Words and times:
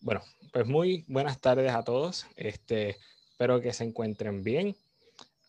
Bueno, 0.00 0.22
pues 0.52 0.66
muy 0.66 1.04
buenas 1.08 1.40
tardes 1.40 1.72
a 1.72 1.82
todos. 1.82 2.26
Este, 2.36 2.96
espero 3.30 3.60
que 3.60 3.72
se 3.72 3.82
encuentren 3.84 4.44
bien. 4.44 4.76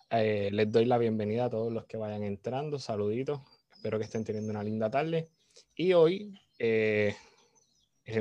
Eh, 0.10 0.50
les 0.52 0.72
doy 0.72 0.86
la 0.86 0.98
bienvenida 0.98 1.46
a 1.46 1.50
todos 1.52 1.72
los 1.72 1.86
que 1.86 1.98
vayan 1.98 2.24
entrando. 2.24 2.80
Saluditos. 2.80 3.42
Espero 3.72 4.00
que 4.00 4.06
estén 4.06 4.24
teniendo 4.24 4.50
una 4.50 4.64
linda 4.64 4.90
tarde. 4.90 5.30
Y 5.76 5.94
hoy 5.94 6.34
eh, 6.58 7.16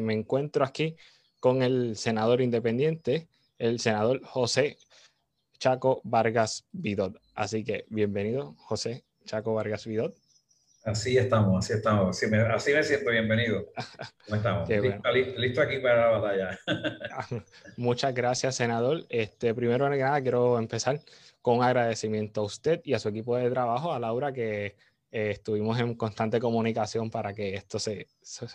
me 0.03 0.13
encuentro 0.13 0.65
aquí 0.65 0.97
con 1.41 1.63
el 1.63 1.97
senador 1.97 2.43
independiente, 2.43 3.29
el 3.59 3.81
senador 3.81 4.23
José 4.23 4.77
Chaco 5.59 6.03
Vargas 6.05 6.67
Vidot. 6.73 7.19
Así 7.35 7.65
que 7.65 7.87
bienvenido, 7.89 8.55
José 8.59 9.05
Chaco 9.25 9.55
Vargas 9.55 9.87
Vidot. 9.87 10.15
Así 10.89 11.19
estamos, 11.19 11.65
así 11.65 11.75
estamos. 11.75 12.17
Así 12.17 12.27
me, 12.29 12.39
así 12.39 12.73
me 12.73 12.83
siento 12.83 13.11
bienvenido. 13.11 13.67
¿Cómo 14.25 14.37
estamos? 14.37 14.69
listo, 15.37 15.61
aquí 15.61 15.79
para 15.81 16.11
la 16.11 16.19
batalla. 16.19 16.59
Muchas 17.77 18.15
gracias, 18.15 18.57
senador. 18.57 19.05
Este, 19.11 19.55
primero 19.55 19.91
que 19.91 19.99
nada, 19.99 20.23
quiero 20.23 20.59
empezar 20.59 21.01
con 21.43 21.63
agradecimiento 21.63 22.41
a 22.41 22.45
usted 22.45 22.81
y 22.85 22.95
a 22.95 22.99
su 22.99 23.11
equipo 23.11 23.37
de 23.37 23.51
trabajo, 23.51 23.93
a 23.93 23.99
Laura, 23.99 24.33
que 24.33 24.77
eh, 25.13 25.31
estuvimos 25.31 25.79
en 25.79 25.95
constante 25.95 26.41
comunicación 26.41 27.11
para 27.11 27.35
que 27.35 27.55
esto 27.55 27.79
se, 27.79 28.07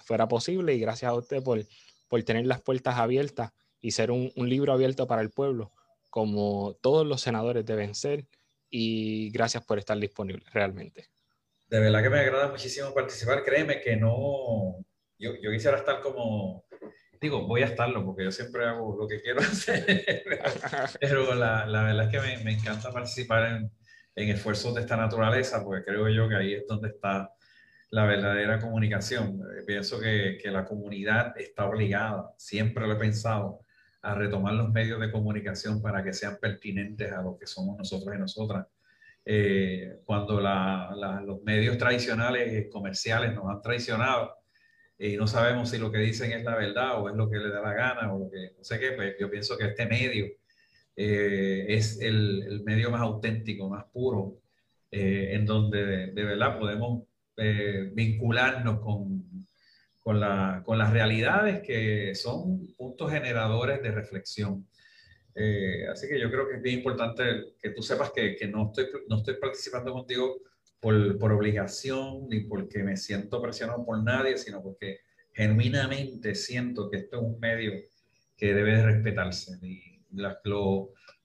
fuera 0.04 0.28
posible 0.28 0.74
y 0.74 0.80
gracias 0.80 1.12
a 1.12 1.16
usted 1.16 1.44
por, 1.44 1.64
por 2.08 2.24
tener 2.24 2.48
las 2.48 2.62
puertas 2.62 2.96
abiertas 2.96 3.52
y 3.80 3.92
ser 3.92 4.10
un, 4.10 4.32
un 4.36 4.50
libro 4.50 4.74
abierto 4.74 5.06
para 5.06 5.22
el 5.22 5.30
pueblo, 5.30 5.72
como 6.10 6.76
todos 6.82 7.06
los 7.06 7.22
senadores 7.22 7.64
deben 7.64 7.94
ser. 7.94 8.26
Y 8.72 9.30
gracias 9.30 9.64
por 9.64 9.78
estar 9.78 10.00
disponible, 10.00 10.44
realmente 10.52 11.14
de 11.74 11.80
verdad 11.80 12.04
que 12.04 12.10
me 12.12 12.20
agrada 12.20 12.50
muchísimo 12.50 12.94
participar. 12.94 13.44
Créeme 13.44 13.82
que 13.82 13.96
no, 13.96 14.78
yo, 15.18 15.32
yo 15.42 15.52
quisiera 15.52 15.78
estar 15.78 16.02
como, 16.02 16.66
digo, 17.20 17.48
voy 17.48 17.64
a 17.64 17.66
estarlo 17.66 18.06
porque 18.06 18.26
yo 18.26 18.32
siempre 18.32 18.64
hago 18.64 18.96
lo 18.96 19.08
que 19.08 19.20
quiero 19.20 19.40
hacer, 19.42 20.24
pero 21.02 21.34
la, 21.34 21.66
la 21.66 21.82
verdad 21.82 22.06
es 22.06 22.12
que 22.12 22.20
me, 22.20 22.44
me 22.44 22.52
encanta 22.54 22.92
participar 22.92 23.46
en, 23.56 23.72
en, 24.16 24.30
esfuerzos 24.30 24.76
de 24.76 24.82
esta 24.82 24.98
naturaleza 24.98 25.64
porque 25.64 25.84
creo 25.84 26.08
yo 26.10 26.30
que 26.30 26.36
ahí 26.36 26.54
es 26.54 26.68
donde 26.68 26.90
está 26.90 27.34
la 27.90 28.06
verdadera 28.06 28.60
comunicación. 28.60 29.42
Eh, 29.58 29.64
pienso 29.66 30.00
que, 30.00 30.38
que 30.40 30.52
la 30.52 30.66
comunidad 30.66 31.36
está 31.40 31.66
obligada, 31.66 32.36
siempre 32.38 32.86
lo 32.86 32.94
he 32.94 32.98
pensado, 32.98 33.62
a 34.04 34.14
retomar 34.14 34.54
los 34.54 34.72
medios 34.72 35.02
de 35.02 35.12
comunicación 35.12 35.82
para 35.82 36.04
que 36.04 36.14
sean 36.14 36.38
pertinentes 36.40 37.12
a 37.12 37.24
lo 37.24 37.36
que 37.36 37.48
somos 37.48 37.76
nosotros 37.80 38.16
y 38.16 38.20
nosotras 38.20 38.68
eh, 39.26 40.02
cuando 40.06 40.42
los 40.42 41.44
medios 41.44 41.78
tradicionales 41.78 42.68
comerciales 42.70 43.34
nos 43.34 43.50
han 43.50 43.62
traicionado 43.62 44.36
y 44.98 45.16
no 45.16 45.28
sabemos 45.28 45.70
si 45.70 45.78
lo 45.78 45.92
que 45.92 46.00
dicen 46.00 46.34
es 46.34 46.44
la 46.44 46.56
verdad 46.56 47.02
o 47.02 47.10
es 47.10 47.16
lo 47.16 47.30
que 47.30 47.38
le 47.38 47.50
da 47.50 47.62
la 47.62 47.74
gana 47.74 48.14
o 48.14 48.20
lo 48.20 48.30
que 48.30 48.52
no 48.58 48.64
sé 48.64 48.80
qué, 48.80 48.92
pues 48.92 49.16
yo 49.20 49.30
pienso 49.30 49.58
que 49.58 49.68
este 49.68 49.86
medio 49.86 50.28
eh, 50.96 51.66
es 51.70 52.00
el, 52.02 52.44
el, 52.44 52.64
medio 52.64 52.92
más 52.92 53.02
auténtico, 53.02 53.70
más 53.70 53.86
puro, 53.86 54.42
eh, 54.92 55.30
en 55.32 55.46
donde 55.46 56.12
de, 56.12 56.24
verdad 56.24 56.60
podemos 56.60 57.04
vincularnos 57.94 58.80
con, 58.82 59.48
con, 60.00 60.20
la, 60.20 60.62
con 60.64 60.78
las 60.78 60.92
realidades 60.92 61.62
que 61.62 62.14
son 62.14 62.68
puntos 62.78 63.12
generadores 63.12 63.82
de 63.82 63.90
reflexión. 63.90 64.68
Eh, 65.36 65.88
así 65.92 66.08
que 66.08 66.20
yo 66.20 66.30
creo 66.30 66.48
que 66.48 66.56
es 66.56 66.62
bien 66.62 66.78
importante 66.78 67.56
que 67.60 67.72
tú 67.72 67.82
sepas 67.82 68.12
que, 68.12 68.36
que 68.36 68.48
no, 68.48 68.68
estoy, 68.68 68.88
no 69.08 69.18
estoy 69.18 69.36
participando 69.36 69.92
contigo 69.92 70.42
por, 70.80 71.18
por, 71.18 71.32
obligación 71.32 72.28
ni 72.30 72.42
porque 72.42 72.84
me 72.84 72.98
siento 72.98 73.42
presionado 73.42 73.84
por 73.86 74.04
nadie, 74.04 74.38
sino 74.38 74.62
porque 74.62 75.00
genuinamente 75.32 76.36
siento 76.36 76.90
que 76.90 76.98
esto 76.98 77.18
es 77.18 77.24
un 77.24 77.40
medio 77.40 77.74
que 78.38 78.54
debe 78.54 78.84
respetarse. 78.84 79.58
Y 79.62 80.02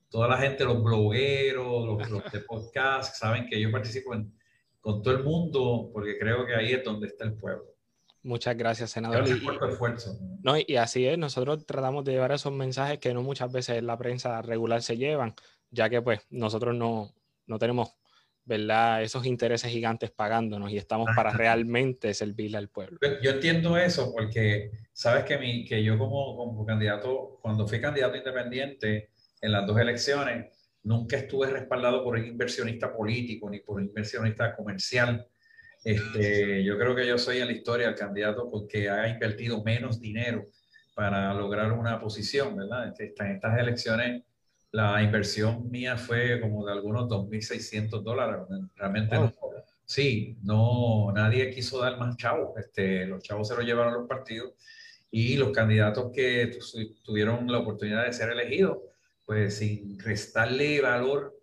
toda 0.09 0.29
la 0.29 0.39
gente, 0.39 0.65
los 0.65 0.83
blogueros, 0.83 1.87
los, 1.87 2.11
los 2.11 2.33
de 2.33 2.41
podcast, 2.49 3.17
saben 3.17 3.47
que 3.47 3.61
yo 3.61 3.71
participo 3.71 4.15
en, 4.15 4.33
con 4.81 5.03
todo 5.03 5.15
el 5.15 5.25
mundo 5.25 5.91
porque 5.93 6.19
creo 6.19 6.47
que 6.47 6.55
ahí 6.55 6.73
es 6.73 6.85
donde 6.85 7.09
está 7.09 7.25
el 7.25 7.35
pueblo. 7.35 7.78
Muchas 8.29 8.59
gracias, 8.59 8.91
senador. 8.91 9.21
Gracias 9.21 9.41
por 9.41 9.59
tu 9.59 9.65
esfuerzo. 9.65 10.19
No, 10.43 10.55
y 10.59 10.77
así 10.77 11.07
es, 11.07 11.17
nosotros 11.17 11.65
tratamos 11.65 12.05
de 12.05 12.13
llevar 12.13 12.31
esos 12.31 12.53
mensajes 12.53 12.99
que 12.99 13.15
no 13.15 13.23
muchas 13.23 13.51
veces 13.51 13.79
en 13.79 13.87
la 13.87 13.97
prensa 13.97 14.43
regular 14.43 14.83
se 14.83 14.99
llevan, 14.99 15.35
ya 15.71 15.89
que 15.89 16.03
pues 16.03 16.21
nosotros 16.29 16.75
no, 16.75 17.15
no 17.47 17.59
tenemos, 17.59 17.89
¿verdad? 18.45 19.03
Esos 19.03 19.25
intereses 19.25 19.73
gigantes 19.73 20.11
pagándonos 20.11 20.71
y 20.71 20.77
estamos 20.77 21.09
para 21.17 21.31
realmente 21.33 22.13
servirle 22.13 22.59
al 22.59 22.69
pueblo. 22.69 22.99
Yo 23.23 23.31
entiendo 23.31 23.79
eso 23.79 24.13
porque 24.13 24.73
sabes 24.93 25.25
que, 25.25 25.39
mi, 25.39 25.65
que 25.65 25.83
yo 25.83 25.97
como, 25.97 26.37
como 26.37 26.67
candidato, 26.67 27.39
cuando 27.41 27.67
fui 27.67 27.81
candidato 27.81 28.19
independiente 28.19 29.09
en 29.41 29.53
las 29.53 29.67
dos 29.67 29.79
elecciones, 29.79 30.55
nunca 30.83 31.17
estuve 31.17 31.49
respaldado 31.49 32.05
por 32.05 32.19
un 32.19 32.27
inversionista 32.27 32.95
político 32.95 33.49
ni 33.49 33.61
por 33.61 33.77
un 33.77 33.87
inversionista 33.87 34.55
comercial 34.55 35.27
este, 35.85 36.65
yo 36.65 36.79
creo 36.79 36.95
que 36.95 37.07
yo 37.07 37.19
soy 37.19 37.39
en 37.39 37.47
la 37.47 37.53
historia 37.53 37.89
el 37.89 37.95
candidato 37.95 38.51
porque 38.51 38.89
ha 38.89 39.09
invertido 39.09 39.63
menos 39.63 40.01
dinero 40.01 40.47
para 40.95 41.33
lograr 41.35 41.73
una 41.73 42.01
posición, 42.01 42.57
¿verdad? 42.57 42.93
En 42.99 43.31
estas 43.31 43.59
elecciones 43.59 44.25
la 44.71 45.03
inversión 45.03 45.71
mía 45.71 45.97
fue 45.97 46.41
como 46.41 46.67
de 46.67 46.73
algunos 46.73 47.09
2.600 47.09 48.03
dólares. 48.03 48.41
Realmente 48.77 49.17
no. 49.17 49.33
Sí, 49.85 50.37
no, 50.43 51.11
nadie 51.15 51.51
quiso 51.51 51.81
dar 51.81 51.99
más 51.99 52.17
chavos. 52.19 52.59
Este, 52.59 53.07
los 53.07 53.23
chavos 53.23 53.49
se 53.49 53.57
los 53.57 53.65
llevaron 53.65 53.95
los 53.95 54.07
partidos 54.07 54.53
y 55.11 55.39
los 55.39 55.51
candidatos 55.51 56.11
que 56.13 56.59
tuvieron 57.03 57.51
la 57.51 57.61
oportunidad 57.61 58.05
de 58.05 58.13
ser 58.13 58.31
elegidos, 58.31 58.77
pues 59.25 59.57
sin 59.57 59.99
restarle 59.99 60.83
valor, 60.83 61.35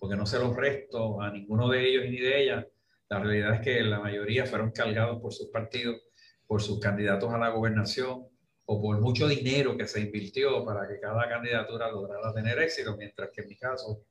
porque 0.00 0.16
no 0.16 0.26
se 0.26 0.40
los 0.40 0.56
resto 0.56 1.20
a 1.20 1.30
ninguno 1.30 1.68
de 1.68 1.88
ellos 1.88 2.04
ni 2.10 2.18
de 2.18 2.42
ellas, 2.42 2.66
la 3.12 3.18
realidad 3.18 3.54
es 3.56 3.60
que 3.60 3.82
la 3.82 4.00
mayoría 4.00 4.46
fueron 4.46 4.70
cargados 4.70 5.20
por 5.20 5.34
sus 5.34 5.48
partidos, 5.48 6.00
por 6.46 6.62
sus 6.62 6.80
candidatos 6.80 7.30
a 7.30 7.36
la 7.36 7.50
gobernación 7.50 8.26
o 8.64 8.80
por 8.80 9.02
mucho 9.02 9.28
dinero 9.28 9.76
que 9.76 9.86
se 9.86 10.00
invirtió 10.00 10.64
para 10.64 10.88
que 10.88 10.98
cada 10.98 11.28
candidatura 11.28 11.90
lograra 11.90 12.32
tener 12.32 12.58
éxito, 12.58 12.96
mientras 12.96 13.28
que 13.30 13.42
en 13.42 13.48
mi 13.48 13.56
caso, 13.56 14.06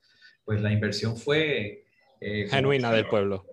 pues 0.46 0.62
la 0.62 0.72
inversión 0.72 1.18
fue... 1.18 1.86
Eh, 2.20 2.46
Genuina 2.48 2.92
del 2.92 3.08
pueblo. 3.08 3.44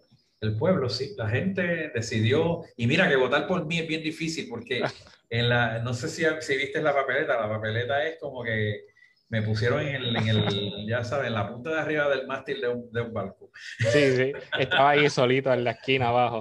El 0.42 0.54
pueblo, 0.54 0.90
sí. 0.90 1.14
La 1.16 1.30
gente 1.30 1.92
decidió, 1.94 2.64
y 2.76 2.86
mira 2.86 3.08
que 3.08 3.16
votar 3.16 3.46
por 3.46 3.64
mí 3.64 3.78
es 3.78 3.88
bien 3.88 4.02
difícil 4.02 4.48
porque 4.50 4.82
en 5.30 5.48
la, 5.48 5.78
no 5.78 5.94
sé 5.94 6.10
si, 6.10 6.24
si 6.40 6.56
viste 6.58 6.82
la 6.82 6.92
papeleta, 6.92 7.40
la 7.40 7.48
papeleta 7.48 8.06
es 8.06 8.18
como 8.20 8.44
que 8.44 8.84
me 9.28 9.42
pusieron 9.42 9.80
en 9.80 9.94
el, 9.96 10.16
en 10.16 10.28
el, 10.28 10.86
ya 10.88 11.04
saben, 11.04 11.34
la 11.34 11.48
punta 11.48 11.70
de 11.70 11.80
arriba 11.80 12.08
del 12.08 12.26
mástil 12.26 12.60
de 12.60 12.68
un, 12.68 12.90
de 12.90 13.02
un, 13.02 13.12
barco. 13.12 13.50
Sí, 13.78 14.16
sí, 14.16 14.32
estaba 14.58 14.90
ahí 14.90 15.10
solito 15.10 15.52
en 15.52 15.64
la 15.64 15.72
esquina 15.72 16.08
abajo. 16.08 16.40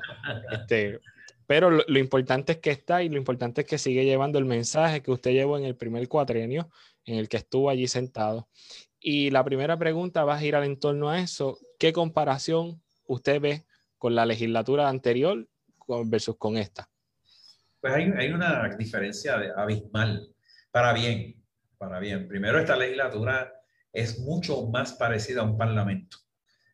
Este, 0.52 1.00
pero 1.46 1.70
lo, 1.70 1.84
lo, 1.88 2.00
importante 2.00 2.54
es 2.54 2.58
que 2.60 2.72
está 2.72 3.04
y 3.04 3.10
lo 3.10 3.18
importante 3.18 3.62
es 3.62 3.68
que 3.68 3.78
sigue 3.78 4.06
llevando 4.06 4.40
el 4.40 4.46
mensaje 4.46 5.02
que 5.02 5.12
usted 5.12 5.32
llevó 5.32 5.58
en 5.58 5.66
el 5.66 5.76
primer 5.76 6.08
cuatrenio, 6.08 6.70
en 7.06 7.16
el 7.16 7.28
que 7.28 7.38
estuvo 7.38 7.70
allí 7.70 7.88
sentado. 7.88 8.48
Y 9.00 9.32
la 9.32 9.44
primera 9.44 9.78
pregunta 9.78 10.24
va 10.24 10.36
a 10.36 10.40
girar 10.40 10.64
en 10.64 10.80
torno 10.80 11.10
a 11.10 11.20
eso. 11.20 11.60
¿Qué 11.80 11.94
comparación 11.94 12.82
usted 13.06 13.42
ve 13.42 13.66
con 13.98 14.16
la 14.16 14.26
legislatura 14.26 14.88
anterior 14.88 15.48
versus 16.06 16.38
con 16.38 16.58
esta? 16.58 16.90
Pues 17.82 17.94
hay, 17.94 18.12
hay 18.18 18.32
una 18.32 18.76
diferencia 18.78 19.36
abismal, 19.56 20.30
para 20.72 20.94
bien 20.94 21.37
para 21.78 22.00
bien. 22.00 22.28
Primero, 22.28 22.60
esta 22.60 22.76
legislatura 22.76 23.54
es 23.94 24.20
mucho 24.20 24.68
más 24.68 24.94
parecida 24.94 25.42
a 25.42 25.46
un 25.46 25.58
parlamento. 25.58 26.18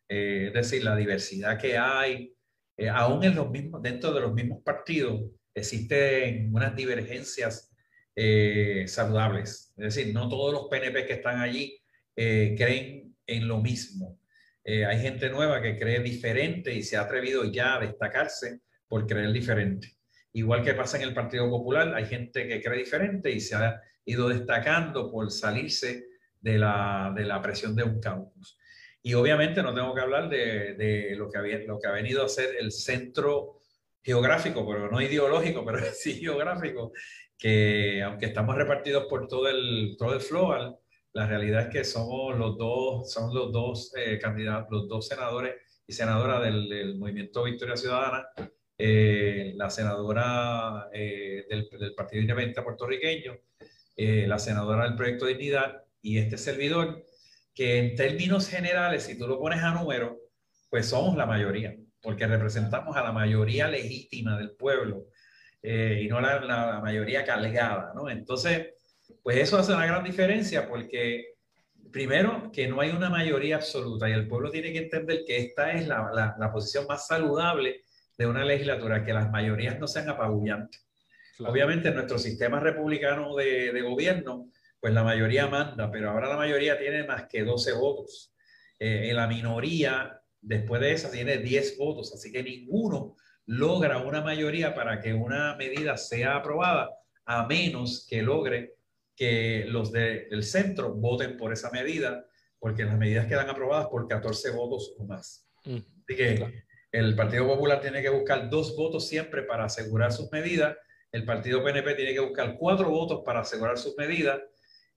Eh, 0.08 0.48
es 0.48 0.54
decir, 0.54 0.84
la 0.84 0.96
diversidad 0.96 1.60
que 1.60 1.78
hay, 1.78 2.36
eh, 2.78 2.90
aún 2.90 3.24
en 3.24 3.36
los 3.36 3.50
mismos, 3.50 3.82
dentro 3.82 4.14
de 4.14 4.22
los 4.22 4.34
mismos 4.34 4.62
partidos, 4.64 5.22
existen 5.54 6.54
unas 6.54 6.76
divergencias 6.76 7.72
eh, 8.16 8.86
saludables. 8.88 9.74
Es 9.78 9.96
decir, 9.96 10.14
no 10.14 10.28
todos 10.30 10.54
los 10.54 10.68
PNP 10.70 11.06
que 11.06 11.14
están 11.14 11.40
allí 11.40 11.80
creen 12.16 13.16
en 13.26 13.48
lo 13.48 13.60
mismo. 13.60 14.20
hay 14.64 15.00
gente 15.02 15.30
nueva 15.32 15.62
que 15.64 15.80
cree 15.80 16.00
diferente 16.00 16.72
y 16.72 16.84
se 16.84 16.96
ha 16.96 17.02
atrevido 17.02 17.44
ya 17.52 17.76
a 17.76 17.80
destacarse 17.80 18.60
por 18.88 19.08
creer 19.08 19.32
diferente. 19.32 19.98
Igual 20.34 20.64
que 20.64 20.76
pasa 20.76 20.98
en 20.98 21.04
el 21.04 21.14
Partido 21.14 21.50
Popular, 21.50 21.94
hay 21.96 22.06
gente 22.06 22.48
que 22.48 22.62
cree 22.62 22.78
diferente 22.78 23.32
y 23.32 23.40
se 23.40 23.56
ha 23.56 23.82
ido 24.06 24.30
destacando 24.30 25.12
por 25.12 25.32
salirse 25.32 26.08
de 26.40 26.58
la, 26.58 27.14
de 27.16 27.24
la 27.24 27.42
presión 27.42 27.76
de 27.76 27.84
un 27.84 28.00
campus. 28.00 28.58
Y 29.02 29.14
obviamente 29.14 29.62
no 29.62 29.74
tengo 29.74 29.94
que 29.94 30.02
hablar 30.02 30.30
de, 30.30 30.76
de, 30.76 31.16
lo, 31.16 31.30
que 31.30 31.38
había, 31.38 31.60
lo 31.60 31.80
que 31.80 31.88
ha 31.88 31.92
venido 31.92 32.24
a 32.24 32.30
ser 32.30 32.56
el 32.60 32.72
centro 32.72 33.60
geográfico, 34.02 34.66
pero 34.68 34.90
no 34.90 35.02
ideológico, 35.02 35.66
pero 35.66 35.80
sí 35.94 36.16
geográfico, 36.16 36.92
que 37.38 38.02
aunque 38.04 38.28
estamos 38.28 38.56
repartidos 38.56 39.06
por 39.10 39.28
todo 39.28 39.48
el, 39.48 39.96
todo 39.98 40.14
el 40.14 40.22
floral, 40.22 40.78
la 41.14 41.28
realidad 41.28 41.64
es 41.64 41.68
que 41.68 41.84
somos 41.84 42.38
los 42.38 42.58
dos, 42.58 43.12
son 43.12 43.34
los 43.34 43.52
dos 43.52 43.94
eh, 43.96 44.18
candidatos, 44.20 44.68
los 44.72 44.88
dos 44.88 45.08
senadores 45.08 45.56
y 45.86 45.94
senadoras 45.94 46.42
del, 46.44 46.70
del, 46.70 46.98
Movimiento 46.98 47.44
Victoria 47.44 47.76
Ciudadana 47.76 48.28
eh, 48.78 49.54
la 49.56 49.70
senadora 49.70 50.90
eh, 50.92 51.46
del, 51.48 51.70
del, 51.70 51.94
Partido 51.94 52.22
Independiente 52.22 52.62
puertorriqueño, 52.64 53.38
eh, 53.96 54.26
la 54.28 54.40
senadora 54.40 54.86
del 54.86 54.96
Proyecto 54.96 55.26
de 55.26 55.34
Dignidad 55.34 55.84
y 56.02 56.18
este 56.18 56.38
servidor, 56.38 57.06
que 57.54 57.78
en 57.80 57.96
términos 57.96 58.48
generales, 58.48 59.04
si 59.04 59.18
tú 59.18 59.28
lo 59.28 59.40
pones 59.40 59.62
a 59.62 59.72
número, 59.72 60.20
pues 60.70 60.88
somos 60.88 61.16
la 61.16 61.26
mayoría, 61.26 61.76
porque 62.02 62.28
representamos 62.28 62.98
a 62.98 63.04
la 63.04 63.12
mayoría 63.12 63.68
legítima 63.68 64.38
del 64.38 64.52
pueblo 64.52 65.06
y 65.62 66.08
no 66.08 66.20
la, 66.20 66.42
la, 66.42 66.82
mayoría 66.82 67.24
cargada, 67.24 67.94
¿no? 67.96 68.10
Entonces, 68.10 68.74
pues 69.22 69.38
eso 69.38 69.58
hace 69.58 69.72
una 69.72 69.86
gran 69.86 70.04
diferencia 70.04 70.68
porque 70.68 71.34
primero, 71.94 72.52
que 72.52 72.68
no 72.68 72.82
hay 72.82 72.90
una 72.90 73.10
mayoría 73.10 73.56
absoluta 73.58 74.10
y 74.10 74.14
el 74.14 74.28
pueblo 74.28 74.50
tiene 74.50 74.74
que 74.74 74.80
entender 74.80 75.24
que 75.26 75.38
esta 75.38 75.72
es 75.72 75.88
la, 75.88 76.10
la, 76.14 76.36
la 76.38 76.52
posición 76.52 76.86
más 76.88 77.08
saludable 77.08 77.84
de 78.18 78.28
una 78.28 78.44
legislatura, 78.44 79.06
que 79.06 79.14
las 79.14 79.32
mayorías 79.32 79.80
no 79.80 79.88
sean 79.88 80.10
apabullantes. 80.10 80.86
Obviamente 81.40 81.90
en 81.90 81.96
nuestro 81.96 82.18
sistema 82.18 82.60
republicano 82.60 83.36
de, 83.36 83.72
de, 83.72 83.82
gobierno, 83.82 84.50
pues 84.80 84.94
la 84.94 85.04
mayoría 85.04 85.48
manda, 85.48 85.90
pero 85.92 86.12
ahora 86.12 86.30
la 86.30 86.38
mayoría 86.38 86.78
tiene 86.78 87.04
más 87.04 87.28
que 87.28 87.44
12 87.44 87.74
votos. 87.74 88.34
Eh, 88.80 89.10
en 89.10 89.16
la 89.16 89.28
minoría, 89.28 90.22
después 90.42 90.82
de 90.82 90.92
esa, 90.92 91.12
tiene 91.12 91.38
10 91.38 91.78
votos, 91.78 92.14
así 92.14 92.32
que 92.32 92.44
ninguno 92.44 93.16
logra 93.46 94.00
una 94.00 94.22
mayoría 94.22 94.74
para 94.74 95.00
que 95.00 95.14
una 95.14 95.56
medida 95.56 95.98
sea 95.98 96.36
aprobada, 96.36 96.90
a 97.26 97.48
menos 97.48 98.06
que 98.10 98.22
logre 98.22 98.76
que 99.16 99.66
los 99.68 99.92
de, 99.92 100.28
del 100.30 100.44
centro 100.44 100.94
voten 100.94 101.38
por 101.38 101.54
esa 101.54 101.70
medida, 101.72 102.26
porque 102.60 102.86
las 102.86 102.98
medidas 102.98 103.28
quedan 103.28 103.50
aprobadas 103.50 103.88
por 103.88 104.08
14 104.08 104.52
votos 104.52 104.96
o 104.98 105.06
más. 105.06 105.48
Mm, 105.66 105.78
así 105.78 106.16
que 106.16 106.64
el 106.92 107.16
Partido 107.16 107.48
Popular 107.48 107.82
tiene 107.82 108.02
que 108.02 108.10
buscar 108.10 108.50
dos 108.50 108.76
votos 108.76 109.08
siempre 109.08 109.44
para 109.44 109.66
asegurar 109.66 110.12
sus 110.12 110.32
medidas. 110.32 110.76
El 111.14 111.26
Partido 111.26 111.64
PNP 111.64 111.94
tiene 111.94 112.14
que 112.14 112.20
buscar 112.20 112.58
cuatro 112.58 112.90
votos 112.90 113.22
para 113.24 113.42
asegurar 113.42 113.78
sus 113.78 113.96
medidas. 113.98 114.42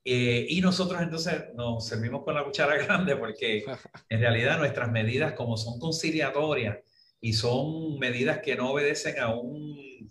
Eh, 0.03 0.47
y 0.49 0.61
nosotros 0.63 1.03
entonces 1.03 1.53
nos 1.55 1.87
servimos 1.87 2.25
con 2.25 2.35
la 2.35 2.43
cuchara 2.43 2.77
grande 2.83 3.17
porque 3.17 3.65
en 4.09 4.21
realidad 4.21 4.59
nuestras 4.59 4.91
medidas, 4.91 5.35
como 5.35 5.59
son 5.59 5.79
conciliatorias 5.79 6.79
y 7.21 7.35
son 7.35 7.99
medidas 7.99 8.39
que 8.39 8.57
no 8.57 8.71
obedecen 8.71 9.19
a, 9.19 9.35
un, 9.35 10.11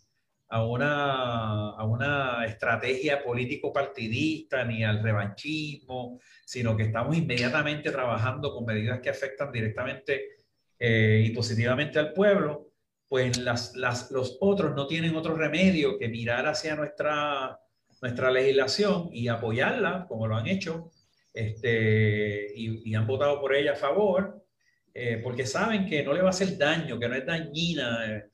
a, 0.50 0.64
una, 0.64 1.70
a 1.72 1.84
una 1.86 2.46
estrategia 2.46 3.24
político-partidista 3.24 4.64
ni 4.64 4.84
al 4.84 5.02
revanchismo, 5.02 6.20
sino 6.46 6.78
que 6.78 6.84
estamos 6.84 7.18
inmediatamente 7.18 7.90
trabajando 7.90 8.54
con 8.54 8.66
medidas 8.66 9.00
que 9.00 9.10
afectan 9.10 9.52
directamente 9.52 10.36
eh, 10.78 11.24
y 11.26 11.32
positivamente 11.32 11.98
al 11.98 12.14
pueblo, 12.14 12.65
pues 13.08 13.38
las, 13.38 13.76
las, 13.76 14.12
los 14.12 14.38
otros 14.40 14.76
no 14.76 14.88
tienen 14.88 15.16
otro 15.16 15.36
remedio 15.36 15.98
que 15.98 16.10
mirar 16.10 16.48
hacia 16.48 16.76
nuestra, 16.76 17.60
nuestra 18.02 18.32
legislación 18.32 19.10
y 19.12 19.28
apoyarla, 19.28 20.06
como 20.08 20.28
lo 20.28 20.36
han 20.36 20.48
hecho, 20.48 20.92
este, 21.34 22.48
y, 22.56 22.90
y 22.90 22.96
han 22.96 23.06
votado 23.06 23.40
por 23.40 23.54
ella 23.54 23.74
a 23.74 23.76
favor, 23.76 24.46
eh, 24.94 25.20
porque 25.22 25.46
saben 25.46 25.86
que 25.86 26.04
no 26.04 26.14
le 26.14 26.22
va 26.22 26.28
a 26.28 26.30
hacer 26.30 26.58
daño, 26.58 26.98
que 26.98 27.10
no 27.10 27.16
es 27.16 27.26
dañina 27.26 28.16
eh, 28.16 28.30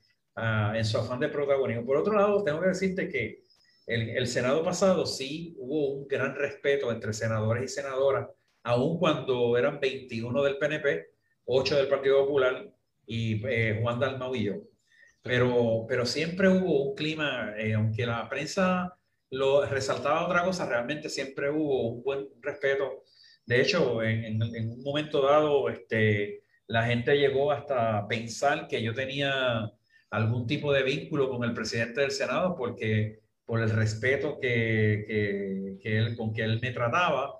en 0.77 0.85
su 0.85 0.97
afán 0.99 1.19
de 1.19 1.29
protagonismo. 1.29 1.85
Por 1.85 1.97
otro 1.97 2.13
lado, 2.13 2.43
tengo 2.43 2.61
que 2.61 2.67
decirte 2.67 3.09
que 3.09 3.41
el, 3.87 4.09
el, 4.09 4.27
Senado 4.27 4.63
pasado 4.63 5.07
sí 5.07 5.55
hubo 5.57 5.95
un 5.95 6.07
gran 6.07 6.35
respeto 6.35 6.91
entre 6.91 7.13
senadores 7.13 7.63
y 7.63 7.67
senadoras, 7.67 8.29
aun 8.63 8.99
cuando 8.99 9.57
eran 9.57 9.79
21 9.79 10.43
del 10.43 10.57
PNP, 10.59 11.07
ocho 11.45 11.75
del 11.75 11.87
Partido 11.87 12.19
Popular 12.19 12.71
y 13.11 13.41
eh, 13.45 13.77
Juan 13.81 13.99
Dalmau 13.99 14.33
y 14.35 14.45
yo. 14.45 14.53
Pero, 15.21 15.85
pero 15.87 16.05
siempre 16.05 16.47
hubo 16.47 16.89
un 16.89 16.95
clima, 16.95 17.53
eh, 17.57 17.73
aunque 17.73 18.05
la 18.05 18.29
prensa 18.29 18.97
lo 19.29 19.65
resaltaba 19.65 20.25
otra 20.25 20.45
cosa, 20.45 20.65
realmente 20.65 21.09
siempre 21.09 21.49
hubo 21.49 21.89
un 21.89 22.03
buen 22.03 22.29
respeto. 22.41 23.03
De 23.45 23.61
hecho, 23.61 24.01
en, 24.01 24.41
en, 24.41 24.69
un 24.71 24.81
momento 24.81 25.21
dado, 25.21 25.69
este, 25.69 26.43
la 26.67 26.85
gente 26.85 27.17
llegó 27.17 27.51
hasta 27.51 28.07
pensar 28.07 28.67
que 28.69 28.81
yo 28.81 28.93
tenía 28.93 29.69
algún 30.09 30.47
tipo 30.47 30.71
de 30.71 30.83
vínculo 30.83 31.29
con 31.29 31.43
el 31.43 31.53
presidente 31.53 32.01
del 32.01 32.11
Senado 32.11 32.55
porque 32.55 33.19
por 33.45 33.61
el 33.61 33.69
respeto 33.71 34.39
que, 34.39 35.03
que, 35.05 35.77
que 35.81 35.97
él, 35.97 36.15
con 36.15 36.33
que 36.33 36.43
él 36.43 36.59
me 36.61 36.71
trataba, 36.71 37.35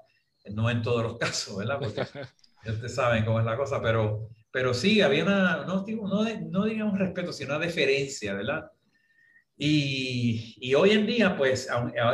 no 0.51 0.69
en 0.69 0.81
todos 0.81 1.03
los 1.03 1.18
casos, 1.18 1.57
¿verdad? 1.57 1.79
Porque 1.79 2.01
Ustedes 2.65 2.94
saben 2.94 3.25
cómo 3.25 3.39
es 3.39 3.45
la 3.45 3.57
cosa, 3.57 3.81
pero, 3.81 4.29
pero 4.51 4.74
sí, 4.74 5.01
había 5.01 5.24
una, 5.24 5.65
no, 5.65 5.86
no 5.88 6.65
digamos 6.65 7.00
respeto, 7.00 7.31
sino 7.31 7.56
una 7.56 7.65
deferencia, 7.65 8.33
¿verdad? 8.33 8.69
Y, 9.57 10.56
y, 10.59 10.74
hoy 10.74 10.92
en 10.92 11.06
día, 11.06 11.38
pues, 11.38 11.69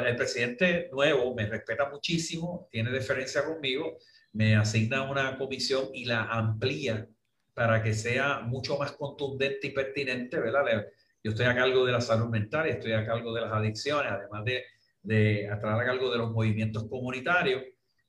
el 0.05 0.15
presidente 0.15 0.89
nuevo 0.91 1.33
me 1.33 1.45
respeta 1.45 1.89
muchísimo, 1.89 2.67
tiene 2.71 2.91
deferencia 2.91 3.45
conmigo, 3.45 3.97
me 4.33 4.55
asigna 4.55 5.09
una 5.09 5.37
comisión 5.37 5.87
y 5.93 6.05
la 6.05 6.23
amplía 6.23 7.07
para 7.53 7.81
que 7.81 7.93
sea 7.93 8.41
mucho 8.41 8.77
más 8.77 8.91
contundente 8.91 9.67
y 9.67 9.71
pertinente, 9.71 10.39
¿verdad? 10.39 10.85
Yo 11.23 11.31
estoy 11.31 11.45
a 11.45 11.55
cargo 11.55 11.85
de 11.85 11.93
la 11.93 12.01
salud 12.01 12.27
mental, 12.27 12.67
estoy 12.67 12.91
a 12.91 13.05
cargo 13.05 13.33
de 13.33 13.41
las 13.41 13.51
adicciones, 13.51 14.11
además 14.11 14.43
de, 14.45 14.63
de 15.01 15.49
a 15.49 15.59
cargo 15.59 16.11
de 16.11 16.17
los 16.17 16.31
movimientos 16.31 16.87
comunitarios 16.89 17.63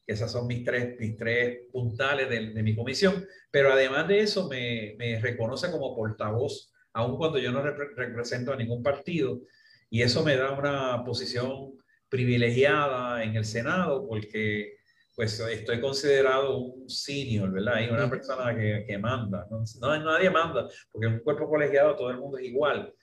esas 0.08 0.32
son 0.32 0.46
mis 0.46 0.64
tres, 0.64 0.98
mis 0.98 1.18
tres 1.18 1.66
puntales 1.70 2.30
de, 2.30 2.50
de 2.50 2.62
mi 2.62 2.74
comisión, 2.74 3.26
pero 3.50 3.70
además 3.70 4.08
de 4.08 4.20
eso 4.20 4.48
me, 4.48 4.96
me, 4.98 5.20
reconoce 5.20 5.70
como 5.70 5.94
portavoz, 5.94 6.72
aun 6.94 7.18
cuando 7.18 7.38
yo 7.38 7.52
no 7.52 7.62
represento 7.62 8.52
a 8.52 8.56
ningún 8.56 8.82
partido, 8.82 9.42
y 9.90 10.00
eso 10.00 10.24
me 10.24 10.34
da 10.36 10.52
una 10.52 11.04
posición 11.04 11.74
privilegiada 12.08 13.22
en 13.22 13.36
el 13.36 13.44
Senado 13.44 14.06
porque 14.08 14.78
pues 15.14 15.38
estoy 15.40 15.80
considerado 15.80 16.58
un 16.58 16.88
senior, 16.88 17.50
¿verdad? 17.50 17.74
Hay 17.74 17.90
una 17.90 18.08
persona 18.08 18.56
que, 18.56 18.84
que 18.86 18.96
manda, 18.98 19.46
no, 19.50 19.62
no, 19.80 20.04
nadie 20.04 20.30
manda, 20.30 20.68
porque 20.90 21.08
en 21.08 21.14
un 21.14 21.20
cuerpo 21.20 21.50
colegiado 21.50 21.96
todo 21.96 22.10
el 22.10 22.18
mundo 22.18 22.38
es 22.38 22.44
igual, 22.44 22.94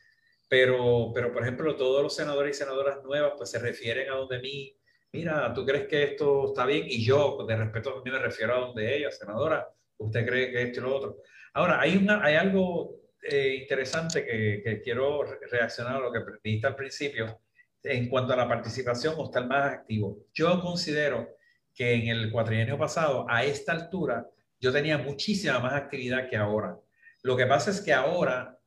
pero, 0.50 1.12
pero 1.14 1.32
por 1.32 1.44
ejemplo 1.44 1.76
todos 1.76 2.02
los 2.02 2.16
senadores 2.16 2.56
y 2.56 2.60
senadoras 2.60 3.04
nuevas 3.04 3.34
pues 3.38 3.52
se 3.52 3.60
refieren 3.60 4.10
a 4.10 4.16
donde 4.16 4.40
mí 4.40 4.76
mira, 5.16 5.54
¿tú 5.54 5.66
crees 5.66 5.88
que 5.88 6.04
esto 6.04 6.48
está 6.48 6.66
bien? 6.66 6.86
Y 6.88 7.04
yo, 7.04 7.46
de 7.48 7.56
respeto 7.56 7.92
a 7.92 8.04
mí, 8.04 8.12
me 8.12 8.20
refiero 8.20 8.56
a 8.56 8.60
donde 8.60 8.98
ella, 8.98 9.12
senadora, 9.12 9.68
¿usted 9.98 10.26
cree 10.26 10.52
que 10.52 10.64
esto 10.64 10.82
y 10.82 10.84
lo 10.84 10.96
otro? 10.96 11.18
Ahora, 11.54 11.80
hay, 11.80 11.96
una, 11.96 12.24
hay 12.24 12.36
algo 12.36 13.00
eh, 13.22 13.60
interesante 13.62 14.26
que, 14.26 14.82
quiero 14.84 15.24
reaccionar 15.24 15.96
a 15.96 16.00
lo 16.00 16.12
que 16.12 16.20
dijiste 16.44 16.68
al 16.68 16.76
principio 16.76 17.42
en 17.82 18.10
cuanto 18.10 18.34
a 18.34 18.36
la 18.36 18.48
participación 18.48 19.16
o 19.18 19.26
estar 19.26 19.48
más 19.48 19.74
activo. 19.74 20.26
Yo 20.34 20.60
considero 20.62 21.38
que 21.74 21.94
en 21.94 22.08
el 22.10 22.32
cuatrienio 22.32 22.78
pasado, 22.78 23.26
a 23.30 23.44
esta 23.44 23.72
altura, 23.72 24.28
yo 24.60 24.72
tenía 24.72 24.98
muchísima 24.98 25.60
más 25.60 25.74
actividad 25.74 26.30
que 26.30 26.36
ahora. 26.36 26.78
Lo 27.22 27.38
que 27.38 27.46
pasa 27.46 27.72
es 27.72 27.82
que 27.82 27.94
ahora 27.94 28.60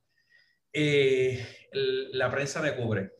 eh, 0.72 1.46
la 1.72 2.30
prensa 2.30 2.62
me 2.62 2.74
cubre 2.74 3.17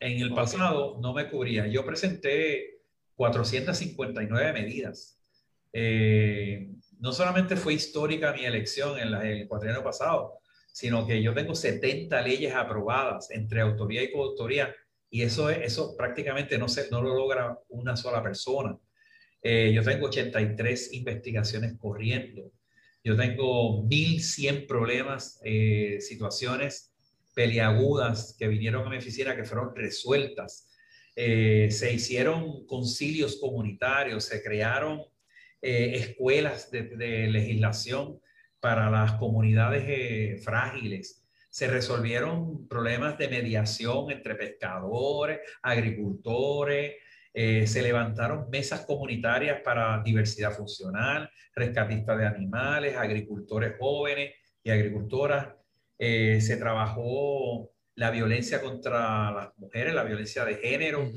en 0.00 0.20
el 0.20 0.34
pasado 0.34 0.98
no 1.00 1.12
me 1.12 1.28
cubría. 1.28 1.66
Yo 1.66 1.84
presenté 1.84 2.80
459 3.14 4.52
medidas. 4.52 5.20
Eh, 5.72 6.70
no 7.00 7.12
solamente 7.12 7.56
fue 7.56 7.74
histórica 7.74 8.32
mi 8.32 8.44
elección 8.44 8.98
en, 8.98 9.10
la, 9.10 9.28
el 9.28 9.46
cuatrienio 9.48 9.82
pasado, 9.82 10.38
sino 10.72 11.06
que 11.06 11.22
yo 11.22 11.34
tengo 11.34 11.54
70 11.54 12.20
leyes 12.22 12.54
aprobadas 12.54 13.30
entre 13.30 13.60
autoría 13.60 14.02
y 14.02 14.12
coautoría, 14.12 14.74
y 15.10 15.22
eso, 15.22 15.50
eso 15.50 15.96
prácticamente 15.96 16.58
no, 16.58 16.68
se, 16.68 16.90
no 16.90 17.02
lo 17.02 17.14
logra 17.14 17.58
una 17.68 17.96
sola 17.96 18.22
persona. 18.22 18.76
Eh, 19.42 19.72
yo 19.74 19.82
tengo 19.82 20.06
83 20.06 20.92
investigaciones 20.92 21.74
corriendo. 21.78 22.52
Yo 23.02 23.16
tengo 23.16 23.84
1.100 23.84 24.66
problemas, 24.66 25.40
eh, 25.44 25.98
situaciones 26.00 26.87
peliagudas 27.38 28.34
que 28.36 28.48
vinieron 28.48 28.84
a 28.84 28.90
mi 28.90 28.96
oficina 28.96 29.36
que 29.36 29.44
fueron 29.44 29.72
resueltas. 29.72 30.68
Eh, 31.14 31.68
se 31.70 31.92
hicieron 31.92 32.66
concilios 32.66 33.36
comunitarios, 33.36 34.24
se 34.24 34.42
crearon 34.42 35.04
eh, 35.62 35.92
escuelas 35.94 36.68
de, 36.72 37.28
legislación 37.28 38.18
para 38.58 38.90
las 38.90 39.12
comunidades 39.12 39.84
eh, 39.86 40.40
frágiles. 40.42 41.24
Se 41.48 41.68
resolvieron 41.68 42.66
problemas 42.66 43.16
de 43.18 43.28
mediación 43.28 44.10
entre 44.10 44.34
pescadores, 44.34 45.38
agricultores, 45.62 46.96
se 47.32 47.82
levantaron 47.82 48.50
mesas 48.50 48.80
comunitarias 48.84 49.60
para 49.60 50.02
diversidad 50.02 50.50
funcional, 50.56 51.30
rescatistas 51.54 52.18
de 52.18 52.26
animales, 52.26 52.96
agricultores 52.96 53.74
jóvenes 53.78 54.34
y 54.64 54.70
agricultoras 54.70 55.57
eh, 55.98 56.40
se 56.40 56.56
trabajó 56.56 57.70
la 57.94 58.10
violencia 58.10 58.60
contra 58.60 59.30
las 59.32 59.58
mujeres, 59.58 59.94
la 59.94 60.04
violencia 60.04 60.44
de 60.44 60.56
género. 60.56 61.10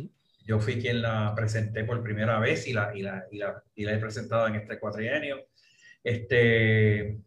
Yo 0.45 0.59
fui 0.59 0.81
quien 0.81 1.01
la 1.01 1.33
presenté 1.35 1.83
por 1.83 2.03
primera 2.03 2.39
vez 2.39 2.67
y 2.67 2.73
la, 2.73 2.91
y 2.95 3.03
la, 3.03 3.25
y 3.31 3.37
la, 3.37 3.63
y 3.75 3.85
la 3.85 3.93
he 3.93 3.99
presentado 3.99 4.47
en 4.47 4.55
este 4.55 4.79
cuatrienio. 4.79 5.47
Este, 6.03 7.19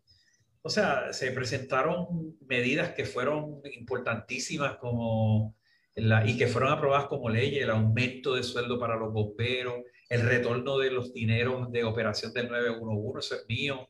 o 0.62 0.68
sea, 0.68 1.12
se 1.12 1.30
presentaron 1.30 2.38
medidas 2.48 2.90
que 2.90 3.04
fueron 3.04 3.60
importantísimas 3.72 4.76
como 4.76 5.54
la, 5.94 6.26
y 6.26 6.36
que 6.36 6.48
fueron 6.48 6.72
aprobadas 6.72 7.06
como 7.06 7.28
ley, 7.28 7.58
el 7.58 7.70
aumento 7.70 8.34
de 8.34 8.42
sueldo 8.42 8.78
para 8.78 8.96
los 8.96 9.12
bomberos, 9.12 9.74
el 10.08 10.22
retorno 10.22 10.78
de 10.78 10.90
los 10.90 11.12
dineros 11.14 11.70
de 11.70 11.84
operación 11.84 12.32
del 12.32 12.48
911, 12.48 13.18
eso 13.18 13.34
es 13.36 13.44
mío, 13.48 13.88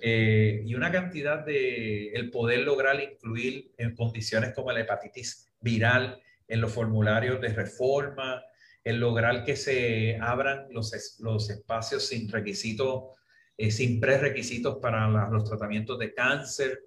eh, 0.00 0.62
y 0.64 0.74
una 0.74 0.90
cantidad 0.90 1.44
de 1.44 2.12
el 2.12 2.30
poder 2.30 2.60
lograr 2.60 3.00
incluir 3.00 3.72
en 3.76 3.94
condiciones 3.94 4.52
como 4.54 4.72
la 4.72 4.80
hepatitis 4.80 5.48
viral 5.60 6.20
en 6.46 6.60
los 6.60 6.72
formularios 6.72 7.40
de 7.40 7.48
reforma, 7.48 8.42
el 8.84 8.98
lograr 9.00 9.44
que 9.44 9.56
se 9.56 10.18
abran 10.20 10.66
los, 10.70 11.18
los 11.20 11.50
espacios 11.50 12.06
sin 12.06 12.28
requisitos, 12.28 13.18
eh, 13.56 13.70
sin 13.70 14.00
prerequisitos 14.00 14.78
para 14.78 15.28
los 15.28 15.44
tratamientos 15.44 15.98
de 15.98 16.14
cáncer. 16.14 16.80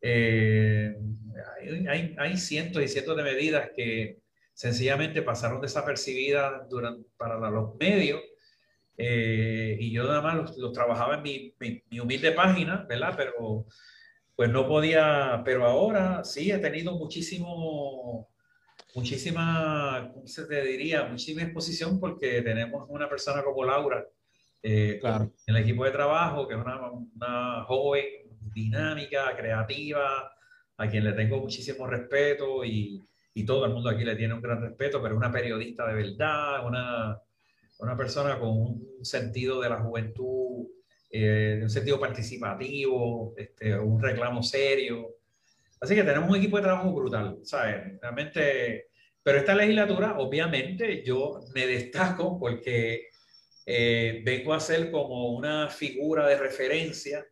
Eh, 0.00 0.94
hay, 1.88 2.14
hay, 2.18 2.36
cientos 2.36 2.82
y 2.82 2.88
cientos 2.88 3.16
de 3.16 3.22
medidas 3.22 3.70
que 3.76 4.18
sencillamente 4.52 5.22
pasaron 5.22 5.60
desapercibidas 5.60 6.68
durante, 6.68 7.08
para 7.16 7.50
los 7.50 7.76
medios 7.76 8.20
eh, 8.96 9.76
y 9.78 9.92
yo 9.92 10.04
nada 10.04 10.22
más 10.22 10.56
los, 10.56 10.72
trabajaba 10.72 11.16
en 11.16 11.22
mi, 11.22 11.54
mi, 11.90 12.00
humilde 12.00 12.32
página, 12.32 12.86
¿verdad? 12.88 13.14
Pero 13.16 13.66
pues 14.34 14.50
no 14.50 14.66
podía, 14.66 15.42
pero 15.44 15.66
ahora 15.66 16.24
sí 16.24 16.50
he 16.50 16.58
tenido 16.58 16.92
muchísimo, 16.92 18.28
muchísima, 18.94 20.10
¿cómo 20.12 20.26
se 20.26 20.46
te 20.46 20.62
diría? 20.62 21.04
Muchísima 21.04 21.42
exposición 21.42 22.00
porque 22.00 22.42
tenemos 22.42 22.86
una 22.88 23.08
persona 23.08 23.42
como 23.42 23.64
Laura 23.64 24.06
eh, 24.62 25.00
en 25.02 25.32
el 25.46 25.56
equipo 25.56 25.84
de 25.84 25.90
trabajo, 25.90 26.46
que 26.48 26.54
es 26.54 26.60
una, 26.60 26.90
una 26.90 27.64
joven 27.64 28.04
dinámica, 28.54 29.36
creativa, 29.36 30.30
a 30.78 30.88
quien 30.88 31.04
le 31.04 31.12
tengo 31.12 31.38
muchísimo 31.38 31.86
respeto 31.86 32.64
y, 32.64 33.02
y 33.34 33.44
todo 33.44 33.64
el 33.66 33.72
mundo 33.72 33.90
aquí 33.90 34.04
le 34.04 34.16
tiene 34.16 34.34
un 34.34 34.42
gran 34.42 34.60
respeto, 34.60 35.02
pero 35.02 35.16
una 35.16 35.30
periodista 35.30 35.86
de 35.86 35.94
verdad, 35.94 36.66
una, 36.66 37.18
una 37.78 37.96
persona 37.96 38.38
con 38.38 38.48
un 38.48 39.04
sentido 39.04 39.60
de 39.60 39.68
la 39.68 39.80
juventud, 39.80 40.66
eh, 41.10 41.60
un 41.62 41.70
sentido 41.70 42.00
participativo, 42.00 43.34
este, 43.36 43.78
un 43.78 44.00
reclamo 44.00 44.42
serio. 44.42 45.16
Así 45.80 45.94
que 45.94 46.02
tenemos 46.02 46.28
un 46.30 46.36
equipo 46.36 46.56
de 46.56 46.62
trabajo 46.62 46.92
brutal, 46.92 47.38
¿sabes? 47.42 48.00
Realmente, 48.00 48.88
pero 49.22 49.38
esta 49.38 49.54
legislatura, 49.54 50.18
obviamente, 50.18 51.02
yo 51.04 51.40
me 51.54 51.66
destaco 51.66 52.38
porque 52.38 53.08
eh, 53.66 54.22
vengo 54.24 54.54
a 54.54 54.60
ser 54.60 54.90
como 54.90 55.30
una 55.36 55.68
figura 55.68 56.26
de 56.28 56.38
referencia. 56.38 57.26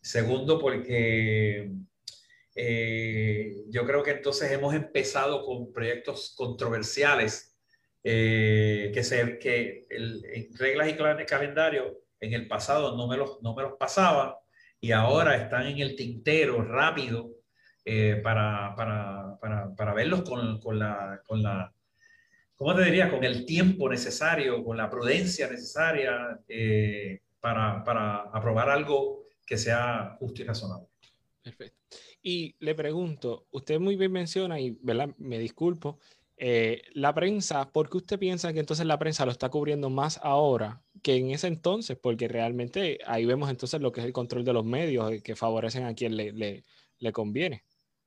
Segundo, 0.00 0.58
porque 0.58 1.70
eh, 2.54 3.54
yo 3.68 3.86
creo 3.86 4.02
que 4.02 4.12
entonces 4.12 4.50
hemos 4.50 4.74
empezado 4.74 5.44
con 5.44 5.72
proyectos 5.72 6.34
controversiales 6.36 7.51
eh, 8.04 8.90
que, 8.92 9.04
se, 9.04 9.38
que 9.38 9.86
el, 9.90 10.24
en 10.24 10.56
reglas 10.56 10.88
y 10.88 11.24
calendario 11.24 11.98
en 12.20 12.32
el 12.34 12.48
pasado 12.48 12.96
no 12.96 13.06
me, 13.06 13.16
los, 13.16 13.42
no 13.42 13.54
me 13.54 13.62
los 13.62 13.74
pasaba 13.74 14.40
y 14.80 14.92
ahora 14.92 15.36
están 15.36 15.66
en 15.66 15.78
el 15.78 15.94
tintero 15.94 16.62
rápido 16.62 17.30
eh, 17.84 18.20
para, 18.22 18.74
para, 18.76 19.38
para, 19.40 19.74
para, 19.74 19.94
verlos 19.94 20.22
con, 20.22 20.60
con, 20.60 20.78
la, 20.78 21.20
con 21.24 21.42
la, 21.42 21.72
¿cómo 22.56 22.74
te 22.74 22.84
diría? 22.84 23.10
Con 23.10 23.24
el 23.24 23.44
tiempo 23.44 23.88
necesario, 23.88 24.64
con 24.64 24.76
la 24.76 24.90
prudencia 24.90 25.48
necesaria 25.48 26.40
eh, 26.48 27.20
para, 27.40 27.82
para 27.84 28.22
aprobar 28.32 28.70
algo 28.70 29.26
que 29.46 29.58
sea 29.58 30.16
justo 30.18 30.42
y 30.42 30.44
razonable. 30.44 30.86
Perfecto. 31.42 31.78
Y 32.22 32.54
le 32.60 32.74
pregunto, 32.74 33.46
usted 33.50 33.80
muy 33.80 33.96
bien 33.96 34.12
menciona, 34.12 34.60
y 34.60 34.78
¿verdad? 34.80 35.10
me 35.18 35.38
disculpo, 35.40 35.98
eh, 36.44 36.82
la 36.94 37.14
prensa, 37.14 37.70
¿por 37.70 37.88
qué 37.88 37.98
usted 37.98 38.18
piensa 38.18 38.52
que 38.52 38.58
entonces 38.58 38.84
la 38.84 38.98
prensa 38.98 39.24
lo 39.24 39.30
está 39.30 39.48
cubriendo 39.48 39.90
más 39.90 40.18
ahora 40.24 40.82
que 41.00 41.14
en 41.14 41.30
ese 41.30 41.46
entonces? 41.46 41.96
Porque 41.96 42.26
realmente 42.26 42.98
ahí 43.06 43.24
vemos 43.24 43.48
entonces 43.48 43.80
lo 43.80 43.92
que 43.92 44.00
es 44.00 44.06
el 44.06 44.12
control 44.12 44.44
de 44.44 44.52
los 44.52 44.64
medios 44.64 45.12
eh, 45.12 45.22
que 45.22 45.36
favorecen 45.36 45.84
a 45.84 45.94
quien 45.94 46.16
le, 46.16 46.32
le, 46.32 46.64
le 46.98 47.12
conviene. 47.12 47.62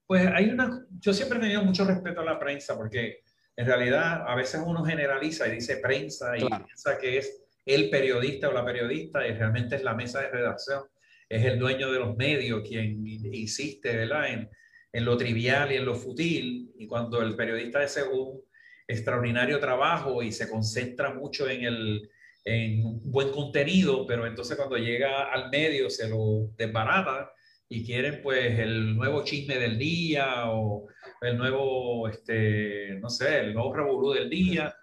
Pues 0.06 0.28
hay 0.28 0.50
una, 0.50 0.86
yo 1.00 1.14
siempre 1.14 1.38
he 1.38 1.42
tenido 1.44 1.64
mucho 1.64 1.86
respeto 1.86 2.20
a 2.20 2.26
la 2.26 2.38
prensa 2.38 2.76
porque 2.76 3.22
en 3.56 3.66
realidad 3.68 4.26
a 4.28 4.36
veces 4.36 4.62
uno 4.66 4.84
generaliza 4.84 5.48
y 5.48 5.52
dice 5.52 5.78
prensa 5.78 6.38
y 6.38 6.42
piensa 6.42 6.98
que 6.98 7.20
es 7.20 7.42
el 7.66 7.90
periodista 7.90 8.50
o 8.50 8.52
la 8.52 8.66
periodista 8.66 9.26
y 9.26 9.32
realmente 9.32 9.78
es 9.78 9.84
la 9.84 9.94
mesa 9.94 10.20
de 10.20 10.28
redacción, 10.28 10.84
es 11.30 11.46
el 11.46 11.58
dueño 11.58 11.90
de 11.90 12.00
los 12.00 12.18
medios 12.18 12.68
quien 12.68 13.08
insiste 13.08 13.96
¿verdad? 13.96 14.28
en 14.28 14.50
en 14.96 15.04
lo 15.04 15.18
trivial 15.18 15.74
y 15.74 15.76
en 15.76 15.86
lo 15.86 15.94
fútil, 15.94 16.72
y 16.78 16.88
cuando 16.88 17.22
el 17.22 17.36
periodista 17.36 17.82
hace 17.82 18.04
un 18.04 18.42
extraordinario 18.88 19.60
trabajo 19.60 20.24
y 20.24 20.32
se 20.32 20.50
concentra 20.50 21.14
mucho 21.14 21.50
en 21.50 21.64
el 21.66 22.10
en 22.46 23.02
buen 23.12 23.32
contenido, 23.32 24.06
pero 24.08 24.26
entonces 24.26 24.56
cuando 24.56 24.78
llega 24.78 25.34
al 25.34 25.50
medio 25.50 25.90
se 25.90 26.08
lo 26.08 26.52
desbarata 26.56 27.34
y 27.68 27.84
quieren 27.84 28.22
pues 28.22 28.58
el 28.58 28.96
nuevo 28.96 29.24
chisme 29.26 29.58
del 29.58 29.78
día 29.78 30.50
o 30.52 30.88
el 31.22 31.38
nuevo, 31.38 32.08
este, 32.08 32.98
no 33.02 33.10
sé, 33.10 33.40
el 33.40 33.54
nuevo 33.54 33.74
revolú 33.74 34.14
del 34.14 34.30
día, 34.30 34.74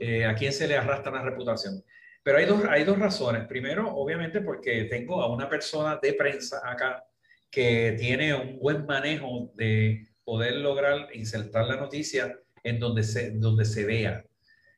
eh, 0.00 0.24
a 0.24 0.34
quién 0.34 0.52
se 0.52 0.66
le 0.66 0.76
arrastra 0.76 1.12
la 1.12 1.22
reputación. 1.22 1.84
Pero 2.24 2.38
hay 2.38 2.46
dos, 2.46 2.64
hay 2.64 2.84
dos 2.84 2.98
razones. 2.98 3.46
Primero, 3.46 3.94
obviamente, 3.94 4.40
porque 4.40 4.84
tengo 4.84 5.22
a 5.22 5.32
una 5.32 5.48
persona 5.48 6.00
de 6.02 6.14
prensa 6.14 6.60
acá 6.64 7.04
que 7.50 7.96
tiene 7.98 8.34
un 8.34 8.58
buen 8.58 8.86
manejo 8.86 9.52
de 9.54 10.08
poder 10.24 10.56
lograr 10.56 11.08
insertar 11.14 11.66
la 11.66 11.76
noticia 11.76 12.38
en 12.62 12.78
donde 12.78 13.02
se, 13.02 13.32
donde 13.32 13.64
se 13.64 13.84
vea. 13.84 14.24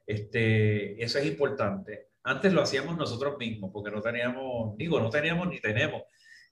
Este, 0.07 1.03
eso 1.03 1.19
es 1.19 1.27
importante. 1.27 2.09
Antes 2.25 2.53
lo 2.53 2.63
hacíamos 2.63 2.97
nosotros 2.97 3.37
mismos, 3.39 3.71
porque 3.73 3.91
no 3.91 4.01
teníamos, 4.01 4.77
digo, 4.77 5.01
no 5.01 5.11
teníamos 5.11 5.49
ni 5.49 5.61
tenemos 5.61 6.03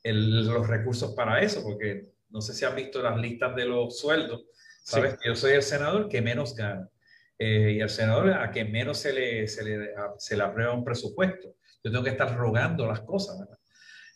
los 0.03 0.67
recursos 0.67 1.15
para 1.15 1.41
eso, 1.41 1.63
porque 1.63 2.09
no 2.31 2.41
sé 2.41 2.55
si 2.55 2.65
han 2.65 2.75
visto 2.75 3.03
las 3.03 3.19
listas 3.19 3.55
de 3.55 3.67
los 3.67 3.99
sueldos. 3.99 4.47
Sabes 4.83 5.15
que 5.15 5.29
yo 5.29 5.37
soy 5.37 5.53
el 5.53 5.63
senador 5.63 6.09
que 6.09 6.21
menos 6.21 6.55
gana. 6.55 6.89
Eh, 7.39 7.75
y 7.77 7.81
el 7.81 7.89
senador 7.89 8.33
a 8.33 8.51
que 8.51 8.65
menos 8.65 8.99
se 8.99 9.13
le, 9.13 9.49
se 9.49 9.65
le, 9.65 9.95
se 10.19 10.37
le 10.37 10.43
aprueba 10.43 10.75
un 10.75 10.85
presupuesto. 10.85 11.55
Yo 11.83 11.91
tengo 11.91 12.05
que 12.05 12.11
estar 12.11 12.37
rogando 12.37 12.87
las 12.87 13.01
cosas. 13.01 13.39
¿verdad? 13.39 13.60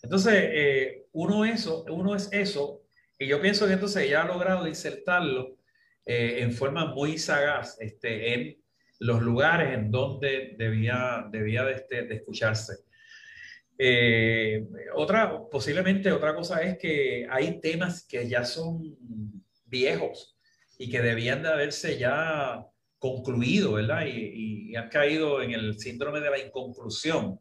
Entonces, 0.04 0.34
eh, 0.36 1.06
uno, 1.12 1.46
eso, 1.46 1.82
uno 1.88 2.14
es 2.14 2.28
eso, 2.30 2.82
y 3.18 3.26
yo 3.26 3.40
pienso 3.40 3.66
que 3.66 3.72
entonces 3.72 4.08
ya 4.08 4.22
ha 4.22 4.26
logrado 4.26 4.68
insertarlo 4.68 5.56
eh, 6.04 6.40
en 6.40 6.52
forma 6.52 6.94
muy 6.94 7.16
sagaz 7.16 7.80
este, 7.80 8.34
en 8.34 8.62
los 8.98 9.22
lugares 9.22 9.72
en 9.72 9.90
donde 9.90 10.56
debía, 10.58 11.24
debía 11.32 11.64
de, 11.64 11.72
este, 11.72 12.02
de 12.02 12.16
escucharse. 12.16 12.84
Eh, 13.78 14.66
otra, 14.94 15.40
posiblemente 15.50 16.12
otra 16.12 16.34
cosa 16.34 16.60
es 16.62 16.76
que 16.76 17.26
hay 17.30 17.58
temas 17.62 18.06
que 18.06 18.28
ya 18.28 18.44
son 18.44 18.94
viejos 19.64 20.38
y 20.76 20.90
que 20.90 21.00
debían 21.00 21.42
de 21.42 21.48
haberse 21.48 21.98
ya 21.98 22.62
concluido, 22.98 23.72
¿verdad? 23.72 24.04
Y 24.06 24.76
han 24.76 24.90
caído 24.90 25.40
en 25.40 25.52
el 25.52 25.78
síndrome 25.78 26.20
de 26.20 26.30
la 26.30 26.38
inconclusión. 26.38 27.40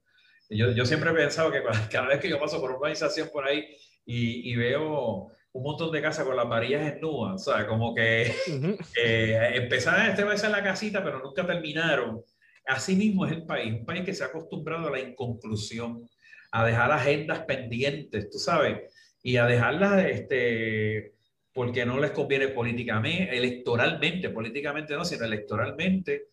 Yo, 0.56 0.72
yo 0.72 0.86
siempre 0.86 1.12
he 1.12 1.14
pensado 1.14 1.52
que 1.52 1.62
cada 1.92 2.08
vez 2.08 2.20
que 2.20 2.30
yo 2.30 2.40
paso 2.40 2.60
por 2.60 2.72
una 2.72 2.80
organización 2.80 3.30
por 3.32 3.48
ahí 3.48 3.66
y, 4.06 4.52
y 4.52 4.56
veo 4.56 5.32
un 5.54 5.64
montón 5.64 5.92
de 5.92 6.02
casas 6.02 6.26
con 6.26 6.36
las 6.36 6.50
varillas 6.50 6.84
desnudas, 6.84 7.48
o 7.48 7.54
sea, 7.54 7.68
como 7.68 7.94
que 7.94 8.24
eh, 9.04 9.52
empezaron 9.54 10.08
este 10.08 10.24
a 10.24 10.38
ser 10.38 10.52
la 10.52 10.64
casita, 10.64 11.04
pero 11.04 11.20
nunca 11.20 11.46
terminaron. 11.46 12.22
Así 12.66 12.96
mismo 12.96 13.26
es 13.26 13.34
el 13.34 13.46
país, 13.46 13.74
un 13.74 13.86
país 13.86 14.04
que 14.04 14.14
se 14.14 14.24
ha 14.24 14.28
acostumbrado 14.28 14.88
a 14.88 14.92
la 14.92 15.00
inconclusión, 15.00 16.10
a 16.52 16.66
dejar 16.66 16.92
agendas 16.92 17.40
pendientes, 17.40 18.30
tú 18.30 18.40
sabes, 18.40 18.92
y 19.22 19.38
a 19.38 19.46
dejarlas, 19.46 20.06
este, 20.06 21.14
porque 21.54 21.86
no 21.86 22.00
les 22.00 22.12
conviene 22.12 22.48
políticamente, 22.48 23.38
electoralmente, 23.38 24.30
políticamente 24.30 24.96
no, 24.96 25.06
sino 25.06 25.26
electoralmente, 25.26 26.28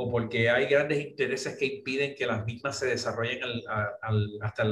o 0.00 0.10
porque 0.10 0.48
hay 0.48 0.66
grandes 0.66 1.00
intereses 1.00 1.56
que 1.58 1.66
impiden 1.66 2.14
que 2.14 2.26
las 2.26 2.44
mismas 2.46 2.78
se 2.78 2.86
desarrollen 2.86 3.40
hasta, 4.40 4.64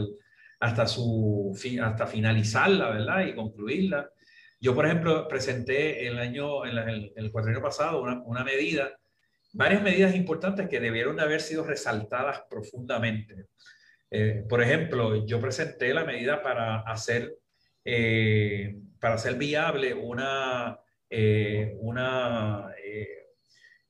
hasta, 0.58 0.86
su, 0.86 1.54
hasta 1.82 2.06
finalizarla, 2.06 2.90
¿verdad? 2.90 3.26
Y 3.26 3.34
concluirla. 3.34 4.10
Yo, 4.58 4.74
por 4.74 4.86
ejemplo, 4.86 5.28
presenté 5.28 6.06
el 6.06 6.18
año, 6.18 6.64
el, 6.64 7.12
el 7.14 7.30
cuatrienio 7.30 7.62
pasado 7.62 8.02
una, 8.02 8.22
una, 8.22 8.42
medida, 8.42 8.98
varias 9.52 9.82
medidas 9.82 10.14
importantes 10.14 10.68
que 10.68 10.80
debieron 10.80 11.16
de 11.16 11.22
haber 11.22 11.42
sido 11.42 11.62
resaltadas 11.64 12.42
profundamente. 12.48 13.46
Eh, 14.10 14.44
por 14.48 14.62
ejemplo, 14.62 15.26
yo 15.26 15.40
presenté 15.40 15.92
la 15.92 16.04
medida 16.04 16.42
para 16.42 16.80
hacer, 16.80 17.36
eh, 17.84 18.76
para 18.98 19.14
hacer 19.14 19.34
viable 19.34 19.92
una, 19.92 20.78
eh, 21.10 21.76
una 21.80 22.72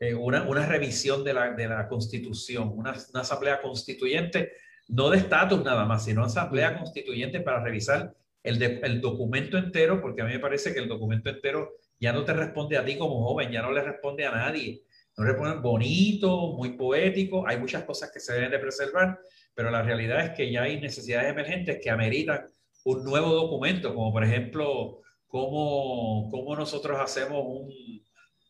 eh, 0.00 0.14
una, 0.14 0.42
una, 0.44 0.64
revisión 0.66 1.24
de 1.24 1.34
la, 1.34 1.52
de 1.52 1.68
la 1.68 1.88
constitución, 1.88 2.72
una, 2.74 2.94
una, 3.12 3.20
asamblea 3.20 3.60
constituyente, 3.60 4.52
no 4.88 5.10
de 5.10 5.18
estatus 5.18 5.62
nada 5.64 5.84
más, 5.84 6.04
sino 6.04 6.20
una 6.20 6.28
asamblea 6.28 6.78
constituyente 6.78 7.40
para 7.40 7.62
revisar 7.62 8.14
el, 8.42 8.62
el 8.62 9.00
documento 9.00 9.58
entero, 9.58 10.00
porque 10.00 10.22
a 10.22 10.24
mí 10.24 10.32
me 10.32 10.38
parece 10.38 10.72
que 10.72 10.78
el 10.78 10.88
documento 10.88 11.30
entero 11.30 11.72
ya 11.98 12.12
no 12.12 12.24
te 12.24 12.32
responde 12.32 12.76
a 12.76 12.84
ti 12.84 12.96
como 12.96 13.26
joven, 13.26 13.50
ya 13.50 13.62
no 13.62 13.72
le 13.72 13.82
responde 13.82 14.24
a 14.24 14.30
nadie. 14.30 14.82
No 15.16 15.24
le 15.24 15.32
responde 15.32 15.60
bonito, 15.60 16.52
muy 16.52 16.70
poético, 16.70 17.46
hay 17.46 17.58
muchas 17.58 17.82
cosas 17.82 18.12
que 18.12 18.20
se 18.20 18.34
deben 18.34 18.52
de 18.52 18.60
preservar, 18.60 19.18
pero 19.52 19.68
la 19.70 19.82
realidad 19.82 20.24
es 20.24 20.30
que 20.30 20.52
ya 20.52 20.62
hay 20.62 20.80
necesidades 20.80 21.30
emergentes 21.30 21.80
que 21.82 21.90
ameritan 21.90 22.46
un 22.84 23.02
nuevo 23.02 23.34
documento, 23.34 23.92
como 23.92 24.12
por 24.12 24.22
ejemplo, 24.22 25.00
cómo, 25.26 26.30
cómo 26.30 26.54
nosotros 26.54 27.00
hacemos 27.00 27.42
un, 27.44 27.68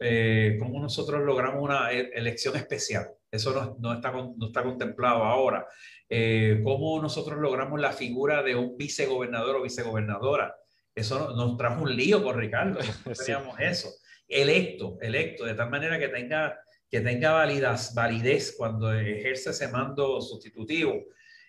eh, 0.01 0.57
cómo 0.59 0.81
nosotros 0.81 1.23
logramos 1.23 1.63
una 1.63 1.93
e, 1.93 2.11
elección 2.15 2.57
especial. 2.57 3.09
Eso 3.31 3.53
no, 3.53 3.77
no, 3.79 3.95
está, 3.95 4.13
no 4.13 4.47
está 4.47 4.63
contemplado 4.63 5.25
ahora. 5.25 5.67
Eh, 6.09 6.61
cómo 6.65 7.01
nosotros 7.03 7.39
logramos 7.39 7.79
la 7.81 7.93
figura 7.93 8.43
de 8.43 8.55
un 8.57 8.77
vicegobernador 8.77 9.57
o 9.57 9.63
vicegobernadora. 9.63 10.55
Eso 10.95 11.35
nos 11.35 11.57
trajo 11.57 11.83
un 11.83 11.95
lío 11.95 12.23
con 12.23 12.37
Ricardo, 12.37 12.81
no 13.07 13.13
teníamos 13.13 13.61
eso. 13.61 13.89
Electo, 14.27 14.99
electo, 15.01 15.45
de 15.45 15.55
tal 15.55 15.71
manera 15.71 15.99
que 15.99 16.09
tenga, 16.09 16.59
que 16.91 17.01
tenga 17.01 17.33
validez, 17.33 17.95
validez 17.95 18.55
cuando 18.57 18.93
ejerce 18.93 19.51
ese 19.51 19.69
mando 19.69 20.21
sustitutivo. 20.21 20.95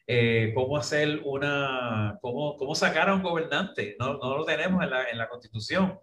Eh, 0.06 0.52
cómo 0.56 0.76
hacer 0.76 1.22
una, 1.24 2.18
cómo, 2.22 2.58
cómo 2.58 2.74
sacar 2.74 3.10
a 3.10 3.14
un 3.14 3.22
gobernante, 3.22 3.96
no, 4.00 4.18
no 4.18 4.38
lo 4.38 4.44
tenemos 4.44 4.84
en 4.84 4.90
la, 4.90 5.10
en 5.10 5.18
la 5.18 5.30
Constitución. 5.30 6.00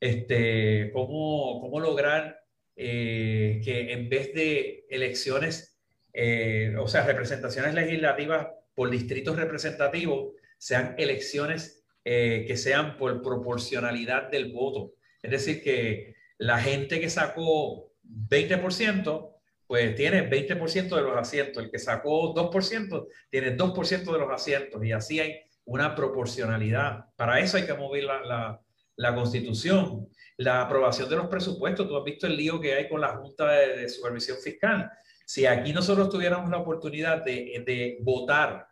Este, 0.00 0.90
cómo, 0.92 1.60
cómo 1.60 1.78
lograr 1.78 2.40
eh, 2.74 3.60
que 3.62 3.92
en 3.92 4.08
vez 4.08 4.32
de 4.32 4.86
elecciones, 4.88 5.78
eh, 6.14 6.74
o 6.78 6.88
sea, 6.88 7.04
representaciones 7.04 7.74
legislativas 7.74 8.48
por 8.74 8.88
distritos 8.88 9.36
representativos, 9.36 10.32
sean 10.56 10.94
elecciones 10.96 11.84
eh, 12.04 12.44
que 12.46 12.56
sean 12.56 12.96
por 12.96 13.20
proporcionalidad 13.20 14.30
del 14.30 14.52
voto. 14.52 14.94
Es 15.22 15.30
decir, 15.30 15.62
que 15.62 16.14
la 16.38 16.58
gente 16.58 16.98
que 17.00 17.10
sacó 17.10 17.92
20%, 18.02 19.34
pues 19.66 19.94
tiene 19.94 20.30
20% 20.30 20.96
de 20.96 21.02
los 21.02 21.16
asientos. 21.18 21.62
El 21.62 21.70
que 21.70 21.78
sacó 21.78 22.34
2%, 22.34 23.06
tiene 23.28 23.56
2% 23.56 24.12
de 24.12 24.18
los 24.18 24.30
asientos. 24.30 24.82
Y 24.82 24.92
así 24.92 25.20
hay 25.20 25.40
una 25.66 25.94
proporcionalidad. 25.94 27.04
Para 27.16 27.40
eso 27.40 27.58
hay 27.58 27.66
que 27.66 27.74
mover 27.74 28.04
la, 28.04 28.24
la, 28.24 28.60
la 29.00 29.14
constitución 29.14 30.10
la 30.40 30.62
aprobación 30.62 31.08
de 31.10 31.16
los 31.16 31.26
presupuestos. 31.26 31.86
Tú 31.86 31.96
has 31.98 32.04
visto 32.04 32.26
el 32.26 32.36
lío 32.36 32.58
que 32.58 32.74
hay 32.74 32.88
con 32.88 33.00
la 33.00 33.16
Junta 33.16 33.50
de, 33.50 33.86
Supervisión 33.90 34.38
Fiscal. 34.38 34.90
Si 35.26 35.44
aquí 35.44 35.72
nosotros 35.74 36.08
tuviéramos 36.08 36.48
la 36.50 36.56
oportunidad 36.56 37.22
de, 37.22 37.62
de 37.66 37.98
votar 38.00 38.66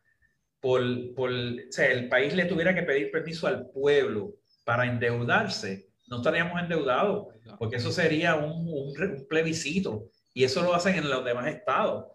por, 0.61 0.81
por, 1.15 1.31
el 1.31 2.09
país 2.09 2.35
le 2.35 2.47
tuviera 2.47 2.75
que 2.75 2.83
pedir 2.83 3.11
permiso 3.11 3.47
al 3.47 3.69
pueblo 3.71 4.35
para 4.65 4.87
endeudarse, 4.87 5.91
no 6.07 6.17
estaríamos 6.17 6.59
endeudados, 6.59 7.27
porque 7.59 7.77
eso 7.77 7.93
sería 7.93 8.35
un, 8.35 8.67
un, 8.67 9.27
plebiscito 9.29 10.09
y 10.33 10.45
eso 10.45 10.63
lo 10.63 10.75
hacen 10.75 10.97
en 10.97 11.11
los 11.11 11.23
demás 11.23 11.49
estados. 11.49 12.07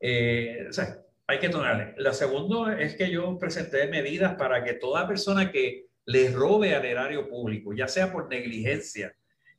Eh, 0.00 0.66
o 0.68 0.72
sea, 0.72 0.98
hay 1.26 1.38
que 1.38 1.50
tomarle. 1.50 1.94
La 1.98 2.14
segunda 2.14 2.80
es 2.80 2.96
que 2.96 3.10
yo 3.10 3.38
presenté 3.38 3.86
medidas 3.86 4.34
para 4.36 4.64
que 4.64 4.72
toda 4.72 5.06
persona 5.06 5.52
que 5.52 5.88
le 6.06 6.30
robe 6.30 6.74
al 6.74 6.84
erario 6.84 7.28
público, 7.28 7.72
ya 7.72 7.88
sea 7.88 8.12
por 8.12 8.28
negligencia 8.28 9.14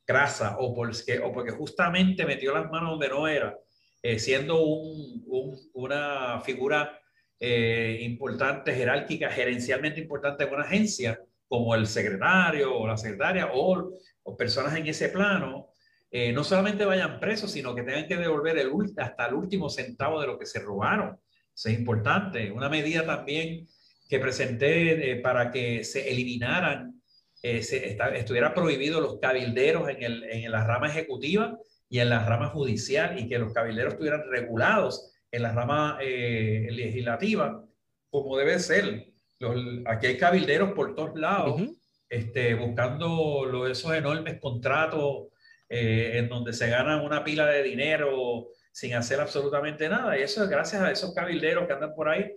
grasa 0.06 0.56
o, 0.58 0.74
por, 0.74 0.90
o 0.90 1.32
porque 1.32 1.50
justamente 1.50 2.24
metió 2.24 2.54
las 2.54 2.70
manos 2.70 2.90
donde 2.90 3.08
no 3.08 3.26
era, 3.26 3.58
eh, 4.02 4.18
siendo 4.18 4.62
un, 4.62 5.24
un, 5.26 5.58
una 5.74 6.40
figura 6.40 7.00
eh, 7.40 7.98
importante, 8.02 8.72
jerárquica, 8.72 9.30
gerencialmente 9.30 10.00
importante 10.00 10.44
en 10.44 10.54
una 10.54 10.62
agencia, 10.62 11.20
como 11.48 11.74
el 11.74 11.86
secretario 11.86 12.76
o 12.76 12.86
la 12.86 12.96
secretaria 12.96 13.50
o, 13.52 13.92
o 14.22 14.36
personas 14.36 14.76
en 14.76 14.86
ese 14.86 15.08
plano, 15.08 15.70
eh, 16.10 16.32
no 16.32 16.44
solamente 16.44 16.84
vayan 16.84 17.20
presos, 17.20 17.50
sino 17.50 17.74
que 17.74 17.82
tengan 17.82 18.06
que 18.06 18.16
devolver 18.16 18.56
hasta 18.96 19.26
el 19.26 19.34
último 19.34 19.68
centavo 19.68 20.20
de 20.20 20.26
lo 20.26 20.38
que 20.38 20.46
se 20.46 20.60
robaron. 20.60 21.18
Es 21.54 21.66
importante. 21.66 22.50
Una 22.50 22.68
medida 22.68 23.04
también 23.04 23.66
que 24.08 24.18
presenté 24.18 25.10
eh, 25.10 25.16
para 25.16 25.50
que 25.50 25.84
se 25.84 26.10
eliminaran, 26.10 27.00
eh, 27.42 27.62
se 27.62 27.96
estuviera 28.14 28.54
prohibido 28.54 29.00
los 29.00 29.18
cabilderos 29.20 29.88
en, 29.88 30.02
el, 30.02 30.24
en, 30.24 30.50
la 30.50 30.64
rama 30.64 30.88
ejecutiva 30.88 31.58
y 31.88 31.98
en 31.98 32.10
la 32.10 32.24
rama 32.24 32.48
judicial 32.48 33.18
y 33.18 33.28
que 33.28 33.38
los 33.38 33.52
cabilderos 33.52 33.94
estuvieran 33.94 34.22
regulados 34.30 35.12
en 35.30 35.42
la 35.42 35.52
rama 35.52 35.98
eh, 36.00 36.68
legislativa, 36.70 37.62
como 38.10 38.36
debe 38.36 38.58
ser. 38.58 39.12
Los, 39.38 39.56
aquí 39.86 40.06
hay 40.06 40.16
cabilderos 40.16 40.72
por 40.72 40.94
todos 40.94 41.18
lados, 41.18 41.60
este, 42.08 42.54
buscando 42.54 43.44
los, 43.44 43.70
esos 43.70 43.92
enormes 43.94 44.40
contratos 44.40 45.28
en 45.68 46.28
donde 46.28 46.52
se 46.52 46.68
ganan 46.70 47.04
una 47.04 47.24
pila 47.24 47.44
de 47.46 47.64
dinero 47.64 48.50
sin 48.70 48.94
hacer 48.94 49.20
absolutamente 49.20 49.88
nada. 49.88 50.16
Y 50.16 50.22
eso 50.22 50.44
es 50.44 50.48
gracias 50.48 50.80
a 50.80 50.92
esos 50.92 51.12
cabilderos 51.12 51.66
que 51.66 51.72
andan 51.72 51.92
por 51.92 52.08
ahí 52.08 52.32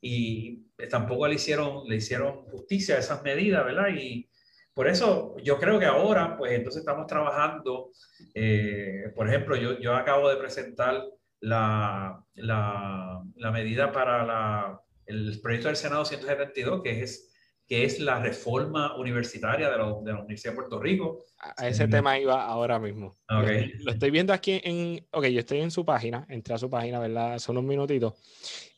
y 0.00 0.62
tampoco 0.88 1.28
le 1.28 1.34
hicieron, 1.34 1.86
le 1.86 1.96
hicieron 1.96 2.42
justicia 2.46 2.96
a 2.96 2.98
esas 2.98 3.22
medidas, 3.22 3.64
¿verdad? 3.64 3.88
Y 3.94 4.28
por 4.72 4.88
eso 4.88 5.36
yo 5.42 5.58
creo 5.58 5.78
que 5.78 5.86
ahora, 5.86 6.36
pues 6.36 6.52
entonces 6.52 6.80
estamos 6.80 7.06
trabajando, 7.06 7.90
eh, 8.34 9.12
por 9.14 9.28
ejemplo, 9.28 9.56
yo, 9.56 9.78
yo 9.78 9.94
acabo 9.94 10.28
de 10.28 10.36
presentar 10.36 11.04
la, 11.40 12.24
la, 12.34 13.22
la 13.36 13.50
medida 13.50 13.92
para 13.92 14.24
la, 14.24 14.80
el 15.06 15.38
proyecto 15.42 15.68
del 15.68 15.76
Senado 15.76 16.04
172, 16.04 16.82
que 16.82 17.02
es 17.02 17.30
que 17.70 17.84
es 17.84 18.00
la 18.00 18.18
reforma 18.18 18.96
universitaria 18.96 19.70
de 19.70 19.78
la, 19.78 19.84
de 19.84 20.12
la 20.12 20.18
Universidad 20.18 20.54
de 20.54 20.56
Puerto 20.56 20.80
Rico. 20.80 21.24
A 21.38 21.68
ese 21.68 21.86
tema 21.86 22.18
iba 22.18 22.44
ahora 22.44 22.80
mismo. 22.80 23.14
Okay. 23.28 23.74
Lo 23.84 23.92
estoy 23.92 24.10
viendo 24.10 24.32
aquí 24.32 24.60
en, 24.64 25.06
ok, 25.12 25.26
yo 25.26 25.38
estoy 25.38 25.60
en 25.60 25.70
su 25.70 25.84
página, 25.84 26.26
entré 26.28 26.52
a 26.52 26.58
su 26.58 26.68
página, 26.68 26.98
¿verdad? 26.98 27.34
Hace 27.34 27.52
unos 27.52 27.62
minutitos, 27.62 28.14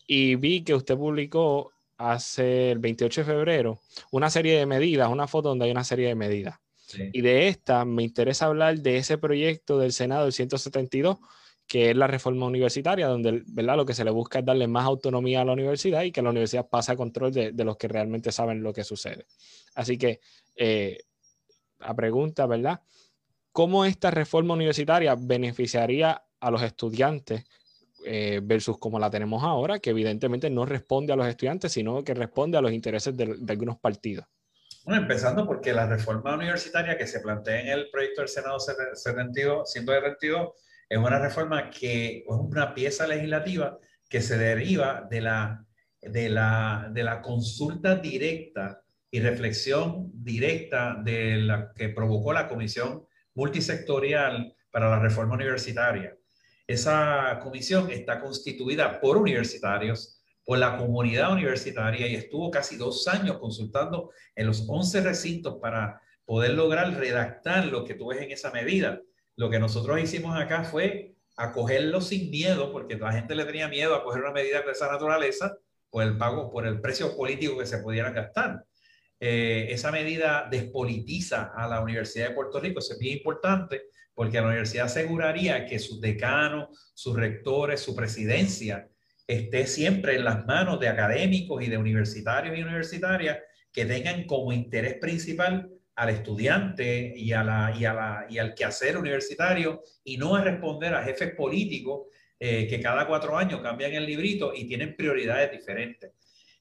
y 0.06 0.34
vi 0.36 0.62
que 0.62 0.74
usted 0.74 0.96
publicó 0.96 1.72
hace 1.96 2.72
el 2.72 2.78
28 2.78 3.20
de 3.20 3.24
febrero 3.24 3.78
una 4.10 4.30
serie 4.30 4.58
de 4.58 4.66
medidas, 4.66 5.08
una 5.08 5.28
foto 5.28 5.50
donde 5.50 5.66
hay 5.66 5.70
una 5.70 5.84
serie 5.84 6.08
de 6.08 6.14
medidas. 6.14 6.58
Sí. 6.76 7.10
Y 7.12 7.20
de 7.22 7.48
esta 7.48 7.84
me 7.84 8.02
interesa 8.02 8.46
hablar 8.46 8.78
de 8.78 8.96
ese 8.98 9.18
proyecto 9.18 9.78
del 9.78 9.92
Senado 9.92 10.24
del 10.24 10.32
172, 10.32 11.18
que 11.66 11.90
es 11.90 11.96
la 11.96 12.06
reforma 12.06 12.46
universitaria, 12.46 13.06
donde 13.06 13.42
¿verdad? 13.46 13.76
lo 13.76 13.86
que 13.86 13.94
se 13.94 14.04
le 14.04 14.10
busca 14.10 14.40
es 14.40 14.44
darle 14.44 14.66
más 14.66 14.84
autonomía 14.84 15.40
a 15.40 15.44
la 15.44 15.52
universidad 15.52 16.02
y 16.02 16.12
que 16.12 16.20
la 16.20 16.30
universidad 16.30 16.68
pase 16.68 16.92
a 16.92 16.96
control 16.96 17.32
de, 17.32 17.52
de 17.52 17.64
los 17.64 17.76
que 17.76 17.88
realmente 17.88 18.32
saben 18.32 18.62
lo 18.62 18.72
que 18.72 18.84
sucede. 18.84 19.26
Así 19.74 19.96
que, 19.96 20.20
eh, 20.56 20.98
la 21.78 21.94
pregunta, 21.94 22.46
¿verdad? 22.46 22.80
¿Cómo 23.52 23.84
esta 23.84 24.10
reforma 24.10 24.54
universitaria 24.54 25.14
beneficiaría 25.18 26.22
a 26.40 26.50
los 26.50 26.62
estudiantes 26.62 27.44
eh, 28.04 28.40
versus 28.42 28.78
como 28.78 28.98
la 28.98 29.10
tenemos 29.10 29.42
ahora, 29.42 29.78
que 29.78 29.90
evidentemente 29.90 30.50
no 30.50 30.66
responde 30.66 31.12
a 31.12 31.16
los 31.16 31.26
estudiantes, 31.26 31.72
sino 31.72 32.02
que 32.04 32.14
responde 32.14 32.58
a 32.58 32.60
los 32.60 32.72
intereses 32.72 33.16
de, 33.16 33.36
de 33.38 33.52
algunos 33.52 33.78
partidos. 33.78 34.26
Bueno, 34.84 35.02
empezando 35.02 35.46
porque 35.46 35.72
la 35.72 35.86
reforma 35.86 36.34
universitaria 36.34 36.98
que 36.98 37.06
se 37.06 37.20
plantea 37.20 37.60
en 37.60 37.68
el 37.68 37.90
proyecto 37.90 38.22
del 38.22 38.28
Senado 38.28 38.58
72, 38.58 39.70
172 39.70 40.48
es 40.88 40.98
una 40.98 41.18
reforma 41.18 41.70
que 41.70 42.18
es 42.18 42.24
una 42.26 42.74
pieza 42.74 43.06
legislativa 43.06 43.78
que 44.08 44.20
se 44.20 44.36
deriva 44.36 45.06
de 45.08 45.20
la, 45.20 45.64
de 46.00 46.28
la, 46.28 46.90
de 46.92 47.04
la 47.04 47.22
consulta 47.22 47.94
directa 47.94 48.82
y 49.10 49.20
reflexión 49.20 50.10
directa 50.12 50.96
de 51.02 51.36
la 51.36 51.72
que 51.74 51.90
provocó 51.90 52.32
la 52.32 52.48
Comisión 52.48 53.06
Multisectorial 53.34 54.54
para 54.70 54.90
la 54.90 54.98
Reforma 54.98 55.34
Universitaria. 55.34 56.16
Esa 56.66 57.38
comisión 57.42 57.90
está 57.90 58.20
constituida 58.20 59.00
por 59.00 59.16
universitarios, 59.16 60.22
por 60.44 60.58
la 60.58 60.76
comunidad 60.76 61.32
universitaria 61.32 62.06
y 62.06 62.14
estuvo 62.14 62.50
casi 62.50 62.76
dos 62.76 63.06
años 63.08 63.38
consultando 63.38 64.10
en 64.34 64.46
los 64.46 64.64
11 64.68 65.00
recintos 65.02 65.58
para 65.60 66.00
poder 66.24 66.54
lograr 66.54 66.94
redactar 66.98 67.66
lo 67.66 67.84
que 67.84 67.94
tú 67.94 68.08
ves 68.08 68.22
en 68.22 68.32
esa 68.32 68.50
medida. 68.50 69.00
Lo 69.36 69.50
que 69.50 69.58
nosotros 69.58 70.00
hicimos 70.00 70.38
acá 70.38 70.64
fue 70.64 71.14
acogerlo 71.36 72.00
sin 72.00 72.30
miedo, 72.30 72.72
porque 72.72 72.96
la 72.96 73.12
gente 73.12 73.34
le 73.34 73.44
tenía 73.44 73.68
miedo 73.68 73.94
a 73.94 74.04
coger 74.04 74.22
una 74.22 74.32
medida 74.32 74.62
de 74.62 74.72
esa 74.72 74.90
naturaleza 74.90 75.56
por 75.90 76.02
el 76.02 76.16
pago, 76.16 76.50
por 76.50 76.66
el 76.66 76.80
precio 76.80 77.16
político 77.16 77.58
que 77.58 77.66
se 77.66 77.78
pudiera 77.78 78.10
gastar. 78.10 78.64
Eh, 79.20 79.68
esa 79.70 79.92
medida 79.92 80.48
despolitiza 80.50 81.52
a 81.54 81.68
la 81.68 81.80
Universidad 81.80 82.28
de 82.28 82.34
Puerto 82.34 82.58
Rico, 82.60 82.80
eso 82.80 82.94
es 82.94 82.98
bien 82.98 83.18
importante, 83.18 83.82
porque 84.14 84.40
la 84.40 84.48
universidad 84.48 84.86
aseguraría 84.86 85.66
que 85.66 85.78
sus 85.78 86.00
decanos, 86.00 86.92
sus 86.94 87.16
rectores, 87.16 87.80
su 87.80 87.94
presidencia 87.94 88.88
esté 89.26 89.66
siempre 89.66 90.16
en 90.16 90.24
las 90.24 90.44
manos 90.46 90.80
de 90.80 90.88
académicos 90.88 91.62
y 91.62 91.68
de 91.68 91.78
universitarios 91.78 92.56
y 92.56 92.62
universitarias 92.62 93.38
que 93.72 93.86
tengan 93.86 94.24
como 94.24 94.52
interés 94.52 94.94
principal 94.94 95.70
al 95.94 96.10
estudiante 96.10 97.12
y, 97.16 97.32
a 97.32 97.44
la, 97.44 97.74
y, 97.78 97.84
a 97.84 98.26
y 98.28 98.38
al 98.38 98.54
quehacer 98.54 98.96
universitario 98.96 99.82
y 100.04 100.16
no 100.16 100.34
a 100.34 100.42
responder 100.42 100.94
a 100.94 101.02
jefes 101.02 101.34
políticos 101.34 102.08
eh, 102.38 102.66
que 102.66 102.80
cada 102.80 103.06
cuatro 103.06 103.36
años 103.36 103.60
cambian 103.60 103.92
el 103.92 104.06
librito 104.06 104.52
y 104.54 104.66
tienen 104.66 104.96
prioridades 104.96 105.52
diferentes. 105.52 106.12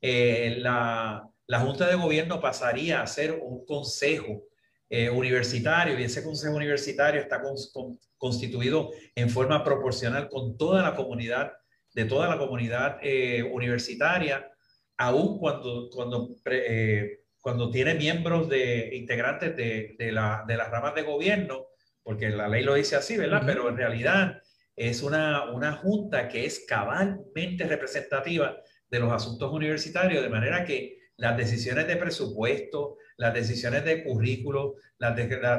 Eh, 0.01 0.57
la 0.59 1.59
Junta 1.59 1.87
de 1.87 1.95
Gobierno 1.95 2.39
pasaría 2.39 3.01
a 3.01 3.07
ser 3.07 3.39
un 3.41 3.65
consejo 3.65 4.50
eh, 4.93 5.09
universitario 5.09 5.97
y 5.97 6.03
ese 6.03 6.21
consejo 6.21 6.53
universitario 6.53 7.21
está 7.21 7.41
constituido 8.17 8.91
en 9.15 9.29
forma 9.29 9.63
proporcional 9.63 10.27
con 10.27 10.57
toda 10.57 10.83
la 10.83 10.97
comunidad, 10.97 11.53
de 11.93 12.03
toda 12.03 12.27
la 12.27 12.37
comunidad 12.37 12.97
eh, 13.01 13.41
universitaria, 13.41 14.51
aún 14.97 15.39
cuando, 15.39 15.89
cuando, 15.93 16.35
eh, 16.43 17.21
cuando 17.39 17.71
tiene 17.71 17.93
miembros 17.93 18.49
de 18.49 18.89
integrantes 18.93 19.55
de, 19.55 19.95
de, 19.97 20.11
la, 20.11 20.43
de, 20.45 20.57
las 20.57 20.69
ramas 20.69 20.93
de 20.93 21.03
gobierno, 21.03 21.67
porque 22.03 22.27
la 22.27 22.49
ley 22.49 22.65
lo 22.65 22.73
dice 22.73 22.97
así, 22.97 23.15
¿verdad? 23.15 23.43
Pero 23.45 23.69
en 23.69 23.77
realidad 23.77 24.41
es 24.75 25.03
una, 25.03 25.51
una 25.53 25.71
junta 25.71 26.27
que 26.27 26.45
es 26.45 26.65
cabalmente 26.67 27.65
representativa 27.65 28.57
de 28.89 28.99
los 28.99 29.13
asuntos 29.13 29.53
universitarios, 29.53 30.21
de 30.21 30.29
manera 30.29 30.65
que 30.65 30.97
las 31.15 31.37
decisiones 31.37 31.87
de 31.87 31.95
presupuesto, 31.95 32.97
las 33.21 33.35
decisiones 33.35 33.85
de 33.85 34.03
currículo, 34.03 34.77
las, 34.97 35.15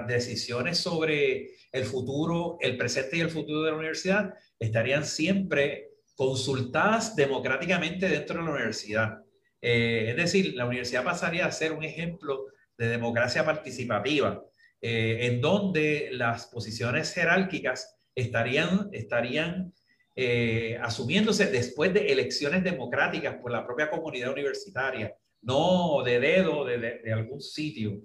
decisiones 0.08 0.78
sobre 0.78 1.52
el 1.70 1.84
futuro, 1.84 2.58
el 2.60 2.76
presente 2.76 3.18
y 3.18 3.20
el 3.20 3.30
futuro 3.30 3.62
de 3.62 3.70
la 3.70 3.76
universidad 3.76 4.34
estarían 4.58 5.06
siempre 5.06 5.90
consultadas 6.16 7.14
democráticamente 7.14 8.08
dentro 8.08 8.40
de 8.40 8.44
la 8.44 8.50
universidad. 8.50 9.18
Eh, 9.60 10.06
es 10.08 10.16
decir, 10.16 10.54
la 10.56 10.66
universidad 10.66 11.04
pasaría 11.04 11.46
a 11.46 11.52
ser 11.52 11.70
un 11.70 11.84
ejemplo 11.84 12.46
de 12.76 12.88
democracia 12.88 13.44
participativa, 13.44 14.42
eh, 14.80 15.18
en 15.20 15.40
donde 15.40 16.08
las 16.10 16.46
posiciones 16.46 17.14
jerárquicas 17.14 17.96
estarían, 18.16 18.88
estarían 18.90 19.72
eh, 20.16 20.80
asumiéndose 20.82 21.46
después 21.46 21.94
de 21.94 22.08
elecciones 22.08 22.64
democráticas 22.64 23.36
por 23.36 23.52
la 23.52 23.64
propia 23.64 23.88
comunidad 23.88 24.32
universitaria 24.32 25.14
no 25.42 26.02
de 26.04 26.20
dedo 26.20 26.64
de, 26.64 26.78
de, 26.78 27.12
algún 27.12 27.40
sitio. 27.40 28.00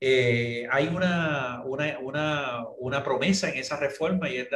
Eh, 0.00 0.66
hay 0.70 0.88
una, 0.88 1.62
una, 1.64 1.98
una, 1.98 2.66
una, 2.78 3.02
promesa 3.02 3.48
en 3.50 3.58
esa 3.58 3.78
reforma 3.78 4.28
y 4.28 4.36
es 4.36 4.48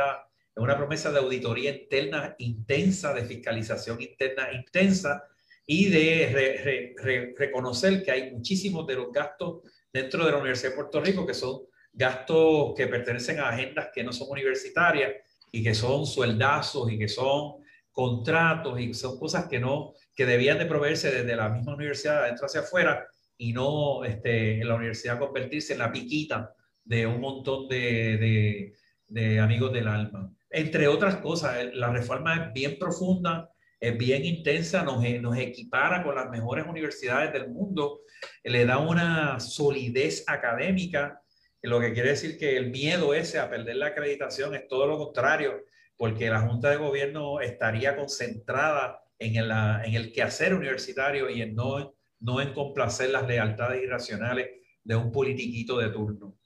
una 0.57 0.77
promesa 0.77 1.11
de 1.11 1.19
auditoría 1.19 1.75
interna 1.75 2.35
intensa, 2.39 3.15
de 3.15 3.25
fiscalización 3.25 4.01
interna 4.03 4.53
intensa 4.53 5.25
y 5.65 5.89
de 5.89 6.95
reconocer 7.37 8.03
que 8.03 8.11
hay 8.11 8.31
muchísimos 8.33 8.87
de 8.87 8.95
los 8.97 9.13
gastos 9.13 9.63
dentro 9.93 10.25
de 10.25 10.33
la 10.33 10.39
Universidad 10.39 10.71
de 10.71 10.77
Puerto 10.77 11.01
Rico 11.01 11.27
que 11.27 11.35
son 11.35 11.63
gastos 11.93 12.75
que 12.77 12.87
pertenecen 12.87 13.39
a 13.41 13.49
agendas 13.49 13.89
que 13.95 14.05
no 14.05 14.13
son 14.13 14.29
universitarias 14.31 15.13
y 15.51 15.63
que 15.63 15.75
son 15.75 16.07
sueldazos 16.07 16.91
y 16.93 16.99
que 16.99 17.09
son 17.09 17.63
contratos 17.91 18.81
y 18.81 18.95
son 18.95 19.19
cosas 19.19 19.47
que 19.49 19.59
no 19.59 19.95
que 20.19 20.27
debían 20.27 20.59
de 20.59 20.67
proveerse 20.67 21.13
desde 21.13 21.37
la 21.37 21.49
misma 21.49 21.77
universidad 21.77 22.25
adentro 22.25 22.47
hacia 22.47 22.63
afuera 22.63 23.07
y 23.37 23.53
no 23.53 24.03
este, 24.03 24.61
en 24.61 24.67
la 24.67 24.75
universidad 24.75 25.17
convertirse 25.17 25.75
en 25.75 25.79
la 25.79 25.93
piquita 25.93 26.53
de 26.83 27.07
un 27.07 27.21
montón 27.21 27.69
de, 27.69 28.75
de, 29.07 29.39
amigos 29.39 29.73
del 29.73 29.87
alma. 29.87 30.29
Entre 30.51 30.89
otras 30.89 31.19
cosas, 31.19 31.59
eh, 31.59 31.71
la 31.73 31.93
reforma 31.93 32.35
es 32.35 32.53
bien 32.53 32.81
profunda, 32.81 33.49
es 33.79 33.97
bien 33.97 34.25
intensa, 34.25 34.83
nos, 34.83 35.05
eh, 35.05 35.21
nos 35.21 35.39
equipara 35.39 36.03
con 36.03 36.17
las 36.17 36.29
mejores 36.31 36.67
universidades 36.67 37.33
del 37.33 37.51
mundo, 37.51 38.01
le 38.43 38.67
da 38.67 38.79
una 38.79 39.39
solidez 39.39 40.25
académica, 40.27 41.23
lo 41.63 41.79
que 41.79 41.93
quiere 41.93 42.09
decir 42.11 42.37
que 42.37 42.57
el 42.57 42.73
miedo 42.73 43.15
ese 43.15 43.39
a 43.39 43.49
perder 43.49 43.77
la 43.77 43.87
acreditación 43.87 44.57
es 44.57 44.67
todo 44.67 44.89
lo 44.89 44.99
contrario, 44.99 45.63
porque 45.97 46.29
la 46.29 46.41
Junta 46.41 46.71
de 46.71 46.77
Gobierno 46.77 47.41
estaría 47.41 47.95
concentrada 47.95 49.01
en 49.19 49.37
el, 49.37 49.51
en 49.51 49.95
el 49.95 50.13
quehacer 50.13 50.55
universitario 50.55 51.29
y 51.29 51.43
en 51.43 51.55
no, 51.55 51.95
no 52.21 52.41
en 52.41 52.53
complacer 52.53 53.11
las 53.11 53.27
lealtades 53.27 53.83
irracionales 53.83 54.49
de 54.85 54.97
un 54.97 55.13
politiquito 55.13 55.79
de 55.79 55.91
turno. 55.91 56.39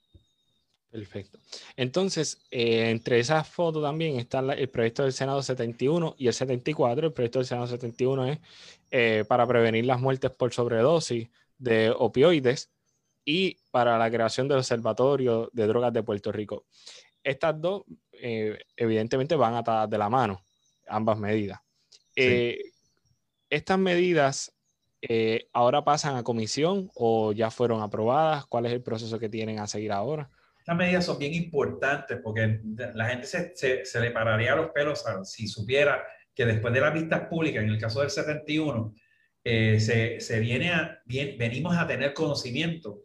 Perfecto. 0.90 1.38
Entonces, 1.74 2.44
eh, 2.50 2.90
entre 2.90 3.18
esas 3.18 3.48
fotos 3.48 3.82
también 3.82 4.18
está 4.18 4.40
el 4.40 4.68
proyecto 4.68 5.04
del 5.04 5.14
Senado 5.14 5.42
71 5.42 6.16
y 6.18 6.26
el 6.26 6.34
74. 6.34 7.06
El 7.06 7.12
proyecto 7.14 7.38
del 7.38 7.46
Senado 7.46 7.66
71 7.66 8.26
es 8.26 8.38
eh, 8.90 9.24
para 9.26 9.46
prevenir 9.46 9.86
las 9.86 10.00
muertes 10.00 10.30
por 10.32 10.52
sobredosis 10.52 11.30
de 11.56 11.94
opioides 11.96 12.70
y 13.24 13.56
para 13.70 13.96
la 13.96 14.10
creación 14.10 14.48
del 14.48 14.58
Observatorio 14.58 15.48
de 15.54 15.66
Drogas 15.66 15.94
de 15.94 16.02
Puerto 16.02 16.30
Rico. 16.30 16.66
Estas 17.22 17.58
dos, 17.58 17.84
eh, 18.12 18.58
evidentemente, 18.76 19.34
van 19.34 19.54
atadas 19.54 19.88
de 19.88 19.96
la 19.96 20.10
mano, 20.10 20.44
ambas 20.88 21.18
medidas. 21.18 21.60
Eh, 22.16 22.58
¿Estas 23.50 23.78
medidas 23.78 24.54
eh, 25.02 25.48
ahora 25.52 25.84
pasan 25.84 26.16
a 26.16 26.22
comisión 26.22 26.90
o 26.94 27.32
ya 27.32 27.50
fueron 27.50 27.82
aprobadas? 27.82 28.46
¿Cuál 28.46 28.66
es 28.66 28.72
el 28.72 28.82
proceso 28.82 29.18
que 29.18 29.28
tienen 29.28 29.58
a 29.58 29.66
seguir 29.66 29.92
ahora? 29.92 30.30
Estas 30.58 30.76
medidas 30.76 31.04
son 31.04 31.18
bien 31.18 31.34
importantes 31.34 32.18
porque 32.22 32.60
la 32.94 33.06
gente 33.06 33.26
se, 33.26 33.84
se, 33.84 34.00
le 34.00 34.10
pararía 34.12 34.54
los 34.54 34.70
pelos 34.70 35.04
si 35.24 35.48
supiera 35.48 36.04
que 36.34 36.46
después 36.46 36.72
de 36.72 36.80
las 36.80 36.94
vistas 36.94 37.26
públicas, 37.28 37.62
en 37.62 37.70
el 37.70 37.78
caso 37.78 38.00
del 38.00 38.10
71, 38.10 38.94
eh, 39.44 39.80
se, 39.80 40.20
se, 40.20 40.38
viene 40.38 40.70
a, 40.70 41.00
bien, 41.04 41.36
venimos 41.36 41.76
a 41.76 41.86
tener 41.86 42.14
conocimiento. 42.14 43.02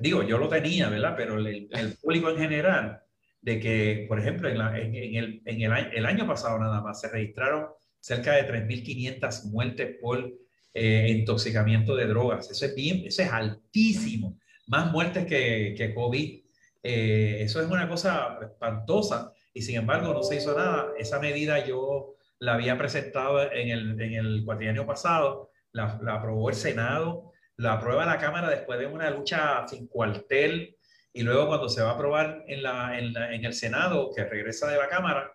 digo, 0.00 0.22
yo 0.22 0.38
lo 0.38 0.48
tenía, 0.48 0.90
¿verdad? 0.90 1.14
Pero 1.16 1.38
el, 1.38 1.68
el, 1.70 1.96
público 2.00 2.28
en 2.28 2.36
general, 2.36 3.00
de 3.40 3.58
que, 3.58 4.04
por 4.06 4.20
ejemplo, 4.20 4.48
en, 4.48 4.60
en, 4.60 4.94
en, 4.94 5.14
el, 5.14 5.42
en 5.46 5.62
el, 5.62 5.92
el, 5.94 6.06
año 6.06 6.26
pasado 6.26 6.58
nada 6.58 6.82
más 6.82 7.00
se 7.00 7.08
registraron 7.08 7.68
cerca 8.00 8.32
de 8.32 8.48
3.500 8.48 9.44
muertes 9.50 9.96
por 10.00 10.32
eh, 10.74 11.08
intoxicamiento 11.10 11.94
de 11.94 12.06
drogas. 12.06 12.50
Eso 12.50 12.66
es 12.66 12.74
bien, 12.74 13.04
eso 13.06 13.22
es 13.22 13.30
altísimo. 13.30 14.38
Más 14.66 14.90
muertes 14.90 15.26
que, 15.26 15.74
que 15.76 15.94
COVID. 15.94 16.40
Eh, 16.82 17.38
eso 17.42 17.60
es 17.60 17.68
una 17.68 17.88
cosa 17.88 18.38
espantosa 18.40 19.32
y 19.52 19.62
sin 19.62 19.76
embargo 19.76 20.12
no 20.14 20.22
se 20.22 20.36
hizo 20.36 20.56
nada. 20.56 20.92
Esa 20.98 21.18
medida 21.18 21.64
yo 21.66 22.14
la 22.38 22.54
había 22.54 22.78
presentado 22.78 23.52
en 23.52 23.68
el, 23.68 24.00
en 24.00 24.14
el 24.14 24.44
cuatrienio 24.44 24.86
pasado, 24.86 25.50
la, 25.72 25.98
la, 26.02 26.14
aprobó 26.14 26.48
el 26.48 26.56
Senado, 26.56 27.32
la 27.56 27.74
aprueba 27.74 28.06
la 28.06 28.18
Cámara 28.18 28.48
después 28.48 28.78
de 28.78 28.86
una 28.86 29.10
lucha 29.10 29.66
sin 29.68 29.86
cuartel 29.88 30.76
y 31.12 31.22
luego 31.22 31.48
cuando 31.48 31.68
se 31.68 31.82
va 31.82 31.90
a 31.90 31.94
aprobar 31.94 32.44
en, 32.46 32.62
la, 32.62 32.98
en, 32.98 33.12
la, 33.12 33.34
en 33.34 33.44
el 33.44 33.52
Senado, 33.52 34.10
que 34.14 34.24
regresa 34.24 34.70
de 34.70 34.78
la 34.78 34.88
Cámara, 34.88 35.32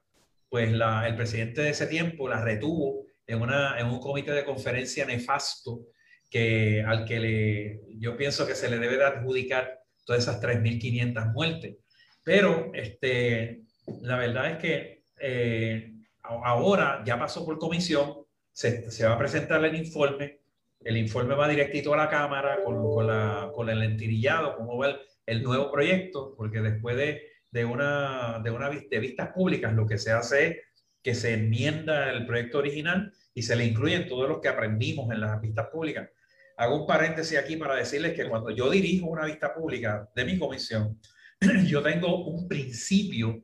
pues 0.49 0.71
el 0.71 1.15
presidente 1.15 1.61
de 1.61 1.69
ese 1.69 1.87
tiempo 1.87 2.27
la 2.27 2.41
retuvo 2.41 3.05
en, 3.27 3.41
una, 3.41 3.79
en 3.79 3.87
un 3.87 3.99
comité 3.99 4.31
de 4.31 4.45
conferencia 4.45 5.05
nefasto 5.05 5.87
que, 6.29 6.83
al 6.85 7.05
que 7.05 7.19
le, 7.19 7.81
yo 7.99 8.15
pienso 8.17 8.45
que 8.45 8.55
se 8.55 8.69
le 8.69 8.79
debe 8.79 8.97
de 8.97 9.05
adjudicar 9.05 9.79
todas 10.05 10.23
esas 10.23 10.41
3.500 10.41 11.33
muertes. 11.33 11.77
Pero 12.23 12.71
este, 12.73 13.63
la 14.01 14.17
verdad 14.17 14.51
es 14.51 14.57
que 14.57 15.03
eh, 15.19 15.93
ahora 16.21 17.03
ya 17.05 17.19
pasó 17.19 17.45
por 17.45 17.59
comisión, 17.59 18.25
se, 18.51 18.89
se, 18.89 19.05
va 19.05 19.13
a 19.13 19.19
presentar 19.19 19.63
el 19.63 19.75
informe, 19.75 20.41
el 20.81 20.97
informe 20.97 21.35
va 21.35 21.47
directito 21.47 21.93
a 21.93 21.97
la 21.97 22.09
Cámara 22.09 22.63
con, 22.63 22.81
con, 22.81 23.07
la, 23.07 23.51
con 23.53 23.69
el 23.69 23.83
entirillado, 23.83 24.55
cómo 24.55 24.77
va 24.77 24.87
el, 24.87 24.99
el 25.25 25.43
nuevo 25.43 25.71
proyecto, 25.71 26.33
porque 26.35 26.61
después 26.61 26.95
de 26.95 27.34
de 27.55 27.63
una, 27.63 28.41
de 28.43 28.51
una 28.51 28.69
de 28.69 28.99
vistas 28.99 29.29
públicas, 29.29 29.73
lo 29.73 29.87
que 29.87 29.97
se 29.97 30.11
hace 30.11 30.47
es 30.47 30.57
que 31.01 31.15
se 31.15 31.35
enmienda 31.35 32.11
el 32.11 32.25
proyecto 32.25 32.57
original 32.57 33.13
y 33.33 33.43
se 33.43 33.55
le 33.55 33.63
incluyen 33.63 34.09
todos 34.09 34.27
los 34.27 34.41
que 34.41 34.49
aprendimos 34.49 35.09
en 35.13 35.21
las 35.21 35.39
vistas 35.39 35.67
públicas. 35.71 36.09
Hago 36.57 36.81
un 36.81 36.85
paréntesis 36.85 37.37
aquí 37.37 37.55
para 37.55 37.75
decirles 37.75 38.13
que 38.13 38.27
cuando 38.27 38.49
yo 38.49 38.69
dirijo 38.69 39.07
una 39.07 39.25
vista 39.25 39.53
pública 39.53 40.05
de 40.13 40.25
mi 40.25 40.37
comisión, 40.37 40.99
yo 41.65 41.81
tengo 41.81 42.25
un 42.25 42.45
principio 42.49 43.41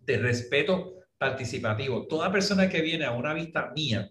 de 0.00 0.18
respeto 0.18 0.96
participativo. 1.16 2.06
Toda 2.08 2.30
persona 2.30 2.68
que 2.68 2.82
viene 2.82 3.06
a 3.06 3.12
una 3.12 3.32
vista 3.32 3.72
mía 3.74 4.10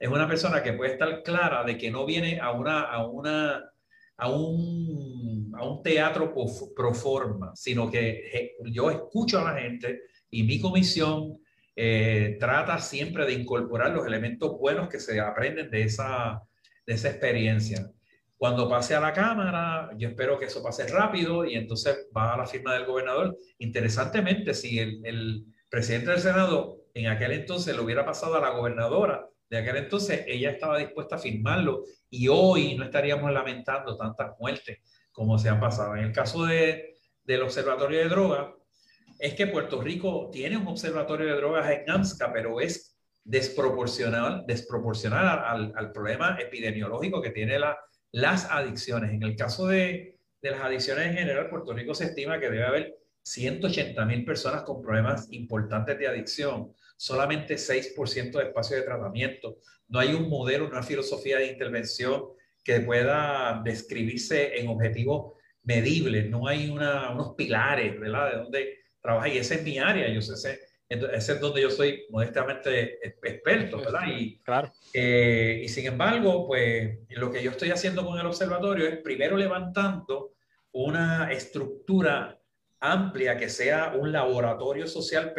es 0.00 0.08
una 0.08 0.26
persona 0.26 0.64
que 0.64 0.72
puede 0.72 0.94
estar 0.94 1.22
clara 1.22 1.62
de 1.62 1.78
que 1.78 1.92
no 1.92 2.04
viene 2.04 2.40
a 2.40 2.50
una, 2.50 2.80
a 2.80 3.06
una, 3.06 3.70
a 4.16 4.28
un 4.28 5.13
a 5.56 5.64
un 5.64 5.82
teatro 5.82 6.34
pro 6.74 6.94
forma, 6.94 7.52
sino 7.54 7.90
que 7.90 8.54
yo 8.66 8.90
escucho 8.90 9.38
a 9.38 9.52
la 9.52 9.60
gente 9.60 10.02
y 10.30 10.42
mi 10.42 10.60
comisión 10.60 11.38
eh, 11.76 12.36
trata 12.38 12.78
siempre 12.78 13.26
de 13.26 13.32
incorporar 13.32 13.90
los 13.90 14.06
elementos 14.06 14.58
buenos 14.58 14.88
que 14.88 15.00
se 15.00 15.20
aprenden 15.20 15.70
de 15.70 15.82
esa, 15.82 16.40
de 16.86 16.94
esa 16.94 17.08
experiencia. 17.08 17.90
Cuando 18.36 18.68
pase 18.68 18.94
a 18.94 19.00
la 19.00 19.12
Cámara, 19.12 19.90
yo 19.96 20.08
espero 20.08 20.38
que 20.38 20.46
eso 20.46 20.62
pase 20.62 20.86
rápido 20.88 21.44
y 21.44 21.54
entonces 21.54 22.08
va 22.16 22.34
a 22.34 22.36
la 22.36 22.46
firma 22.46 22.74
del 22.74 22.84
gobernador. 22.84 23.36
Interesantemente, 23.58 24.54
si 24.54 24.78
el, 24.78 25.00
el 25.04 25.46
presidente 25.68 26.10
del 26.10 26.20
Senado 26.20 26.84
en 26.94 27.08
aquel 27.08 27.32
entonces 27.32 27.74
lo 27.76 27.84
hubiera 27.84 28.04
pasado 28.04 28.36
a 28.36 28.40
la 28.40 28.50
gobernadora 28.50 29.28
de 29.50 29.58
aquel 29.58 29.76
entonces, 29.76 30.24
ella 30.26 30.50
estaba 30.50 30.78
dispuesta 30.78 31.16
a 31.16 31.18
firmarlo 31.18 31.84
y 32.10 32.28
hoy 32.28 32.76
no 32.76 32.84
estaríamos 32.84 33.32
lamentando 33.32 33.96
tantas 33.96 34.32
muertes 34.38 34.78
como 35.14 35.38
se 35.38 35.48
han 35.48 35.60
pasado. 35.60 35.96
En 35.96 36.04
el 36.04 36.12
caso 36.12 36.44
de, 36.44 36.96
del 37.22 37.42
Observatorio 37.42 38.00
de 38.00 38.08
Drogas, 38.08 38.48
es 39.18 39.34
que 39.34 39.46
Puerto 39.46 39.80
Rico 39.80 40.28
tiene 40.32 40.56
un 40.56 40.66
observatorio 40.66 41.26
de 41.26 41.36
drogas 41.36 41.70
en 41.70 41.88
AMSCA, 41.88 42.32
pero 42.32 42.60
es 42.60 42.98
desproporcional, 43.22 44.44
desproporcional 44.46 45.72
al, 45.74 45.92
problema 45.92 46.36
epidemiológico 46.38 47.22
que 47.22 47.30
tiene 47.30 47.58
la, 47.58 47.78
las 48.10 48.50
adicciones. 48.50 49.12
En 49.12 49.22
el 49.22 49.36
caso 49.36 49.68
de, 49.68 50.18
de 50.42 50.50
las 50.50 50.60
adicciones 50.60 51.06
en 51.06 51.14
general, 51.14 51.48
Puerto 51.48 51.72
Rico 51.72 51.94
se 51.94 52.06
estima 52.06 52.40
que 52.40 52.50
debe 52.50 52.64
haber 52.64 52.98
180 53.22 54.04
mil 54.04 54.24
personas 54.24 54.64
con 54.64 54.82
problemas 54.82 55.28
importantes 55.30 55.96
de 55.96 56.08
adicción, 56.08 56.74
solamente 56.96 57.54
6% 57.54 58.32
de 58.32 58.44
espacio 58.44 58.76
de 58.76 58.82
tratamiento. 58.82 59.58
No 59.88 60.00
hay 60.00 60.12
un 60.12 60.28
modelo, 60.28 60.66
una 60.66 60.82
filosofía 60.82 61.38
de 61.38 61.46
intervención 61.46 62.24
que 62.64 62.80
pueda 62.80 63.60
describirse 63.64 64.58
en 64.58 64.68
objetivos 64.68 65.34
medibles, 65.62 66.28
no 66.28 66.48
hay 66.48 66.70
unos 66.70 67.34
pilares, 67.36 67.98
¿verdad? 68.00 68.30
De 68.30 68.36
dónde 68.38 68.78
trabaja 69.00 69.28
y 69.28 69.38
esa 69.38 69.54
es 69.54 69.62
mi 69.62 69.78
área, 69.78 70.08
yo 70.08 70.22
sé, 70.22 70.32
ese, 70.34 70.60
ese 70.88 71.32
es 71.32 71.40
donde 71.40 71.62
yo 71.62 71.70
soy 71.70 72.04
modestamente 72.10 72.98
experto, 73.06 73.78
¿verdad? 73.78 74.06
Y, 74.08 74.38
claro. 74.38 74.72
Eh, 74.92 75.62
y 75.64 75.68
sin 75.68 75.86
embargo, 75.86 76.46
pues 76.46 76.98
lo 77.10 77.30
que 77.30 77.42
yo 77.42 77.50
estoy 77.50 77.70
haciendo 77.70 78.04
con 78.04 78.18
el 78.18 78.26
observatorio 78.26 78.86
es 78.86 78.98
primero 78.98 79.36
levantando 79.36 80.34
una 80.72 81.30
estructura 81.30 82.40
amplia 82.80 83.36
que 83.36 83.48
sea 83.48 83.94
un 83.96 84.12
laboratorio 84.12 84.86
social 84.86 85.32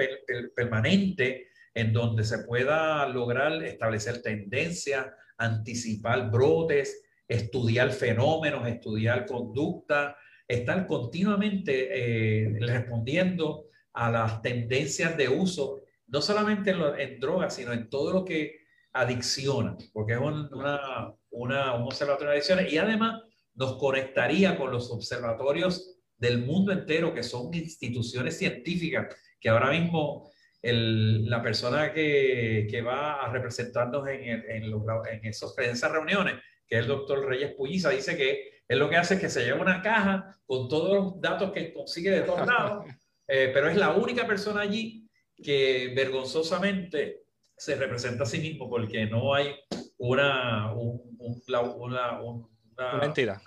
permanente 0.56 1.50
en 1.74 1.94
donde 1.94 2.24
se 2.24 2.40
pueda 2.40 3.08
lograr 3.08 3.64
establecer 3.64 4.22
tendencias, 4.22 5.08
anticipar 5.38 6.32
brotes, 6.32 7.05
estudiar 7.28 7.92
fenómenos, 7.92 8.68
estudiar 8.68 9.26
conducta, 9.26 10.18
estar 10.48 10.86
continuamente 10.86 11.90
eh, 11.92 12.58
respondiendo 12.60 13.66
a 13.94 14.12
las 14.12 14.42
tendencias 14.42 15.18
de 15.18 15.30
uso, 15.30 15.82
no 16.08 16.22
solamente 16.22 16.72
en, 16.72 17.20
drogas, 17.20 17.56
sino 17.56 17.74
en 17.74 17.90
todo 17.90 18.12
lo 18.14 18.26
que 18.26 18.60
adicciona, 18.94 19.76
porque 19.92 20.14
es 20.14 20.20
una, 20.20 21.14
una, 21.32 21.74
un 21.76 21.84
observatorio 21.84 22.30
de 22.30 22.34
adicciones. 22.34 22.72
Y 22.72 22.78
además 22.78 23.24
nos 23.56 23.78
conectaría 23.78 24.58
con 24.58 24.72
los 24.72 24.92
observatorios 24.92 25.98
del 26.18 26.46
mundo 26.46 26.72
entero, 26.72 27.14
que 27.14 27.24
son 27.24 27.54
instituciones 27.54 28.38
científicas, 28.38 29.16
que 29.40 29.50
ahora 29.50 29.72
mismo 29.72 30.32
el, 30.62 31.30
la 31.30 31.42
persona 31.42 31.94
que, 31.94 32.68
que, 32.70 32.82
va 32.82 33.24
a 33.24 33.32
representarnos 33.32 34.08
en, 34.08 34.44
en, 34.50 34.72
los, 34.72 34.84
en, 35.12 35.26
esos, 35.26 35.58
en 35.60 35.72
esas 35.72 35.92
reuniones, 35.92 36.36
que 36.68 36.76
es 36.76 36.82
el 36.82 36.88
doctor 36.88 37.26
Reyes 37.26 37.54
Pulliza, 37.54 37.90
dice 37.90 38.18
que 38.18 38.62
él 38.68 38.80
lo 38.80 38.90
que 38.90 38.98
hace 38.98 39.16
es 39.16 39.20
que 39.20 39.30
se 39.30 39.44
lleva 39.44 39.62
una 39.62 39.82
caja 39.82 40.36
con 40.46 40.68
todos 40.68 40.94
los 40.96 41.22
datos 41.22 41.52
que 41.52 41.74
consigue 41.74 42.10
de 42.12 42.22
todos 42.22 42.48
lados, 42.48 42.86
eh, 43.28 43.52
pero 43.54 43.70
es 43.70 43.78
la 43.78 43.92
única 43.94 44.26
persona 44.26 44.62
allí 44.62 45.08
que 45.36 45.94
vergonzosamente 45.96 47.24
se 47.58 47.76
representa 47.76 48.24
a 48.24 48.28
sí 48.28 48.40
mismo 48.40 48.70
porque 48.70 49.06
no 49.06 49.34
hay 49.34 49.56
una, 49.98 50.74
un, 50.74 51.16
un, 51.20 51.42
una, 51.78 52.22
una, 52.22 53.06
entidad. 53.06 53.42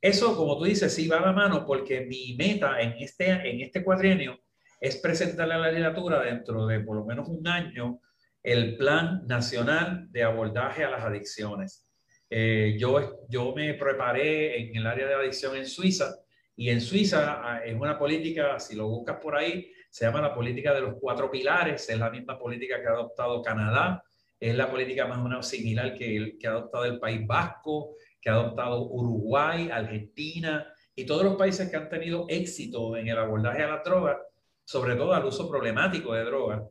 Eso, 0.00 0.36
como 0.36 0.56
tú 0.58 0.64
dices, 0.64 0.94
sí 0.94 1.08
va 1.08 1.18
a 1.18 1.26
la 1.26 1.32
mano 1.32 1.66
porque 1.66 2.02
mi 2.02 2.36
meta 2.36 2.80
en 2.80 2.92
este, 2.98 3.30
en 3.30 3.60
este 3.60 3.82
cuatrienio 3.82 4.38
es 4.80 4.96
presentarle 4.96 5.54
a 5.54 5.58
la 5.58 5.68
literatura 5.70 6.22
dentro 6.22 6.66
de 6.66 6.80
por 6.80 6.96
lo 6.96 7.04
menos 7.04 7.28
un 7.28 7.46
año 7.48 8.00
el 8.42 8.76
Plan 8.76 9.26
Nacional 9.26 10.06
de 10.12 10.22
Abordaje 10.22 10.84
a 10.84 10.90
las 10.90 11.02
Adicciones. 11.02 11.85
Eh, 12.28 12.76
yo, 12.78 13.24
yo 13.28 13.54
me 13.54 13.74
preparé 13.74 14.60
en 14.60 14.76
el 14.76 14.86
área 14.86 15.06
de 15.06 15.14
adicción 15.14 15.56
en 15.56 15.66
Suiza 15.66 16.16
y 16.56 16.70
en 16.70 16.80
Suiza 16.80 17.40
ah, 17.42 17.64
es 17.64 17.74
una 17.74 17.98
política, 17.98 18.58
si 18.58 18.74
lo 18.74 18.88
buscas 18.88 19.18
por 19.20 19.36
ahí, 19.36 19.70
se 19.90 20.06
llama 20.06 20.20
la 20.20 20.34
política 20.34 20.74
de 20.74 20.80
los 20.80 20.94
cuatro 21.00 21.30
pilares, 21.30 21.88
es 21.88 21.98
la 21.98 22.10
misma 22.10 22.38
política 22.38 22.80
que 22.80 22.88
ha 22.88 22.92
adoptado 22.92 23.42
Canadá, 23.42 24.02
es 24.40 24.54
la 24.54 24.70
política 24.70 25.06
más 25.06 25.18
o 25.18 25.24
menos 25.24 25.46
similar 25.46 25.94
que, 25.94 26.36
que 26.38 26.46
ha 26.46 26.50
adoptado 26.50 26.84
el 26.84 26.98
País 26.98 27.26
Vasco, 27.26 27.94
que 28.20 28.30
ha 28.30 28.34
adoptado 28.34 28.86
Uruguay, 28.86 29.70
Argentina 29.70 30.66
y 30.94 31.04
todos 31.04 31.24
los 31.24 31.36
países 31.36 31.70
que 31.70 31.76
han 31.76 31.88
tenido 31.88 32.26
éxito 32.28 32.96
en 32.96 33.08
el 33.08 33.18
abordaje 33.18 33.62
a 33.62 33.68
la 33.68 33.82
droga, 33.82 34.18
sobre 34.64 34.96
todo 34.96 35.12
al 35.12 35.24
uso 35.24 35.48
problemático 35.48 36.14
de 36.14 36.24
drogas, 36.24 36.62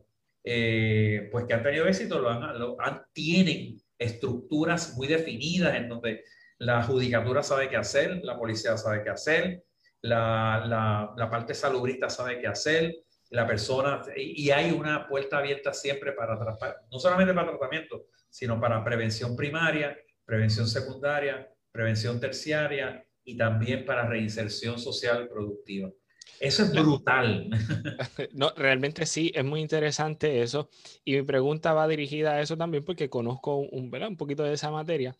eh, 0.43 1.29
pues 1.31 1.45
que 1.45 1.53
han 1.53 1.63
tenido 1.63 1.87
éxito, 1.87 2.19
lo 2.19 2.29
han, 2.29 2.59
lo 2.59 2.75
han, 2.79 3.03
tienen 3.13 3.77
estructuras 3.97 4.95
muy 4.95 5.07
definidas 5.07 5.75
en 5.75 5.89
donde 5.89 6.23
la 6.57 6.83
judicatura 6.83 7.43
sabe 7.43 7.69
qué 7.69 7.77
hacer, 7.77 8.21
la 8.23 8.37
policía 8.37 8.77
sabe 8.77 9.03
qué 9.03 9.09
hacer, 9.09 9.63
la, 10.01 10.63
la, 10.65 11.13
la 11.15 11.29
parte 11.29 11.53
salubrista 11.53 12.09
sabe 12.09 12.39
qué 12.39 12.47
hacer, 12.47 12.93
la 13.29 13.47
persona, 13.47 14.01
y, 14.15 14.49
hay 14.51 14.71
una 14.71 15.07
puerta 15.07 15.39
abierta 15.39 15.73
siempre 15.73 16.13
para, 16.13 16.37
no 16.91 16.99
solamente 16.99 17.33
para 17.33 17.49
tratamiento, 17.49 18.07
sino 18.29 18.59
para 18.59 18.83
prevención 18.83 19.35
primaria, 19.35 19.97
prevención 20.25 20.67
secundaria, 20.67 21.51
prevención 21.71 22.19
terciaria 22.19 23.05
y 23.23 23.35
también 23.35 23.85
para 23.85 24.07
reinserción 24.07 24.77
social 24.77 25.27
productiva. 25.27 25.89
Eso 26.39 26.63
es 26.63 26.71
brutal. 26.71 27.49
No, 28.33 28.51
realmente 28.55 29.05
sí, 29.05 29.31
es 29.33 29.45
muy 29.45 29.61
interesante 29.61 30.41
eso. 30.41 30.69
Y 31.03 31.13
mi 31.13 31.23
pregunta 31.23 31.73
va 31.73 31.87
dirigida 31.87 32.33
a 32.33 32.41
eso 32.41 32.57
también 32.57 32.83
porque 32.83 33.09
conozco 33.09 33.57
un, 33.57 33.93
un 33.93 34.17
poquito 34.17 34.43
de 34.43 34.53
esa 34.53 34.71
materia. 34.71 35.15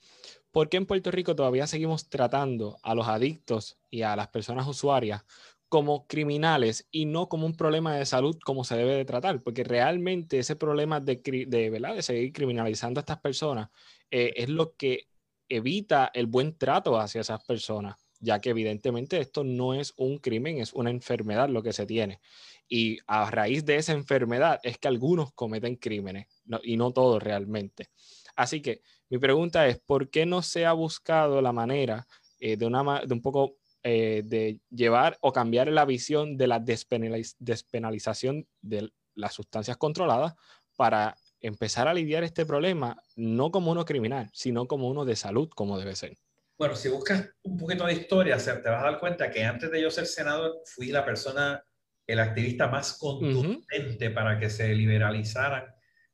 ¿Por 0.52 0.70
qué 0.70 0.78
en 0.78 0.86
Puerto 0.86 1.12
Rico 1.12 1.36
todavía 1.36 1.68
seguimos 1.68 2.10
tratando 2.10 2.78
a 2.84 2.96
los 2.96 3.08
adictos 3.08 3.78
y 3.90 4.04
a 4.04 4.16
las 4.16 4.30
personas 4.30 4.68
usuarias 4.68 5.24
como 5.68 6.08
criminales 6.08 6.88
y 6.92 7.06
no 7.06 7.28
como 7.28 7.46
un 7.46 7.56
problema 7.58 7.96
de 7.96 8.06
salud 8.06 8.38
como 8.44 8.64
se 8.64 8.78
debe 8.78 8.96
de 8.96 9.06
tratar? 9.06 9.42
Porque 9.44 9.64
realmente 9.64 10.40
ese 10.40 10.56
problema 10.56 11.00
de, 11.00 11.22
de, 11.48 11.70
de 11.70 12.02
seguir 12.02 12.34
criminalizando 12.34 13.00
a 13.00 13.02
estas 13.02 13.20
personas 13.20 13.70
eh, 14.12 14.34
es 14.38 14.50
lo 14.50 14.76
que 14.76 15.08
evita 15.50 16.10
el 16.14 16.28
buen 16.28 16.58
trato 16.58 16.98
hacia 17.00 17.22
esas 17.22 17.44
personas, 17.44 17.96
ya 18.20 18.40
que 18.40 18.52
evidentemente 18.52 19.20
esto 19.20 19.44
no 19.44 19.74
es 19.74 19.94
un 19.98 20.18
crimen, 20.18 20.60
es 20.60 20.74
una 20.74 20.90
enfermedad 20.90 21.50
lo 21.50 21.64
que 21.64 21.74
se 21.74 21.86
tiene. 21.86 22.20
Y 22.68 22.98
a 23.08 23.30
raíz 23.30 23.66
de 23.66 23.76
esa 23.76 23.94
enfermedad 23.94 24.60
es 24.64 24.78
que 24.78 24.88
algunos 24.88 25.32
cometen 25.34 25.76
crímenes 25.76 26.28
y 26.64 26.78
no 26.78 26.92
todos 26.92 27.22
realmente. 27.22 27.90
Así 28.36 28.62
que 28.62 28.82
mi 29.10 29.18
pregunta 29.18 29.68
es, 29.68 29.80
¿por 29.80 30.10
qué 30.10 30.26
no 30.26 30.42
se 30.42 30.66
ha 30.66 30.74
buscado 30.74 31.42
la 31.42 31.52
manera 31.52 32.08
eh, 32.40 32.58
de, 32.58 32.66
una, 32.66 33.02
de 33.06 33.14
un 33.14 33.22
poco 33.22 33.58
eh, 33.84 34.24
de 34.26 34.60
llevar 34.70 35.18
o 35.22 35.32
cambiar 35.32 35.68
la 35.68 35.86
visión 35.86 36.38
de 36.38 36.48
la 36.48 36.60
despenalización 36.60 38.48
de 38.62 38.90
las 39.14 39.34
sustancias 39.34 39.78
controladas 39.78 40.34
para 40.76 41.16
empezar 41.40 41.88
a 41.88 41.94
lidiar 41.94 42.24
este 42.24 42.46
problema 42.46 43.02
no 43.16 43.52
como 43.52 43.72
uno 43.72 43.86
criminal, 43.86 44.30
sino 44.34 44.68
como 44.68 44.90
uno 44.90 45.06
de 45.06 45.16
salud, 45.16 45.50
como 45.50 45.78
debe 45.78 45.96
ser. 45.96 46.18
Bueno, 46.58 46.76
si 46.76 46.88
buscas 46.88 47.30
un 47.44 47.58
poquito 47.58 47.86
de 47.86 47.94
historia, 47.94 48.38
te 48.38 48.70
vas 48.70 48.82
a 48.82 48.92
dar 48.92 49.00
cuenta 49.00 49.30
que 49.30 49.44
antes 49.44 49.70
de 49.70 49.82
yo 49.82 49.92
ser 49.92 50.06
senador, 50.06 50.62
fui 50.66 50.88
la 50.88 51.04
persona, 51.04 51.62
el 52.08 52.20
activista 52.20 52.68
más 52.68 52.98
contundente 52.98 54.10
para 54.12 54.40
que 54.40 54.50
se 54.50 54.74
liberalizaran, 54.74 55.66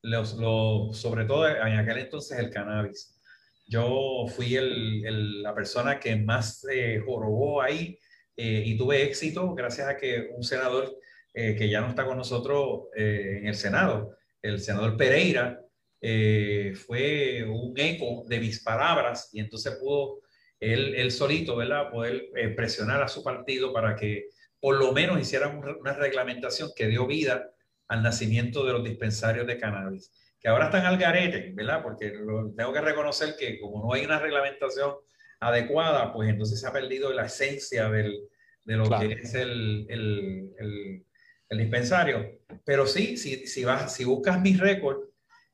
los, 0.02 0.34
los, 0.34 0.98
sobre 0.98 1.26
todo 1.26 1.48
en 1.48 1.78
aquel 1.78 2.00
entonces, 2.00 2.40
el 2.40 2.50
cannabis. 2.50 3.20
Yo 3.68 4.26
fui 4.36 4.56
el, 4.56 5.44
la 5.44 5.54
persona 5.54 6.00
que 6.00 6.16
más 6.16 6.66
eh, 6.72 7.00
jorobó 7.06 7.62
ahí 7.62 8.00
eh, 8.36 8.64
y 8.66 8.76
tuve 8.78 9.04
éxito 9.04 9.54
gracias 9.54 9.88
a 9.88 9.98
que 9.98 10.30
un 10.36 10.44
senador 10.44 10.98
eh, 11.34 11.56
que 11.56 11.70
ya 11.70 11.82
no 11.82 11.88
está 11.88 12.04
con 12.04 12.18
nosotros 12.18 12.88
eh, 12.96 13.38
en 13.40 13.48
el 13.48 13.56
Senado, 13.56 14.18
el 14.42 14.60
senador 14.60 14.98
Pereira 14.98 15.62
eh, 16.02 16.74
fue 16.76 17.46
un 17.48 17.74
eco 17.78 18.26
de 18.28 18.40
mis 18.40 18.62
palabras 18.62 19.30
y 19.32 19.40
entonces 19.40 19.78
pudo 19.80 20.22
él, 20.62 20.96
él 20.96 21.12
solito, 21.12 21.58
¿verdad?, 21.58 21.92
poder 21.92 22.30
eh, 22.36 22.48
presionar 22.50 23.04
a 23.04 23.10
su 23.10 23.24
partido 23.24 23.74
para 23.74 23.96
que 23.98 24.30
por 24.62 24.78
lo 24.78 24.94
menos 24.94 25.20
hicieran 25.20 25.58
una, 25.58 25.94
reglamentación 25.94 26.70
que 26.76 26.88
dio 26.88 27.06
vida 27.06 27.50
al 27.90 28.02
nacimiento 28.04 28.66
de 28.66 28.72
los 28.72 28.84
dispensarios 28.84 29.46
de 29.46 29.58
cannabis, 29.58 30.12
que 30.40 30.48
ahora 30.48 30.66
están 30.66 30.86
al 30.86 30.98
garete, 30.98 31.52
¿verdad? 31.54 31.84
Porque 31.84 32.12
tengo 32.56 32.72
que 32.72 32.82
reconocer 32.82 33.36
que 33.38 33.60
como 33.60 33.84
no 33.84 33.94
hay 33.94 34.06
una 34.06 34.20
reglamentación 34.20 34.94
adecuada, 35.42 36.14
pues 36.14 36.30
entonces 36.30 36.62
se 36.62 36.68
ha 36.68 36.72
perdido 36.72 37.12
la 37.12 37.26
esencia 37.26 37.90
del, 37.90 38.18
de 38.64 38.78
lo 38.78 38.88
que 38.88 39.14
es 39.14 39.34
el, 39.34 39.88
el, 39.90 40.54
el 40.60 41.06
el 41.52 41.58
dispensario. 41.58 42.40
Pero 42.66 42.88
sí, 42.88 43.18
si, 43.18 43.46
si, 43.46 43.64
vas, 43.64 43.94
si 43.94 44.06
buscas 44.06 44.42
mis 44.42 44.60
récords 44.60 45.08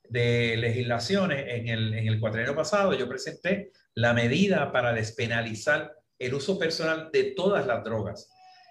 de 0.08 0.56
legislaciones, 0.56 1.46
en 1.48 1.68
el, 1.68 1.94
en 1.94 2.08
el 2.08 2.20
cuatrienio 2.20 2.56
pasado 2.56 2.94
yo 2.94 3.10
presenté 3.10 3.72
la 3.98 4.14
medida 4.14 4.72
para 4.72 4.94
despenalizar 4.94 5.92
el 6.20 6.36
uso 6.36 6.60
personal 6.60 7.10
de 7.12 7.34
todas 7.36 7.66
las 7.66 7.84
drogas. 7.84 8.30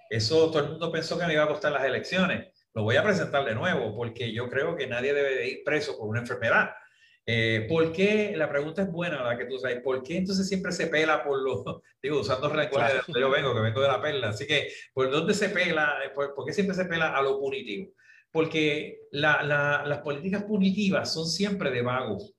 Eso 0.09 0.53
todo 0.53 0.63
el 0.63 0.71
mundo 0.71 0.93
pensó 0.93 1.19
que 1.19 1.27
me 1.27 1.33
iba 1.33 1.43
a 1.43 1.49
costar 1.49 1.73
las 1.73 1.85
elecciones. 1.85 2.53
Lo 2.73 2.85
voy 2.85 2.95
a 2.95 3.03
presentar 3.03 3.45
de 3.45 3.57
nuevo 3.57 3.93
porque 3.97 4.33
yo 4.33 4.49
creo 4.49 4.77
que 4.77 4.87
nadie 4.87 5.13
debe 5.13 5.49
ir 5.49 5.65
preso 5.65 5.99
por 5.99 6.07
una 6.07 6.21
enfermedad. 6.21 6.71
Eh, 7.27 7.67
¿Por 7.69 7.93
qué? 7.93 8.35
La 8.37 8.49
pregunta 8.49 8.83
es 8.83 8.93
buena, 8.93 9.21
la 9.25 9.37
que 9.37 9.47
tú 9.47 9.59
sabes. 9.59 9.81
¿Por 9.83 10.01
qué 10.05 10.19
entonces 10.19 10.47
siempre 10.47 10.71
se 10.71 10.87
pela 10.87 11.25
por 11.25 11.43
los, 11.43 11.65
digo, 12.01 12.21
usando 12.21 12.49
recuerdos 12.49 12.93
de 12.93 12.99
donde 13.05 13.21
yo 13.21 13.29
vengo, 13.29 13.53
que 13.53 13.63
vengo 13.63 13.81
de 13.81 13.89
la 13.89 14.01
perla? 14.01 14.29
Así 14.29 14.47
que, 14.47 14.69
¿por 14.95 15.11
dónde 15.11 15.35
se 15.35 15.49
pela? 15.49 15.93
¿Por, 16.15 16.37
qué 16.47 16.53
siempre 16.53 16.77
se 16.77 16.85
pela 16.85 17.17
a 17.17 17.21
lo 17.21 17.41
punitivo? 17.41 17.91
Porque 18.31 19.01
la, 19.11 19.43
la, 19.43 19.83
las 19.85 19.99
políticas 20.03 20.45
punitivas 20.45 21.13
son 21.13 21.27
siempre 21.27 21.73
de 21.73 21.83
vagos. 21.83 22.36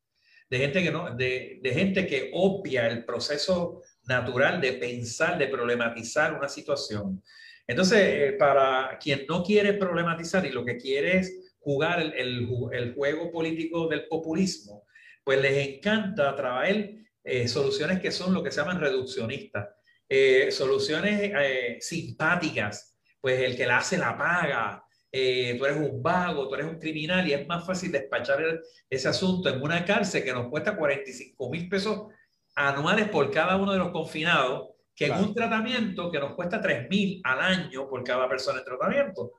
De 0.50 0.58
gente 0.58 0.84
que, 0.84 0.92
no, 0.92 1.16
de, 1.16 1.60
de 1.62 1.74
gente 1.74 2.08
que 2.08 2.32
obvia 2.34 2.88
el 2.88 3.04
proceso 3.06 3.82
natural 4.08 4.62
de 4.62 4.74
pensar, 4.74 5.38
de 5.38 5.48
problematizar 5.48 6.34
una 6.34 6.48
situación. 6.48 7.22
Entonces, 7.68 8.00
eh, 8.00 8.36
para 8.40 8.98
quien 9.00 9.26
no 9.28 9.44
quiere 9.44 9.74
problematizar 9.74 10.46
y 10.46 10.52
lo 10.52 10.64
que 10.64 10.78
quiere 10.78 11.18
es 11.18 11.54
jugar 11.60 12.00
el, 12.02 12.48
el, 12.72 12.94
juego 12.94 13.30
político 13.30 13.88
del 13.88 14.08
populismo, 14.08 14.86
pues 15.24 15.42
les 15.42 15.68
encanta 15.68 16.34
traer 16.34 16.96
eh, 17.24 17.48
soluciones 17.50 18.00
que 18.00 18.12
son 18.12 18.34
lo 18.34 18.42
que 18.42 18.52
se 18.52 18.62
llaman 18.62 18.80
reduccionistas, 18.80 19.68
eh, 20.08 20.50
soluciones 20.50 21.34
simpáticas, 21.84 22.98
pues 23.20 23.42
el 23.42 23.58
que 23.58 23.66
la 23.66 23.80
hace 23.80 23.98
la 23.98 24.18
paga, 24.18 24.82
tú 25.58 25.66
eres 25.66 25.78
un 25.78 26.02
vago, 26.02 26.48
tú 26.48 26.56
eres 26.56 26.68
un 26.68 26.80
criminal 26.80 27.28
y 27.28 27.34
es 27.34 27.48
más 27.48 27.66
fácil 27.66 27.92
despachar 27.92 28.62
ese 28.90 29.08
asunto 29.08 29.50
en 29.50 29.62
una 29.62 29.86
cárcel 29.86 30.24
que 30.24 30.34
nos 30.34 30.48
cuesta 30.48 30.76
45 30.76 31.50
mil 31.50 31.70
pesos 31.70 32.08
anuales 32.56 33.10
por 33.10 33.30
cada 33.32 33.56
uno 33.56 33.72
de 33.72 33.80
los 33.80 33.92
confinados 33.92 34.70
que 34.96 35.06
en 35.06 35.14
un 35.14 35.34
tratamiento 35.34 36.12
que 36.12 36.20
nos 36.20 36.34
cuesta 36.34 36.60
3 36.60 36.90
mil 36.90 37.22
al 37.24 37.40
año 37.40 37.88
por 37.88 38.04
cada 38.04 38.28
persona 38.28 38.60
en 38.60 38.66
tratamiento. 38.66 39.34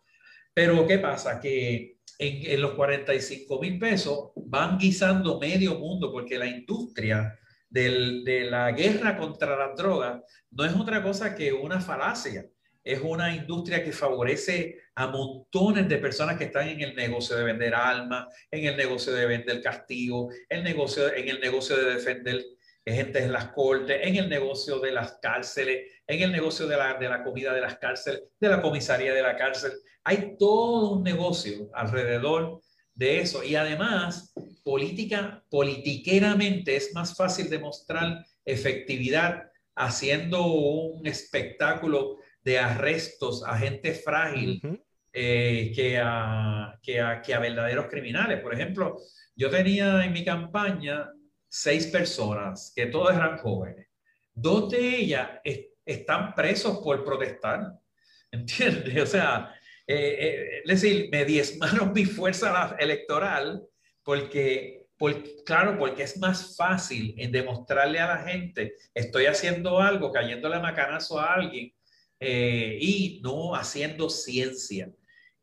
Pero 0.55 0.87
¿qué 0.87 0.99
pasa? 0.99 1.41
Que 1.41 1.99
en, 2.19 2.51
en 2.53 2.62
los 2.62 2.73
45 2.73 3.61
mil 3.61 3.79
pesos 3.79 4.31
van 4.37 4.79
guisando 4.79 5.41
medio 5.41 5.79
mundo 5.79 6.12
porque 6.12 6.38
la 6.38 6.47
industria 6.47 7.37
del, 7.69 8.25
de 8.25 8.51
la 8.51 8.73
guerra 8.73 9.17
contra 9.17 9.57
las 9.57 9.77
drogas 9.77 10.23
no 10.51 10.64
es 10.64 10.75
otra 10.75 11.03
cosa 11.03 11.35
que 11.35 11.53
una 11.53 11.81
falacia. 11.81 12.47
Es 12.85 13.01
una 13.03 13.35
industria 13.35 13.85
que 13.85 13.93
favorece 13.93 14.79
a 14.99 15.07
montones 15.07 15.89
de 15.89 15.99
personas 15.99 16.37
que 16.37 16.45
están 16.45 16.67
en 16.67 16.81
el 16.81 16.97
negocio 16.97 17.37
de 17.37 17.45
vender 17.45 17.73
almas, 17.73 18.27
en 18.51 18.65
el 18.65 18.77
negocio 18.77 19.13
de 19.13 19.27
vender 19.27 19.63
castigo, 19.63 20.29
el 20.49 20.65
negocio, 20.65 21.15
en 21.15 21.29
el 21.29 21.39
negocio 21.39 21.77
de 21.77 21.95
defender 21.95 22.45
gente 22.85 23.23
en 23.23 23.33
las 23.33 23.53
cortes, 23.53 24.01
en 24.03 24.17
el 24.17 24.29
negocio 24.29 24.81
de 24.81 24.91
las 24.91 25.19
cárceles, 25.23 25.93
en 26.05 26.23
el 26.23 26.33
negocio 26.33 26.67
de 26.67 26.77
la, 26.77 26.95
de 26.95 27.09
la 27.09 27.23
comida 27.23 27.55
de 27.55 27.61
las 27.61 27.79
cárceles, 27.79 28.25
de 28.41 28.49
la 28.49 28.61
comisaría 28.61 29.15
de 29.15 29.23
la 29.23 29.37
cárcel. 29.37 29.71
Hay 30.03 30.37
todo 30.37 30.95
un 30.95 31.05
negocio 31.05 31.71
alrededor 31.75 32.61
de 32.93 33.21
eso. 33.21 33.45
Y 33.45 33.55
además, 33.55 34.33
política, 34.65 35.45
politiqueramente 35.49 36.75
es 36.75 36.93
más 36.93 37.15
fácil 37.17 37.49
demostrar 37.49 38.27
efectividad 38.45 39.45
haciendo 39.77 40.45
un 40.47 41.07
espectáculo 41.07 42.17
de 42.43 42.59
arrestos 42.59 43.45
a 43.47 43.57
gente 43.59 43.93
frágil 43.93 44.61
eh, 45.21 45.73
que, 45.75 45.99
a, 46.01 46.79
que, 46.81 47.01
a, 47.01 47.21
que 47.21 47.35
a 47.35 47.41
verdaderos 47.41 47.87
criminales. 47.87 48.41
Por 48.41 48.55
ejemplo, 48.55 49.01
yo 49.35 49.51
tenía 49.51 50.05
en 50.05 50.13
mi 50.13 50.25
campaña 50.25 51.11
seis 51.49 51.89
personas, 51.89 52.73
que 52.75 52.87
todas 52.87 53.17
eran 53.17 53.39
jóvenes. 53.39 53.89
Dos 54.33 54.71
de 54.71 54.97
ellas 54.97 55.29
están 55.85 56.37
presos 56.37 56.79
por 56.79 57.05
protestar. 57.05 57.73
¿Entiendes? 58.31 59.03
O 59.03 59.07
sea, 59.07 59.53
eh, 59.89 60.17
eh, 60.21 60.61
es 60.65 60.83
decir, 60.83 61.09
me 61.11 61.25
diezmaron 61.25 61.93
mi 61.95 62.05
fuerza 62.05 62.77
electoral 62.79 63.67
porque, 64.05 64.87
claro, 65.45 65.77
porque 65.79 66.05
es 66.05 66.17
más 66.19 66.55
fácil 66.57 67.13
en 67.19 67.33
demostrarle 67.33 67.99
a 67.99 68.07
la 68.07 68.19
gente, 68.19 68.75
estoy 68.95 69.27
haciendo 69.27 69.81
algo, 69.81 70.13
cayéndole 70.13 70.61
macanazo 70.61 71.19
a 71.19 71.35
alguien 71.35 71.73
eh, 72.21 72.79
y 72.81 73.21
no 73.23 73.55
haciendo 73.55 74.11
ciencia. 74.11 74.93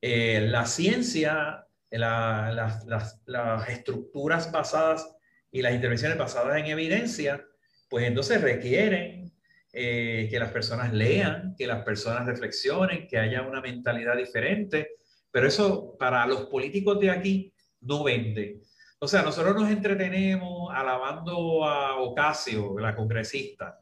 La 0.07 0.65
ciencia, 0.65 1.67
las, 1.89 2.85
las 3.25 3.69
estructuras 3.69 4.51
basadas 4.51 5.15
y 5.51 5.61
las 5.61 5.73
intervenciones 5.73 6.17
basadas 6.17 6.57
en 6.57 6.65
evidencia, 6.65 7.45
pues 7.89 8.05
entonces 8.05 8.41
requieren 8.41 9.31
eh, 9.71 10.27
que 10.29 10.39
las 10.39 10.51
personas 10.51 10.93
lean, 10.93 11.55
que 11.57 11.67
las 11.67 11.83
personas 11.83 12.25
reflexionen, 12.25 13.07
que 13.07 13.17
haya 13.17 13.41
una 13.41 13.61
mentalidad 13.61 14.17
diferente, 14.17 14.91
pero 15.31 15.47
eso 15.47 15.97
para 15.97 16.25
los 16.25 16.45
políticos 16.45 16.99
de 16.99 17.09
aquí 17.09 17.53
no 17.81 18.03
vende. 18.03 18.61
O 18.99 19.07
sea, 19.07 19.21
nosotros 19.21 19.55
nos 19.55 19.69
entretenemos 19.69 20.73
alabando 20.73 21.65
a 21.65 21.99
Ocasio, 21.99 22.79
la 22.79 22.95
congresista, 22.95 23.79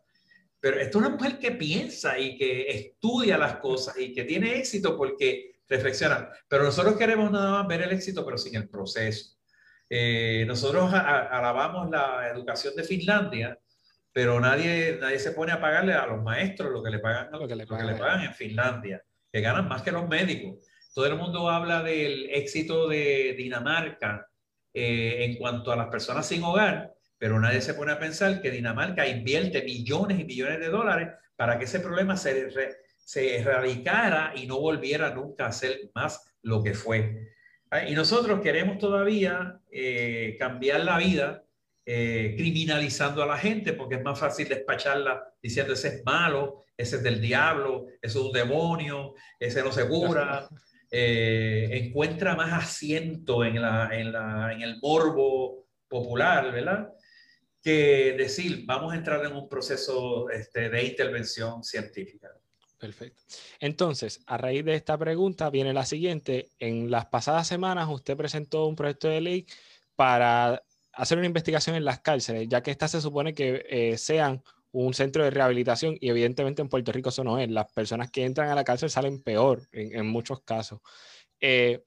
pero 0.59 0.79
esto 0.79 0.97
es 0.97 1.05
una 1.05 1.15
mujer 1.15 1.37
que 1.37 1.51
piensa 1.51 2.17
y 2.17 2.37
que 2.37 2.69
estudia 2.69 3.37
las 3.37 3.57
cosas 3.57 3.97
y 3.99 4.13
que 4.13 4.23
tiene 4.23 4.57
éxito 4.57 4.97
porque 4.97 5.52
reflexiona. 5.73 6.29
Pero 6.47 6.63
nosotros 6.63 6.97
queremos 6.97 7.31
nada 7.31 7.51
más 7.51 7.67
ver 7.67 7.81
el 7.81 7.91
éxito, 7.91 8.23
pero 8.25 8.37
sin 8.37 8.55
el 8.55 8.69
proceso. 8.69 9.37
Eh, 9.89 10.43
nosotros 10.47 10.91
alabamos 10.93 11.89
la 11.89 12.29
educación 12.29 12.75
de 12.75 12.83
Finlandia, 12.83 13.59
pero 14.11 14.39
nadie, 14.39 14.97
nadie 14.99 15.19
se 15.19 15.31
pone 15.31 15.51
a 15.51 15.61
pagarle 15.61 15.93
a 15.93 16.05
los 16.05 16.21
maestros 16.21 16.71
lo 16.71 16.81
que 16.81 16.91
le 16.91 16.99
pagan, 16.99 17.29
lo 17.31 17.47
que 17.47 17.55
le 17.55 17.65
pagan, 17.65 18.23
en 18.23 18.33
Finlandia, 18.33 19.03
que 19.31 19.41
ganan 19.41 19.67
más 19.67 19.81
que 19.81 19.91
los 19.91 20.07
médicos. 20.07 20.65
Todo 20.93 21.07
el 21.07 21.15
mundo 21.15 21.49
habla 21.49 21.81
del 21.81 22.29
éxito 22.29 22.87
de 22.87 23.33
Dinamarca 23.37 24.27
eh, 24.73 25.25
en 25.25 25.37
cuanto 25.37 25.71
a 25.71 25.75
las 25.75 25.87
personas 25.87 26.27
sin 26.27 26.43
hogar, 26.43 26.93
pero 27.17 27.39
nadie 27.39 27.61
se 27.61 27.73
pone 27.73 27.91
a 27.91 27.99
pensar 27.99 28.41
que 28.41 28.51
Dinamarca 28.51 29.07
invierte 29.07 29.63
millones 29.63 30.19
y 30.19 30.25
millones 30.25 30.59
de 30.59 30.69
dólares 30.69 31.09
para 31.35 31.57
que 31.57 31.65
ese 31.65 31.79
problema 31.79 32.15
se, 32.15 32.51
se 33.03 33.37
erradicara 33.37 34.33
y 34.35 34.47
no 34.47 34.59
volviera 34.59 35.13
nunca 35.13 35.47
a 35.47 35.51
ser 35.51 35.91
más 35.93 36.33
lo 36.41 36.63
que 36.63 36.73
fue. 36.73 37.31
Ah, 37.69 37.87
y 37.87 37.95
nosotros 37.95 38.41
queremos 38.41 38.77
todavía 38.77 39.59
eh, 39.71 40.35
cambiar 40.37 40.81
la 40.81 40.97
vida 40.97 41.43
eh, 41.85 42.35
criminalizando 42.37 43.21
a 43.23 43.25
la 43.25 43.37
gente 43.37 43.73
porque 43.73 43.95
es 43.95 44.03
más 44.03 44.17
fácil 44.17 44.47
despacharla 44.47 45.21
diciendo 45.41 45.73
ese 45.73 45.87
es 45.89 46.05
malo, 46.05 46.63
ese 46.77 46.97
es 46.97 47.03
del 47.03 47.19
diablo, 47.19 47.87
ese 48.01 48.19
es 48.19 48.23
un 48.23 48.31
demonio, 48.31 49.15
ese 49.39 49.61
no 49.63 49.71
se 49.71 49.87
cura. 49.87 50.47
Eh, 50.95 51.69
encuentra 51.71 52.35
más 52.35 52.53
asiento 52.53 53.43
en, 53.43 53.59
la, 53.59 53.89
en, 53.91 54.11
la, 54.11 54.53
en 54.53 54.61
el 54.61 54.79
morbo 54.79 55.65
popular, 55.87 56.51
¿verdad? 56.51 56.93
Que 57.63 58.13
decir, 58.15 58.63
vamos 58.67 58.93
a 58.93 58.97
entrar 58.97 59.25
en 59.25 59.35
un 59.35 59.49
proceso 59.49 60.29
este, 60.29 60.69
de 60.69 60.83
intervención 60.83 61.63
científica. 61.63 62.29
Perfecto. 62.83 63.23
Entonces, 63.61 64.19
a 64.25 64.35
raíz 64.35 64.65
de 64.65 64.75
esta 64.75 64.97
pregunta 64.97 65.49
viene 65.49 65.71
la 65.71 65.85
siguiente. 65.85 66.49
En 66.59 66.91
las 66.91 67.05
pasadas 67.05 67.47
semanas 67.47 67.87
usted 67.89 68.17
presentó 68.17 68.65
un 68.65 68.75
proyecto 68.75 69.07
de 69.07 69.21
ley 69.21 69.47
para 69.95 70.61
hacer 70.91 71.17
una 71.17 71.27
investigación 71.27 71.77
en 71.77 71.85
las 71.85 72.01
cárceles, 72.01 72.49
ya 72.49 72.61
que 72.61 72.71
estas 72.71 72.91
se 72.91 72.99
supone 72.99 73.33
que 73.33 73.65
eh, 73.69 73.97
sean 73.97 74.43
un 74.73 74.93
centro 74.93 75.23
de 75.23 75.29
rehabilitación 75.29 75.95
y 76.01 76.09
evidentemente 76.09 76.61
en 76.61 76.67
Puerto 76.67 76.91
Rico 76.91 77.07
eso 77.07 77.23
no 77.23 77.39
es. 77.39 77.49
Las 77.49 77.71
personas 77.71 78.11
que 78.11 78.25
entran 78.25 78.49
a 78.49 78.55
la 78.55 78.65
cárcel 78.65 78.89
salen 78.89 79.23
peor 79.23 79.69
en, 79.71 80.05
muchos 80.05 80.41
casos. 80.41 80.81
Eh, 81.39 81.85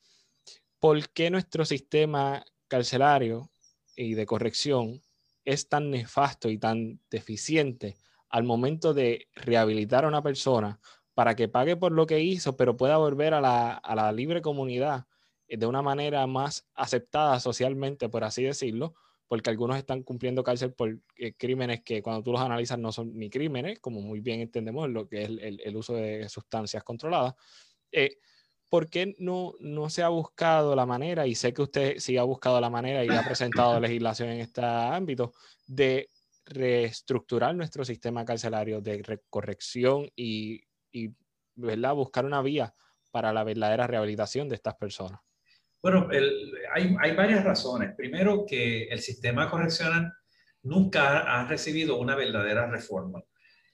¿Por 0.78 1.11
qué 1.11 1.28
nuestro 1.28 1.66
sistema 1.66 2.42
carcelario 2.68 3.50
y 3.96 4.14
de 4.14 4.24
corrección 4.24 5.02
es 5.44 5.68
tan 5.68 5.90
nefasto 5.90 6.48
y 6.48 6.56
tan 6.56 7.00
deficiente 7.11 7.96
al 8.28 8.44
momento 8.44 8.94
de 8.94 9.28
rehabilitar 9.34 10.04
a 10.04 10.08
una 10.08 10.22
persona 10.22 10.80
para 11.14 11.34
que 11.34 11.48
pague 11.48 11.76
por 11.76 11.92
lo 11.92 12.06
que 12.06 12.20
hizo, 12.20 12.56
pero 12.56 12.76
pueda 12.76 12.98
volver 12.98 13.32
a 13.32 13.40
la, 13.40 14.12
libre 14.12 14.42
comunidad 14.42 15.06
eh, 15.48 15.56
de 15.56 15.66
una 15.66 15.80
manera 15.80 16.26
más 16.26 16.68
aceptada 16.74 17.40
socialmente, 17.40 18.08
por 18.08 18.22
así 18.22 18.42
decirlo, 18.42 18.94
porque 19.26 19.50
algunos 19.50 19.78
están 19.78 20.02
cumpliendo 20.02 20.44
cárcel 20.44 20.74
por 20.74 20.98
eh, 21.16 21.32
crímenes 21.34 21.82
que 21.82 22.02
cuando 22.02 22.22
tú 22.22 22.32
los 22.32 22.40
analizas 22.40 22.78
no 22.78 22.92
son 22.92 23.16
ni 23.16 23.30
crímenes, 23.30 23.80
como 23.80 24.02
muy 24.02 24.20
bien 24.20 24.40
entendemos 24.40 24.90
lo 24.90 25.08
que 25.08 25.22
es 25.22 25.30
el, 25.40 25.76
uso 25.76 25.94
de 25.94 26.28
sustancias 26.28 26.84
controladas. 26.84 27.34
Eh, 27.90 28.18
¿Por 28.68 28.90
qué 28.90 29.14
no, 29.18 29.54
no 29.60 29.88
se 29.88 30.02
ha 30.02 30.08
buscado 30.08 30.76
la 30.76 30.84
manera, 30.84 31.26
y 31.26 31.34
sé 31.34 31.54
que 31.54 31.62
usted 31.62 31.98
sí 31.98 32.18
ha 32.18 32.24
buscado 32.24 32.60
la 32.60 32.68
manera 32.68 33.04
y 33.04 33.08
ha 33.08 33.24
presentado 33.24 33.80
legislación 33.80 34.28
en 34.28 34.40
este 34.40 34.62
ámbito, 34.62 35.32
de 35.66 36.10
reestructurar 36.46 37.54
nuestro 37.54 37.85
sistema 37.85 38.24
carcelario 38.24 38.80
de 38.80 39.20
corrección 39.28 40.08
y, 40.14 40.62
buscar 41.54 42.25
una 42.25 42.42
vía 42.42 42.75
para 43.10 43.33
la 43.33 43.44
verdadera 43.44 43.87
rehabilitación 43.87 44.48
de 44.48 44.54
estas 44.54 44.75
personas? 44.77 45.21
Bueno, 45.83 46.08
hay, 46.73 46.96
hay, 47.00 47.14
varias 47.14 47.44
razones. 47.44 47.94
Primero, 47.96 48.44
que 48.46 48.85
el 48.85 49.00
sistema 49.00 49.50
correccional 49.50 50.12
nunca 50.62 51.21
ha 51.21 51.46
recibido 51.46 51.98
una 51.98 52.14
verdadera 52.14 52.66
reforma. 52.68 53.23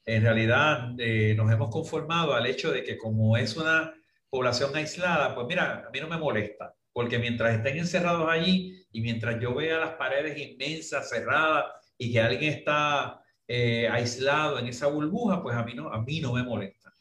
En 0.04 0.22
realidad, 0.22 0.94
eh, 0.98 1.34
nos 1.36 1.50
hemos 1.52 1.70
conformado 1.70 2.34
al 2.34 2.46
hecho 2.46 2.72
de 2.72 2.82
que 2.82 2.98
como 2.98 3.36
es 3.36 3.56
una 3.56 3.94
población 4.28 4.74
aislada, 4.74 5.34
pues 5.34 5.46
mira, 5.46 5.84
a 5.86 5.90
mí 5.90 6.00
no 6.00 6.08
me 6.08 6.18
molesta, 6.18 6.74
porque 6.92 7.18
mientras 7.18 7.54
estén 7.54 7.78
encerrados 7.78 8.28
allí 8.28 8.84
y 8.90 9.00
mientras 9.00 9.40
yo 9.40 9.54
vea 9.54 9.78
las 9.78 9.94
paredes 9.94 10.36
inmensas, 10.38 11.08
cerradas, 11.08 11.66
y 12.02 12.12
que 12.12 12.20
alguien 12.20 12.52
está 12.52 13.22
eh, 13.46 13.88
aislado 13.88 14.58
en 14.58 14.66
esa 14.66 14.88
burbuja, 14.88 15.40
pues 15.40 15.54
a 15.54 15.62
mí, 15.62 15.72
no, 15.72 15.88
a 15.88 16.02
mí 16.02 16.20
no 16.20 16.32
me 16.32 16.42
molesta. 16.42 16.92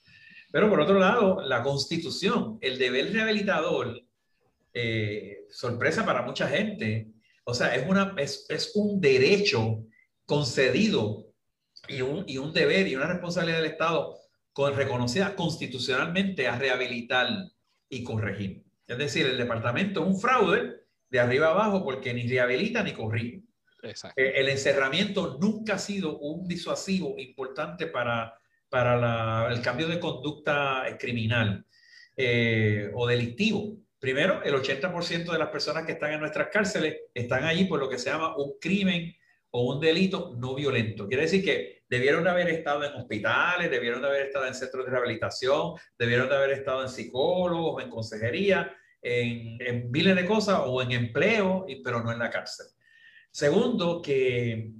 Pero 0.52 0.70
por 0.70 0.80
otro 0.80 1.00
lado, 1.00 1.42
la 1.42 1.64
constitución, 1.64 2.60
el 2.62 2.78
deber 2.78 3.12
rehabilitador, 3.12 4.00
eh, 4.74 5.40
sorpresa 5.50 6.06
para 6.06 6.22
mucha 6.22 6.48
gente, 6.48 7.08
O 7.44 7.56
sea, 7.56 7.74
es, 7.76 7.90
una, 7.90 8.14
es, 8.18 8.46
es 8.50 8.74
un 8.76 9.02
derecho 9.02 9.84
concedido 10.26 11.26
y 11.88 12.02
un, 12.02 12.24
y 12.28 12.38
un 12.38 12.54
deber 12.54 12.88
y 12.88 12.96
una 12.96 13.08
responsabilidad 13.08 13.58
del 13.58 13.72
Estado 13.72 14.16
con, 14.54 14.76
reconocida 14.76 15.36
constitucionalmente 15.36 16.48
a 16.48 16.60
rehabilitar 16.60 17.28
y 17.90 18.04
corregir. 18.04 18.64
Es 18.86 18.98
decir, 19.00 19.26
el 19.26 19.38
departamento 19.38 20.02
es 20.02 20.08
un 20.08 20.20
fraude 20.20 20.84
de 21.10 21.20
arriba 21.20 21.48
abajo 21.50 21.84
porque 21.84 22.14
ni 22.14 22.28
rehabilita 22.28 22.84
ni 22.84 22.94
corrige. 22.94 23.42
Eh, 23.84 24.34
el 24.36 24.50
encerramiento 24.50 25.38
nunca 25.40 25.76
ha 25.76 25.80
sido 25.80 26.20
un 26.20 26.48
disuasivo 26.48 27.16
importante 27.18 27.88
para, 27.88 28.34
para 28.70 29.52
el 29.52 29.62
cambio 29.62 29.88
de 29.88 30.00
conducta 30.00 30.86
criminal 31.00 31.66
eh, 32.16 32.92
o 32.94 33.08
delictivo. 33.08 33.78
Primero, 34.00 34.42
el 34.44 34.54
80% 34.56 35.32
de 35.32 35.38
las 35.38 35.50
personas 35.50 35.86
que 35.86 35.94
están 35.94 36.14
en 36.14 36.20
nuestras 36.20 36.48
cárceles 36.48 36.98
están 37.14 37.44
allí 37.44 37.66
por 37.66 37.80
lo 37.80 37.90
que 37.90 38.00
se 38.00 38.10
llama 38.10 38.36
un 38.36 38.58
crimen 38.60 39.16
o 39.52 39.74
un 39.74 39.80
delito 39.80 40.34
no 40.38 40.56
violento. 40.56 41.08
Quiere 41.08 41.24
decir 41.24 41.44
que 41.44 41.84
debieron 41.88 42.24
de 42.24 42.30
haber 42.30 42.50
estado 42.50 42.84
en 42.86 42.94
hospitales, 42.94 43.70
debieron 43.70 44.02
de 44.02 44.08
haber 44.08 44.28
estado 44.28 44.48
en 44.48 44.56
centros 44.56 44.86
de 44.86 44.92
rehabilitación, 44.92 45.74
debieron 46.00 46.30
de 46.30 46.36
haber 46.36 46.52
estado 46.52 46.84
en 46.84 46.90
psicólogos, 46.90 47.84
en 47.84 47.90
consejería, 47.90 48.76
en, 49.02 49.58
en 49.62 49.92
miles 49.92 50.16
de 50.16 50.26
cosas 50.26 50.62
o 50.66 50.82
en 50.82 50.94
empleo, 50.94 51.66
pero 51.84 52.02
no 52.02 52.12
en 52.12 52.20
la 52.20 52.30
cárcel. 52.30 52.68
Segundo, 53.32 54.02
que 54.02 54.72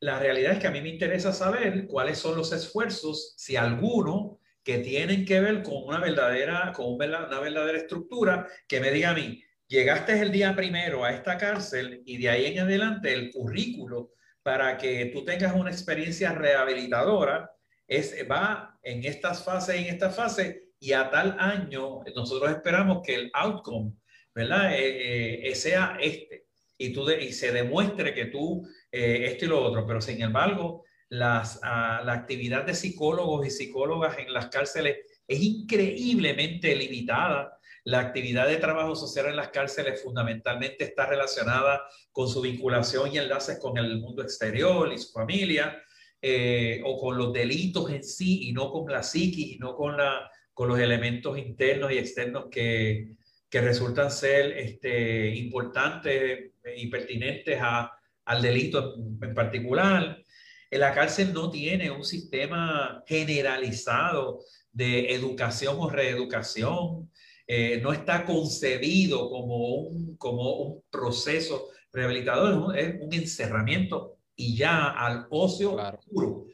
la 0.00 0.18
realidad 0.18 0.52
es 0.52 0.58
que 0.60 0.68
a 0.68 0.70
mí 0.70 0.80
me 0.80 0.88
interesa 0.88 1.32
saber 1.32 1.86
cuáles 1.86 2.18
son 2.18 2.36
los 2.36 2.52
esfuerzos, 2.52 3.34
si 3.36 3.56
alguno, 3.56 4.38
que 4.62 4.78
tienen 4.78 5.24
que 5.24 5.40
ver 5.40 5.62
con 5.62 5.82
una 5.84 5.98
verdadera, 5.98 6.72
con 6.74 6.94
una 6.94 7.40
verdadera 7.40 7.78
estructura, 7.78 8.46
que 8.68 8.80
me 8.80 8.90
diga 8.90 9.10
a 9.10 9.14
mí, 9.14 9.42
llegaste 9.66 10.20
el 10.20 10.30
día 10.30 10.54
primero 10.54 11.04
a 11.04 11.12
esta 11.12 11.38
cárcel 11.38 12.02
y 12.04 12.18
de 12.18 12.28
ahí 12.28 12.46
en 12.46 12.60
adelante 12.60 13.12
el 13.12 13.30
currículo 13.30 14.12
para 14.42 14.76
que 14.76 15.06
tú 15.06 15.24
tengas 15.24 15.54
una 15.54 15.70
experiencia 15.70 16.32
rehabilitadora 16.32 17.50
es, 17.86 18.14
va 18.30 18.78
en 18.82 19.04
estas 19.04 19.44
fases, 19.44 19.76
en 19.76 19.86
esta 19.86 20.10
fase 20.10 20.68
y 20.78 20.92
a 20.92 21.10
tal 21.10 21.36
año 21.38 22.02
nosotros 22.14 22.50
esperamos 22.50 23.00
que 23.04 23.14
el 23.14 23.30
outcome, 23.34 23.92
¿verdad? 24.34 24.74
Eh, 24.74 25.48
eh, 25.48 25.54
sea 25.54 25.96
este 26.00 26.47
y, 26.78 26.92
tú 26.92 27.10
y 27.10 27.32
se 27.32 27.52
demuestre 27.52 28.14
que 28.14 28.26
tú 28.26 28.66
eh, 28.90 29.26
esto 29.26 29.44
y 29.44 29.48
lo 29.48 29.62
otro, 29.62 29.86
pero 29.86 30.00
sin 30.00 30.22
embargo, 30.22 30.84
las, 31.10 31.60
ah, 31.62 32.02
la 32.04 32.12
actividad 32.12 32.64
de 32.64 32.74
psicólogos 32.74 33.46
y 33.46 33.50
psicólogas 33.50 34.18
en 34.18 34.32
las 34.32 34.46
cárceles 34.46 34.98
es 35.26 35.40
increíblemente 35.40 36.74
limitada. 36.76 37.58
La 37.84 38.00
actividad 38.00 38.46
de 38.48 38.56
trabajo 38.56 38.94
social 38.94 39.26
en 39.26 39.36
las 39.36 39.48
cárceles 39.48 40.02
fundamentalmente 40.02 40.84
está 40.84 41.06
relacionada 41.06 41.82
con 42.12 42.28
su 42.28 42.40
vinculación 42.40 43.12
y 43.12 43.18
enlaces 43.18 43.58
con 43.58 43.76
el 43.78 43.98
mundo 43.98 44.22
exterior 44.22 44.92
y 44.92 44.98
su 44.98 45.12
familia, 45.12 45.82
eh, 46.20 46.80
o 46.84 46.98
con 46.98 47.16
los 47.16 47.32
delitos 47.32 47.90
en 47.90 48.02
sí 48.02 48.48
y 48.48 48.52
no 48.52 48.72
con 48.72 48.90
la 48.90 49.02
psiquis 49.02 49.52
y 49.52 49.58
no 49.58 49.76
con, 49.76 49.96
la, 49.96 50.28
con 50.52 50.68
los 50.68 50.78
elementos 50.78 51.38
internos 51.38 51.92
y 51.92 51.98
externos 51.98 52.46
que, 52.50 53.12
que 53.50 53.60
resultan 53.60 54.10
ser 54.10 54.52
este, 54.58 55.34
importantes 55.34 56.52
y 56.76 56.86
pertinentes 56.88 57.58
a, 57.60 57.92
al 58.24 58.42
delito 58.42 58.94
en 59.22 59.34
particular. 59.34 60.22
En 60.70 60.80
la 60.80 60.92
cárcel 60.92 61.32
no 61.32 61.50
tiene 61.50 61.90
un 61.90 62.04
sistema 62.04 63.02
generalizado 63.06 64.40
de 64.70 65.14
educación 65.14 65.76
o 65.78 65.88
reeducación. 65.88 67.10
Eh, 67.46 67.80
no 67.82 67.92
está 67.92 68.26
concebido 68.26 69.30
como 69.30 69.76
un, 69.76 70.16
como 70.16 70.56
un 70.56 70.82
proceso 70.90 71.68
rehabilitador, 71.90 72.78
es 72.78 73.00
un, 73.00 73.12
encerramiento 73.14 74.18
y 74.36 74.54
ya 74.54 74.90
al 74.90 75.26
ocio 75.30 75.78
puro. 76.10 76.44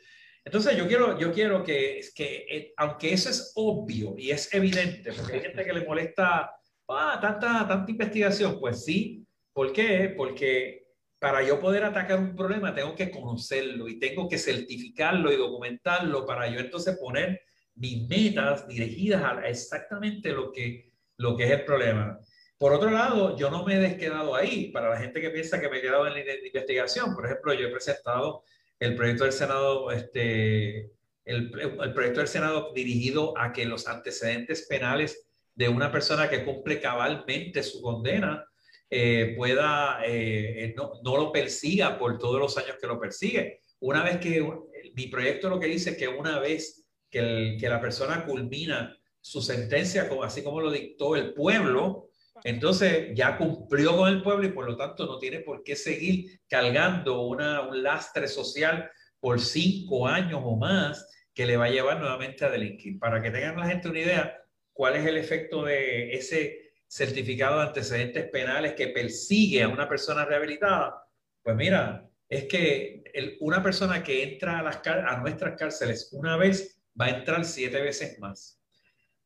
Entonces 0.45 0.77
yo 0.77 0.87
quiero, 0.87 1.19
yo 1.19 1.33
quiero 1.33 1.65
que, 1.65 2.01
que 2.15 2.47
eh, 2.49 2.73
aunque 2.77 3.13
eso 3.13 3.31
es 3.31 3.53
obvio 3.57 4.15
y 4.17 4.31
es 4.31 4.55
evidente, 4.55 5.13
porque 5.13 5.33
hay 5.33 5.41
gente 5.41 5.65
que 5.65 5.73
le 5.73 5.85
molesta 5.85 6.53
ah, 6.89 7.19
tanta, 7.21 7.67
tanta 7.67 7.91
investigación, 7.91 8.59
pues 8.61 8.85
sí. 8.85 9.27
¿Por 9.53 9.73
qué? 9.73 10.13
Porque 10.17 10.85
para 11.19 11.43
yo 11.43 11.59
poder 11.59 11.85
atacar 11.85 12.19
un 12.19 12.37
problema 12.37 12.75
tengo 12.75 12.95
que 12.95 13.11
conocerlo 13.11 13.89
y 13.89 13.99
tengo 13.99 14.29
que 14.29 14.37
certificarlo 14.37 15.33
y 15.33 15.37
documentarlo 15.37 16.27
para 16.27 16.49
yo 16.49 16.61
entonces 16.61 16.99
poner 16.99 17.41
mis 17.77 18.07
metas 18.09 18.69
dirigidas 18.69 19.23
a 19.23 19.49
exactamente 19.49 20.33
lo 20.33 20.53
que, 20.53 20.93
lo 21.17 21.37
que 21.37 21.45
es 21.45 21.51
el 21.51 21.65
problema. 21.65 22.21
Por 22.59 22.73
otro 22.73 22.91
lado, 22.91 23.37
yo 23.37 23.51
no 23.51 23.65
me 23.65 23.77
he 23.77 23.81
desquedado 23.81 24.35
ahí. 24.35 24.71
Para 24.71 24.91
la 24.91 24.97
gente 24.99 25.21
que 25.21 25.31
piensa 25.31 25.61
que 25.61 25.69
me 25.69 25.79
he 25.79 25.83
quedado 25.83 26.07
en 26.07 26.15
la 26.15 26.21
investigación, 26.47 27.15
por 27.15 27.27
ejemplo, 27.27 27.53
yo 27.55 27.69
he 27.69 27.71
presentado 27.71 28.45
el 28.79 28.95
proyecto 28.95 29.25
del 29.25 29.33
Senado, 29.33 29.91
este, 29.91 30.93
el, 31.25 31.51
el 31.83 31.93
proyecto 31.95 32.21
del 32.21 32.29
Senado 32.29 32.73
dirigido 32.75 33.37
a 33.39 33.53
que 33.53 33.65
los 33.65 33.89
antecedentes 33.89 34.67
penales 34.69 35.27
de 35.55 35.69
una 35.69 35.91
persona 35.91 36.29
que 36.29 36.45
cumple 36.45 36.81
cabalmente 36.81 37.63
su 37.63 37.81
condena 37.81 38.45
eh, 38.91 39.35
pueda, 39.37 40.01
eh, 40.05 40.75
no, 40.77 40.93
no, 41.03 41.17
lo 41.17 41.33
persiga 41.33 41.99
por 41.99 42.19
todos 42.19 42.39
los 42.39 42.57
años 42.59 42.77
que 42.81 42.87
lo 42.87 43.01
persigue. 43.01 43.61
Una 43.81 44.03
vez 44.03 44.19
que 44.19 44.47
mi 44.95 45.09
proyecto 45.09 45.49
lo 45.49 45.59
que 45.59 45.67
dice 45.67 45.91
es 45.91 45.97
que 45.97 46.09
una 46.09 46.39
vez 46.39 46.85
que, 47.11 47.59
la 47.69 47.81
persona 47.81 48.25
culmina 48.25 48.97
su 49.21 49.41
sentencia, 49.41 50.09
así 50.23 50.43
como 50.43 50.61
lo 50.61 50.71
dictó 50.71 51.17
el 51.17 51.33
pueblo, 51.33 52.09
entonces 52.43 53.11
ya 53.15 53.39
cumplió 53.39 53.97
con 53.97 54.09
el 54.09 54.23
pueblo 54.23 54.47
y 54.47 54.53
por 54.53 54.67
lo 54.67 54.77
tanto 54.77 55.07
no 55.07 55.19
tiene 55.19 55.41
por 55.41 55.63
qué 55.63 55.77
seguir 55.77 56.41
cargando 56.49 57.23
una, 57.23 57.63
un 57.63 57.83
lastre 57.83 58.29
social 58.29 58.91
por 59.21 59.41
cinco 59.41 60.07
años 60.07 60.41
o 60.45 60.57
más 60.57 61.09
que 61.33 61.47
le 61.47 61.57
va 61.57 61.67
a 61.67 61.71
llevar 61.71 61.99
nuevamente 62.01 62.45
a 62.45 62.51
delinquir. 62.51 62.99
Para 62.99 63.23
que 63.23 63.31
tengan 63.31 63.57
la 63.57 63.67
gente 63.67 63.89
una 63.89 64.01
idea 64.01 64.44
cuál 64.75 64.97
es 64.97 65.07
el 65.07 65.17
efecto 65.17 65.65
de 65.65 66.13
ese 66.13 66.73
certificado 66.87 67.61
de 67.61 67.69
antecedentes 67.69 68.29
penales 68.29 68.75
que 68.75 68.89
persigue 68.89 69.63
a 69.63 69.69
una 69.69 69.89
persona 69.89 70.27
rehabilitada, 70.27 71.03
pues 71.43 71.57
mira, 71.57 72.07
es 72.29 72.45
que 72.45 73.03
una 73.41 73.63
persona 73.63 74.03
que 74.03 74.23
entra 74.23 74.59
a, 74.59 74.63
las, 74.63 74.81
a 74.87 75.21
nuestras 75.21 75.57
cárceles 75.57 76.11
una 76.13 76.37
vez 76.37 76.83
va 77.01 77.07
a 77.07 77.19
entrar 77.19 77.45
siete 77.45 77.81
veces 77.81 78.19
más. 78.19 78.61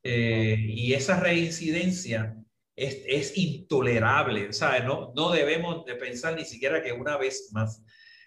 Eh, 0.02 0.56
y 0.58 0.92
esa 0.92 1.18
reincidencia 1.18 2.36
es, 2.76 3.02
es, 3.06 3.36
intolerable, 3.36 4.48
o 4.48 4.52
sea, 4.52 4.78
no, 4.80 5.12
no 5.16 5.32
debemos 5.32 5.84
de 5.84 5.96
pensar 5.96 6.36
ni 6.36 6.44
siquiera 6.44 6.82
que 6.82 6.92
una 6.92 7.16
vez 7.16 7.50
más, 7.52 7.82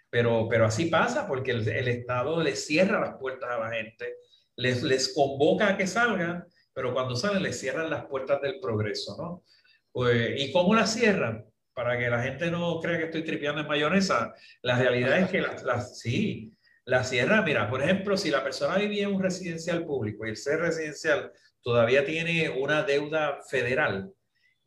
pero, 0.09 0.47
pero 0.49 0.65
así 0.65 0.87
pasa 0.87 1.27
porque 1.27 1.51
el, 1.51 1.67
el 1.67 1.87
Estado 1.87 2.43
les 2.43 2.65
cierra 2.65 2.99
las 2.99 3.15
puertas 3.17 3.49
a 3.49 3.59
la 3.59 3.71
gente, 3.71 4.15
les, 4.57 4.83
les 4.83 5.13
convoca 5.13 5.69
a 5.69 5.77
que 5.77 5.87
salgan, 5.87 6.45
pero 6.73 6.93
cuando 6.93 7.15
salen 7.15 7.43
les 7.43 7.59
cierran 7.59 7.89
las 7.89 8.05
puertas 8.05 8.41
del 8.41 8.59
progreso, 8.59 9.15
¿no? 9.17 9.43
Pues, 9.91 10.39
¿Y 10.39 10.51
cómo 10.51 10.73
las 10.73 10.93
cierran? 10.93 11.45
Para 11.73 11.97
que 11.97 12.09
la 12.09 12.21
gente 12.21 12.51
no 12.51 12.79
crea 12.79 12.97
que 12.97 13.05
estoy 13.05 13.23
tripeando 13.23 13.61
en 13.61 13.67
mayonesa, 13.67 14.33
la 14.61 14.77
realidad 14.77 15.19
es 15.19 15.29
que 15.29 15.41
las, 15.41 15.63
las 15.63 15.99
sí, 15.99 16.53
la 16.85 17.03
sierra, 17.03 17.41
mira, 17.41 17.69
por 17.69 17.81
ejemplo, 17.81 18.17
si 18.17 18.29
la 18.29 18.43
persona 18.43 18.77
vivía 18.77 19.03
en 19.03 19.13
un 19.13 19.21
residencial 19.21 19.85
público 19.85 20.25
y 20.25 20.29
el 20.29 20.37
ser 20.37 20.59
residencial 20.59 21.31
todavía 21.61 22.05
tiene 22.05 22.49
una 22.49 22.83
deuda 22.83 23.39
federal, 23.49 24.13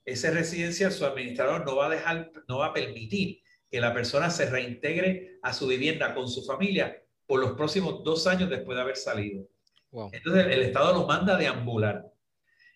ese 0.05 0.30
residencial, 0.30 0.92
su 0.92 1.07
administrador 1.07 1.64
no 1.64 1.76
va 1.76 1.86
a 1.86 1.90
dejar, 1.90 2.30
no 2.46 2.59
va 2.59 2.66
a 2.66 2.72
permitir 2.74 3.40
que 3.70 3.80
la 3.80 3.94
persona 3.94 4.30
se 4.30 4.48
reintegre 4.50 5.38
a 5.42 5.52
su 5.52 5.66
vivienda 5.66 6.14
con 6.14 6.28
su 6.28 6.44
familia 6.44 7.02
por 7.26 7.40
los 7.40 7.52
próximos 7.52 8.05
dos 8.05 8.26
años 8.26 8.50
después 8.50 8.76
de 8.76 8.82
haber 8.82 8.96
salido. 8.96 9.48
Entonces 10.12 10.47
el 10.47 10.62
Estado 10.62 10.92
lo 10.92 11.07
manda 11.07 11.34
a 11.34 11.38
deambular. 11.38 12.05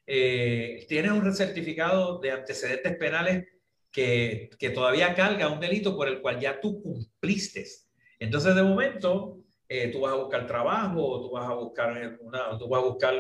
Eh, 0.06 0.86
tiene 0.88 1.12
un 1.12 1.34
certificado 1.34 2.18
de 2.18 2.30
antecedentes 2.30 2.96
penales 2.96 3.46
que, 3.90 4.50
que 4.58 4.70
todavía 4.70 5.14
carga 5.14 5.48
un 5.48 5.60
delito 5.60 5.96
por 5.96 6.08
el 6.08 6.20
cual 6.20 6.40
ya 6.40 6.60
tú 6.60 6.82
cumpliste 6.82 7.66
entonces, 8.18 8.54
de 8.54 8.62
momento, 8.62 9.38
eh, 9.68 9.90
tú 9.92 10.00
vas 10.00 10.12
a 10.12 10.16
buscar 10.16 10.46
trabajo, 10.46 11.20
tú 11.20 11.30
vas 11.30 11.48
a 11.48 11.54
buscar 11.54 12.18
una, 12.20 12.58
tú 12.58 12.68
vas 12.68 12.82
a 12.82 12.86
buscar, 12.86 13.14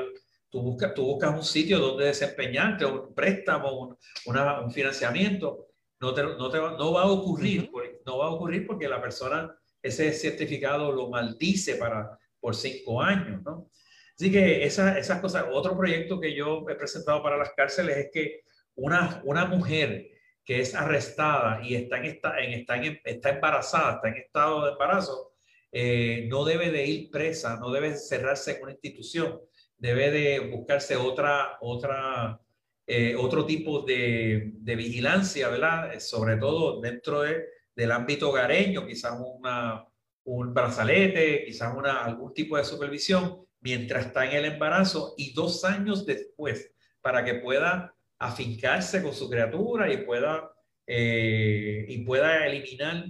tú 0.50 0.62
buscas, 0.62 0.94
tú 0.94 1.04
buscas 1.04 1.34
un 1.34 1.44
sitio 1.44 1.78
donde 1.78 2.06
desempeñarte, 2.06 2.84
un 2.84 3.14
préstamo, 3.14 3.72
un, 3.80 3.96
un 4.26 4.70
financiamiento. 4.72 5.66
No, 6.00 6.14
te, 6.14 6.22
no, 6.22 6.50
te, 6.50 6.58
no 6.58 6.92
va 6.92 7.02
a 7.02 7.10
ocurrir, 7.10 7.70
no 8.06 8.18
va 8.18 8.26
a 8.26 8.30
ocurrir 8.30 8.66
porque 8.66 8.88
la 8.88 9.00
persona 9.00 9.52
ese 9.82 10.12
certificado 10.12 10.92
lo 10.92 11.08
maldice 11.08 11.76
para, 11.76 12.18
por 12.40 12.54
cinco 12.54 13.00
años, 13.00 13.42
¿no? 13.44 13.70
Así 14.18 14.32
que 14.32 14.64
esa, 14.64 14.98
esas 14.98 15.20
cosas, 15.20 15.44
otro 15.52 15.76
proyecto 15.76 16.18
que 16.18 16.34
yo 16.34 16.66
he 16.68 16.74
presentado 16.74 17.22
para 17.22 17.36
las 17.36 17.52
cárceles 17.52 17.96
es 17.98 18.10
que 18.12 18.40
una, 18.74 19.22
una 19.24 19.44
mujer 19.44 20.08
que 20.44 20.58
es 20.58 20.74
arrestada 20.74 21.60
y 21.62 21.76
está, 21.76 21.98
en 21.98 22.06
está, 22.06 22.40
en, 22.40 23.00
está 23.04 23.30
embarazada, 23.30 23.94
está 23.94 24.08
en 24.08 24.16
estado 24.16 24.64
de 24.64 24.72
embarazo, 24.72 25.34
eh, 25.70 26.26
no 26.28 26.44
debe 26.44 26.72
de 26.72 26.84
ir 26.84 27.10
presa, 27.10 27.58
no 27.60 27.70
debe 27.70 27.94
cerrarse 27.94 28.56
en 28.56 28.62
una 28.64 28.72
institución, 28.72 29.40
debe 29.76 30.10
de 30.10 30.40
buscarse 30.40 30.96
otra, 30.96 31.58
otra 31.60 32.40
eh, 32.88 33.14
otro 33.14 33.46
tipo 33.46 33.82
de, 33.82 34.50
de, 34.54 34.74
vigilancia, 34.74 35.48
¿verdad? 35.48 36.00
Sobre 36.00 36.38
todo 36.38 36.80
dentro 36.80 37.20
de, 37.20 37.44
del 37.76 37.92
ámbito 37.92 38.30
hogareño, 38.30 38.84
quizás 38.86 39.16
una, 39.20 39.84
un 40.24 40.54
brazalete, 40.54 41.44
quizás 41.44 41.76
una, 41.76 42.02
algún 42.02 42.32
tipo 42.32 42.56
de 42.56 42.64
supervisión 42.64 43.46
mientras 43.60 44.06
está 44.06 44.24
en 44.26 44.36
el 44.36 44.44
embarazo 44.52 45.14
y 45.16 45.32
dos 45.32 45.64
años 45.64 46.06
después 46.06 46.72
para 47.00 47.24
que 47.24 47.34
pueda 47.34 47.94
afincarse 48.18 49.02
con 49.02 49.14
su 49.14 49.28
criatura 49.30 49.92
y 49.92 49.98
pueda, 49.98 50.52
eh, 50.86 51.84
y 51.88 51.98
pueda 52.04 52.46
eliminar 52.46 53.06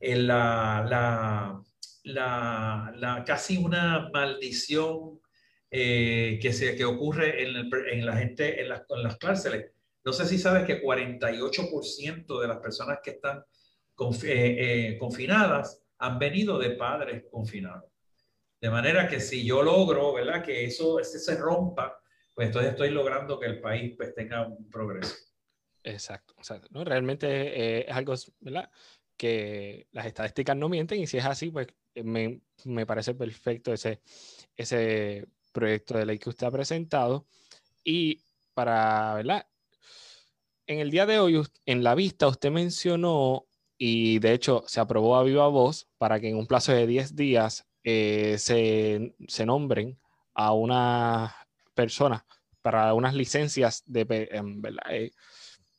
la, 0.00 0.84
la, 0.88 1.62
la, 2.04 2.92
la, 2.96 3.24
casi 3.24 3.56
una 3.56 4.10
maldición 4.12 5.20
eh, 5.70 6.38
que, 6.40 6.52
se, 6.52 6.76
que 6.76 6.84
ocurre 6.84 7.42
en, 7.42 7.70
en 7.90 8.06
la 8.06 8.16
gente, 8.16 8.60
en 8.60 8.68
las, 8.68 8.82
en 8.88 9.02
las 9.02 9.16
cárceles. 9.16 9.72
No 10.04 10.12
sé 10.12 10.26
si 10.26 10.38
sabes 10.38 10.64
que 10.64 10.82
48% 10.82 12.40
de 12.40 12.48
las 12.48 12.58
personas 12.58 12.98
que 13.02 13.10
están 13.12 13.44
eh, 14.24 14.96
confinadas 14.98 15.80
han 15.98 16.18
venido 16.18 16.58
de 16.58 16.70
padres 16.70 17.24
confinados. 17.30 17.91
De 18.62 18.70
manera 18.70 19.08
que 19.08 19.18
si 19.18 19.44
yo 19.44 19.60
logro, 19.60 20.12
¿verdad? 20.12 20.44
Que 20.44 20.64
eso 20.64 21.00
ese 21.00 21.18
se 21.18 21.34
rompa, 21.34 22.00
pues 22.32 22.46
entonces 22.46 22.70
estoy 22.70 22.90
logrando 22.90 23.40
que 23.40 23.46
el 23.46 23.60
país 23.60 23.94
pues, 23.96 24.14
tenga 24.14 24.46
un 24.46 24.70
progreso. 24.70 25.16
Exacto, 25.82 26.36
¿no? 26.70 26.84
Realmente 26.84 27.26
eh, 27.26 27.86
es 27.88 27.92
algo, 27.92 28.14
¿verdad? 28.38 28.70
Que 29.16 29.88
las 29.90 30.06
estadísticas 30.06 30.56
no 30.56 30.68
mienten 30.68 31.00
y 31.00 31.08
si 31.08 31.18
es 31.18 31.24
así, 31.24 31.50
pues 31.50 31.66
me, 32.04 32.40
me, 32.64 32.86
parece 32.86 33.14
perfecto 33.14 33.72
ese, 33.72 34.00
ese 34.56 35.26
proyecto 35.52 35.98
de 35.98 36.06
ley 36.06 36.20
que 36.20 36.28
usted 36.28 36.46
ha 36.46 36.52
presentado. 36.52 37.26
Y 37.82 38.22
para, 38.54 39.14
¿verdad? 39.14 39.44
En 40.68 40.78
el 40.78 40.92
día 40.92 41.04
de 41.04 41.18
hoy, 41.18 41.42
en 41.66 41.82
la 41.82 41.96
vista, 41.96 42.28
usted 42.28 42.52
mencionó, 42.52 43.48
y 43.76 44.20
de 44.20 44.34
hecho 44.34 44.62
se 44.68 44.78
aprobó 44.78 45.16
a 45.16 45.24
viva 45.24 45.48
voz, 45.48 45.88
para 45.98 46.20
que 46.20 46.28
en 46.28 46.36
un 46.36 46.46
plazo 46.46 46.70
de 46.70 46.86
10 46.86 47.16
días 47.16 47.66
eh, 47.84 48.36
se, 48.38 49.14
se, 49.26 49.46
nombren 49.46 49.98
a 50.34 50.52
una 50.52 51.34
persona 51.74 52.24
para 52.60 52.94
unas 52.94 53.14
licencias 53.14 53.82
de, 53.86 54.04
¿verdad? 54.04 54.82
Eh, 54.90 55.10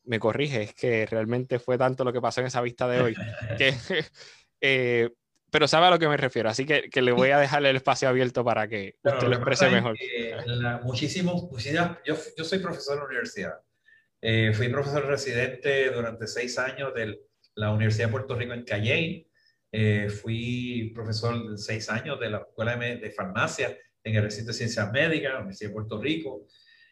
me 0.04 0.20
corrige, 0.20 0.64
es 0.64 0.74
que 0.74 1.06
realmente 1.06 1.60
fue 1.60 1.78
tanto 1.78 2.04
lo 2.04 2.12
que 2.12 2.20
pasó 2.20 2.42
en 2.42 2.48
esa 2.48 2.62
vista 2.62 2.88
de 2.90 3.02
hoy, 3.02 3.16
que, 3.58 3.74
eh, 4.62 5.10
pero 5.50 5.68
sabe 5.68 5.86
a 5.86 5.92
lo 5.92 6.00
que 6.00 6.10
me 6.10 6.18
refiero, 6.18 6.50
así 6.50 6.66
que, 6.66 6.90
que, 6.90 7.02
le 7.02 7.14
voy 7.14 7.30
a 7.30 7.40
dejar 7.40 7.66
el 7.66 7.76
espacio 7.76 8.10
abierto 8.10 8.44
para 8.44 8.68
que 8.68 8.96
usted 9.02 9.28
lo 9.28 9.36
exprese 9.36 9.70
mejor. 9.70 9.96
muchísimo, 10.84 11.50
yo, 12.04 12.18
yo, 12.36 12.44
soy 12.44 12.60
profesor 12.60 12.96
de 12.96 13.00
la 13.00 13.06
universidad, 13.06 13.62
fui 14.54 14.68
profesor 14.68 15.06
residente 15.06 15.90
durante 15.92 16.28
seis 16.28 16.58
años 16.58 16.94
de 16.94 17.18
la 17.56 17.72
Universidad 17.72 18.08
de 18.08 18.12
Puerto 18.12 18.36
Rico 18.36 18.54
en 18.54 18.64
Calley, 18.64 19.28
eh, 19.76 20.08
fui 20.08 20.92
profesor 20.94 21.50
de 21.50 21.58
seis 21.58 21.90
años 21.90 22.20
de 22.20 22.30
la 22.30 22.38
Escuela 22.38 22.76
de, 22.78 23.10
Farmacia 23.10 23.76
en 24.04 24.16
el 24.16 24.22
recinto 24.22 24.52
de 24.52 24.54
Ciencias 24.54 24.92
Médicas, 24.92 25.34
Universidad 25.34 25.72
de 25.72 25.74
Puerto 25.74 26.00
Rico. 26.00 26.46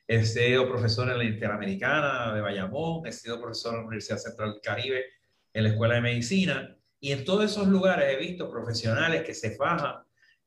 He 0.08 0.26
sido 0.26 0.68
profesor 0.68 1.08
en 1.12 1.20
la 1.20 1.24
Interamericana 1.24 2.34
de 2.34 2.42
Bayamón, 2.42 3.06
he 3.06 3.12
sido 3.12 3.40
profesor 3.40 3.76
en 3.76 3.82
la 3.82 3.86
Universidad 3.86 4.18
Central 4.18 4.54
del 4.54 4.62
Caribe, 4.62 5.06
en 5.54 5.64
la 5.64 5.70
Escuela 5.70 5.94
de 5.94 6.02
Medicina. 6.02 6.76
Y 7.00 7.12
en 7.12 7.24
todos 7.24 7.46
esos 7.46 7.68
lugares 7.68 8.16
he 8.16 8.18
visto 8.18 8.50
profesionales 8.50 9.22
que 9.24 9.36
se 9.36 9.52
fajan, 9.56 9.98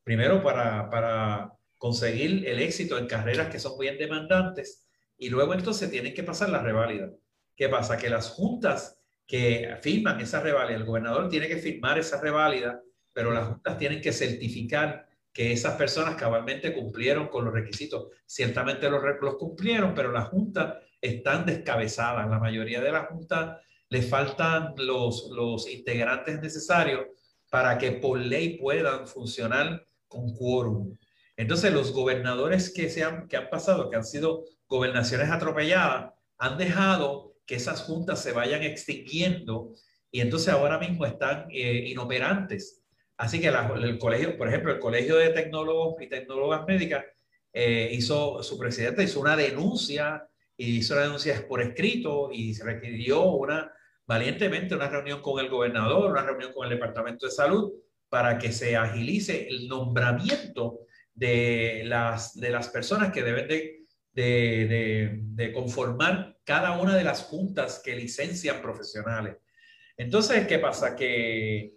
primero 0.03 0.43
para, 0.43 0.89
para 0.89 1.53
conseguir 1.77 2.45
el 2.45 2.59
éxito 2.59 2.97
en 2.97 3.07
carreras 3.07 3.47
que 3.47 3.59
son 3.59 3.79
bien 3.79 3.97
demandantes, 3.97 4.85
y 5.17 5.29
luego 5.29 5.53
entonces 5.53 5.89
tienen 5.89 6.13
que 6.13 6.23
pasar 6.23 6.49
la 6.49 6.59
reválida. 6.59 7.09
¿Qué 7.55 7.69
pasa? 7.69 7.97
Que 7.97 8.09
las 8.09 8.29
juntas 8.29 8.99
que 9.27 9.77
firman 9.81 10.19
esa 10.21 10.41
reválida. 10.41 10.77
El 10.77 10.85
gobernador 10.85 11.29
tiene 11.29 11.47
que 11.47 11.57
firmar 11.57 11.97
esa 11.97 12.21
reválida, 12.21 12.81
pero 13.13 13.31
las 13.31 13.47
juntas 13.47 13.77
tienen 13.77 14.01
que 14.01 14.11
certificar 14.11 15.07
que 15.33 15.51
esas 15.51 15.75
personas 15.75 16.15
cabalmente 16.15 16.73
cumplieron 16.73 17.27
con 17.27 17.45
los 17.45 17.53
requisitos. 17.53 18.07
Ciertamente 18.25 18.89
los, 18.89 19.01
cumplieron, 19.37 19.93
pero 19.93 20.11
las 20.11 20.29
juntas 20.29 20.75
están 21.01 21.45
descabezadas. 21.45 22.29
La 22.29 22.39
mayoría 22.39 22.81
de 22.81 22.91
las 22.91 23.07
juntas 23.07 23.57
les 23.89 24.09
faltan 24.09 24.73
los, 24.77 25.29
los 25.31 25.69
integrantes 25.69 26.41
necesarios 26.41 27.07
para 27.49 27.77
que 27.77 27.91
por 27.93 28.19
ley 28.19 28.57
puedan 28.57 29.07
funcionar 29.07 29.85
con 30.07 30.33
quórum. 30.33 30.97
Entonces, 31.37 31.73
los 31.73 31.91
gobernadores 31.91 32.73
que, 32.73 32.89
se 32.89 33.03
han, 33.03 33.27
que 33.27 33.35
han 33.37 33.49
pasado, 33.49 33.89
que 33.89 33.97
han 33.97 34.05
sido 34.05 34.45
gobernaciones 34.67 35.29
atropelladas, 35.29 36.13
han 36.37 36.57
dejado 36.57 37.34
que 37.45 37.55
esas 37.55 37.81
juntas 37.83 38.21
se 38.21 38.31
vayan 38.31 38.63
extinguiendo 38.63 39.73
y 40.11 40.21
entonces 40.21 40.49
ahora 40.49 40.79
mismo 40.79 41.05
están 41.05 41.47
eh, 41.51 41.85
inoperantes. 41.87 42.83
Así 43.17 43.39
que 43.39 43.47
el 43.47 43.97
colegio, 43.97 44.37
por 44.37 44.47
ejemplo, 44.47 44.73
el 44.73 44.79
Colegio 44.79 45.17
de 45.17 45.29
Tecnólogos 45.29 46.01
y 46.01 46.07
Tecnólogas 46.07 46.65
Médicas 46.67 47.05
eh, 47.53 47.89
hizo, 47.93 48.43
su 48.43 48.57
presidente 48.57 49.03
hizo 49.03 49.19
una 49.21 49.37
denuncia 49.37 50.27
y 50.57 50.77
hizo 50.77 50.93
una 50.93 51.03
denuncia 51.03 51.45
por 51.47 51.61
escrito 51.61 52.29
y 52.31 52.53
se 52.53 52.63
requirió 52.63 53.23
una, 53.23 53.71
valientemente 54.05 54.75
una 54.75 54.89
reunión 54.89 55.21
con 55.21 55.43
el 55.43 55.49
gobernador, 55.49 56.11
una 56.11 56.23
reunión 56.23 56.53
con 56.53 56.65
el 56.65 56.77
Departamento 56.77 57.25
de 57.25 57.31
Salud 57.31 57.71
para 58.09 58.37
que 58.37 58.51
se 58.51 58.75
agilice 58.75 59.47
el 59.47 59.67
nombramiento 59.67 60.79
de 61.13 61.83
las, 61.85 62.39
de 62.39 62.49
las 62.49 62.69
personas 62.69 63.11
que 63.11 63.23
deben 63.23 63.47
de 63.47 63.74
de, 64.15 65.51
conformar 65.53 66.37
cada 66.43 66.79
una 66.79 66.95
de 66.95 67.03
las 67.03 67.23
juntas 67.23 67.81
que 67.83 67.95
licencian 67.95 68.61
profesionales. 68.61 69.37
Entonces, 69.97 70.47
¿qué 70.47 70.59
pasa? 70.59 70.95
Que, 70.95 71.75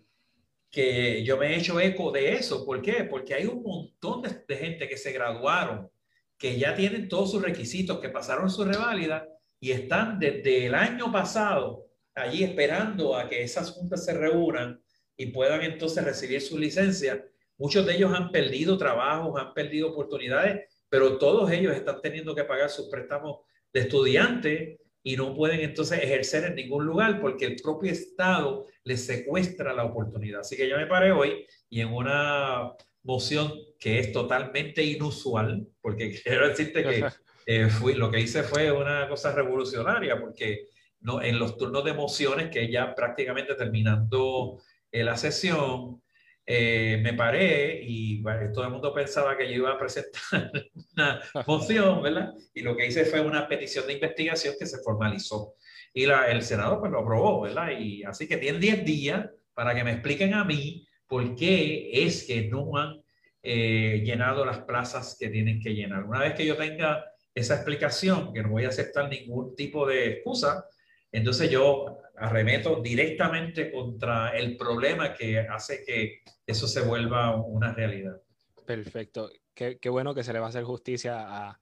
que 0.70 1.24
yo 1.24 1.36
me 1.36 1.48
he 1.48 1.58
hecho 1.58 1.80
eco 1.80 2.12
de 2.12 2.34
eso. 2.34 2.64
¿Por 2.64 2.80
qué? 2.80 3.04
Porque 3.04 3.34
hay 3.34 3.46
un 3.46 3.62
montón 3.62 4.22
de, 4.22 4.56
gente 4.56 4.88
que 4.88 4.96
se 4.96 5.12
graduaron, 5.12 5.90
que 6.36 6.58
ya 6.58 6.74
tienen 6.74 7.08
todos 7.08 7.32
sus 7.32 7.42
requisitos, 7.42 7.98
que 7.98 8.08
pasaron 8.08 8.50
su 8.50 8.64
reválida 8.64 9.26
y 9.60 9.72
están 9.72 10.20
desde 10.20 10.66
el 10.66 10.74
año 10.74 11.10
pasado 11.10 11.86
allí 12.14 12.44
esperando 12.44 13.16
a 13.16 13.28
que 13.28 13.42
esas 13.42 13.70
juntas 13.70 14.04
se 14.04 14.12
reúnan 14.12 14.80
y 15.16 15.26
puedan 15.26 15.62
entonces 15.62 16.04
recibir 16.04 16.40
su 16.40 16.58
licencia. 16.58 17.24
Muchos 17.56 17.84
de 17.86 17.96
ellos 17.96 18.12
han 18.14 18.30
perdido 18.30 18.78
trabajos, 18.78 19.40
han 19.40 19.52
perdido 19.54 19.90
oportunidades 19.90 20.68
pero 20.88 21.18
todos 21.18 21.50
ellos 21.50 21.74
están 21.74 22.00
teniendo 22.00 22.34
que 22.34 22.44
pagar 22.44 22.70
sus 22.70 22.88
préstamos 22.88 23.40
de 23.72 23.80
estudiante 23.80 24.80
y 25.02 25.16
no 25.16 25.34
pueden 25.34 25.60
entonces 25.60 26.02
ejercer 26.02 26.44
en 26.44 26.54
ningún 26.54 26.84
lugar 26.84 27.20
porque 27.20 27.46
el 27.46 27.56
propio 27.56 27.92
Estado 27.92 28.66
les 28.84 29.06
secuestra 29.06 29.72
la 29.72 29.84
oportunidad. 29.84 30.40
Así 30.40 30.56
que 30.56 30.68
yo 30.68 30.76
me 30.76 30.86
paré 30.86 31.12
hoy 31.12 31.46
y 31.68 31.80
en 31.80 31.92
una 31.92 32.72
moción 33.02 33.52
que 33.78 34.00
es 34.00 34.12
totalmente 34.12 34.82
inusual, 34.82 35.66
porque 35.80 36.20
quiero 36.22 36.48
decirte 36.48 36.82
que 36.82 37.06
eh, 37.46 37.68
fui, 37.68 37.94
lo 37.94 38.10
que 38.10 38.20
hice 38.20 38.42
fue 38.42 38.70
una 38.70 39.08
cosa 39.08 39.32
revolucionaria, 39.32 40.20
porque 40.20 40.66
no, 41.00 41.22
en 41.22 41.38
los 41.38 41.56
turnos 41.56 41.84
de 41.84 41.94
mociones, 41.94 42.50
que 42.50 42.70
ya 42.70 42.94
prácticamente 42.94 43.54
terminando 43.54 44.60
eh, 44.90 45.04
la 45.04 45.16
sesión, 45.16 46.02
eh, 46.50 46.98
me 47.02 47.12
paré 47.12 47.78
y 47.82 48.22
todo 48.54 48.64
el 48.64 48.70
mundo 48.70 48.94
pensaba 48.94 49.36
que 49.36 49.46
yo 49.46 49.56
iba 49.56 49.72
a 49.72 49.78
presentar 49.78 50.50
una 50.96 51.20
moción, 51.46 52.02
¿verdad? 52.02 52.32
Y 52.54 52.62
lo 52.62 52.74
que 52.74 52.86
hice 52.86 53.04
fue 53.04 53.20
una 53.20 53.46
petición 53.46 53.86
de 53.86 53.92
investigación 53.92 54.54
que 54.58 54.64
se 54.64 54.78
formalizó. 54.78 55.56
Y 55.92 56.06
la, 56.06 56.30
el 56.30 56.40
Senado 56.40 56.80
pues 56.80 56.90
lo 56.90 57.00
aprobó, 57.00 57.42
¿verdad? 57.42 57.72
Y 57.78 58.02
así 58.02 58.26
que 58.26 58.38
tienen 58.38 58.62
10 58.62 58.82
días 58.86 59.28
para 59.52 59.74
que 59.74 59.84
me 59.84 59.92
expliquen 59.92 60.32
a 60.32 60.44
mí 60.44 60.86
por 61.06 61.34
qué 61.34 61.90
es 61.92 62.24
que 62.24 62.48
no 62.48 62.78
han 62.78 63.02
eh, 63.42 64.00
llenado 64.02 64.46
las 64.46 64.60
plazas 64.60 65.18
que 65.20 65.28
tienen 65.28 65.60
que 65.60 65.74
llenar. 65.74 66.04
Una 66.04 66.20
vez 66.20 66.32
que 66.32 66.46
yo 66.46 66.56
tenga 66.56 67.04
esa 67.34 67.56
explicación, 67.56 68.32
que 68.32 68.42
no 68.42 68.48
voy 68.48 68.64
a 68.64 68.68
aceptar 68.68 69.10
ningún 69.10 69.54
tipo 69.54 69.86
de 69.86 70.12
excusa, 70.12 70.64
entonces 71.12 71.50
yo 71.50 71.98
arremeto 72.16 72.80
directamente 72.82 73.70
contra 73.70 74.30
el 74.30 74.56
problema 74.56 75.14
que 75.14 75.38
hace 75.38 75.84
que 75.84 76.22
eso 76.46 76.66
se 76.66 76.80
vuelva 76.80 77.36
una 77.36 77.72
realidad. 77.72 78.20
Perfecto. 78.66 79.30
Qué, 79.54 79.78
qué 79.78 79.88
bueno 79.88 80.14
que 80.14 80.24
se 80.24 80.32
le 80.32 80.40
va 80.40 80.46
a 80.46 80.48
hacer 80.50 80.64
justicia 80.64 81.16
a, 81.20 81.60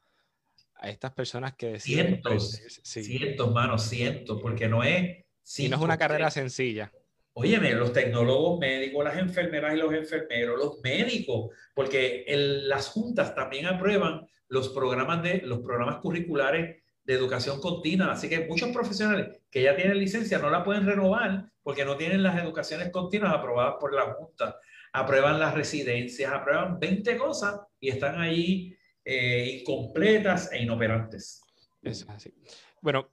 a 0.79 0.91
estas 0.91 1.13
personas 1.13 1.55
que 1.55 1.73
deciden. 1.73 2.07
Cientos, 2.07 2.63
sí. 2.83 3.05
cientos, 3.05 3.53
mano, 3.53 3.79
cientos, 3.79 4.41
porque 4.41 4.69
no 4.69 4.83
es. 4.83 5.25
Y 5.59 5.69
no 5.69 5.77
es 5.77 5.83
una 5.83 5.99
carrera 5.99 6.31
sencilla. 6.31 6.93
Óyeme, 7.35 7.73
los 7.73 7.93
tecnólogos 7.93 8.59
médicos, 8.59 9.05
las 9.05 9.19
enfermeras 9.19 9.75
y 9.75 9.77
los 9.77 9.93
enfermeros, 9.93 10.59
los 10.59 10.81
médicos, 10.81 11.51
porque 11.75 12.25
las 12.27 12.89
juntas 12.89 13.35
también 13.35 13.67
aprueban 13.67 14.27
los 14.49 14.71
programas, 14.71 15.23
de, 15.23 15.43
los 15.45 15.61
programas 15.61 15.99
curriculares 15.99 16.83
de 17.07 17.15
educación 17.15 17.61
continua. 17.61 18.13
Así 18.13 18.29
que 18.29 18.47
muchos 18.47 18.71
profesionales 18.71 19.41
que 19.51 19.63
ya 19.63 19.77
tienen 19.77 19.99
licencia 19.99 20.39
no 20.39 20.51
la 20.51 20.65
pueden 20.65 20.85
renovar 20.85 21.51
porque 21.63 21.85
no 21.85 21.97
tienen 21.97 22.23
las 22.23 22.39
educaciones 22.43 22.91
continuas 22.91 23.33
aprobadas 23.33 23.77
por 23.81 23.95
la 23.95 24.15
Junta. 24.15 24.59
Aprueban 24.93 25.39
las 25.39 25.55
residencias, 25.55 26.33
aprueban 26.33 26.79
20 26.81 27.17
cosas 27.17 27.61
y 27.79 27.91
están 27.91 28.21
ahí 28.21 28.77
eh, 29.05 29.61
incompletas 29.61 30.53
e 30.53 30.63
inoperantes. 30.63 31.43
Es 31.83 32.05
así. 32.09 32.35
bueno, 32.81 33.09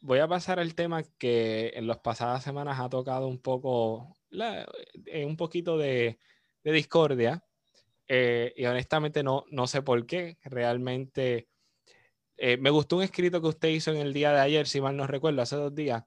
voy 0.00 0.18
a 0.18 0.26
pasar 0.26 0.58
al 0.58 0.74
tema 0.74 1.04
que 1.16 1.72
en 1.74 1.86
las 1.86 1.98
pasadas 1.98 2.42
semanas 2.42 2.80
ha 2.80 2.88
tocado 2.88 3.28
un 3.28 3.38
poco, 3.38 4.16
eh, 4.32 5.24
un 5.24 5.36
poquito 5.36 5.78
de, 5.78 6.18
discordia. 6.64 7.44
Eh, 8.08 8.52
y 8.56 8.64
honestamente 8.66 9.22
no, 9.22 9.44
no 9.50 9.68
sé 9.68 9.82
por 9.82 10.04
qué. 10.04 10.38
Realmente 10.42 11.48
eh, 12.36 12.56
me 12.58 12.70
gustó 12.70 12.96
un 12.96 13.02
escrito 13.02 13.40
que 13.40 13.48
usted 13.48 13.68
hizo 13.68 13.90
en 13.92 13.98
el 13.98 14.12
día 14.12 14.32
de 14.32 14.40
ayer, 14.40 14.66
si 14.66 14.80
mal 14.80 14.96
no 14.96 15.06
recuerdo, 15.06 15.42
hace 15.42 15.56
dos 15.56 15.74
días. 15.74 16.04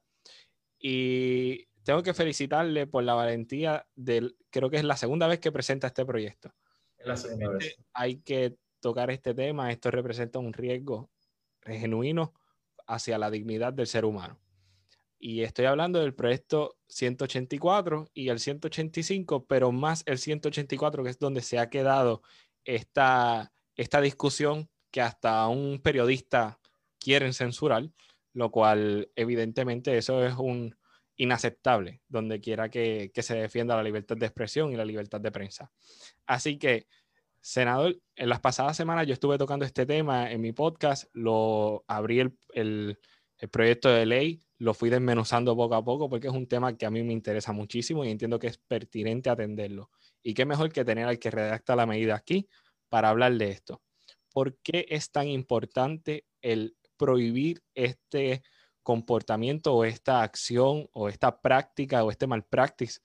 Y 0.78 1.66
tengo 1.84 2.04
que 2.04 2.14
felicitarle 2.14 2.88
por 2.88 3.04
la 3.04 3.16
valentía 3.16 3.88
del, 3.96 4.38
creo 4.50 4.70
que 4.70 4.78
es 4.78 4.84
la 4.84 4.98
segunda 4.98 5.28
vez 5.28 5.40
que 5.40 5.52
presenta 5.52 5.88
este 5.88 6.06
proyecto. 6.06 6.54
la 7.04 7.18
segunda 7.18 7.50
vez. 7.50 7.76
Hay 7.94 8.18
que 8.22 8.56
tocar 8.80 9.12
este 9.12 9.34
tema, 9.34 9.72
esto 9.72 9.92
representa 9.92 10.40
un 10.40 10.54
riesgo 10.54 11.10
genuino 11.66 12.34
hacia 12.88 13.18
la 13.18 13.30
dignidad 13.30 13.74
del 13.74 13.88
ser 13.88 14.06
humano. 14.06 14.40
Y 15.22 15.42
estoy 15.42 15.66
hablando 15.66 16.00
del 16.00 16.14
proyecto 16.14 16.78
184 16.88 18.10
y 18.14 18.30
el 18.30 18.40
185, 18.40 19.46
pero 19.46 19.72
más 19.72 20.04
el 20.06 20.18
184, 20.18 21.04
que 21.04 21.10
es 21.10 21.20
donde 21.20 21.42
se 21.42 21.60
ha 21.60 21.70
quedado 21.70 22.22
esta, 22.64 23.52
esta 23.76 24.00
discusión 24.00 24.70
que 24.92 25.02
hasta 25.02 25.48
un 25.48 25.80
periodista 25.82 26.60
quieren 27.00 27.34
censurar, 27.34 27.90
lo 28.34 28.52
cual 28.52 29.10
evidentemente 29.16 29.98
eso 29.98 30.26
es 30.26 30.36
un 30.36 30.76
inaceptable, 31.16 32.02
donde 32.08 32.40
quiera 32.40 32.70
que, 32.70 33.12
que 33.14 33.24
se 33.24 33.36
defienda 33.36 33.76
la 33.76 33.84
libertad 33.84 34.16
de 34.16 34.26
expresión 34.26 34.72
y 34.72 34.78
la 34.78 34.86
libertad 34.86 35.20
de 35.20 35.32
prensa. 35.32 35.72
Así 36.26 36.58
que 36.58 36.88
Senador, 37.42 37.98
en 38.16 38.30
las 38.30 38.42
pasadas 38.42 38.76
semanas 38.76 39.08
yo 39.08 39.14
estuve 39.14 39.38
tocando 39.38 39.66
este 39.66 39.86
tema 39.86 40.32
en 40.32 40.42
mi 40.42 40.52
podcast, 40.52 41.06
lo 41.14 41.86
abrí 41.88 42.20
el, 42.20 42.38
el, 42.54 42.98
proyecto 43.50 43.90
de 43.90 44.06
ley, 44.06 44.42
lo 44.58 44.74
fui 44.74 44.90
desmenuzando 44.90 45.56
poco 45.56 45.76
a 45.76 45.84
poco 45.84 46.10
porque 46.10 46.28
es 46.28 46.34
un 46.34 46.48
tema 46.48 46.76
que 46.76 46.86
a 46.86 46.92
mí 46.92 47.02
me 47.02 47.14
interesa 47.14 47.54
muchísimo 47.54 48.04
y 48.04 48.10
entiendo 48.10 48.40
que 48.40 48.48
es 48.48 48.58
pertinente 48.58 49.30
atenderlo. 49.30 49.90
Y 50.22 50.34
qué 50.34 50.46
mejor 50.46 50.72
que 50.72 50.84
tener 50.84 51.08
al 51.08 51.18
que 51.18 51.32
redacta 51.32 51.78
la 51.78 51.86
medida 51.86 52.16
aquí 52.16 52.50
para 52.90 53.10
hablar 53.10 53.34
de 53.38 53.52
esto. 53.52 53.82
¿Por 54.32 54.58
qué 54.60 54.86
es 54.90 55.12
tan 55.12 55.28
importante 55.28 56.26
el 56.42 56.76
prohibir 56.98 57.62
este 57.76 58.44
comportamiento 58.84 59.74
o 59.74 59.86
esta 59.86 60.22
acción 60.22 60.90
o 60.94 61.10
esta 61.10 61.42
práctica 61.42 62.04
o 62.04 62.12
este 62.12 62.28
malpractice 62.28 63.02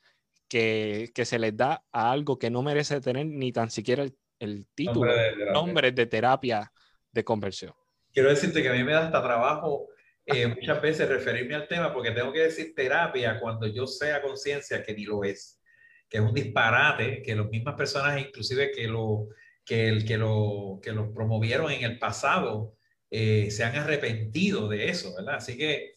que, 0.49 1.11
que 1.15 1.25
se 1.25 1.39
les 1.39 1.57
da 1.57 1.85
a 1.93 2.11
algo 2.11 2.39
que 2.39 2.51
no 2.51 2.63
merece 2.63 3.01
tener 3.01 3.27
ni 3.27 3.53
tan 3.53 3.71
siquiera 3.71 4.03
el 4.03 4.17
el 4.39 4.67
título, 4.75 5.13
nombre 5.53 5.93
de, 5.93 6.07
terapia 6.07 6.71
de 7.13 7.25
conversión. 7.25 7.73
Quiero 8.13 8.29
decirte 8.31 8.63
que 8.63 8.69
a 8.69 8.73
mí 8.73 8.85
me 8.85 8.93
da 8.93 9.07
hasta 9.07 9.23
trabajo 9.23 9.89
eh, 10.27 10.47
muchas 10.47 10.81
veces 10.81 11.09
referirme 11.09 11.55
al 11.55 11.69
tema 11.69 11.93
porque 11.93 12.13
tengo 12.13 12.33
que 12.33 12.41
decir 12.41 12.75
terapia 12.75 13.41
cuando 13.41 13.67
yo 13.67 13.87
sea 13.87 14.23
conciencia 14.23 14.83
que 14.83 14.95
ni 14.95 15.05
lo 15.05 15.25
es, 15.25 15.61
que 16.09 16.19
es 16.19 16.23
un 16.23 16.33
disparate, 16.33 17.23
que 17.23 17.35
las 17.35 17.49
mismas 17.49 17.75
personas 17.75 18.21
inclusive 18.21 18.71
que 18.71 18.87
lo, 18.87 19.29
que 19.65 19.89
el, 19.89 20.05
que 20.05 20.19
lo, 20.19 20.81
que 20.83 20.93
lo 20.93 21.13
promovieron 21.13 21.71
en 21.73 21.85
el 21.85 21.99
pasado 21.99 22.75
eh, 23.11 23.51
se 23.51 23.65
han 23.65 23.77
arrepentido 23.77 24.69
de 24.69 24.89
eso, 24.89 25.15
¿verdad? 25.15 25.37
Así 25.37 25.57
que, 25.57 25.95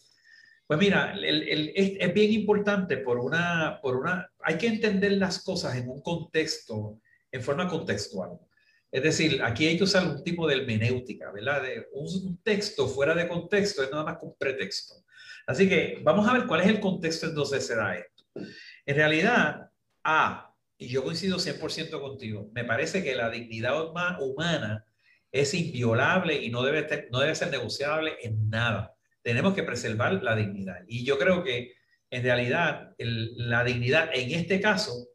pues 0.65 0.79
mira, 0.79 1.13
el, 1.13 1.43
el, 1.43 1.71
es, 1.75 1.93
es, 1.99 2.13
bien 2.13 2.31
importante 2.31 2.97
por 2.97 3.17
una, 3.19 3.79
por 3.81 3.95
una, 3.97 4.29
hay 4.39 4.57
que 4.57 4.67
entender 4.67 5.13
las 5.13 5.43
cosas 5.43 5.75
en 5.75 5.89
un 5.89 6.01
contexto 6.01 6.99
en 7.31 7.41
forma 7.41 7.67
contextual. 7.67 8.39
Es 8.91 9.03
decir, 9.03 9.41
aquí 9.43 9.67
hay 9.67 9.77
que 9.77 9.83
usar 9.83 10.07
un 10.07 10.23
tipo 10.23 10.47
de 10.47 10.55
hermenéutica, 10.55 11.31
¿verdad? 11.31 11.61
De 11.61 11.87
un, 11.91 12.41
texto 12.41 12.87
fuera 12.87 13.13
de 13.13 13.27
contexto 13.27 13.83
es 13.83 13.91
nada 13.91 14.03
más 14.03 14.17
que 14.17 14.25
un 14.25 14.35
pretexto. 14.37 14.95
Así 15.45 15.67
que 15.67 15.99
vamos 16.03 16.27
a 16.27 16.33
ver 16.33 16.47
cuál 16.47 16.61
es 16.61 16.67
el 16.67 16.79
contexto 16.79 17.27
en 17.27 17.35
donde 17.35 17.59
se 17.61 17.75
da 17.75 17.97
esto. 17.97 18.23
En 18.85 18.95
realidad, 18.95 19.69
A, 20.03 20.46
y 20.77 20.87
yo 20.87 21.03
coincido 21.03 21.37
100% 21.37 21.99
contigo, 21.99 22.49
me 22.53 22.63
parece 22.63 23.03
que 23.03 23.15
la 23.15 23.29
dignidad 23.29 23.81
humana 24.19 24.85
es 25.31 25.53
inviolable 25.53 26.41
y 26.41 26.49
no 26.49 26.63
debe, 26.63 27.07
no 27.11 27.19
debe 27.19 27.35
ser 27.35 27.49
negociable 27.51 28.17
en 28.21 28.49
nada. 28.49 28.95
Tenemos 29.21 29.53
que 29.53 29.63
preservar 29.63 30.23
la 30.23 30.35
dignidad. 30.35 30.83
Y 30.87 31.03
yo 31.03 31.17
creo 31.17 31.43
que 31.43 31.73
en 32.09 32.23
realidad 32.23 32.95
la 32.97 33.63
dignidad 33.63 34.09
en 34.13 34.31
este 34.31 34.61
caso 34.61 35.07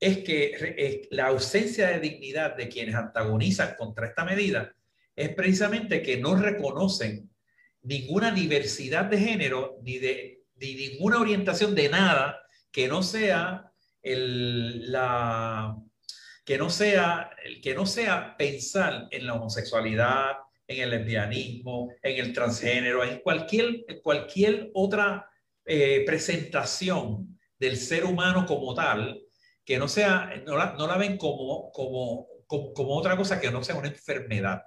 es 0.00 0.18
que 0.18 1.06
la 1.10 1.26
ausencia 1.26 1.88
de 1.88 2.00
dignidad 2.00 2.56
de 2.56 2.68
quienes 2.68 2.94
antagonizan 2.94 3.74
contra 3.76 4.06
esta 4.06 4.24
medida 4.24 4.74
es 5.14 5.28
precisamente 5.34 6.02
que 6.02 6.16
no 6.16 6.34
reconocen 6.34 7.30
ninguna 7.82 8.32
diversidad 8.32 9.04
de 9.04 9.18
género 9.18 9.78
ni 9.82 9.98
de 9.98 10.44
ninguna 10.56 11.20
orientación 11.20 11.74
de 11.74 11.90
nada 11.90 12.40
que 12.72 12.88
no 12.88 13.02
sea 13.02 13.69
el, 14.02 14.90
la 14.90 15.76
que 16.44 16.58
no 16.58 16.70
sea 16.70 17.30
que 17.62 17.74
no 17.74 17.86
sea 17.86 18.36
pensar 18.36 19.08
en 19.10 19.26
la 19.26 19.34
homosexualidad, 19.34 20.36
en 20.66 20.82
el 20.82 20.90
lesbianismo, 20.90 21.92
en 22.02 22.24
el 22.24 22.32
transgénero, 22.32 23.04
en 23.04 23.20
cualquier, 23.20 23.84
cualquier 24.02 24.70
otra 24.74 25.28
eh, 25.64 26.04
presentación 26.06 27.38
del 27.58 27.76
ser 27.76 28.04
humano 28.04 28.46
como 28.46 28.72
tal, 28.74 29.20
que 29.64 29.78
no 29.78 29.88
sea, 29.88 30.32
no 30.46 30.56
la, 30.56 30.74
no 30.78 30.86
la 30.86 30.96
ven 30.96 31.16
como, 31.16 31.70
como, 31.72 32.26
como, 32.46 32.96
otra 32.96 33.16
cosa 33.16 33.40
que 33.40 33.50
no 33.50 33.62
sea 33.62 33.76
una 33.76 33.88
enfermedad. 33.88 34.62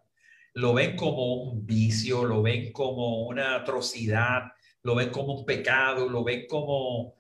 Lo 0.54 0.74
ven 0.74 0.96
como 0.96 1.36
un 1.36 1.66
vicio, 1.66 2.26
lo 2.26 2.42
ven 2.42 2.72
como 2.72 3.26
una 3.28 3.56
atrocidad, 3.56 4.44
lo 4.84 4.96
ven 4.96 5.10
como 5.10 5.34
un 5.34 5.46
pecado, 5.46 6.08
lo 6.10 6.24
ven 6.24 6.46
como... 6.48 7.16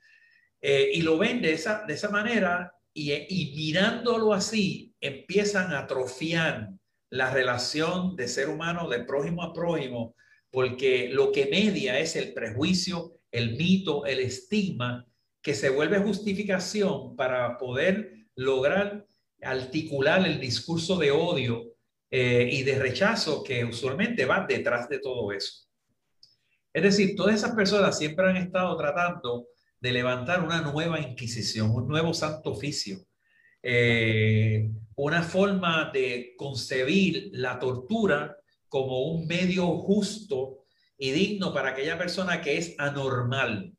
Eh, 0.65 0.91
y 0.93 1.01
lo 1.01 1.17
ven 1.17 1.41
de 1.41 1.51
esa, 1.51 1.83
de 1.85 1.93
esa 1.93 2.09
manera 2.09 2.73
y, 2.93 3.11
y 3.11 3.53
mirándolo 3.53 4.31
así 4.31 4.95
empiezan 5.01 5.73
a 5.73 5.79
atrofiar 5.79 6.69
la 7.09 7.31
relación 7.31 8.15
de 8.15 8.29
ser 8.29 8.47
humano 8.47 8.87
de 8.87 9.03
prójimo 9.03 9.43
a 9.43 9.51
prójimo, 9.51 10.15
porque 10.49 11.09
lo 11.09 11.33
que 11.33 11.47
media 11.47 11.99
es 11.99 12.15
el 12.15 12.33
prejuicio, 12.33 13.19
el 13.29 13.57
mito, 13.57 14.05
el 14.05 14.19
estigma 14.19 15.05
que 15.41 15.53
se 15.53 15.69
vuelve 15.69 15.99
justificación 15.99 17.17
para 17.17 17.57
poder 17.57 18.27
lograr 18.35 19.05
articular 19.41 20.25
el 20.25 20.39
discurso 20.39 20.97
de 20.97 21.11
odio 21.11 21.73
eh, 22.09 22.47
y 22.49 22.63
de 22.63 22.79
rechazo 22.79 23.43
que 23.43 23.65
usualmente 23.65 24.23
va 24.23 24.45
detrás 24.47 24.87
de 24.87 24.99
todo 24.99 25.33
eso. 25.33 25.67
Es 26.71 26.83
decir, 26.83 27.15
todas 27.17 27.35
esas 27.35 27.51
personas 27.51 27.97
siempre 27.97 28.29
han 28.29 28.37
estado 28.37 28.77
tratando 28.77 29.47
de 29.83 29.91
levantar 29.91 30.41
una 30.41 30.61
nueva 30.61 30.97
inquisición, 31.01 31.69
un 31.71 31.89
nuevo 31.89 32.13
santo 32.13 32.51
oficio, 32.51 32.99
eh, 33.61 34.69
una 34.95 35.21
forma 35.21 35.91
de 35.93 36.35
concebir 36.37 37.31
la 37.33 37.59
tortura 37.59 38.37
como 38.69 39.11
un 39.11 39.27
medio 39.27 39.67
justo 39.79 40.63
y 40.97 41.11
digno 41.11 41.53
para 41.53 41.71
aquella 41.71 41.97
persona 41.97 42.39
que 42.39 42.57
es 42.57 42.75
anormal, 42.77 43.73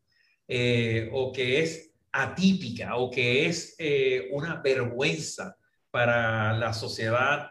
eh, 0.47 1.09
o 1.11 1.33
que 1.33 1.63
es 1.63 1.95
atípica 2.13 2.97
o 2.97 3.11
que 3.11 3.47
es 3.47 3.75
eh, 3.79 4.29
una 4.33 4.61
vergüenza 4.61 5.57
para 5.91 6.53
la 6.53 6.75
sociedad 6.75 7.51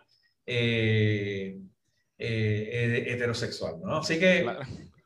heterosexual. 2.19 3.81
¿no? 3.81 3.97
Así 3.97 4.19
que 4.19 4.45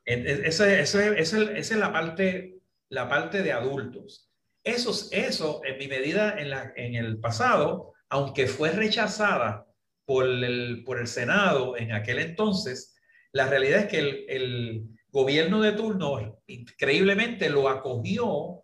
eso, 0.03 0.65
esa 0.65 1.53
es 1.53 1.71
la 1.71 1.93
parte, 1.93 2.56
la 2.89 3.07
parte 3.09 3.43
de 3.43 3.51
adultos. 3.51 4.29
Eso, 4.63 4.91
eso 5.11 5.61
en 5.65 5.77
mi 5.77 5.87
medida 5.87 6.39
en, 6.39 6.49
la, 6.49 6.73
en 6.75 6.95
el 6.95 7.19
pasado, 7.19 7.93
aunque 8.09 8.47
fue 8.47 8.71
rechazada 8.71 9.65
por 10.05 10.25
el, 10.25 10.83
por 10.85 10.99
el 10.99 11.07
Senado 11.07 11.77
en 11.77 11.91
aquel 11.91 12.19
entonces, 12.19 12.95
la 13.33 13.47
realidad 13.47 13.81
es 13.81 13.87
que 13.87 13.99
el, 13.99 14.25
el 14.29 14.83
gobierno 15.09 15.61
de 15.61 15.73
turno 15.73 16.41
increíblemente 16.47 17.49
lo 17.49 17.69
acogió 17.69 18.63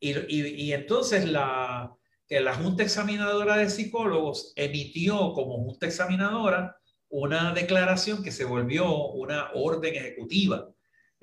y, 0.00 0.18
y, 0.28 0.72
entonces 0.72 1.28
la, 1.30 1.94
que 2.26 2.40
la 2.40 2.54
Junta 2.54 2.82
Examinadora 2.82 3.56
de 3.56 3.70
Psicólogos 3.70 4.52
emitió 4.56 5.32
como 5.32 5.62
Junta 5.64 5.86
Examinadora 5.86 6.76
una 7.08 7.52
declaración 7.52 8.22
que 8.22 8.32
se 8.32 8.44
volvió 8.44 8.90
una 9.10 9.50
orden 9.54 9.94
ejecutiva, 9.94 10.68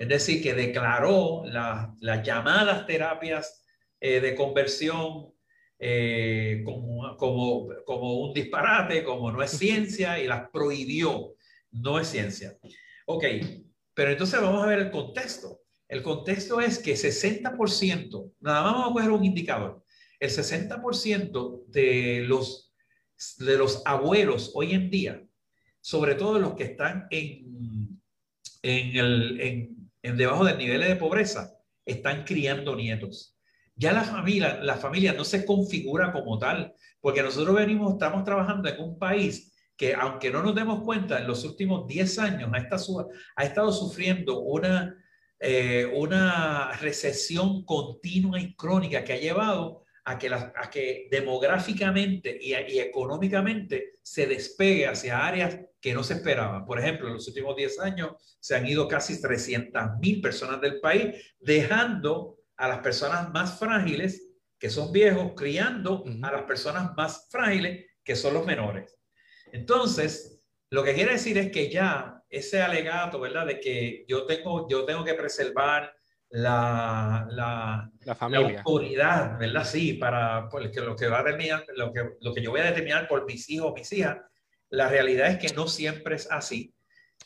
es 0.00 0.08
decir, 0.08 0.42
que 0.42 0.54
declaró 0.54 1.42
las 1.44 2.26
llamadas 2.26 2.86
terapias 2.86 3.62
eh, 4.00 4.18
de 4.20 4.34
conversión 4.34 5.26
eh, 5.78 6.64
como, 6.64 8.22
un 8.22 8.32
disparate, 8.32 9.04
como 9.04 9.30
no 9.30 9.42
es 9.42 9.50
ciencia, 9.50 10.18
y 10.18 10.26
las 10.26 10.48
prohibió, 10.48 11.34
no 11.72 12.00
es 12.00 12.08
ciencia. 12.08 12.56
Ok, 13.04 13.24
pero 13.92 14.12
entonces 14.12 14.40
vamos 14.40 14.64
a 14.64 14.68
ver 14.68 14.78
el 14.78 14.90
contexto. 14.90 15.60
El 15.86 16.02
contexto 16.02 16.62
es 16.62 16.78
que 16.78 16.94
60%, 16.94 18.32
nada 18.40 18.62
más 18.62 18.72
vamos 18.72 18.90
a 18.90 18.92
coger 18.94 19.10
un 19.10 19.24
indicador, 19.26 19.84
el 20.18 20.30
60% 20.30 21.66
de 21.66 22.24
los, 22.26 22.72
de 23.36 23.58
los 23.58 23.82
abuelos 23.84 24.52
hoy 24.54 24.72
en 24.72 24.88
día, 24.88 25.22
sobre 25.82 26.14
todo 26.14 26.38
los 26.38 26.54
que 26.54 26.64
están 26.64 27.06
en, 27.10 28.00
en, 28.62 28.96
el, 28.96 29.40
en, 29.42 29.79
en 30.02 30.16
debajo 30.16 30.44
del 30.44 30.58
nivel 30.58 30.80
de 30.80 30.96
pobreza, 30.96 31.52
están 31.84 32.24
criando 32.24 32.76
nietos. 32.76 33.36
Ya 33.74 33.92
la 33.92 34.04
familia, 34.04 34.58
la 34.62 34.76
familia 34.76 35.12
no 35.12 35.24
se 35.24 35.44
configura 35.44 36.12
como 36.12 36.38
tal, 36.38 36.74
porque 37.00 37.22
nosotros 37.22 37.56
venimos, 37.56 37.92
estamos 37.92 38.24
trabajando 38.24 38.68
en 38.68 38.80
un 38.80 38.98
país 38.98 39.52
que, 39.76 39.94
aunque 39.94 40.30
no 40.30 40.42
nos 40.42 40.54
demos 40.54 40.82
cuenta, 40.82 41.18
en 41.18 41.26
los 41.26 41.44
últimos 41.44 41.86
10 41.86 42.18
años 42.18 42.50
ha 42.52 42.58
estado, 42.58 43.08
ha 43.36 43.44
estado 43.44 43.72
sufriendo 43.72 44.40
una, 44.40 44.94
eh, 45.38 45.90
una 45.94 46.72
recesión 46.72 47.64
continua 47.64 48.38
y 48.38 48.54
crónica 48.54 49.02
que 49.02 49.14
ha 49.14 49.18
llevado 49.18 49.79
a 50.04 50.18
que, 50.18 50.28
a 50.32 50.70
que 50.70 51.08
demográficamente 51.10 52.38
y, 52.40 52.54
y, 52.54 52.80
económicamente 52.80 53.94
se 54.02 54.26
despegue 54.26 54.86
hacia 54.86 55.26
áreas 55.26 55.58
que 55.80 55.94
no 55.94 56.02
se 56.02 56.14
esperaban. 56.14 56.64
Por 56.64 56.78
ejemplo, 56.78 57.08
en 57.08 57.14
los 57.14 57.28
últimos 57.28 57.56
10 57.56 57.80
años 57.80 58.36
se 58.40 58.56
han 58.56 58.66
ido 58.66 58.88
casi 58.88 59.20
300 59.20 59.98
mil 60.00 60.20
personas 60.20 60.60
del 60.60 60.80
país, 60.80 61.34
dejando 61.38 62.38
a 62.56 62.68
las 62.68 62.78
personas 62.78 63.30
más 63.30 63.58
frágiles, 63.58 64.28
que 64.58 64.68
son 64.68 64.92
viejos, 64.92 65.32
criando 65.34 66.04
a 66.22 66.32
las 66.32 66.42
personas 66.42 66.94
más 66.96 67.28
frágiles, 67.30 67.86
que 68.04 68.14
son 68.14 68.34
los 68.34 68.44
menores. 68.44 68.98
Entonces, 69.52 70.42
lo 70.70 70.84
que 70.84 70.94
quiere 70.94 71.12
decir 71.12 71.38
es 71.38 71.50
que 71.50 71.70
ya 71.70 72.22
ese 72.28 72.60
alegato, 72.60 73.18
¿verdad? 73.18 73.46
De 73.46 73.60
que 73.60 74.04
yo 74.06 74.26
tengo, 74.26 74.68
yo 74.68 74.84
tengo 74.84 75.04
que 75.04 75.14
preservar 75.14 75.92
la, 76.30 77.26
la, 77.30 77.90
la, 78.04 78.14
familia. 78.14 78.58
autoridad, 78.58 79.38
¿verdad? 79.38 79.64
Sí, 79.64 79.94
para 79.94 80.48
pues, 80.48 80.70
que 80.70 80.80
lo 80.80 80.94
que 80.94 81.08
va 81.08 81.20
a 81.20 81.24
determinar, 81.24 81.64
lo 81.76 81.92
que, 81.92 82.04
lo 82.20 82.32
que 82.32 82.42
yo 82.42 82.50
voy 82.50 82.60
a 82.60 82.64
determinar 82.64 83.08
por 83.08 83.26
mis 83.26 83.48
hijos 83.50 83.70
o 83.70 83.74
mis 83.74 83.92
hijas, 83.92 84.18
la 84.70 84.88
realidad 84.88 85.30
es 85.30 85.38
que 85.38 85.54
no 85.54 85.66
siempre 85.66 86.14
es 86.14 86.30
así. 86.30 86.72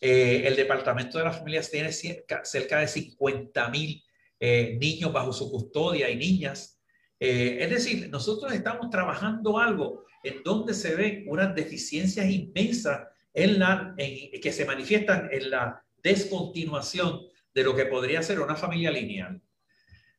Eh, 0.00 0.42
el 0.46 0.56
Departamento 0.56 1.18
de 1.18 1.24
las 1.24 1.38
Familias 1.38 1.70
tiene 1.70 1.92
cerca, 1.92 2.44
cerca 2.44 2.78
de 2.78 2.88
50 2.88 3.68
mil 3.68 4.02
eh, 4.40 4.76
niños 4.80 5.12
bajo 5.12 5.32
su 5.32 5.50
custodia 5.50 6.08
y 6.08 6.16
niñas. 6.16 6.80
Eh, 7.20 7.58
es 7.60 7.70
decir, 7.70 8.08
nosotros 8.10 8.52
estamos 8.52 8.90
trabajando 8.90 9.58
algo 9.58 10.04
en 10.22 10.42
donde 10.42 10.74
se 10.74 10.94
ven 10.94 11.24
unas 11.28 11.54
deficiencias 11.54 12.26
inmensas 12.28 13.06
en 13.34 13.58
la, 13.58 13.94
en, 13.98 14.40
que 14.40 14.52
se 14.52 14.64
manifiestan 14.64 15.28
en 15.30 15.50
la 15.50 15.82
descontinuación 16.02 17.20
de 17.54 17.64
lo 17.64 17.74
que 17.74 17.86
podría 17.86 18.22
ser 18.22 18.40
una 18.40 18.56
familia 18.56 18.90
lineal. 18.90 19.40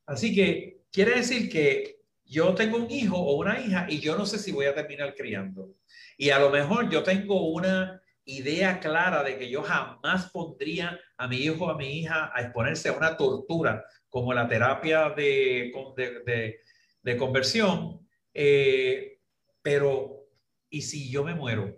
Así 0.06 0.34
que 0.34 0.84
quiere 0.92 1.16
decir 1.16 1.50
que 1.50 2.00
yo 2.26 2.56
tengo 2.56 2.78
un 2.78 2.90
hijo 2.90 3.18
o 3.18 3.36
una 3.36 3.60
hija 3.60 3.86
y 3.90 4.00
yo 4.00 4.18
no 4.18 4.26
sé 4.26 4.40
si 4.40 4.52
voy 4.52 4.66
a 4.66 4.76
terminar 4.76 5.14
criando. 5.16 5.76
Y 6.18 6.30
a 6.30 6.40
lo 6.40 6.50
mejor 6.50 6.90
yo 6.90 7.04
tengo 7.04 7.50
una 7.50 8.02
idea 8.26 8.80
clara 8.80 9.24
de 9.24 9.38
que 9.38 9.50
yo 9.50 9.62
jamás 9.62 10.32
pondría 10.32 11.00
a 11.18 11.28
mi 11.28 11.38
hijo 11.38 11.66
o 11.66 11.70
a 11.70 11.78
mi 11.78 12.00
hija 12.00 12.32
a 12.34 12.42
exponerse 12.42 12.90
a 12.90 12.94
una 12.94 13.16
tortura 13.16 13.86
como 14.10 14.34
la 14.34 14.48
terapia 14.48 15.10
de, 15.10 15.72
de, 15.96 16.60
de, 17.04 17.18
conversión, 17.18 18.08
eh, 18.34 19.20
pero 19.62 20.26
¿y 20.70 20.82
si 20.82 21.10
yo 21.12 21.24
me 21.24 21.36
muero? 21.36 21.76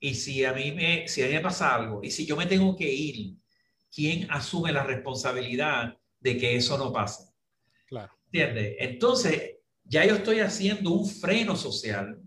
¿Y 0.00 0.14
si 0.14 0.44
a, 0.44 0.52
mí 0.52 0.72
me, 0.72 1.08
si 1.08 1.22
a 1.22 1.26
mí 1.26 1.34
me 1.34 1.40
pasa 1.40 1.74
algo? 1.74 2.00
¿Y 2.02 2.10
si 2.10 2.26
yo 2.26 2.36
me 2.36 2.46
tengo 2.46 2.76
que 2.76 2.92
ir? 2.92 3.37
¿Quién 3.94 4.30
asume 4.30 4.72
la 4.72 4.84
responsabilidad 4.84 5.96
de 6.20 6.36
que 6.36 6.56
eso 6.56 6.76
no 6.78 6.92
pase? 6.92 7.32
Claro. 7.86 8.12
¿Entiendes? 8.26 8.76
Entonces, 8.78 9.56
ya 9.84 10.04
yo 10.04 10.16
estoy 10.16 10.40
haciendo 10.40 10.92
un 10.92 11.08
freno 11.08 11.56
social 11.56 12.20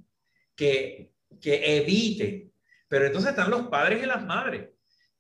que, 0.55 1.13
que 1.39 1.77
evite, 1.77 2.51
pero 2.87 3.05
entonces 3.05 3.31
están 3.31 3.51
los 3.51 3.67
padres 3.67 4.01
y 4.03 4.05
las 4.05 4.23
madres 4.23 4.69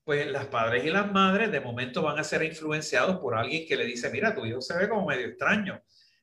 pues 0.03 0.29
las 0.29 0.47
padres 0.47 0.83
y 0.83 0.89
las 0.89 1.11
madres 1.11 1.51
de 1.51 1.61
momento 1.61 2.01
van 2.01 2.19
a 2.19 2.23
ser 2.23 2.43
influenciados 2.43 3.19
por 3.19 3.35
alguien 3.35 3.67
que 3.67 3.75
le 3.75 3.85
dice, 3.85 4.09
mira, 4.09 4.33
tu 4.33 4.45
hijo 4.45 4.61
se 4.61 4.77
ve 4.77 4.89
como 4.89 5.05
medio 5.05 5.27
extraño. 5.27 5.81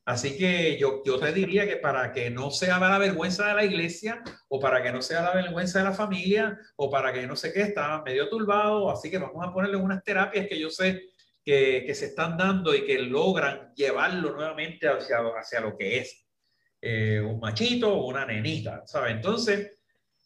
Así 0.08 0.38
que 0.38 0.78
yo, 0.78 1.02
yo 1.04 1.18
te 1.18 1.30
diría 1.32 1.68
que 1.68 1.76
para 1.76 2.14
que 2.14 2.30
no 2.30 2.50
sea 2.50 2.78
la 2.78 2.96
vergüenza 2.96 3.46
de 3.48 3.54
la 3.54 3.62
iglesia 3.62 4.22
o 4.48 4.58
para 4.58 4.82
que 4.82 4.90
no 4.90 5.02
sea 5.02 5.20
la 5.20 5.34
vergüenza 5.34 5.80
de 5.80 5.84
la 5.84 5.92
familia 5.92 6.58
o 6.76 6.90
para 6.90 7.12
que 7.12 7.26
no 7.26 7.36
sé 7.36 7.52
qué, 7.52 7.60
está 7.60 8.02
medio 8.02 8.26
turbado, 8.30 8.90
así 8.90 9.10
que 9.10 9.18
vamos 9.18 9.46
a 9.46 9.52
ponerle 9.52 9.76
unas 9.76 10.02
terapias 10.02 10.46
que 10.48 10.58
yo 10.58 10.70
sé 10.70 11.10
que, 11.44 11.84
que 11.84 11.94
se 11.94 12.06
están 12.06 12.38
dando 12.38 12.74
y 12.74 12.86
que 12.86 13.00
logran 13.00 13.70
llevarlo 13.74 14.32
nuevamente 14.32 14.88
hacia, 14.88 15.18
hacia 15.38 15.60
lo 15.60 15.76
que 15.76 15.98
es 15.98 16.26
eh, 16.80 17.20
un 17.20 17.38
machito 17.38 17.92
o 17.92 18.06
una 18.06 18.24
nenita, 18.24 18.86
¿sabes? 18.86 19.12
Entonces, 19.12 19.72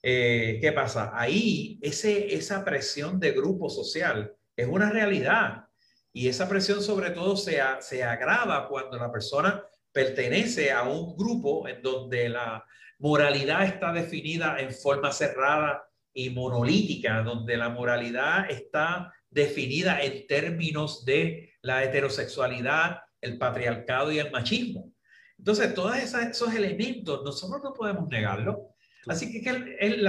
eh, 0.00 0.58
¿qué 0.60 0.70
pasa? 0.70 1.10
Ahí 1.12 1.80
ese, 1.82 2.32
esa 2.32 2.64
presión 2.64 3.18
de 3.18 3.32
grupo 3.32 3.68
social 3.68 4.32
es 4.54 4.68
una 4.68 4.90
realidad 4.90 5.64
y 6.12 6.28
esa 6.28 6.48
presión 6.48 6.82
sobre 6.84 7.10
todo 7.10 7.36
se, 7.36 7.58
se 7.80 8.04
agrava 8.04 8.68
cuando 8.68 8.96
la 8.96 9.10
persona 9.10 9.66
pertenece 9.92 10.72
a 10.72 10.84
un 10.84 11.16
grupo 11.16 11.68
en 11.68 11.82
donde 11.82 12.28
la 12.28 12.64
moralidad 12.98 13.64
está 13.64 13.92
definida 13.92 14.58
en 14.60 14.72
forma 14.72 15.12
cerrada 15.12 15.84
y 16.14 16.30
monolítica, 16.30 17.22
donde 17.22 17.56
la 17.56 17.68
moralidad 17.68 18.50
está 18.50 19.12
definida 19.30 20.02
en 20.02 20.26
términos 20.26 21.04
de 21.04 21.54
la 21.62 21.84
heterosexualidad, 21.84 23.00
el 23.20 23.38
patriarcado 23.38 24.12
y 24.12 24.18
el 24.18 24.30
machismo. 24.30 24.92
Entonces, 25.38 25.74
todos 25.74 25.96
esos 25.96 26.54
elementos 26.54 27.22
nosotros 27.24 27.60
no 27.64 27.72
podemos 27.72 28.08
negarlo. 28.08 28.68
Así 29.06 29.42
que 29.42 29.50
el, 29.50 30.06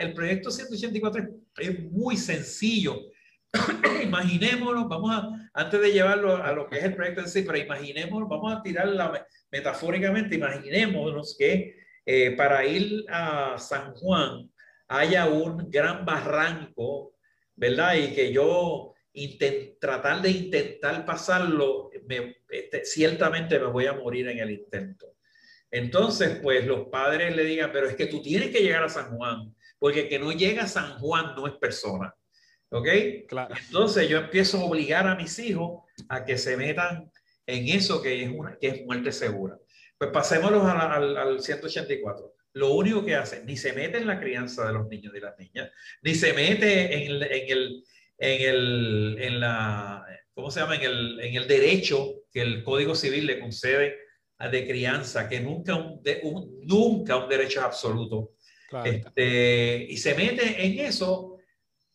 el 0.00 0.14
proyecto 0.14 0.50
184 0.50 1.22
es, 1.58 1.84
muy 1.84 2.16
sencillo. 2.16 2.98
imaginémonos, 4.02 4.88
vamos 4.88 5.10
a, 5.12 5.28
antes 5.54 5.80
de 5.80 5.92
llevarlo 5.92 6.36
a 6.42 6.52
lo 6.52 6.68
que 6.68 6.78
es 6.78 6.84
el 6.84 6.94
proyecto 6.94 7.20
en 7.20 7.28
sí, 7.28 7.42
pero 7.42 7.56
imaginémonos, 7.58 8.28
vamos 8.28 8.52
a 8.52 8.62
tirarla 8.62 9.26
metafóricamente, 9.50 10.34
imaginémonos 10.34 11.36
que 11.38 11.76
eh, 12.04 12.32
para 12.32 12.66
ir 12.66 13.04
a 13.08 13.56
San 13.56 13.94
Juan 13.94 14.50
haya 14.88 15.26
un 15.28 15.70
gran 15.70 16.04
barranco, 16.04 17.14
¿verdad? 17.54 17.94
Y 17.94 18.12
que 18.14 18.32
yo 18.32 18.94
intent, 19.12 19.78
tratar 19.80 20.20
de 20.22 20.30
intentar 20.30 21.06
pasarlo, 21.06 21.90
este, 22.50 22.84
ciertamente 22.84 23.58
me 23.60 23.66
voy 23.66 23.86
a 23.86 23.92
morir 23.92 24.28
en 24.28 24.40
el 24.40 24.50
intento. 24.50 25.14
Entonces, 25.70 26.40
pues 26.42 26.66
los 26.66 26.88
padres 26.88 27.34
le 27.34 27.44
digan, 27.44 27.70
pero 27.72 27.88
es 27.88 27.94
que 27.94 28.06
tú 28.06 28.20
tienes 28.20 28.50
que 28.50 28.60
llegar 28.60 28.82
a 28.82 28.88
San 28.88 29.16
Juan, 29.16 29.54
porque 29.78 30.08
que 30.08 30.18
no 30.18 30.32
llega 30.32 30.64
a 30.64 30.68
San 30.68 30.98
Juan 30.98 31.34
no 31.36 31.46
es 31.46 31.54
persona. 31.54 32.12
¿Ok? 32.70 32.88
Claro. 33.28 33.54
Entonces 33.66 34.08
yo 34.08 34.18
empiezo 34.18 34.58
a 34.58 34.64
obligar 34.64 35.06
a 35.06 35.14
mis 35.14 35.38
hijos 35.38 35.82
a 36.08 36.24
que 36.24 36.38
se 36.38 36.56
metan 36.56 37.10
en 37.46 37.68
eso 37.68 38.02
que 38.02 38.22
es, 38.22 38.30
una, 38.30 38.56
que 38.58 38.68
es 38.68 38.84
muerte 38.84 39.12
segura. 39.12 39.58
Pues 39.98 40.10
pasémoslos 40.10 40.64
al, 40.64 41.16
al 41.16 41.40
184 41.40 42.34
lo 42.54 42.72
único 42.74 43.04
que 43.04 43.16
hace, 43.16 43.44
ni 43.44 43.56
se 43.56 43.72
mete 43.72 43.98
en 43.98 44.06
la 44.06 44.20
crianza 44.20 44.66
de 44.66 44.72
los 44.72 44.86
niños 44.88 45.12
y 45.14 45.20
las 45.20 45.36
niñas, 45.38 45.70
ni 46.02 46.14
se 46.14 46.32
mete 46.32 46.94
en 46.94 47.10
el, 47.10 47.22
en 47.24 47.50
el, 47.50 47.84
en 48.16 48.48
el, 48.48 49.16
en 49.20 49.40
la, 49.40 50.06
¿cómo 50.32 50.50
se 50.50 50.60
llama? 50.60 50.76
En 50.76 50.82
el, 50.82 51.20
en 51.20 51.34
el 51.34 51.48
derecho 51.48 52.22
que 52.32 52.42
el 52.42 52.62
Código 52.62 52.94
Civil 52.94 53.26
le 53.26 53.40
concede 53.40 53.98
de 54.38 54.66
crianza, 54.66 55.28
que 55.28 55.40
nunca 55.40 55.74
un, 55.74 56.60
nunca 56.62 57.16
un 57.16 57.28
derecho 57.28 57.60
es 57.60 57.66
absoluto. 57.66 58.34
Este, 58.84 59.86
y 59.88 59.96
se 59.96 60.14
mete 60.14 60.64
en 60.64 60.80
eso, 60.80 61.33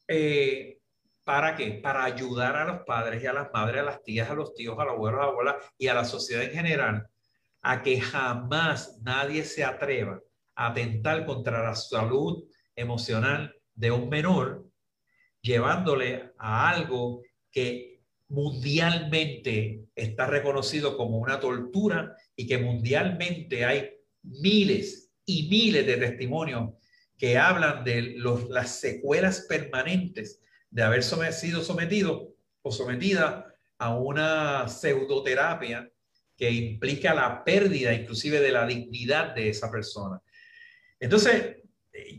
eh, 0.10 0.80
¿para 1.24 1.56
qué? 1.56 1.74
Para 1.74 2.04
ayudar 2.04 2.56
a 2.56 2.66
los 2.66 2.80
padres 2.80 3.22
y 3.22 3.28
a 3.28 3.34
las 3.34 3.50
madres, 3.54 3.82
a 3.82 3.86
las 3.86 4.04
tías, 4.04 4.30
a 4.30 4.34
los 4.34 4.56
tíos, 4.56 4.78
a 4.80 4.84
los 4.84 4.94
abuelos, 4.94 5.20
a 5.20 5.24
las 5.24 5.32
abuelas 5.32 5.56
y 5.78 5.88
a 5.88 5.94
la 5.94 6.04
sociedad 6.04 6.44
en 6.44 6.52
general, 6.52 7.08
a 7.62 7.84
que 7.84 8.02
jamás 8.02 9.00
nadie 9.04 9.44
se 9.44 9.64
atreva 9.64 10.20
a 10.56 10.68
atentar 10.68 11.26
contra 11.26 11.64
la 11.64 11.76
salud 11.76 12.44
emocional 12.76 13.56
de 13.76 13.92
un 13.92 14.10
menor, 14.10 14.66
llevándole 15.42 16.32
a 16.40 16.70
algo 16.70 17.22
que 17.52 18.02
mundialmente 18.30 19.86
está 19.96 20.26
reconocido 20.26 20.98
como 20.98 21.18
una 21.18 21.40
tortura 21.40 22.16
y 22.36 22.48
que 22.48 22.58
mundialmente 22.58 23.66
hay 23.66 23.92
miles 24.24 25.12
y 25.26 25.48
miles 25.48 25.86
de 25.86 25.98
testimonios 25.98 26.74
que 27.20 27.38
hablan 27.38 27.84
de 27.84 28.16
las 28.50 28.80
secuelas 28.80 29.46
permanentes 29.48 30.42
de 30.72 30.84
haber 30.84 31.04
sido 31.04 31.62
sometido 31.62 32.34
o 32.62 32.72
sometida 32.72 33.54
a 33.78 33.96
una 33.96 34.68
pseudoterapia 34.68 35.92
que 36.38 36.50
implica 36.50 37.14
la 37.14 37.44
pérdida 37.44 37.94
inclusive 37.94 38.40
de 38.40 38.52
la 38.52 38.66
dignidad 38.66 39.36
de 39.36 39.50
esa 39.50 39.70
persona. 39.70 40.22
Entonces, 40.98 41.58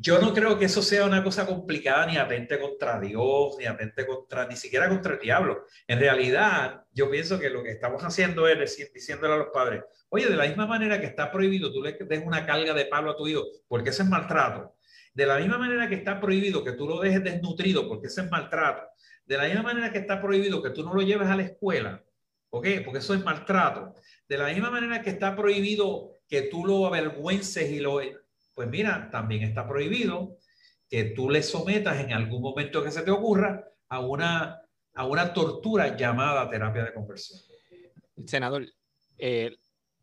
yo 0.01 0.19
no 0.19 0.35
creo 0.35 0.59
que 0.59 0.67
eso 0.67 0.83
sea 0.83 1.07
una 1.07 1.25
cosa 1.25 1.47
complicada 1.47 2.05
ni 2.05 2.19
atente 2.19 2.59
contra 2.59 3.01
Dios, 3.01 3.57
ni 3.59 3.65
atente 3.65 4.07
contra, 4.07 4.47
ni 4.47 4.57
siquiera 4.57 4.91
contra 4.91 5.15
el 5.15 5.21
diablo. 5.21 5.65
En 5.87 5.99
realidad, 5.99 6.85
yo 6.93 7.11
pienso 7.11 7.39
que 7.39 7.49
lo 7.49 7.63
que 7.63 7.71
estamos 7.71 8.03
haciendo 8.03 8.47
es 8.49 8.59
decir, 8.59 8.91
diciéndole 8.93 9.33
a 9.33 9.39
los 9.39 9.49
padres, 9.53 9.83
oye, 10.11 10.27
de 10.27 10.37
la 10.37 10.47
misma 10.47 10.67
manera 10.67 11.01
que 11.01 11.07
está 11.07 11.33
prohibido, 11.33 11.73
tú 11.73 11.83
le 11.83 11.93
des 11.93 12.23
una 12.23 12.45
carga 12.45 12.75
de 12.75 12.85
palo 12.85 13.13
a 13.13 13.17
tu 13.17 13.27
hijo, 13.27 13.45
porque 13.67 13.91
ese 13.91 14.03
es 14.03 14.09
maltrato. 14.09 14.75
De 15.13 15.27
la 15.27 15.39
misma 15.39 15.59
manera 15.59 15.89
que 15.89 15.97
está 15.97 16.21
prohibido 16.21 16.63
que 16.63 16.73
tú 16.73 16.87
lo 16.87 17.01
dejes 17.01 17.23
desnutrido 17.25 17.89
porque 17.89 18.07
ese 18.07 18.23
es 18.23 18.31
maltrato, 18.31 18.83
de 19.25 19.37
la 19.37 19.45
misma 19.45 19.63
manera 19.63 19.93
que 19.93 19.99
está 19.99 20.21
prohibido 20.21 20.63
que 20.63 20.71
tú 20.71 20.83
no 20.83 20.95
lo 20.95 21.03
lleves 21.03 21.29
a 21.29 21.37
la 21.37 21.43
escuela, 21.43 22.03
¿ok? 22.51 22.67
Porque 22.85 22.99
eso 22.99 23.15
es 23.15 23.25
maltrato. 23.25 23.95
De 24.29 24.39
la 24.39 24.49
misma 24.49 24.71
manera 24.71 25.03
que 25.03 25.11
está 25.11 25.37
prohibido 25.37 26.19
que 26.29 26.43
tú 26.43 26.65
lo 26.65 26.87
avergüences 26.87 27.71
y 27.71 27.81
lo... 27.81 28.01
Pues 28.55 28.69
mira, 28.69 29.09
también 29.11 29.43
está 29.43 29.69
prohibido 29.69 30.37
que 30.89 31.05
tú 31.05 31.31
le 31.31 31.43
sometas 31.43 32.01
en 32.01 32.13
algún 32.13 32.43
momento 32.43 32.83
que 32.83 32.91
se 32.91 33.03
te 33.03 33.11
ocurra 33.13 33.65
a 33.89 34.01
una, 34.01 34.61
a 34.95 35.07
una 35.07 35.33
tortura 35.33 35.97
llamada 35.97 36.51
terapia 36.51 36.85
de 36.85 36.93
conversión. 36.93 37.41
Senador, 38.27 38.67
eh, 39.17 39.57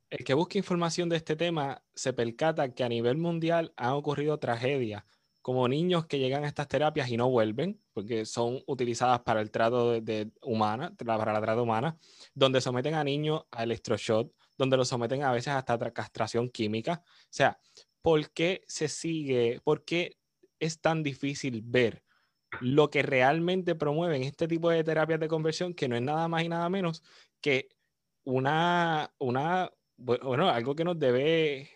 el 0.10 0.24
que 0.24 0.34
busca 0.34 0.58
información 0.58 1.10
de 1.10 1.18
este 1.18 1.36
tema 1.36 1.84
se 1.93 2.14
percata 2.14 2.74
que 2.74 2.84
a 2.84 2.89
nivel 2.89 3.18
mundial 3.18 3.74
han 3.76 3.91
ocurrido 3.91 4.39
tragedias, 4.39 5.03
como 5.41 5.68
niños 5.68 6.05
que 6.05 6.20
llegan 6.20 6.43
a 6.43 6.47
estas 6.47 6.68
terapias 6.68 7.10
y 7.10 7.18
no 7.18 7.30
vuelven, 7.30 7.82
porque 7.93 8.26
son 8.26 8.62
utilizadas 8.68 9.22
para 9.22 9.41
el 9.41 9.51
trato 9.51 9.99
de, 10.01 10.32
humana, 10.41 10.93
para 10.97 11.34
la 11.34 11.41
trata 11.41 11.62
humana, 11.62 11.97
donde 12.34 12.62
someten 12.62 12.95
a 12.95 13.03
niños 13.03 13.45
a 13.51 13.64
electroshock, 13.64 14.34
donde 14.58 14.78
los 14.78 14.89
someten 14.89 15.24
a 15.24 15.32
veces 15.32 15.53
hasta 15.53 15.78
castración 15.93 16.49
química. 16.49 17.01
O 17.05 17.28
sea, 17.30 17.60
¿por 18.01 18.32
qué 18.32 18.64
se 18.68 18.88
sigue, 18.88 19.62
por 19.64 19.86
qué 19.86 20.18
es 20.60 20.82
tan 20.82 21.03
difícil 21.03 21.62
ver 21.64 22.03
lo 22.62 22.89
que 22.89 23.03
realmente 23.03 23.76
promueven 23.76 24.24
este 24.24 24.47
tipo 24.47 24.70
de 24.70 24.84
terapias 24.84 25.20
de 25.20 25.28
conversión, 25.28 25.74
que 25.74 25.88
no 25.88 25.95
es 25.95 26.01
nada 26.01 26.28
más 26.28 26.43
y 26.43 26.49
nada 26.49 26.70
menos 26.70 27.03
que 27.41 27.70
una, 28.24 29.14
una 29.20 29.70
bueno, 29.97 30.49
algo 30.49 30.75
que 30.75 30.83
nos 30.83 30.97
debe 30.97 31.69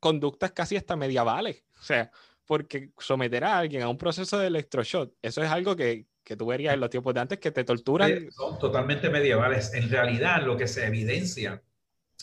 conductas 0.00 0.52
casi 0.52 0.76
hasta 0.76 0.96
medievales. 0.96 1.64
O 1.80 1.82
sea, 1.84 2.10
porque 2.44 2.90
someter 2.98 3.44
a 3.44 3.58
alguien 3.58 3.82
a 3.82 3.88
un 3.88 3.98
proceso 3.98 4.38
de 4.38 4.48
electroshock, 4.48 5.14
eso 5.22 5.42
es 5.42 5.50
algo 5.50 5.76
que, 5.76 6.06
que 6.24 6.36
tú 6.36 6.46
verías 6.46 6.74
en 6.74 6.80
los 6.80 6.90
tiempos 6.90 7.14
de 7.14 7.20
antes 7.20 7.38
que 7.38 7.50
te 7.50 7.64
torturan. 7.64 8.30
Son 8.30 8.58
totalmente 8.58 9.08
medievales. 9.10 9.72
En 9.74 9.88
realidad, 9.88 10.42
lo 10.44 10.56
que 10.56 10.66
se 10.66 10.86
evidencia 10.86 11.62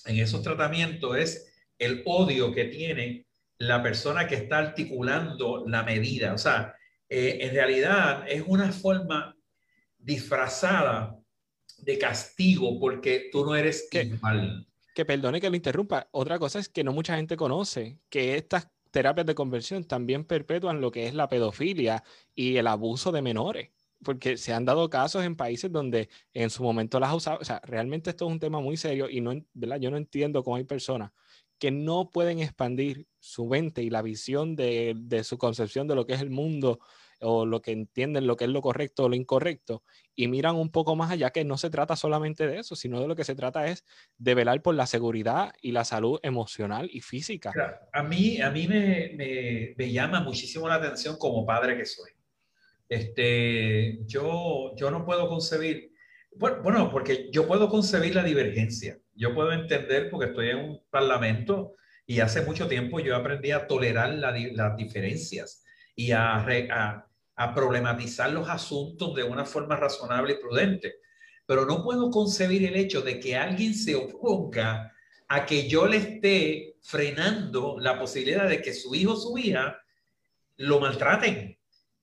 en 0.06 0.20
esos 0.20 0.42
tratamientos 0.42 1.18
es 1.18 1.54
el 1.78 2.04
odio 2.06 2.54
que 2.54 2.66
tiene 2.66 3.26
la 3.58 3.84
persona 3.84 4.28
que 4.28 4.36
está 4.36 4.58
articulando 4.58 5.66
la 5.68 5.84
medida. 5.84 6.34
O 6.34 6.38
sea, 6.38 6.76
eh, 7.08 7.40
en 7.42 7.54
realidad 7.54 8.26
es 8.28 8.44
una 8.46 8.72
forma 8.72 9.36
disfrazada 9.98 11.18
de 11.78 11.98
castigo 11.98 12.80
porque 12.80 13.30
tú 13.32 13.46
no 13.46 13.56
eres 13.56 13.88
que, 13.90 14.04
igual. 14.04 14.69
Que 15.00 15.06
perdone 15.06 15.40
que 15.40 15.50
lo 15.50 15.56
interrumpa. 15.56 16.10
Otra 16.12 16.40
cosa 16.40 16.60
es 16.60 16.68
que 16.68 16.84
no 16.84 16.92
mucha 16.92 17.16
gente 17.16 17.38
conoce 17.38 18.02
que 18.10 18.36
estas 18.36 18.68
terapias 18.92 19.26
de 19.26 19.34
conversión 19.34 19.86
también 19.86 20.26
perpetúan 20.26 20.82
lo 20.82 20.92
que 20.92 21.08
es 21.08 21.14
la 21.14 21.30
pedofilia 21.30 22.04
y 22.36 22.58
el 22.58 22.68
abuso 22.68 23.14
de 23.14 23.22
menores. 23.22 23.70
Porque 24.04 24.36
se 24.36 24.52
han 24.52 24.66
dado 24.66 24.90
casos 24.90 25.24
en 25.24 25.38
países 25.38 25.72
donde 25.72 26.10
en 26.34 26.50
su 26.50 26.64
momento 26.64 27.00
las 27.00 27.14
usado. 27.14 27.38
O 27.40 27.46
sea, 27.46 27.62
realmente 27.64 28.10
esto 28.10 28.26
es 28.26 28.32
un 28.34 28.40
tema 28.40 28.60
muy 28.60 28.76
serio 28.76 29.10
y 29.10 29.22
no, 29.22 29.42
¿verdad? 29.54 29.80
yo 29.80 29.90
no 29.90 29.96
entiendo 29.96 30.44
cómo 30.44 30.58
hay 30.58 30.66
personas 30.66 31.14
que 31.60 31.72
no 31.72 32.10
pueden 32.10 32.40
expandir 32.40 33.08
su 33.20 33.46
mente 33.46 33.82
y 33.82 33.90
la 33.90 34.02
visión 34.02 34.58
de, 34.58 35.22
su 35.24 35.38
concepción 35.38 35.88
de 35.88 35.96
lo 35.96 36.06
que 36.06 36.16
es 36.16 36.22
el 36.22 36.30
mundo 36.30 36.82
o 37.22 37.46
lo 37.46 37.62
que 37.62 37.72
entienden 37.72 38.28
lo 38.28 38.36
que 38.36 38.46
es 38.46 38.50
lo 38.50 38.62
correcto 38.62 39.06
o 39.06 39.10
lo 39.10 39.16
incorrecto 39.16 39.84
y 40.16 40.28
miran 40.28 40.56
un 40.56 40.72
poco 40.72 40.96
más 40.96 41.12
allá 41.12 41.32
que 41.32 41.44
no 41.44 41.58
se 41.58 41.70
trata 41.70 41.96
solamente 41.96 42.48
de 42.48 42.60
eso, 42.60 42.76
sino 42.76 43.02
de 43.02 43.08
lo 43.08 43.16
que 43.16 43.24
se 43.24 43.36
trata 43.36 43.68
es 43.68 43.86
de 44.18 44.36
velar 44.36 44.62
por 44.62 44.76
la 44.76 44.86
seguridad 44.86 45.54
y 45.62 45.72
la 45.72 45.86
salud 45.86 46.20
emocional 46.24 46.90
y 46.92 47.02
física. 47.02 47.54
a 47.92 48.04
mí, 48.04 48.42
a 48.42 48.50
mí 48.52 48.68
me, 48.68 49.74
me, 49.76 49.92
llama 49.92 50.22
muchísimo 50.22 50.68
la 50.68 50.76
atención 50.76 51.18
como 51.18 51.46
padre 51.46 51.78
que 51.78 51.86
soy. 51.86 52.12
Este, 52.88 54.00
yo, 54.06 54.74
yo 54.76 54.90
no 54.90 55.06
puedo 55.06 55.28
concebir, 55.28 55.92
bueno, 56.32 56.90
porque 56.92 57.30
yo 57.32 57.48
puedo 57.48 57.70
concebir 57.70 58.16
la 58.16 58.24
divergencia 58.24 58.98
yo 59.20 59.36
puedo 59.36 59.52
entender 59.52 60.10
porque 60.10 60.28
estoy 60.28 60.50
en 60.50 60.60
un 60.60 60.82
parlamento 60.90 61.76
y 62.08 62.22
hace 62.22 62.42
mucho 62.42 62.70
tiempo 62.70 63.02
yo 63.02 63.18
aprendí 63.18 63.52
a 63.52 63.68
tolerar 63.68 64.14
las 64.14 64.78
diferencias 64.78 65.66
y 65.94 66.12
a, 66.14 67.06
a 67.40 67.54
problematizar 67.54 68.30
los 68.32 68.50
asuntos 68.50 69.16
de 69.16 69.24
una 69.24 69.46
forma 69.46 69.78
razonable 69.78 70.34
y 70.34 70.42
prudente. 70.42 70.96
Pero 71.46 71.66
no 71.66 71.82
puedo 71.86 72.12
concebir 72.12 72.66
el 72.66 72.76
hecho 72.76 73.02
de 73.02 73.18
que 73.18 73.38
alguien 73.38 73.74
se 73.74 73.96
oponga 73.96 74.94
a 75.30 75.46
que 75.46 75.70
yo 75.70 75.88
le 75.88 75.98
esté 75.98 76.76
frenando 76.82 77.78
la 77.80 77.98
posibilidad 77.98 78.50
de 78.50 78.62
que 78.62 78.74
su 78.74 78.94
hijo 78.94 79.14
o 79.14 79.16
su 79.16 79.38
hija 79.38 79.82
lo 80.58 80.82
maltraten. 80.82 81.58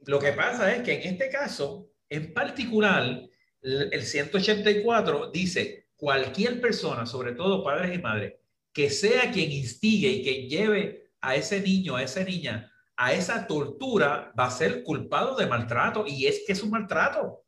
Lo 0.06 0.18
que 0.18 0.32
pasa 0.32 0.74
es 0.74 0.82
que 0.82 0.94
en 0.94 1.12
este 1.12 1.28
caso, 1.28 1.90
en 2.08 2.32
particular, 2.32 3.20
el 3.60 4.02
184 4.02 5.30
dice, 5.30 5.88
cualquier 5.96 6.62
persona, 6.62 7.04
sobre 7.04 7.32
todo 7.32 7.62
padres 7.62 7.94
y 7.94 8.00
madres, 8.00 8.36
que 8.72 8.88
sea 8.88 9.30
quien 9.30 9.52
instigue 9.52 10.08
y 10.08 10.22
quien 10.22 10.48
lleve 10.48 11.10
a 11.20 11.36
ese 11.36 11.60
niño, 11.60 11.96
a 11.96 12.02
esa 12.02 12.24
niña, 12.24 12.72
a 12.96 13.12
esa 13.12 13.46
tortura, 13.46 14.32
va 14.38 14.46
a 14.46 14.50
ser 14.50 14.82
culpado 14.82 15.36
de 15.36 15.46
maltrato 15.46 16.04
y 16.06 16.26
es 16.26 16.42
que 16.46 16.52
es 16.52 16.62
un 16.62 16.70
maltrato. 16.70 17.44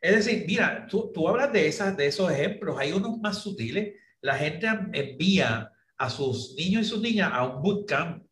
Es 0.00 0.16
decir, 0.16 0.44
mira, 0.46 0.86
tú, 0.88 1.10
tú 1.12 1.28
hablas 1.28 1.52
de, 1.52 1.66
esas, 1.66 1.96
de 1.96 2.06
esos 2.06 2.30
ejemplos, 2.30 2.76
hay 2.78 2.92
unos 2.92 3.18
más 3.18 3.38
sutiles. 3.38 3.94
La 4.20 4.36
gente 4.36 4.68
envía 4.92 5.70
a 5.98 6.10
sus 6.10 6.54
niños 6.56 6.86
y 6.86 6.88
sus 6.90 7.00
niñas 7.00 7.30
a 7.32 7.44
un 7.44 7.62
bootcamp. 7.62 8.24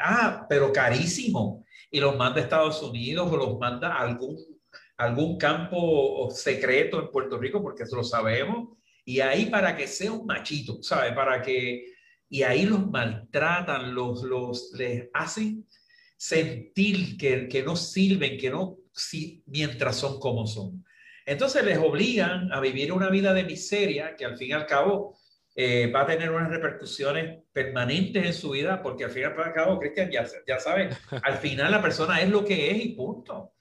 ah, 0.00 0.46
pero 0.48 0.72
carísimo. 0.72 1.64
Y 1.90 2.00
los 2.00 2.16
manda 2.16 2.40
a 2.40 2.44
Estados 2.44 2.82
Unidos 2.82 3.30
o 3.30 3.36
los 3.36 3.58
manda 3.58 3.94
a 3.94 4.00
algún 4.00 4.36
algún 4.96 5.36
campo 5.38 6.28
secreto 6.30 7.00
en 7.00 7.10
Puerto 7.10 7.38
Rico, 7.38 7.62
porque 7.62 7.82
eso 7.84 7.96
lo 7.96 8.04
sabemos, 8.04 8.78
y 9.04 9.20
ahí 9.20 9.46
para 9.46 9.76
que 9.76 9.86
sea 9.86 10.12
un 10.12 10.26
machito, 10.26 10.82
¿sabes? 10.82 11.12
Para 11.12 11.42
que, 11.42 11.93
y 12.34 12.42
ahí 12.42 12.66
los 12.66 12.90
maltratan, 12.90 13.94
los, 13.94 14.24
los, 14.24 14.72
les 14.72 15.08
hacen 15.14 15.68
sentir 16.16 17.16
que, 17.16 17.46
que 17.46 17.62
no 17.62 17.76
sirven, 17.76 18.36
que 18.36 18.50
no, 18.50 18.78
si, 18.92 19.44
mientras 19.46 19.94
son 19.94 20.18
como 20.18 20.44
son. 20.44 20.84
Entonces 21.24 21.64
les 21.64 21.78
obligan 21.78 22.52
a 22.52 22.58
vivir 22.58 22.90
una 22.90 23.08
vida 23.08 23.32
de 23.34 23.44
miseria 23.44 24.16
que 24.16 24.24
al 24.24 24.36
fin 24.36 24.48
y 24.48 24.52
al 24.52 24.66
cabo 24.66 25.16
eh, 25.54 25.92
va 25.92 26.00
a 26.00 26.06
tener 26.06 26.32
unas 26.32 26.50
repercusiones 26.50 27.38
permanentes 27.52 28.26
en 28.26 28.34
su 28.34 28.50
vida, 28.50 28.82
porque 28.82 29.04
al 29.04 29.12
fin 29.12 29.22
y 29.22 29.26
al 29.26 29.52
cabo, 29.52 29.78
Cristian, 29.78 30.10
ya, 30.10 30.26
ya 30.44 30.58
saben, 30.58 30.90
al 31.22 31.38
final 31.38 31.70
la 31.70 31.80
persona 31.80 32.20
es 32.20 32.28
lo 32.28 32.44
que 32.44 32.72
es 32.72 32.84
y 32.84 32.88
punto. 32.96 33.52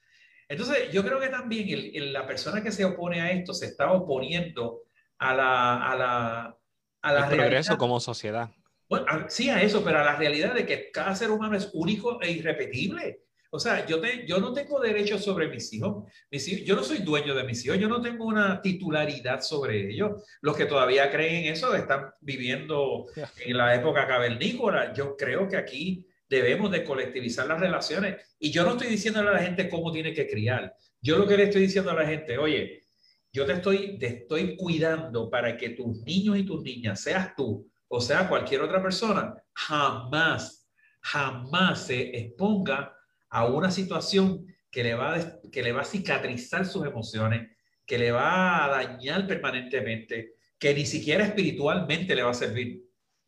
Entonces, 0.49 0.91
yo 0.91 1.03
creo 1.03 1.19
que 1.19 1.29
también 1.29 2.11
la 2.11 2.25
persona 2.25 2.63
que 2.63 2.71
se 2.71 2.85
opone 2.85 3.21
a 3.21 3.29
esto 3.33 3.53
se 3.53 3.67
está 3.67 3.91
oponiendo 3.91 4.81
a 5.19 5.35
la... 5.35 5.91
A 5.91 5.95
la, 5.95 6.57
a 7.03 7.13
la 7.13 7.27
progreso 7.27 7.77
como 7.77 7.99
sociedad. 7.99 8.49
Bueno, 8.93 9.25
sí, 9.27 9.49
a 9.49 9.59
eso, 9.59 9.83
pero 9.83 9.97
a 9.97 10.03
la 10.03 10.15
realidad 10.17 10.53
de 10.53 10.67
que 10.67 10.91
cada 10.91 11.15
ser 11.15 11.31
humano 11.31 11.57
es 11.57 11.71
único 11.73 12.21
e 12.21 12.29
irrepetible. 12.29 13.21
O 13.49 13.57
sea, 13.57 13.87
yo, 13.87 13.99
te, 13.99 14.27
yo 14.27 14.37
no 14.39 14.53
tengo 14.53 14.79
derecho 14.79 15.17
sobre 15.17 15.47
mis 15.47 15.73
hijos. 15.73 16.07
mis 16.29 16.47
hijos. 16.47 16.63
Yo 16.63 16.75
no 16.75 16.83
soy 16.83 16.99
dueño 16.99 17.33
de 17.33 17.43
mis 17.43 17.65
hijos, 17.65 17.79
yo 17.79 17.89
no 17.89 18.03
tengo 18.03 18.23
una 18.23 18.61
titularidad 18.61 19.41
sobre 19.41 19.89
ellos. 19.89 20.23
Los 20.41 20.55
que 20.55 20.67
todavía 20.67 21.09
creen 21.09 21.37
en 21.37 21.53
eso 21.53 21.73
están 21.73 22.11
viviendo 22.21 23.07
en 23.43 23.57
la 23.57 23.73
época 23.73 24.05
cavernícola. 24.05 24.93
Yo 24.93 25.17
creo 25.17 25.47
que 25.47 25.57
aquí 25.57 26.05
debemos 26.29 26.69
de 26.69 26.83
colectivizar 26.83 27.47
las 27.47 27.59
relaciones. 27.59 28.35
Y 28.37 28.51
yo 28.51 28.63
no 28.63 28.73
estoy 28.73 28.89
diciéndole 28.89 29.29
a 29.29 29.33
la 29.33 29.41
gente 29.41 29.69
cómo 29.69 29.91
tiene 29.91 30.13
que 30.13 30.27
criar. 30.27 30.71
Yo 31.01 31.17
lo 31.17 31.25
que 31.25 31.37
le 31.37 31.45
estoy 31.45 31.63
diciendo 31.63 31.89
a 31.89 31.95
la 31.95 32.05
gente, 32.05 32.37
oye, 32.37 32.83
yo 33.31 33.43
te 33.47 33.53
estoy, 33.53 33.97
te 33.97 34.05
estoy 34.05 34.55
cuidando 34.55 35.31
para 35.31 35.57
que 35.57 35.69
tus 35.69 35.97
niños 36.03 36.37
y 36.37 36.43
tus 36.43 36.61
niñas, 36.61 37.01
seas 37.01 37.35
tú 37.35 37.72
o 37.95 38.01
sea 38.01 38.27
cualquier 38.27 38.61
otra 38.61 38.81
persona, 38.81 39.35
jamás, 39.53 40.67
jamás 40.99 41.85
se 41.85 42.17
exponga 42.17 42.97
a 43.29 43.45
una 43.45 43.69
situación 43.69 44.47
que 44.71 44.83
le 44.83 44.95
va 44.95 45.15
a, 45.15 45.41
que 45.51 45.61
le 45.61 45.73
va 45.73 45.81
a 45.81 45.85
cicatrizar 45.85 46.65
sus 46.65 46.87
emociones, 46.87 47.51
que 47.85 47.99
le 47.99 48.11
va 48.11 48.65
a 48.65 48.69
dañar 48.69 49.27
permanentemente, 49.27 50.33
que 50.57 50.73
ni 50.73 50.87
siquiera 50.87 51.23
espiritualmente 51.23 52.15
le 52.15 52.23
va 52.23 52.31
a 52.31 52.33
servir. 52.33 52.83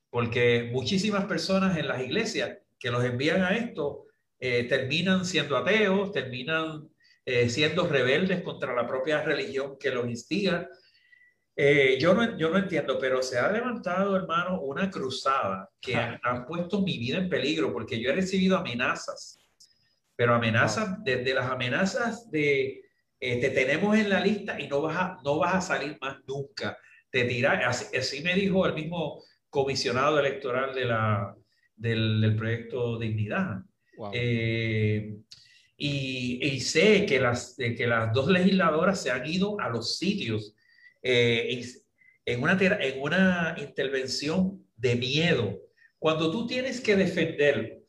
Porque 0.09 0.71
muchísimas 0.71 1.25
personas 1.25 1.77
en 1.77 1.87
las 1.87 2.01
iglesias 2.01 2.57
que 2.79 2.89
los 2.89 3.03
envían 3.03 3.43
a 3.43 3.55
esto 3.55 4.05
eh, 4.39 4.63
terminan 4.63 5.25
siendo 5.25 5.57
ateos, 5.57 6.11
terminan 6.11 6.89
eh, 7.23 7.49
siendo 7.49 7.85
rebeldes 7.85 8.41
contra 8.41 8.73
la 8.73 8.87
propia 8.87 9.21
religión 9.21 9.77
que 9.79 9.91
los 9.91 10.07
instiga. 10.07 10.67
Eh, 11.55 11.97
yo, 11.99 12.13
no, 12.13 12.37
yo 12.37 12.49
no 12.49 12.57
entiendo, 12.57 12.97
pero 12.99 13.21
se 13.21 13.39
ha 13.39 13.51
levantado, 13.51 14.15
hermano, 14.15 14.61
una 14.61 14.89
cruzada 14.89 15.69
que 15.79 15.95
ha, 15.95 16.45
puesto 16.45 16.81
mi 16.81 16.97
vida 16.97 17.17
en 17.17 17.29
peligro 17.29 17.71
porque 17.71 17.99
yo 17.99 18.09
he 18.09 18.15
recibido 18.15 18.57
amenazas, 18.57 19.39
pero 20.15 20.35
amenazas, 20.35 21.03
desde 21.03 21.33
las 21.33 21.49
amenazas 21.49 22.29
de 22.29 22.81
te 23.19 23.49
tenemos 23.49 23.97
en 23.97 24.09
la 24.09 24.19
lista 24.19 24.59
y 24.59 24.67
no 24.67 24.81
vas 24.81 24.97
a, 24.97 25.17
no 25.23 25.39
vas 25.39 25.55
a 25.55 25.61
salir 25.61 25.97
más 25.99 26.17
nunca. 26.27 26.77
Te 27.09 27.23
tira, 27.23 27.67
así, 27.67 27.95
así 27.95 28.21
me 28.21 28.35
dijo 28.35 28.65
el 28.65 28.73
mismo 28.73 29.23
comisionado 29.49 30.19
electoral 30.19 30.75
de 30.75 30.85
la, 30.85 31.35
del, 31.75 32.35
proyecto 32.37 32.99
Dignidad. 32.99 33.61
Eh, 34.11 35.17
y, 35.77 36.59
sé 36.59 37.05
que 37.05 37.19
las, 37.19 37.55
que 37.55 37.87
las 37.87 38.13
dos 38.13 38.27
legisladoras 38.27 39.01
se 39.01 39.11
han 39.11 39.25
ido 39.25 39.59
a 39.59 39.69
los 39.69 39.97
sitios 39.97 40.55
eh, 41.07 41.63
en, 42.25 42.41
una, 42.41 42.57
en 42.59 43.01
una 43.01 43.55
intervención 43.59 44.65
de 44.75 44.95
miedo. 44.95 45.59
Cuando 45.99 46.31
tú 46.31 46.47
tienes 46.47 46.81
que 46.81 46.95
defender 46.95 47.83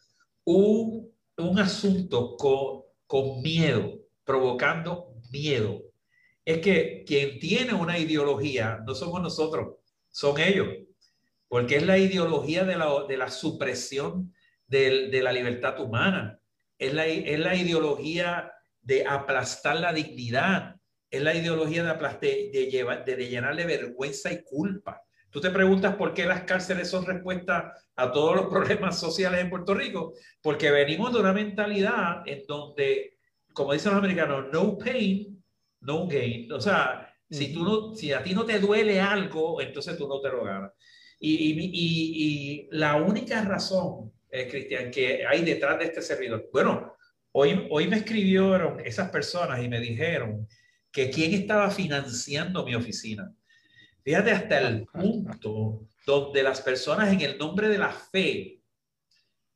un, 0.45 1.11
un 1.39 1.59
asunto 1.59 2.37
con, 2.37 2.83
con 3.07 3.41
miedo, 3.43 3.99
provocando 4.23 5.15
miedo, 5.31 5.83
es 6.45 6.59
que 6.59 7.05
quien 7.07 7.39
tiene 7.39 7.73
una 7.73 7.99
ideología 7.99 8.81
no 8.87 8.95
somos 8.95 9.23
nosotros, 9.23 9.79
son 10.11 10.39
ellos, 10.39 10.69
porque 11.49 11.77
es 11.77 11.87
la 11.87 11.99
ideología 11.99 12.65
de 12.65 12.77
la, 12.77 13.05
de 13.09 13.17
la 13.17 13.31
supresión 13.31 14.35
de, 14.67 15.09
de 15.09 15.23
la 15.23 15.33
libertad 15.33 15.81
humana. 15.81 16.39
Es 16.79 16.93
la, 16.93 17.07
es 17.07 17.39
la 17.39 17.55
ideología 17.55 18.53
de 18.83 19.07
aplastar 19.07 19.81
la 19.81 19.93
dignidad, 19.93 20.76
es 21.11 21.23
la 21.23 21.35
ideología 21.35 21.83
de, 21.83 21.91
aplastar, 21.91 22.31
de, 22.31 22.69
llevar, 22.71 23.05
de, 23.05 23.29
llenarle 23.29 23.65
vergüenza 23.65 24.33
y 24.33 24.43
culpa. 24.43 25.03
Tú 25.31 25.41
te 25.41 25.51
preguntas 25.51 25.97
por 25.97 26.15
qué 26.15 26.27
las 26.27 26.43
cárceles 26.43 26.89
son 26.89 27.05
respuesta 27.05 27.73
a 27.97 28.13
todos 28.13 28.37
los 28.37 28.47
problemas 28.51 28.99
sociales 28.99 29.41
en 29.41 29.51
Puerto 29.51 29.75
Rico, 29.75 30.15
porque 30.41 30.71
venimos 30.71 31.13
de 31.13 31.21
una 31.21 31.33
mentalidad 31.33 32.23
en 32.27 32.43
donde, 32.47 33.19
como 33.53 33.73
dicen 33.73 33.93
los 33.93 33.99
americanos, 33.99 34.47
no 34.53 34.77
pain, 34.79 35.43
no 35.81 36.07
gain. 36.07 36.51
O 36.53 36.61
sea, 36.61 37.13
si, 37.31 37.53
tú 37.53 37.65
no, 37.65 37.95
si 37.95 38.13
a 38.13 38.23
ti 38.23 38.35
no 38.35 38.45
te 38.45 38.59
duele 38.59 39.01
algo, 39.01 39.61
entonces 39.61 39.97
tú 39.97 40.09
no 40.09 40.21
te 40.21 40.29
lo 40.31 40.45
ganas. 40.45 40.73
Y, 41.19 41.35
y, 41.35 41.53
y, 41.53 42.63
y 42.63 42.69
la 42.73 42.97
única 42.97 43.43
razón 43.43 44.13
eh, 44.37 44.49
Cristian, 44.49 44.91
que 44.91 45.25
hay 45.27 45.43
detrás 45.45 45.79
de 45.79 45.87
este 45.87 46.03
servidor? 46.03 46.49
Bueno, 46.53 46.95
hoy, 47.33 47.67
hoy 47.71 47.87
me 47.89 47.97
escribieron 47.97 48.81
esas 48.85 49.11
personas 49.11 49.63
y 49.63 49.69
me 49.69 49.81
dijeron 49.81 50.47
que 50.97 51.11
quién 51.11 51.35
estaba 51.35 51.71
financiando 51.71 52.65
mi 52.65 52.75
oficina. 52.75 53.31
Fíjate 54.03 54.31
hasta 54.31 54.61
el 54.61 54.87
punto 54.87 55.87
donde 56.07 56.43
las 56.43 56.63
personas 56.63 57.13
en 57.13 57.21
el 57.21 57.37
nombre 57.37 57.69
de 57.69 57.77
la 57.77 57.93
fe, 57.93 58.63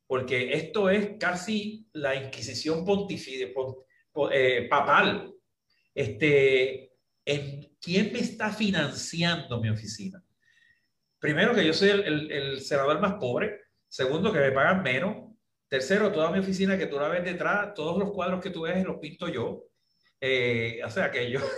porque 0.05 0.53
esto 0.53 0.87
es 0.87 1.17
casi 1.19 1.87
la 1.93 2.13
inquisición 2.13 2.85
pontificia, 2.85 3.47
eh, 4.31 4.67
papal, 4.69 5.33
este, 5.95 6.91
en 7.25 7.75
quién 7.81 8.13
me 8.13 8.19
está 8.19 8.51
financiando 8.51 9.59
mi 9.59 9.69
oficina. 9.69 10.23
Primero 11.17 11.55
que 11.55 11.65
yo 11.65 11.73
soy 11.73 11.89
el, 11.89 12.31
el 12.31 12.61
senador 12.61 13.01
más 13.01 13.15
pobre, 13.15 13.61
Segundo, 13.87 14.31
que 14.31 14.39
me 14.39 14.51
pagan 14.51 14.83
menos. 14.83 15.33
Tercero, 15.67 16.11
toda 16.11 16.29
mi 16.29 16.37
oficina 16.37 16.77
que 16.77 16.85
tú 16.85 16.97
la 16.97 17.07
ves 17.07 17.25
detrás, 17.25 17.73
todos 17.73 17.97
los 17.97 18.11
cuadros 18.11 18.41
que 18.41 18.51
tú 18.51 18.61
ves 18.61 18.85
los 18.85 18.99
pinto 18.99 19.27
yo. 19.27 19.70
Eh, 20.21 20.79
o 20.85 20.89
sea, 20.89 21.11
que 21.11 21.29
yo... 21.29 21.39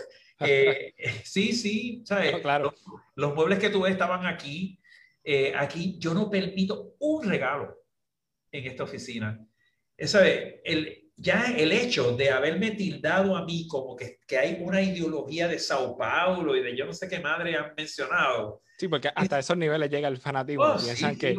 Eh, 0.46 0.94
sí, 1.24 1.54
sí, 1.54 2.04
¿sabes? 2.06 2.42
claro. 2.42 2.74
Los, 3.16 3.34
muebles 3.34 3.60
que 3.60 3.70
tú 3.70 3.84
ves 3.84 3.94
estaban 3.94 4.26
aquí. 4.26 4.78
Eh, 5.24 5.54
aquí 5.56 5.96
yo 6.00 6.14
no 6.14 6.30
permito 6.30 6.96
un 7.00 7.24
regalo 7.30 7.78
en 8.52 8.66
esta 8.66 8.84
oficina. 8.84 9.40
¿Sabes? 9.98 10.56
El, 10.66 11.04
ya 11.16 11.54
el 11.56 11.72
hecho 11.72 12.16
de 12.16 12.32
haberme 12.32 12.72
tildado 12.72 13.38
a 13.38 13.46
mí 13.46 13.68
como 13.68 13.96
que, 13.96 14.20
que, 14.28 14.38
hay 14.38 14.58
una 14.60 14.82
ideología 14.82 15.48
de 15.48 15.60
Sao 15.60 15.96
Paulo 15.96 16.56
y 16.56 16.64
de 16.64 16.76
yo 16.76 16.86
no 16.86 16.94
sé 16.94 17.08
qué 17.08 17.20
madre 17.20 17.56
han 17.56 17.74
mencionado. 17.78 18.62
Sí, 18.78 18.88
porque 18.88 19.10
hasta 19.14 19.40
esos 19.40 19.56
niveles 19.56 19.90
llega 19.90 20.08
el 20.08 20.18
fanatismo. 20.18 20.64
Oh, 20.64 20.78
piensan 20.78 21.16
que... 21.16 21.32
es, 21.32 21.38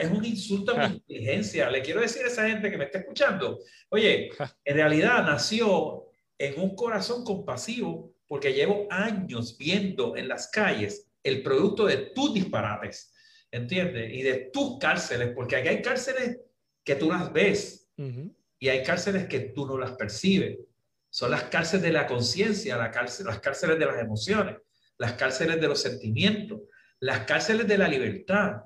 es, 0.00 0.10
un 0.10 0.24
insulto 0.24 0.72
a 0.74 0.88
mi 0.88 0.94
inteligencia. 0.96 1.68
Le 1.68 1.82
quiero 1.82 2.00
decir 2.00 2.24
a 2.24 2.28
esa 2.28 2.48
gente 2.48 2.70
que 2.70 2.78
me 2.78 2.84
está 2.84 2.98
escuchando, 2.98 3.58
oye, 3.90 4.30
en 4.64 4.76
realidad 4.76 5.24
nació 5.24 6.05
en 6.38 6.60
un 6.60 6.74
corazón 6.74 7.24
compasivo 7.24 8.14
porque 8.26 8.52
llevo 8.52 8.86
años 8.90 9.56
viendo 9.56 10.16
en 10.16 10.28
las 10.28 10.48
calles 10.48 11.08
el 11.22 11.42
producto 11.42 11.86
de 11.86 11.96
tus 12.14 12.34
disparates, 12.34 13.12
¿entiendes? 13.50 14.12
Y 14.12 14.22
de 14.22 14.50
tus 14.52 14.78
cárceles, 14.78 15.32
porque 15.34 15.56
aquí 15.56 15.68
hay 15.68 15.82
cárceles 15.82 16.40
que 16.84 16.96
tú 16.96 17.10
las 17.10 17.32
ves. 17.32 17.88
Uh 17.96 18.30
y 18.58 18.68
hay 18.68 18.82
cárceles 18.82 19.26
que 19.26 19.40
tú 19.40 19.66
no 19.66 19.78
las 19.78 19.92
percibes. 19.92 20.58
Son 21.10 21.30
las 21.30 21.44
cárceles 21.44 21.82
de 21.82 21.92
la 21.92 22.06
conciencia, 22.06 22.76
la 22.76 22.90
cárcel, 22.90 23.26
las 23.26 23.40
cárceles 23.40 23.78
de 23.78 23.86
las 23.86 23.98
emociones, 23.98 24.56
las 24.98 25.12
cárceles 25.14 25.60
de 25.60 25.68
los 25.68 25.80
sentimientos, 25.80 26.60
las 27.00 27.20
cárceles 27.20 27.66
de 27.66 27.78
la 27.78 27.88
libertad. 27.88 28.62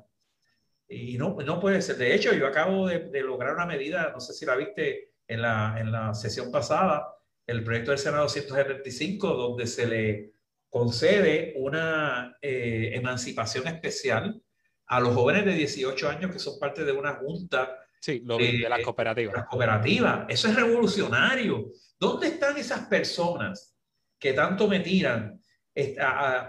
Y 0.88 1.16
no, 1.18 1.36
no 1.44 1.60
puede 1.60 1.82
ser. 1.82 1.96
De 1.96 2.14
hecho, 2.14 2.32
yo 2.32 2.46
acabo 2.46 2.88
de, 2.88 3.22
lograr 3.22 3.54
una 3.54 3.66
medida, 3.66 4.10
no 4.12 4.20
sé 4.20 4.32
si 4.32 4.44
la 4.44 4.56
viste 4.56 5.12
en 5.28 5.42
la, 5.42 5.76
en 5.78 5.92
la 5.92 6.14
sesión 6.14 6.50
pasada, 6.50 7.06
el 7.50 7.64
proyecto 7.64 7.90
del 7.90 7.98
Senado 7.98 8.22
275, 8.24 9.34
donde 9.34 9.66
se 9.66 9.86
le 9.86 10.32
concede 10.68 11.54
una 11.56 12.36
eh, 12.40 12.92
emancipación 12.94 13.66
especial 13.66 14.40
a 14.86 15.00
los 15.00 15.14
jóvenes 15.14 15.44
de 15.44 15.54
18 15.54 16.08
años 16.08 16.32
que 16.32 16.38
son 16.38 16.58
parte 16.58 16.84
de 16.84 16.92
una 16.92 17.14
junta 17.14 17.76
Sí, 18.00 18.22
lo 18.24 18.38
de, 18.38 18.66
las 18.66 18.80
cooperativas. 18.80 19.34
Las 19.34 19.46
cooperativas, 19.46 20.24
eso 20.28 20.48
es 20.48 20.56
revolucionario. 20.56 21.70
¿Dónde 21.98 22.28
están 22.28 22.56
esas 22.56 22.86
personas 22.86 23.76
que 24.18 24.32
tanto 24.32 24.66
me 24.66 24.80
tiran 24.80 25.38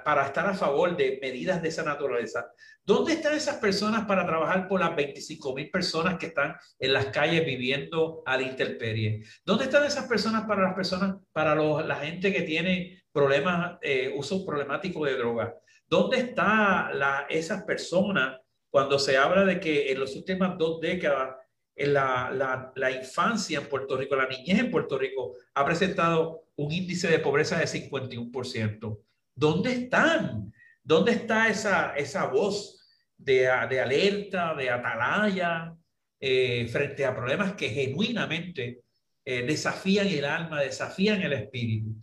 para 0.03 0.25
estar 0.25 0.47
a 0.47 0.53
favor 0.53 0.95
de 0.95 1.19
medidas 1.21 1.61
de 1.61 1.69
esa 1.69 1.84
naturaleza? 1.84 2.51
¿Dónde 2.84 3.13
están 3.13 3.36
esas 3.36 3.57
personas 3.57 4.05
para 4.05 4.25
trabajar 4.25 4.67
por 4.67 4.79
las 4.79 4.95
25 4.95 5.55
mil 5.55 5.69
personas 5.69 6.17
que 6.17 6.27
están 6.27 6.55
en 6.79 6.93
las 6.93 7.07
calles 7.07 7.45
viviendo 7.45 8.23
a 8.25 8.38
la 8.38 8.43
intemperie? 8.43 9.23
¿Dónde 9.45 9.65
están 9.65 9.86
esas 9.86 10.07
personas 10.07 10.45
para 10.45 10.63
las 10.63 10.73
personas, 10.73 11.17
para 11.32 11.55
la 11.55 11.95
gente 11.95 12.34
que 12.34 12.41
tiene 12.41 13.03
problemas, 13.11 13.77
eh, 13.82 14.13
uso 14.15 14.45
problemático 14.45 15.05
de 15.05 15.15
droga? 15.15 15.55
¿Dónde 15.88 16.17
están 16.17 16.91
esas 17.29 17.63
personas 17.63 18.39
cuando 18.69 18.97
se 18.97 19.17
habla 19.17 19.45
de 19.45 19.59
que 19.59 19.91
en 19.91 19.99
las 19.99 20.15
últimas 20.15 20.57
dos 20.57 20.79
décadas 20.79 21.36
la, 21.75 22.71
la, 22.75 22.91
infancia 22.91 23.59
en 23.59 23.67
Puerto 23.67 23.97
Rico, 23.97 24.15
la 24.15 24.27
niñez 24.27 24.59
en 24.59 24.71
Puerto 24.71 24.97
Rico 24.97 25.36
ha 25.53 25.65
presentado 25.65 26.43
un 26.55 26.71
índice 26.71 27.07
de 27.07 27.19
pobreza 27.19 27.57
de 27.57 27.65
51%. 27.65 28.99
¿Dónde 29.36 29.71
están? 29.71 30.53
¿Dónde 30.84 31.11
está 31.11 31.47
esa, 31.47 31.95
esa 31.95 32.25
voz 32.25 32.88
de, 33.17 33.49
de 33.69 33.79
alerta, 33.79 34.55
de 34.55 34.69
atalaya 34.69 35.75
eh, 36.19 36.67
frente 36.67 37.05
a 37.05 37.15
problemas 37.15 37.53
que 37.53 37.69
genuinamente 37.69 38.84
eh, 39.23 39.43
desafían 39.43 40.07
el 40.07 40.25
alma, 40.25 40.61
desafían 40.61 41.21
el 41.21 41.34
espíritu? 41.34 41.95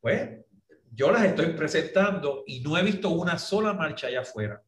Pues 0.00 0.30
yo 0.92 1.10
las 1.10 1.24
estoy 1.24 1.48
presentando 1.48 2.42
y 2.46 2.60
no 2.60 2.76
he 2.76 2.82
visto 2.82 3.10
una 3.10 3.38
sola 3.38 3.74
marcha 3.74 4.06
allá 4.06 4.20
afuera 4.20 4.62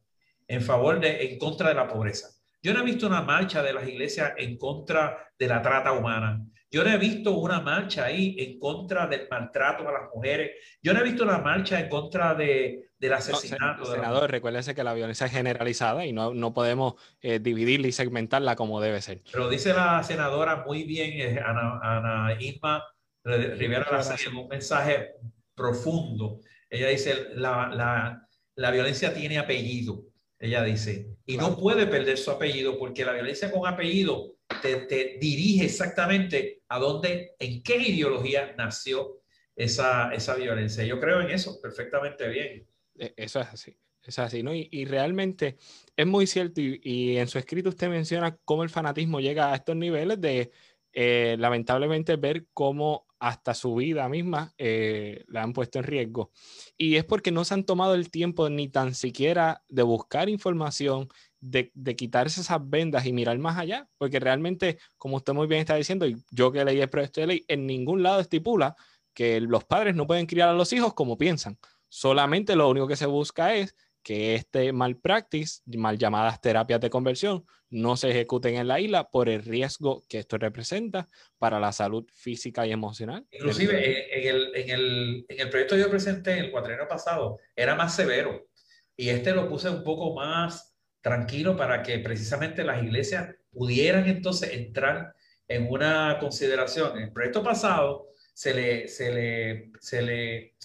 en 0.47 0.61
favor 0.61 0.99
de, 0.99 1.31
en 1.31 1.39
contra 1.39 1.69
de 1.69 1.75
la 1.75 1.87
pobreza. 1.87 2.29
Yo 2.61 2.73
no 2.73 2.81
he 2.81 2.85
visto 2.85 3.07
una 3.07 3.21
marcha 3.21 3.63
de 3.63 3.73
las 3.73 3.87
iglesias 3.87 4.33
en 4.37 4.57
contra 4.57 5.31
de 5.37 5.47
la 5.47 5.61
trata 5.61 5.93
humana. 5.93 6.45
Yo 6.71 6.83
no 6.83 6.91
he 6.91 6.97
visto 6.97 7.37
una 7.37 7.61
marcha 7.61 8.05
ahí 8.05 8.35
en 8.37 8.59
contra 8.59 9.07
del 9.07 9.27
maltrato 9.29 9.87
a 9.87 9.91
las 9.91 10.09
mujeres. 10.13 10.51
Yo 10.83 10.93
no 10.93 10.99
he 10.99 11.03
visto 11.03 11.23
una 11.23 11.39
marcha 11.39 11.79
en 11.79 11.89
contra 11.89 12.35
de, 12.35 12.91
del 12.99 13.13
asesinato. 13.13 13.85
No, 13.85 13.85
senador, 13.85 14.29
recuérdese 14.29 14.75
que 14.75 14.83
la 14.83 14.93
violencia 14.93 15.25
es 15.25 15.31
generalizada 15.31 16.05
y 16.05 16.13
no, 16.13 16.33
no 16.33 16.53
podemos 16.53 16.93
eh, 17.21 17.39
dividirla 17.39 17.87
y 17.87 17.91
segmentarla 17.91 18.55
como 18.55 18.79
debe 18.81 19.01
ser. 19.01 19.23
Pero 19.31 19.49
dice 19.49 19.73
la 19.73 20.03
senadora 20.03 20.63
muy 20.65 20.83
bien, 20.83 21.13
eh, 21.13 21.41
Ana, 21.43 21.79
Ana 21.81 22.37
Irma 22.39 22.83
Rivera 23.23 23.85
en 24.27 24.35
un 24.35 24.47
mensaje 24.47 25.13
profundo. 25.55 26.39
Ella 26.69 26.87
dice, 26.87 27.29
la, 27.33 27.67
la, 27.67 28.27
la 28.55 28.71
violencia 28.71 29.13
tiene 29.13 29.39
apellido. 29.39 30.03
Ella 30.37 30.63
dice, 30.63 31.17
y 31.25 31.35
no 31.35 31.57
puede 31.57 31.85
perder 31.87 32.17
su 32.17 32.31
apellido 32.31 32.77
porque 32.79 33.03
la 33.03 33.13
violencia 33.13 33.51
con 33.51 33.67
apellido 33.67 34.35
te, 34.61 35.17
dirige 35.19 35.65
exactamente 35.65 36.63
a 36.67 36.79
dónde, 36.79 37.35
en 37.39 37.63
qué 37.63 37.77
ideología 37.77 38.53
nació 38.57 39.21
esa, 39.55 40.11
esa 40.13 40.35
violencia. 40.35 40.83
Yo 40.83 40.99
creo 40.99 41.21
en 41.21 41.31
eso 41.31 41.59
perfectamente 41.61 42.27
bien. 42.27 42.67
E, 42.97 43.13
eso 43.15 43.39
es 43.39 43.47
así. 43.47 43.77
Es 44.01 44.17
así, 44.17 44.41
¿no? 44.41 44.53
Y, 44.55 44.85
realmente 44.85 45.57
es 45.95 46.07
muy 46.07 46.25
cierto, 46.25 46.61
y, 46.61 47.17
en 47.17 47.27
su 47.27 47.37
escrito 47.37 47.69
usted 47.69 47.89
menciona 47.89 48.37
cómo 48.45 48.63
el 48.63 48.69
fanatismo 48.69 49.19
llega 49.19 49.51
a 49.51 49.55
estos 49.55 49.75
niveles 49.75 50.19
de, 50.21 50.51
eh, 50.93 51.35
lamentablemente, 51.37 52.15
ver 52.15 52.47
cómo 52.53 53.05
hasta 53.19 53.53
su 53.53 53.75
vida 53.75 54.07
misma 54.07 54.53
eh, 54.57 55.25
la 55.27 55.43
han 55.43 55.53
puesto 55.53 55.79
en 55.79 55.85
riesgo. 55.85 56.31
Y 56.77 56.95
es 56.95 57.05
porque 57.05 57.31
no 57.31 57.43
se 57.43 57.53
han 57.53 57.65
tomado 57.65 57.93
el 57.95 58.09
tiempo 58.09 58.49
ni 58.49 58.69
tan 58.69 58.95
siquiera 58.95 59.63
de 59.67 59.83
buscar 59.83 60.29
información, 60.29 61.09
de, 61.41 61.71
quitarse 61.95 62.41
esas 62.41 62.59
vendas 62.69 63.05
y 63.05 63.13
mirar 63.13 63.37
más 63.37 63.57
allá, 63.57 63.87
porque 63.97 64.19
realmente, 64.19 64.79
como 64.97 65.17
usted 65.17 65.33
muy 65.33 65.47
bien 65.47 65.61
está 65.61 65.75
diciendo, 65.75 66.07
y 66.07 66.17
yo 66.31 66.51
que 66.51 66.63
leí 66.65 66.81
el 66.81 66.89
proyecto 66.89 67.21
de 67.21 67.27
ley, 67.27 67.45
en 67.47 67.65
ningún 67.67 68.03
lado 68.03 68.21
estipula 68.21 68.75
que 69.13 69.41
los 69.41 69.65
padres 69.65 69.95
no 69.95 70.07
pueden 70.07 70.25
criar 70.25 70.49
a 70.49 70.53
los 70.53 70.71
hijos 70.73 70.93
como 70.93 71.17
piensan. 71.17 71.57
Solamente 71.89 72.55
lo 72.55 72.69
único 72.69 72.87
que 72.87 72.95
se 72.95 73.05
busca 73.05 73.53
es 73.53 73.75
que 74.01 74.35
este 74.35 74.71
malpractice, 74.71 75.61
mal 75.77 75.97
llamadas 75.97 76.39
terapias 76.39 76.79
de 76.79 76.89
conversión, 76.89 77.45
no 77.69 77.97
se 77.97 78.09
ejecuten 78.09 78.55
en 78.55 78.67
la 78.67 78.79
isla 78.79 79.09
por 79.09 79.29
el 79.29 79.43
riesgo 79.43 80.03
que 80.09 80.19
esto 80.19 80.37
representa 80.37 81.07
para 81.37 81.59
la 81.59 81.71
salud 81.71 82.05
física 82.11 82.65
y 82.65 82.71
emocional. 82.71 83.25
Inclusive 83.31 84.19
en 84.19 84.35
el, 84.35 84.55
en 84.55 84.69
el, 84.69 85.25
en 85.29 85.39
el 85.39 85.49
proyecto 85.49 85.75
que 85.75 85.81
yo 85.81 85.89
presenté 85.89 86.39
el 86.39 86.51
cuatrienio 86.51 86.87
pasado 86.87 87.37
era 87.55 87.75
más 87.75 87.95
severo 87.95 88.47
y 88.95 89.09
este 89.09 89.31
lo 89.31 89.47
puse 89.47 89.69
un 89.69 89.83
poco 89.83 90.15
más 90.15 90.75
tranquilo 91.01 91.55
para 91.55 91.83
que 91.83 91.99
precisamente 91.99 92.63
las 92.63 92.83
iglesias 92.83 93.35
pudieran 93.51 94.07
entonces 94.07 94.53
entrar 94.53 95.15
en 95.47 95.67
una 95.69 96.17
consideración. 96.19 96.97
En 96.97 97.03
el 97.05 97.11
proyecto 97.11 97.43
pasado 97.43 98.09
se 98.33 98.53
le, 98.53 98.87
se 98.87 99.11
le, 99.11 99.71
se 99.79 100.01
le, 100.01 100.55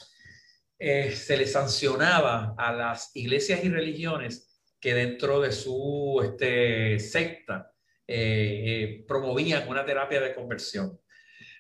eh, 0.78 1.12
se 1.12 1.36
le 1.36 1.46
sancionaba 1.46 2.55
a 2.59 2.72
las 2.72 3.11
iglesias 3.14 3.64
y 3.64 3.68
religiones 3.68 4.53
que 4.85 4.93
dentro 4.93 5.41
de 5.41 5.51
su 5.51 6.20
este, 6.22 7.01
secta 7.01 7.72
eh, 8.07 8.62
eh, 8.66 9.05
promovían 9.09 9.66
una 9.66 9.82
terapia 9.82 10.20
de 10.20 10.35
conversión. 10.35 11.01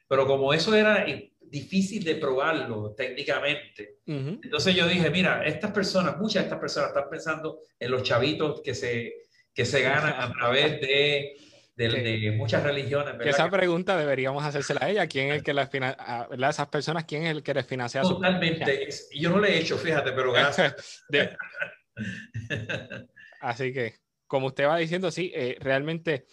Pero 0.06 0.26
como 0.26 0.52
eso 0.52 0.74
era 0.74 1.06
difícil 1.40 2.04
de 2.04 2.16
probarlo 2.16 2.94
técnicamente, 2.94 4.00
entonces 4.04 4.74
yo 4.74 4.86
dije, 4.86 5.08
mira, 5.08 5.42
estas 5.42 5.70
personas, 5.70 6.18
muchas 6.18 6.42
de 6.42 6.48
estas 6.48 6.60
personas 6.60 6.90
están 6.90 7.08
pensando 7.08 7.60
en 7.80 7.90
los 7.90 8.02
chavitos 8.02 8.60
que 8.60 8.74
se, 8.74 9.14
que 9.54 9.64
se 9.64 9.80
ganan 9.80 10.12
a 10.18 10.30
través 10.30 10.78
de 10.82 11.34
de, 11.76 12.34
muchas 12.36 12.62
religiones. 12.62 13.14
esa 13.24 13.48
pregunta 13.48 13.96
deberíamos 13.96 14.44
hacérsela 14.44 14.84
a 14.84 14.90
ella. 14.90 15.06
¿Quién 15.06 15.30
es 15.30 15.36
el 15.36 15.42
que 15.42 15.54
las 15.54 15.70
financia? 15.70 16.28
Esas 16.30 16.68
personas, 16.68 17.04
¿quién 17.04 17.24
es 17.24 17.30
el 17.30 17.42
que 17.42 17.54
les 17.54 17.66
financia? 17.66 18.02
Totalmente. 18.02 18.86
Yo 19.12 19.30
no 19.30 19.40
le 19.40 19.48
he 19.48 19.60
hecho, 19.60 19.78
fíjate, 19.78 20.12
pero 20.12 20.30
gracias. 20.30 21.02
Así 23.44 23.74
que, 23.74 23.94
como 24.26 24.46
usted 24.46 24.66
va 24.66 24.78
diciendo, 24.78 25.10
sí, 25.10 25.30
eh, 25.34 25.56
realmente 25.60 26.24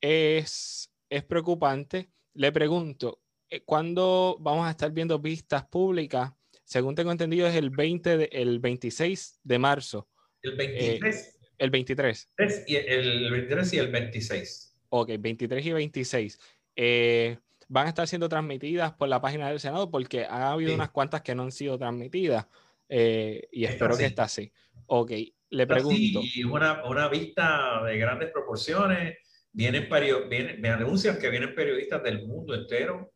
es, 0.00 0.90
es 1.08 1.22
preocupante. 1.22 2.10
Le 2.34 2.50
pregunto, 2.50 3.22
eh, 3.48 3.62
¿cuándo 3.62 4.36
vamos 4.40 4.66
a 4.66 4.70
estar 4.70 4.90
viendo 4.90 5.20
vistas 5.20 5.64
públicas? 5.66 6.32
Según 6.64 6.96
tengo 6.96 7.12
entendido, 7.12 7.46
es 7.46 7.54
el 7.54 7.70
20 7.70 8.16
de, 8.18 8.28
el 8.32 8.58
26 8.58 9.40
de 9.44 9.58
marzo. 9.60 10.08
El 10.42 10.56
23. 10.56 11.16
Eh, 11.16 11.32
el 11.58 11.70
23. 11.70 12.30
y 12.66 12.74
el 12.74 13.30
23 13.30 13.72
y 13.72 13.78
el 13.78 13.88
26. 13.92 14.76
Ok, 14.88 15.10
23 15.20 15.66
y 15.66 15.72
26. 15.72 16.40
Eh, 16.74 17.38
van 17.68 17.86
a 17.86 17.90
estar 17.90 18.08
siendo 18.08 18.28
transmitidas 18.28 18.92
por 18.94 19.08
la 19.08 19.20
página 19.20 19.48
del 19.48 19.60
Senado 19.60 19.88
porque 19.88 20.24
ha 20.24 20.50
habido 20.50 20.74
unas 20.74 20.90
cuantas 20.90 21.22
que 21.22 21.34
no 21.36 21.44
han 21.44 21.52
sido 21.52 21.78
transmitidas 21.78 22.46
eh, 22.88 23.46
y 23.52 23.64
espero 23.64 23.96
que 23.96 24.06
está 24.06 24.24
así. 24.24 24.52
Ok, 24.86 25.12
le 25.50 25.66
pregunto. 25.66 26.22
Sí, 26.22 26.44
una, 26.44 26.84
una 26.84 27.08
vista 27.08 27.82
de 27.84 27.98
grandes 27.98 28.30
proporciones. 28.30 29.18
Vienen, 29.52 29.88
vienen, 30.28 30.60
me 30.60 30.68
anuncian 30.68 31.18
que 31.18 31.30
vienen 31.30 31.54
periodistas 31.54 32.02
del 32.02 32.26
mundo 32.26 32.54
entero 32.54 33.12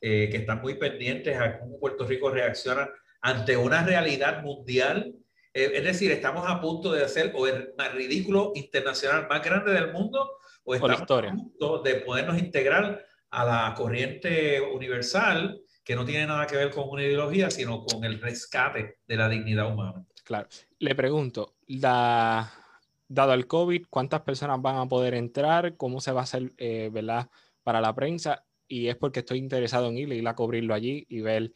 eh, 0.00 0.28
que 0.30 0.38
están 0.38 0.60
muy 0.60 0.74
pendientes 0.74 1.38
a 1.38 1.58
cómo 1.58 1.78
Puerto 1.78 2.04
Rico 2.04 2.30
reacciona 2.30 2.90
ante 3.20 3.56
una 3.56 3.84
realidad 3.84 4.42
mundial. 4.42 5.14
es 5.52 5.84
decir, 5.84 6.10
estamos 6.10 6.44
a 6.48 6.60
punto 6.60 6.92
de 6.92 7.04
hacer 7.04 7.32
o 7.34 7.46
el 7.46 7.72
más 7.78 7.94
ridículo 7.94 8.52
internacional 8.54 9.28
más 9.28 9.42
grande 9.42 9.72
del 9.72 9.92
mundo 9.92 10.38
o 10.64 10.74
estamos 10.74 11.00
a 11.02 11.30
punto 11.30 11.78
de 11.78 11.94
podernos 11.96 12.38
integrar 12.38 13.06
a 13.30 13.44
la 13.44 13.74
corriente 13.74 14.60
universal 14.60 15.60
que 15.84 15.94
no 15.94 16.04
tiene 16.04 16.26
nada 16.26 16.46
que 16.46 16.56
ver 16.56 16.70
con 16.70 16.88
una 16.88 17.02
ideología, 17.02 17.50
sino 17.50 17.84
con 17.84 18.04
el 18.04 18.20
rescate 18.20 18.98
de 19.06 19.16
la 19.16 19.28
dignidad 19.28 19.72
humana. 19.72 20.04
Claro. 20.24 20.48
Le 20.78 20.94
pregunto, 20.94 21.54
dado 21.68 23.34
el 23.34 23.46
COVID, 23.46 23.86
¿cuántas 23.90 24.22
personas 24.22 24.60
van 24.60 24.76
a 24.76 24.88
poder 24.88 25.14
entrar? 25.14 25.76
¿Cómo 25.76 26.00
se 26.00 26.12
va 26.12 26.20
a 26.20 26.24
hacer, 26.24 26.52
eh, 26.56 26.90
¿verdad? 26.92 27.28
Para 27.62 27.80
la 27.80 27.94
prensa. 27.94 28.44
Y 28.66 28.88
es 28.88 28.96
porque 28.96 29.20
estoy 29.20 29.38
interesado 29.38 29.88
en 29.88 29.98
ir, 29.98 30.12
ir 30.12 30.26
a 30.26 30.34
cubrirlo 30.34 30.74
allí 30.74 31.06
y 31.08 31.20
ver 31.20 31.52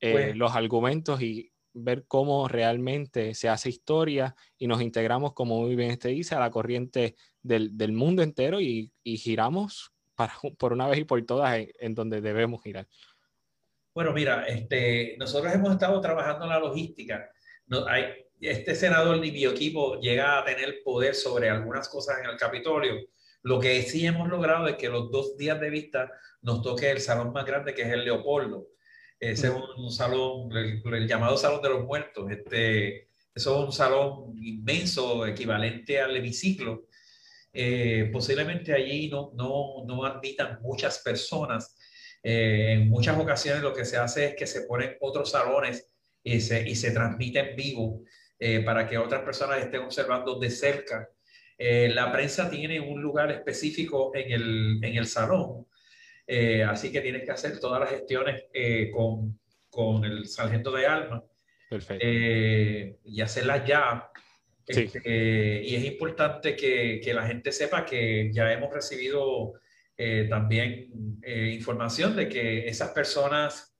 eh, 0.00 0.12
pues 0.12 0.36
los 0.36 0.54
argumentos 0.54 1.22
y 1.22 1.52
ver 1.72 2.04
cómo 2.06 2.48
realmente 2.48 3.34
se 3.34 3.48
hace 3.48 3.68
historia 3.68 4.34
y 4.58 4.66
nos 4.66 4.82
integramos, 4.82 5.32
como 5.32 5.60
muy 5.60 5.76
bien 5.76 5.92
usted 5.92 6.10
dice, 6.10 6.34
a 6.34 6.40
la 6.40 6.50
corriente 6.50 7.14
del, 7.42 7.76
del 7.76 7.92
mundo 7.92 8.22
entero 8.22 8.60
y, 8.60 8.90
y, 9.02 9.16
giramos 9.16 9.92
para, 10.14 10.34
por 10.58 10.72
una 10.72 10.88
vez 10.88 10.98
y 10.98 11.04
por 11.04 11.24
todas 11.24 11.56
en, 11.78 11.94
donde 11.94 12.20
debemos 12.20 12.62
girar. 12.62 12.88
Bueno, 13.94 14.12
mira, 14.12 14.44
este, 14.46 15.16
nosotros 15.18 15.52
hemos 15.52 15.72
estado 15.72 16.00
trabajando 16.00 16.44
en 16.44 16.50
la 16.50 16.58
logística. 16.58 17.30
No, 17.68 17.86
hay, 17.86 18.26
este 18.40 18.74
senador 18.74 19.18
ni 19.18 19.30
mi 19.30 19.44
equipo 19.44 20.00
llega 20.00 20.38
a 20.38 20.44
tener 20.44 20.82
poder 20.84 21.14
sobre 21.14 21.48
algunas 21.48 21.88
cosas 21.88 22.18
en 22.18 22.30
el 22.30 22.36
Capitolio. 22.36 22.96
Lo 23.42 23.60
que 23.60 23.82
sí 23.82 24.04
hemos 24.06 24.28
logrado 24.28 24.66
es 24.66 24.76
que 24.76 24.88
los 24.88 25.10
dos 25.10 25.36
días 25.36 25.60
de 25.60 25.70
vista 25.70 26.10
nos 26.42 26.62
toque 26.62 26.90
el 26.90 27.00
salón 27.00 27.32
más 27.32 27.44
grande, 27.44 27.74
que 27.74 27.82
es 27.82 27.88
el 27.88 28.04
Leopoldo 28.04 28.66
ese 29.20 29.48
es 29.48 29.54
un, 29.76 29.90
salón, 29.90 30.50
el, 30.56 31.08
llamado 31.08 31.36
Salón 31.36 31.60
de 31.62 31.70
los 31.70 31.84
Muertos. 31.84 32.30
Este, 32.30 33.08
eso 33.34 33.58
es 33.58 33.66
un 33.66 33.72
salón 33.72 34.36
inmenso, 34.40 35.26
equivalente 35.26 36.00
al 36.00 36.16
hemiciclo. 36.16 36.86
Eh, 37.52 38.10
posiblemente 38.12 38.72
allí 38.72 39.08
no, 39.08 39.32
no, 39.34 39.84
no 39.86 40.04
admitan 40.04 40.60
muchas 40.62 41.00
personas. 41.00 41.76
Eh, 42.22 42.72
en 42.72 42.88
muchas 42.88 43.18
ocasiones 43.18 43.62
lo 43.62 43.74
que 43.74 43.84
se 43.84 43.96
hace 43.96 44.26
es 44.26 44.36
que 44.36 44.46
se 44.46 44.62
ponen 44.62 44.96
otros 45.00 45.30
salones 45.30 45.87
y 46.22 46.40
se, 46.40 46.68
y 46.68 46.74
se 46.74 46.90
transmite 46.90 47.38
en 47.40 47.56
vivo 47.56 48.02
eh, 48.38 48.60
para 48.60 48.86
que 48.86 48.98
otras 48.98 49.22
personas 49.22 49.58
estén 49.58 49.82
observando 49.82 50.38
de 50.38 50.50
cerca. 50.50 51.08
la 51.58 52.12
prensa 52.12 52.48
tiene 52.48 52.78
un 52.80 53.02
lugar 53.02 53.32
específico 53.32 54.12
en 54.14 54.30
el, 54.32 54.80
en 54.82 54.96
el 54.96 55.06
salón 55.06 55.66
eh, 56.30 56.62
así 56.62 56.92
que 56.92 57.00
tienes 57.00 57.24
que 57.24 57.30
hacer 57.30 57.58
todas 57.58 57.80
las 57.80 57.88
gestiones 57.88 58.44
eh, 58.52 58.90
con, 58.90 59.40
con, 59.70 60.04
el 60.04 60.26
sargento 60.26 60.70
de 60.72 60.86
alma 60.86 61.24
eh, 61.70 62.98
y 63.02 63.20
hacerlas 63.22 63.66
ya. 63.66 64.10
Este, 64.66 65.62
y 65.64 65.74
es 65.74 65.84
importante 65.86 66.54
que, 66.54 67.00
que, 67.02 67.14
la 67.14 67.26
gente 67.26 67.50
sepa 67.50 67.86
que 67.86 68.30
ya 68.30 68.52
hemos 68.52 68.72
recibido 68.72 69.54
también 70.28 70.92
información 71.26 72.14
de 72.14 72.28
que 72.28 72.68
esas 72.68 72.90
personas 72.90 73.74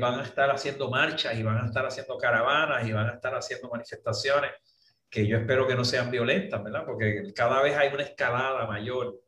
van 0.00 0.20
a 0.20 0.22
estar 0.22 0.50
haciendo 0.50 0.90
marchas 0.90 1.36
y 1.38 1.42
van 1.42 1.58
a 1.58 1.66
estar 1.66 1.84
haciendo 1.86 2.16
caravanas 2.16 2.86
y 2.88 2.92
van 2.92 3.08
a 3.08 3.14
estar 3.14 3.34
haciendo 3.34 3.68
manifestaciones 3.68 4.50
que 5.08 5.26
yo 5.26 5.36
espero 5.38 5.66
que 5.66 5.74
no 5.74 5.84
sean 5.84 6.10
violentas, 6.10 6.62
¿verdad? 6.62 6.84
Porque 6.84 7.32
cada 7.34 7.62
vez 7.62 7.76
hay 7.76 7.92
una 7.92 8.02
escalada 8.02 8.66
mayor 8.66 9.20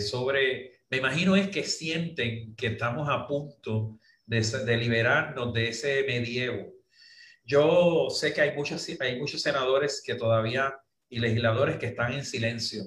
sobre 0.00 0.72
me 0.92 0.98
imagino 0.98 1.36
es 1.36 1.48
que 1.48 1.64
sienten 1.64 2.54
que 2.54 2.66
estamos 2.66 3.08
a 3.08 3.26
punto 3.26 3.98
de, 4.26 4.42
de 4.42 4.76
liberarnos 4.76 5.54
de 5.54 5.68
ese 5.68 6.04
medievo. 6.06 6.70
Yo 7.46 8.08
sé 8.10 8.34
que 8.34 8.42
hay 8.42 8.54
muchos, 8.54 8.86
hay 9.00 9.18
muchos 9.18 9.40
senadores 9.40 10.02
que 10.04 10.16
todavía 10.16 10.78
y 11.08 11.18
legisladores 11.18 11.78
que 11.78 11.86
están 11.86 12.12
en 12.12 12.26
silencio. 12.26 12.82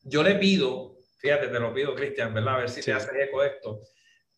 Yo 0.00 0.22
le 0.22 0.36
pido, 0.36 0.96
fíjate, 1.18 1.48
te 1.48 1.60
lo 1.60 1.74
pido, 1.74 1.94
Cristian, 1.94 2.32
¿verdad? 2.32 2.54
A 2.54 2.58
ver 2.60 2.70
si 2.70 2.80
te 2.80 2.94
haces 2.94 3.12
eco 3.20 3.44
esto. 3.44 3.82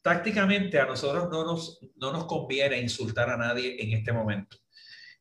Tácticamente 0.04 0.78
a 0.78 0.84
nosotros 0.84 1.30
no 1.30 1.46
nos, 1.46 1.80
no 1.96 2.12
nos 2.12 2.26
conviene 2.26 2.78
insultar 2.78 3.30
a 3.30 3.38
nadie 3.38 3.82
en 3.82 3.94
este 3.94 4.12
momento. 4.12 4.58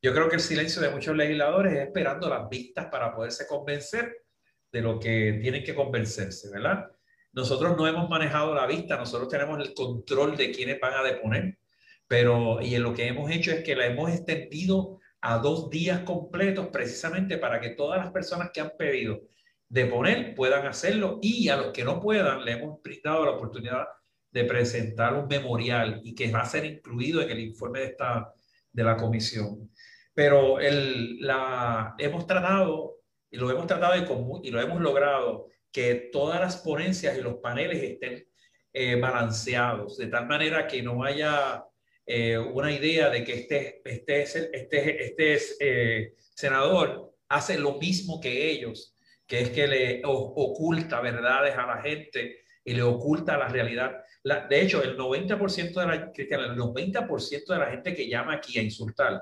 Yo 0.02 0.14
creo 0.14 0.28
que 0.28 0.36
el 0.36 0.42
silencio 0.42 0.82
de 0.82 0.90
muchos 0.90 1.16
legisladores 1.16 1.72
es 1.72 1.88
esperando 1.88 2.28
las 2.28 2.50
vistas 2.50 2.88
para 2.92 3.16
poderse 3.16 3.48
convencer 3.48 4.26
de 4.70 4.82
lo 4.82 5.00
que 5.00 5.40
tienen 5.42 5.64
que 5.64 5.74
convencerse, 5.74 6.50
¿verdad? 6.52 6.92
Nosotros 7.32 7.78
no 7.78 7.88
hemos 7.88 8.10
manejado 8.10 8.54
la 8.54 8.68
vista, 8.68 8.98
nosotros 8.98 9.30
tenemos 9.30 9.58
el 9.66 9.74
control 9.74 10.36
de 10.36 10.52
quiénes 10.52 10.82
van 10.82 10.96
a 10.96 11.04
deponer, 11.04 11.58
pero 12.06 12.60
y 12.60 12.78
lo 12.78 12.94
que 12.94 13.08
hemos 13.08 13.32
hecho 13.32 13.52
es 13.52 13.64
que 13.64 13.78
la 13.78 13.86
hemos 13.86 14.12
extendido 14.12 15.00
a 15.22 15.38
dos 15.38 15.70
días 15.70 16.02
completos 16.02 16.68
precisamente 16.74 17.38
para 17.38 17.62
que 17.62 17.70
todas 17.70 18.04
las 18.04 18.12
personas 18.12 18.52
que 18.54 18.60
han 18.60 18.74
pedido 18.78 19.22
deponer 19.70 20.36
puedan 20.36 20.68
hacerlo 20.68 21.20
y 21.22 21.48
a 21.48 21.56
los 21.56 21.72
que 21.72 21.86
no 21.86 22.02
puedan 22.02 22.44
le 22.44 22.52
hemos 22.52 22.82
brindado 22.82 23.24
la 23.24 23.32
oportunidad 23.32 23.86
de 24.34 24.44
presentar 24.46 25.14
un 25.14 25.28
memorial 25.28 26.02
y 26.04 26.16
que 26.16 26.32
va 26.32 26.42
a 26.42 26.46
ser 26.46 26.66
incluido 26.66 27.22
en 27.22 27.30
el 27.30 27.40
informe 27.40 27.82
de, 27.82 27.86
esta, 27.86 28.34
de 28.72 28.84
la 28.84 28.98
comisión. 28.98 29.70
Pero 30.14 30.60
el, 30.60 31.22
la, 31.22 31.94
hemos 32.00 32.26
tratado, 32.26 32.98
y 33.30 33.38
lo 33.38 33.50
hemos 33.52 33.68
tratado 33.68 33.96
y, 33.96 34.48
y 34.48 34.52
lo 34.52 34.60
hemos 34.60 34.82
logrado, 34.82 35.48
que 35.72 36.10
todas 36.12 36.40
las 36.40 36.58
ponencias 36.58 37.18
y 37.18 37.22
los 37.22 37.36
paneles 37.36 37.82
estén 37.82 38.26
eh, 38.74 38.96
balanceados, 39.00 39.98
de 39.98 40.08
tal 40.08 40.28
manera 40.28 40.68
que 40.68 40.82
no 40.82 41.04
haya 41.04 41.64
eh, 42.06 42.38
una 42.38 42.72
idea 42.72 43.10
de 43.10 43.24
que 43.24 43.34
este, 43.34 43.82
este, 43.86 44.24
este, 44.24 45.06
este 45.06 45.38
eh, 45.60 46.14
senador 46.18 47.14
hace 47.30 47.58
lo 47.60 47.78
mismo 47.78 48.20
que 48.20 48.50
ellos, 48.50 48.98
que 49.28 49.42
es 49.42 49.50
que 49.52 49.68
le 49.68 50.02
oculta 50.06 51.02
verdades 51.02 51.56
a 51.56 51.68
la 51.68 51.82
gente 51.82 52.42
y 52.66 52.74
le 52.74 52.82
oculta 52.82 53.38
la 53.38 53.48
realidad. 53.48 54.03
De 54.24 54.62
hecho, 54.62 54.82
el 54.82 54.98
90% 54.98 55.74
de 55.74 55.86
la, 55.86 55.96
el 55.96 56.58
90% 56.58 57.46
de 57.46 57.60
la 57.60 57.72
gente 57.72 57.94
que 57.94 58.08
llama 58.08 58.34
aquí 58.34 58.58
a 58.58 58.64
insultar 58.64 59.22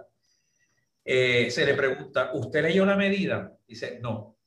eh, 1.03 1.49
se 1.49 1.65
le 1.65 1.73
pregunta, 1.73 2.32
¿usted 2.34 2.61
leyó 2.61 2.86
la 2.86 2.95
medida? 2.95 3.57
Dice, 3.68 3.99
no. 4.02 4.38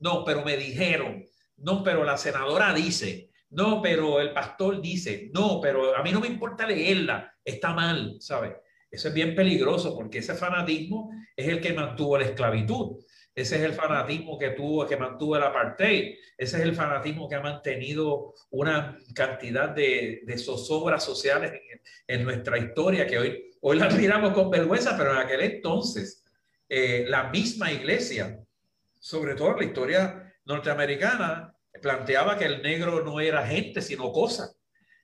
No, 0.00 0.24
pero 0.24 0.44
me 0.44 0.56
dijeron. 0.56 1.24
No, 1.58 1.82
pero 1.82 2.04
la 2.04 2.16
senadora 2.16 2.74
dice. 2.74 3.30
No, 3.50 3.80
pero 3.80 4.20
el 4.20 4.32
pastor 4.32 4.80
dice. 4.80 5.30
No, 5.32 5.60
pero 5.60 5.96
a 5.96 6.02
mí 6.02 6.12
no 6.12 6.20
me 6.20 6.28
importa 6.28 6.66
leerla. 6.66 7.32
Está 7.44 7.72
mal, 7.72 8.16
¿sabe? 8.20 8.56
Eso 8.90 9.08
es 9.08 9.14
bien 9.14 9.34
peligroso 9.34 9.94
porque 9.94 10.18
ese 10.18 10.34
fanatismo 10.34 11.10
es 11.36 11.48
el 11.48 11.60
que 11.60 11.72
mantuvo 11.72 12.18
la 12.18 12.24
esclavitud. 12.24 12.96
Ese 13.38 13.54
es 13.54 13.62
el 13.62 13.72
fanatismo 13.72 14.36
que 14.36 14.50
tuvo, 14.50 14.84
que 14.84 14.96
mantuvo 14.96 15.36
el 15.36 15.44
apartheid. 15.44 16.16
Ese 16.36 16.56
es 16.56 16.62
el 16.64 16.74
fanatismo 16.74 17.28
que 17.28 17.36
ha 17.36 17.40
mantenido 17.40 18.34
una 18.50 18.98
cantidad 19.14 19.68
de, 19.68 20.22
de 20.24 20.38
zozobras 20.38 21.04
sociales 21.04 21.52
en, 22.08 22.24
nuestra 22.24 22.58
historia 22.58 23.06
que 23.06 23.16
hoy, 23.16 23.50
hoy 23.60 23.78
las 23.78 23.96
miramos 23.96 24.32
con 24.32 24.50
vergüenza, 24.50 24.96
pero 24.98 25.12
en 25.12 25.18
aquel 25.18 25.40
entonces 25.42 26.24
eh, 26.68 27.04
la 27.06 27.30
misma 27.30 27.70
iglesia, 27.70 28.40
sobre 28.98 29.36
todo 29.36 29.52
en 29.52 29.58
la 29.58 29.64
historia 29.66 30.34
norteamericana, 30.44 31.54
planteaba 31.80 32.36
que 32.36 32.46
el 32.46 32.60
negro 32.60 33.04
no 33.04 33.20
era 33.20 33.46
gente, 33.46 33.82
sino 33.82 34.10
cosa. 34.10 34.52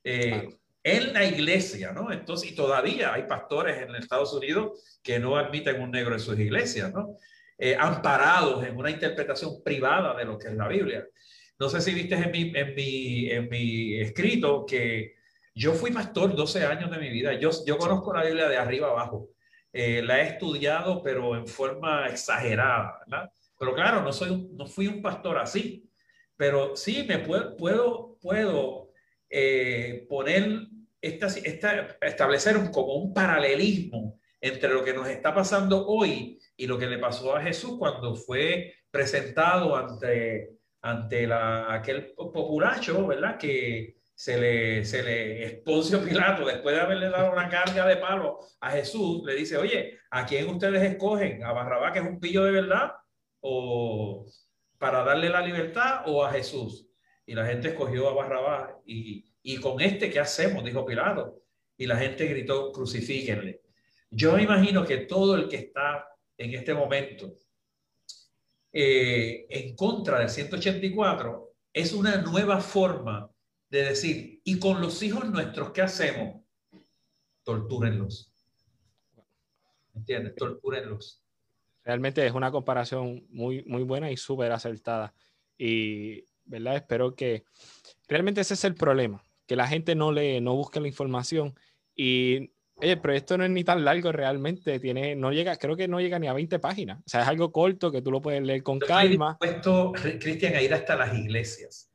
Eh, 0.02 0.48
en 0.82 1.12
la 1.12 1.24
iglesia, 1.24 1.92
¿no? 1.92 2.10
Entonces, 2.10 2.50
y 2.50 2.54
todavía 2.56 3.14
hay 3.14 3.22
pastores 3.28 3.80
en 3.80 3.94
Estados 3.94 4.32
Unidos 4.34 4.98
que 5.04 5.20
no 5.20 5.36
admiten 5.36 5.80
un 5.80 5.92
negro 5.92 6.14
en 6.14 6.20
sus 6.20 6.36
iglesias, 6.36 6.92
¿no? 6.92 7.16
Eh, 7.56 7.76
amparados 7.78 8.64
en 8.64 8.76
una 8.76 8.90
interpretación 8.90 9.62
privada 9.62 10.16
de 10.16 10.24
lo 10.24 10.36
que 10.36 10.48
es 10.48 10.54
la 10.54 10.66
Biblia. 10.66 11.06
No 11.58 11.68
sé 11.68 11.80
si 11.80 11.94
viste 11.94 12.16
en 12.16 12.30
mi, 12.32 12.52
en 12.54 12.74
mi, 12.74 13.30
en 13.30 13.48
mi 13.48 14.00
escrito 14.00 14.66
que 14.66 15.14
yo 15.54 15.72
fui 15.72 15.92
pastor 15.92 16.34
12 16.34 16.66
años 16.66 16.90
de 16.90 16.98
mi 16.98 17.10
vida. 17.10 17.34
Yo, 17.34 17.50
yo 17.64 17.78
conozco 17.78 18.12
la 18.12 18.24
Biblia 18.24 18.48
de 18.48 18.56
arriba 18.56 18.88
abajo. 18.88 19.28
Eh, 19.72 20.02
la 20.02 20.20
he 20.20 20.28
estudiado, 20.30 21.00
pero 21.00 21.36
en 21.36 21.46
forma 21.46 22.08
exagerada, 22.08 22.98
¿verdad? 23.06 23.30
Pero 23.56 23.72
claro, 23.72 24.02
no, 24.02 24.12
soy, 24.12 24.48
no 24.52 24.66
fui 24.66 24.88
un 24.88 25.00
pastor 25.00 25.38
así. 25.38 25.88
Pero 26.36 26.74
sí 26.74 27.04
me 27.08 27.20
puedo, 27.20 27.56
puedo, 27.56 28.18
puedo 28.20 28.90
eh, 29.30 30.06
poner, 30.08 30.66
esta, 31.00 31.28
esta, 31.28 31.98
establecer 32.00 32.56
un, 32.56 32.72
como 32.72 32.94
un 32.94 33.14
paralelismo 33.14 34.18
entre 34.40 34.74
lo 34.74 34.82
que 34.82 34.92
nos 34.92 35.06
está 35.06 35.32
pasando 35.32 35.86
hoy 35.86 36.38
y 36.56 36.66
lo 36.66 36.78
que 36.78 36.86
le 36.86 36.98
pasó 36.98 37.34
a 37.34 37.42
Jesús 37.42 37.76
cuando 37.78 38.14
fue 38.14 38.74
presentado 38.90 39.76
ante, 39.76 40.50
ante 40.82 41.26
la, 41.26 41.72
aquel 41.74 42.12
populacho, 42.14 43.06
¿verdad? 43.06 43.38
Que 43.38 43.96
se 44.14 44.38
le, 44.38 44.84
se 44.84 45.02
le, 45.02 45.44
Esponcio 45.44 46.04
Pilato, 46.04 46.46
después 46.46 46.74
de 46.74 46.80
haberle 46.80 47.10
dado 47.10 47.32
una 47.32 47.48
carga 47.48 47.86
de 47.86 47.96
palo 47.96 48.38
a 48.60 48.70
Jesús, 48.70 49.24
le 49.24 49.34
dice, 49.34 49.56
oye, 49.56 49.98
¿a 50.10 50.24
quién 50.24 50.48
ustedes 50.48 50.82
escogen? 50.82 51.42
¿A 51.42 51.52
Barrabá, 51.52 51.92
que 51.92 51.98
es 51.98 52.04
un 52.04 52.20
pillo 52.20 52.44
de 52.44 52.52
verdad? 52.52 52.92
¿O 53.40 54.26
para 54.78 55.02
darle 55.02 55.28
la 55.28 55.40
libertad 55.40 56.02
o 56.06 56.24
a 56.24 56.30
Jesús? 56.30 56.88
Y 57.26 57.34
la 57.34 57.46
gente 57.46 57.68
escogió 57.68 58.08
a 58.08 58.14
Barrabá. 58.14 58.78
Y, 58.86 59.24
y 59.42 59.56
con 59.56 59.80
este, 59.80 60.10
¿qué 60.10 60.20
hacemos? 60.20 60.62
Dijo 60.62 60.86
Pilato. 60.86 61.40
Y 61.76 61.86
la 61.86 61.96
gente 61.96 62.26
gritó, 62.26 62.70
crucifíquenle. 62.70 63.62
Yo 64.10 64.34
me 64.34 64.44
imagino 64.44 64.84
que 64.84 64.98
todo 64.98 65.34
el 65.34 65.48
que 65.48 65.56
está 65.56 66.06
en 66.36 66.54
este 66.54 66.74
momento 66.74 67.38
eh, 68.72 69.46
en 69.48 69.76
contra 69.76 70.18
del 70.18 70.28
184 70.28 71.54
es 71.72 71.92
una 71.92 72.16
nueva 72.22 72.60
forma 72.60 73.30
de 73.68 73.84
decir, 73.84 74.40
¿y 74.44 74.58
con 74.58 74.80
los 74.80 75.02
hijos 75.02 75.28
nuestros 75.30 75.70
qué 75.70 75.82
hacemos? 75.82 76.42
Tortúrenlos. 77.44 78.32
¿Entiendes? 79.94 80.34
Tortúrenlos. 80.34 81.22
Realmente 81.84 82.26
es 82.26 82.32
una 82.32 82.50
comparación 82.50 83.26
muy, 83.28 83.62
muy 83.64 83.82
buena 83.82 84.10
y 84.10 84.16
súper 84.16 84.50
acertada. 84.50 85.14
Y, 85.56 86.24
¿verdad? 86.44 86.76
Espero 86.76 87.14
que 87.14 87.44
realmente 88.08 88.40
ese 88.40 88.54
es 88.54 88.64
el 88.64 88.74
problema, 88.74 89.22
que 89.46 89.56
la 89.56 89.68
gente 89.68 89.94
no 89.94 90.10
lee, 90.10 90.40
no 90.40 90.54
busca 90.56 90.80
la 90.80 90.88
información 90.88 91.54
y 91.94 92.53
Oye, 92.76 92.96
pero 92.96 93.14
esto 93.14 93.38
no 93.38 93.44
es 93.44 93.50
ni 93.50 93.62
tan 93.62 93.84
largo 93.84 94.10
realmente, 94.10 94.80
tiene, 94.80 95.14
no 95.14 95.32
llega, 95.32 95.56
creo 95.56 95.76
que 95.76 95.86
no 95.86 96.00
llega 96.00 96.18
ni 96.18 96.26
a 96.26 96.32
20 96.32 96.58
páginas. 96.58 96.98
O 96.98 97.08
sea, 97.08 97.22
es 97.22 97.28
algo 97.28 97.52
corto 97.52 97.92
que 97.92 98.02
tú 98.02 98.10
lo 98.10 98.20
puedes 98.20 98.42
leer 98.42 98.62
con 98.62 98.80
calma. 98.80 99.38
Estoy 99.40 99.48
dispuesto, 99.50 99.92
Cristian, 100.20 100.56
a 100.56 100.62
ir 100.62 100.74
hasta 100.74 100.96
las 100.96 101.16
iglesias, 101.16 101.90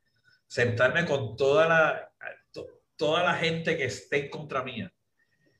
sentarme 0.47 1.05
con 1.05 1.35
toda 1.35 1.67
la, 1.67 2.11
toda 2.95 3.23
la 3.23 3.35
gente 3.35 3.77
que 3.77 3.85
esté 3.85 4.25
en 4.25 4.29
contra 4.29 4.63
mía, 4.63 4.93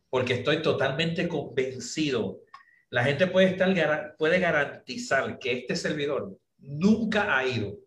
porque 0.10 0.34
estoy 0.34 0.62
totalmente 0.62 1.28
convencido. 1.28 2.42
La 2.90 3.04
gente 3.04 3.28
puede, 3.28 3.48
estar, 3.48 4.16
puede 4.18 4.40
garantizar 4.40 5.38
que 5.38 5.54
este 5.54 5.76
servidor 5.76 6.38
nunca 6.58 7.38
ha 7.38 7.46
ido 7.46 7.78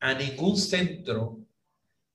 a 0.00 0.14
ningún 0.14 0.56
centro 0.56 1.40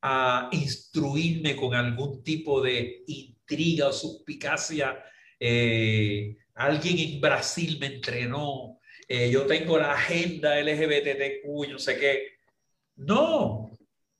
a 0.01 0.49
instruirme 0.51 1.55
con 1.55 1.73
algún 1.73 2.23
tipo 2.23 2.61
de 2.61 3.03
intriga 3.45 3.87
o 3.87 3.93
suspicacia. 3.93 5.03
Eh, 5.39 6.35
alguien 6.55 6.97
en 6.99 7.21
Brasil 7.21 7.77
me 7.79 7.87
entrenó. 7.87 8.79
Eh, 9.07 9.29
yo 9.29 9.45
tengo 9.45 9.77
la 9.77 9.93
agenda 9.93 10.59
LGBTQ, 10.59 11.69
no 11.69 11.79
sé 11.79 11.97
qué. 11.97 12.27
No, 12.95 13.71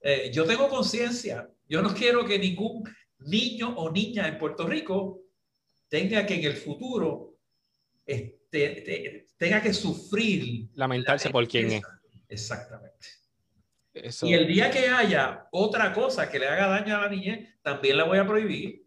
eh, 0.01 0.29
yo 0.31 0.45
tengo 0.45 0.69
conciencia. 0.69 1.49
Yo 1.67 1.81
no 1.81 1.93
quiero 1.93 2.25
que 2.25 2.37
ningún 2.37 2.83
niño 3.19 3.73
o 3.75 3.91
niña 3.91 4.27
en 4.27 4.37
Puerto 4.37 4.67
Rico 4.67 5.23
tenga 5.89 6.25
que 6.25 6.35
en 6.35 6.43
el 6.43 6.55
futuro 6.55 7.37
este, 8.05 9.25
tenga 9.37 9.61
que 9.61 9.73
sufrir. 9.73 10.69
Lamentarse 10.75 11.29
por 11.31 11.47
quién 11.47 11.71
es. 11.71 11.83
Exactamente. 12.29 13.07
Y 14.23 14.33
el 14.33 14.45
día 14.45 14.69
que 14.69 14.87
haya 14.89 15.47
otra 15.51 15.93
cosa 15.93 16.29
que 16.29 16.37
le 16.37 16.47
haga 16.47 16.67
daño 16.67 16.97
a 16.97 17.01
la 17.01 17.09
niñez, 17.09 17.55
también 17.61 17.97
la 17.97 18.03
voy 18.03 18.17
a 18.17 18.27
prohibir. 18.27 18.84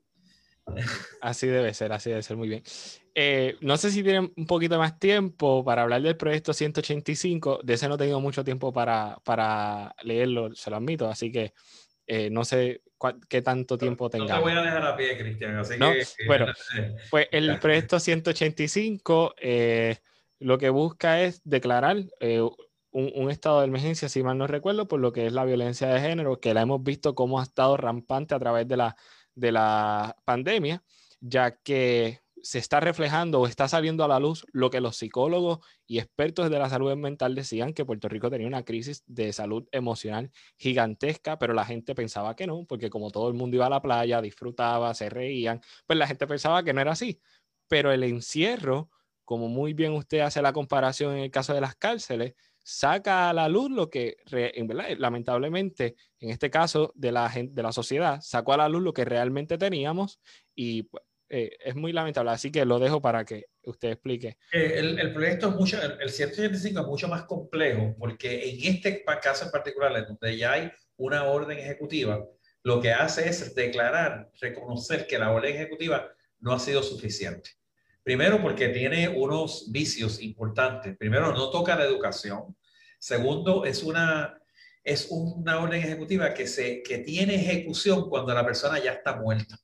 Así 1.20 1.46
debe 1.46 1.74
ser, 1.74 1.92
así 1.92 2.10
debe 2.10 2.22
ser 2.22 2.36
muy 2.36 2.48
bien. 2.48 2.62
Eh, 3.14 3.56
no 3.60 3.76
sé 3.76 3.90
si 3.90 4.02
tienen 4.02 4.32
un 4.36 4.46
poquito 4.46 4.78
más 4.78 4.98
tiempo 4.98 5.64
para 5.64 5.82
hablar 5.82 6.02
del 6.02 6.16
proyecto 6.16 6.52
185. 6.52 7.60
De 7.64 7.74
ese 7.74 7.88
no 7.88 7.96
tengo 7.96 8.20
mucho 8.20 8.44
tiempo 8.44 8.72
para, 8.72 9.18
para 9.24 9.94
leerlo, 10.02 10.54
se 10.54 10.70
lo 10.70 10.76
admito. 10.76 11.08
Así 11.08 11.32
que 11.32 11.52
eh, 12.06 12.30
no 12.30 12.44
sé 12.44 12.82
qué 13.28 13.42
tanto 13.42 13.76
tiempo 13.76 14.08
tenga. 14.08 14.34
No 14.34 14.36
te 14.36 14.40
voy 14.40 14.52
a 14.52 14.62
dejar 14.62 14.86
a 14.86 14.96
pie, 14.96 15.18
Cristian. 15.18 15.60
bueno, 16.26 16.46
pues 17.10 17.26
el 17.32 17.58
proyecto 17.58 17.98
185 17.98 19.34
eh, 19.40 19.96
lo 20.38 20.58
que 20.58 20.70
busca 20.70 21.20
es 21.22 21.42
declarar 21.44 21.96
un, 22.90 23.12
un, 23.14 23.30
estado 23.30 23.60
de 23.60 23.66
emergencia, 23.66 24.08
si 24.08 24.22
mal 24.22 24.38
no 24.38 24.46
recuerdo, 24.46 24.86
por 24.86 25.00
lo 25.00 25.12
que 25.12 25.26
es 25.26 25.32
la 25.32 25.44
violencia 25.44 25.88
de 25.88 26.00
género, 26.00 26.38
que 26.40 26.54
la 26.54 26.62
hemos 26.62 26.82
visto 26.82 27.16
cómo 27.16 27.40
ha 27.40 27.42
estado 27.42 27.76
rampante 27.76 28.34
a 28.34 28.38
través 28.38 28.68
de 28.68 28.76
la 28.76 28.96
de 29.38 29.52
la 29.52 30.16
pandemia, 30.24 30.82
ya 31.20 31.56
que 31.56 32.20
se 32.42 32.58
está 32.58 32.80
reflejando 32.80 33.40
o 33.40 33.46
está 33.46 33.68
saliendo 33.68 34.04
a 34.04 34.08
la 34.08 34.18
luz 34.18 34.46
lo 34.52 34.70
que 34.70 34.80
los 34.80 34.96
psicólogos 34.96 35.58
y 35.86 35.98
expertos 35.98 36.50
de 36.50 36.58
la 36.58 36.68
salud 36.68 36.94
mental 36.96 37.34
decían 37.34 37.72
que 37.72 37.84
Puerto 37.84 38.08
Rico 38.08 38.30
tenía 38.30 38.46
una 38.46 38.64
crisis 38.64 39.02
de 39.06 39.32
salud 39.32 39.66
emocional 39.72 40.30
gigantesca, 40.56 41.38
pero 41.38 41.54
la 41.54 41.64
gente 41.64 41.94
pensaba 41.94 42.36
que 42.36 42.46
no, 42.46 42.64
porque 42.64 42.90
como 42.90 43.10
todo 43.10 43.28
el 43.28 43.34
mundo 43.34 43.56
iba 43.56 43.66
a 43.66 43.70
la 43.70 43.82
playa, 43.82 44.20
disfrutaba, 44.20 44.94
se 44.94 45.10
reían, 45.10 45.60
pues 45.86 45.98
la 45.98 46.06
gente 46.06 46.26
pensaba 46.26 46.62
que 46.62 46.72
no 46.72 46.80
era 46.80 46.92
así. 46.92 47.20
Pero 47.68 47.92
el 47.92 48.02
encierro, 48.02 48.90
como 49.24 49.48
muy 49.48 49.74
bien 49.74 49.92
usted 49.92 50.20
hace 50.20 50.40
la 50.40 50.52
comparación 50.52 51.14
en 51.14 51.24
el 51.24 51.30
caso 51.30 51.54
de 51.54 51.60
las 51.60 51.74
cárceles, 51.74 52.34
saca 52.68 53.30
a 53.30 53.32
la 53.32 53.48
luz 53.48 53.70
lo 53.70 53.88
que, 53.88 54.18
lamentablemente, 54.98 55.96
en 56.20 56.28
este 56.28 56.50
caso 56.50 56.92
de 56.94 57.12
la, 57.12 57.32
de 57.34 57.62
la 57.62 57.72
sociedad, 57.72 58.20
sacó 58.20 58.52
a 58.52 58.58
la 58.58 58.68
luz 58.68 58.82
lo 58.82 58.92
que 58.92 59.06
realmente 59.06 59.56
teníamos 59.56 60.20
y 60.54 60.82
pues, 60.82 61.02
eh, 61.30 61.56
es 61.64 61.74
muy 61.76 61.94
lamentable. 61.94 62.30
Así 62.30 62.52
que 62.52 62.66
lo 62.66 62.78
dejo 62.78 63.00
para 63.00 63.24
que 63.24 63.46
usted 63.62 63.92
explique. 63.92 64.36
Eh, 64.52 64.74
el, 64.76 64.98
el, 64.98 65.14
proyecto 65.14 65.48
es 65.48 65.54
mucho, 65.54 65.82
el, 65.82 65.98
el 65.98 66.10
185 66.10 66.80
es 66.80 66.86
mucho 66.86 67.08
más 67.08 67.22
complejo 67.22 67.96
porque 67.98 68.50
en 68.50 68.74
este 68.74 69.02
caso 69.02 69.46
en 69.46 69.50
particular, 69.50 69.96
en 69.96 70.04
donde 70.04 70.36
ya 70.36 70.52
hay 70.52 70.70
una 70.98 71.24
orden 71.24 71.58
ejecutiva, 71.58 72.22
lo 72.64 72.82
que 72.82 72.92
hace 72.92 73.30
es 73.30 73.54
declarar, 73.54 74.30
reconocer 74.42 75.06
que 75.06 75.18
la 75.18 75.32
orden 75.32 75.54
ejecutiva 75.54 76.12
no 76.40 76.52
ha 76.52 76.58
sido 76.58 76.82
suficiente. 76.82 77.52
Primero, 78.08 78.40
porque 78.40 78.68
tiene 78.68 79.06
unos 79.06 79.70
vicios 79.70 80.22
importantes. 80.22 80.96
Primero, 80.96 81.30
no 81.34 81.50
toca 81.50 81.76
la 81.76 81.84
educación. 81.84 82.56
Segundo, 82.98 83.64
es 83.64 83.82
una, 83.82 84.40
es 84.82 85.08
una 85.10 85.60
orden 85.60 85.82
ejecutiva 85.82 86.34
que, 86.34 86.46
se, 86.46 86.82
que 86.82 86.98
tiene 86.98 87.36
ejecución 87.36 88.08
cuando 88.08 88.34
la 88.34 88.44
persona 88.44 88.82
ya 88.82 88.92
está 88.92 89.16
muerta. 89.16 89.56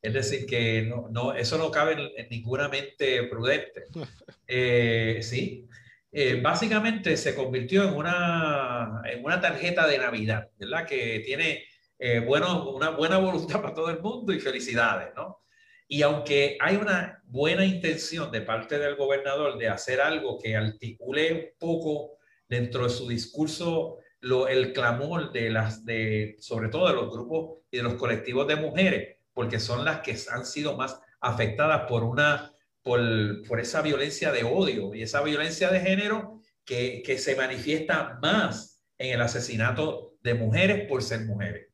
Es 0.00 0.12
decir, 0.12 0.46
que 0.46 0.82
no, 0.82 1.08
no 1.10 1.32
eso 1.32 1.58
no 1.58 1.70
cabe 1.70 1.92
en, 2.16 2.28
ninguna 2.28 2.68
mente 2.68 3.24
prudente. 3.24 3.84
Eh, 4.54 5.20
sí, 5.22 5.66
eh, 6.10 6.38
básicamente 6.42 7.16
se 7.16 7.34
convirtió 7.34 7.84
en 7.84 7.94
una, 7.94 9.00
en 9.06 9.24
una 9.24 9.40
tarjeta 9.40 9.86
de 9.86 9.96
Navidad, 9.96 10.50
¿verdad? 10.58 10.86
Que 10.86 11.22
tiene 11.24 11.64
eh, 11.98 12.18
bueno, 12.18 12.68
una 12.70 12.90
buena 12.90 13.16
voluntad 13.16 13.62
para 13.62 13.72
todo 13.72 13.88
el 13.88 14.00
mundo 14.00 14.32
y 14.32 14.40
felicidades, 14.40 15.14
¿no? 15.16 15.42
Y 15.88 16.02
aunque 16.02 16.58
hay 16.60 16.76
una 16.76 17.22
buena 17.24 17.64
intención 17.64 18.30
de 18.30 18.42
parte 18.42 18.78
del 18.78 18.96
gobernador 18.96 19.56
de 19.56 19.68
hacer 19.68 20.02
algo 20.02 20.38
que 20.38 20.54
articule 20.54 21.32
un 21.32 21.46
poco 21.58 22.18
dentro 22.52 22.84
de 22.84 22.90
su 22.90 23.08
discurso 23.08 23.96
lo, 24.20 24.46
el 24.46 24.74
clamor 24.74 25.32
de 25.32 25.48
las, 25.48 25.86
de, 25.86 26.36
sobre 26.38 26.68
todo 26.68 26.86
de 26.86 26.94
los 26.94 27.10
grupos 27.10 27.60
y 27.70 27.78
de 27.78 27.82
los 27.82 27.94
colectivos 27.94 28.46
de 28.46 28.56
mujeres, 28.56 29.16
porque 29.32 29.58
son 29.58 29.86
las 29.86 30.00
que 30.00 30.14
han 30.30 30.44
sido 30.44 30.76
más 30.76 31.00
afectadas 31.22 31.86
por 31.88 32.04
una, 32.04 32.52
por, 32.82 33.00
por 33.48 33.58
esa 33.58 33.80
violencia 33.80 34.30
de 34.32 34.44
odio 34.44 34.94
y 34.94 35.00
esa 35.00 35.22
violencia 35.22 35.70
de 35.70 35.80
género 35.80 36.42
que, 36.62 37.02
que 37.02 37.16
se 37.16 37.34
manifiesta 37.36 38.18
más 38.20 38.84
en 38.98 39.14
el 39.14 39.22
asesinato 39.22 40.16
de 40.22 40.34
mujeres 40.34 40.86
por 40.86 41.02
ser 41.02 41.24
mujeres. 41.24 41.68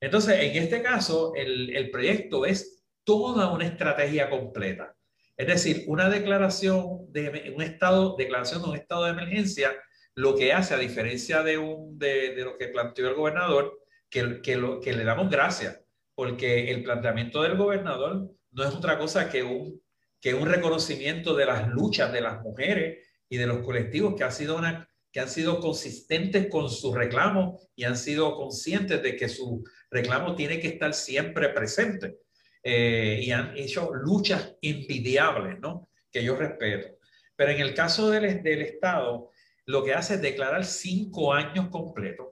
Entonces, 0.00 0.40
en 0.40 0.62
este 0.62 0.82
caso, 0.82 1.32
el, 1.34 1.74
el 1.74 1.90
proyecto 1.90 2.46
es 2.46 2.84
toda 3.02 3.52
una 3.52 3.66
estrategia 3.66 4.30
completa. 4.30 4.94
Es 5.36 5.48
decir, 5.48 5.82
una 5.88 6.08
declaración 6.08 7.10
de 7.10 7.52
un 7.56 7.62
estado, 7.62 8.14
declaración 8.16 8.62
de 8.62 8.68
un 8.68 8.76
estado 8.76 9.04
de 9.04 9.10
emergencia 9.10 9.72
lo 10.14 10.36
que 10.36 10.52
hace, 10.52 10.74
a 10.74 10.78
diferencia 10.78 11.42
de, 11.42 11.58
un, 11.58 11.98
de, 11.98 12.34
lo 12.36 12.58
que 12.58 12.68
planteó 12.68 13.08
el 13.08 13.14
gobernador, 13.14 13.78
que, 14.10 14.40
que, 14.42 14.56
lo, 14.56 14.80
que 14.80 14.92
le 14.92 15.04
damos 15.04 15.30
gracias, 15.30 15.80
porque 16.14 16.70
el 16.70 16.82
planteamiento 16.82 17.42
del 17.42 17.56
gobernador 17.56 18.30
no 18.50 18.64
es 18.64 18.74
otra 18.74 18.98
cosa 18.98 19.30
que 19.30 19.42
un, 19.42 19.82
que 20.20 20.34
un 20.34 20.48
reconocimiento 20.48 21.34
de 21.34 21.46
las 21.46 21.68
luchas 21.68 22.12
de 22.12 22.20
las 22.20 22.42
mujeres 22.42 23.08
y 23.28 23.38
de 23.38 23.46
los 23.46 23.58
colectivos 23.58 24.14
que 24.14 24.24
han 24.24 24.32
sido, 24.32 24.56
una, 24.56 24.88
que 25.10 25.20
han 25.20 25.28
sido 25.28 25.58
consistentes 25.58 26.48
con 26.48 26.68
su 26.68 26.94
reclamo 26.94 27.58
y 27.74 27.84
han 27.84 27.96
sido 27.96 28.34
conscientes 28.34 29.02
de 29.02 29.16
que 29.16 29.28
su 29.28 29.64
reclamo 29.90 30.34
tiene 30.36 30.60
que 30.60 30.68
estar 30.68 30.94
siempre 30.94 31.48
presente. 31.48 32.18
Eh, 32.62 33.20
y 33.24 33.30
han 33.32 33.56
hecho 33.56 33.92
luchas 33.92 34.54
envidiables, 34.62 35.58
¿no? 35.58 35.88
Que 36.12 36.22
yo 36.22 36.36
respeto. 36.36 36.96
Pero 37.34 37.50
en 37.50 37.60
el 37.60 37.74
caso 37.74 38.08
del, 38.08 38.42
del 38.42 38.62
Estado, 38.62 39.30
lo 39.72 39.82
que 39.82 39.94
hace 39.94 40.14
es 40.14 40.22
declarar 40.22 40.64
cinco 40.64 41.32
años 41.32 41.68
completos 41.70 42.28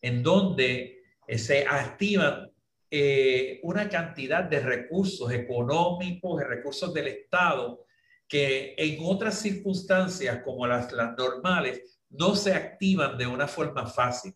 en 0.00 0.22
donde 0.22 1.02
eh, 1.26 1.38
se 1.38 1.66
activan 1.66 2.50
eh, 2.90 3.60
una 3.62 3.90
cantidad 3.90 4.42
de 4.44 4.60
recursos 4.60 5.30
económicos, 5.30 6.40
de 6.40 6.46
recursos 6.46 6.94
del 6.94 7.08
Estado, 7.08 7.84
que 8.26 8.74
en 8.78 8.98
otras 9.02 9.38
circunstancias 9.38 10.40
como 10.42 10.66
las, 10.66 10.90
las 10.92 11.14
normales 11.16 12.00
no 12.08 12.34
se 12.34 12.54
activan 12.54 13.18
de 13.18 13.26
una 13.26 13.46
forma 13.46 13.86
fácil. 13.86 14.34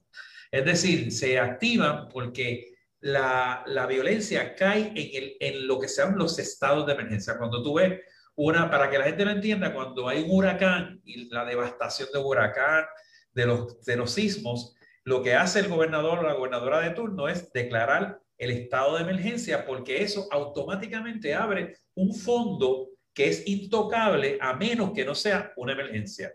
Es 0.50 0.64
decir, 0.66 1.10
se 1.10 1.38
activan 1.38 2.08
porque 2.10 2.74
la, 3.00 3.62
la 3.66 3.86
violencia 3.86 4.54
cae 4.54 4.92
en, 4.94 5.22
el, 5.22 5.36
en 5.40 5.66
lo 5.66 5.80
que 5.80 5.88
se 5.88 6.02
llaman 6.02 6.18
los 6.18 6.38
estados 6.38 6.86
de 6.86 6.92
emergencia. 6.92 7.38
Cuando 7.38 7.62
tú 7.62 7.74
ves 7.74 7.98
una, 8.34 8.70
para 8.70 8.90
que 8.90 8.98
la 8.98 9.04
gente 9.04 9.24
lo 9.24 9.30
entienda, 9.30 9.74
cuando 9.74 10.08
hay 10.08 10.22
un 10.22 10.30
huracán 10.30 11.00
y 11.04 11.28
la 11.30 11.44
devastación 11.44 12.08
de 12.12 12.18
huracán, 12.18 12.84
de 13.32 13.46
los, 13.46 13.84
de 13.84 13.96
los 13.96 14.12
sismos, 14.12 14.74
lo 15.04 15.22
que 15.22 15.34
hace 15.34 15.60
el 15.60 15.68
gobernador 15.68 16.20
o 16.20 16.22
la 16.22 16.34
gobernadora 16.34 16.80
de 16.80 16.90
turno 16.90 17.28
es 17.28 17.52
declarar 17.52 18.20
el 18.38 18.50
estado 18.50 18.96
de 18.96 19.02
emergencia 19.02 19.64
porque 19.64 20.02
eso 20.02 20.28
automáticamente 20.30 21.34
abre 21.34 21.76
un 21.94 22.14
fondo 22.14 22.88
que 23.14 23.28
es 23.28 23.46
intocable 23.46 24.38
a 24.40 24.54
menos 24.54 24.92
que 24.92 25.04
no 25.04 25.14
sea 25.14 25.52
una 25.56 25.72
emergencia. 25.72 26.34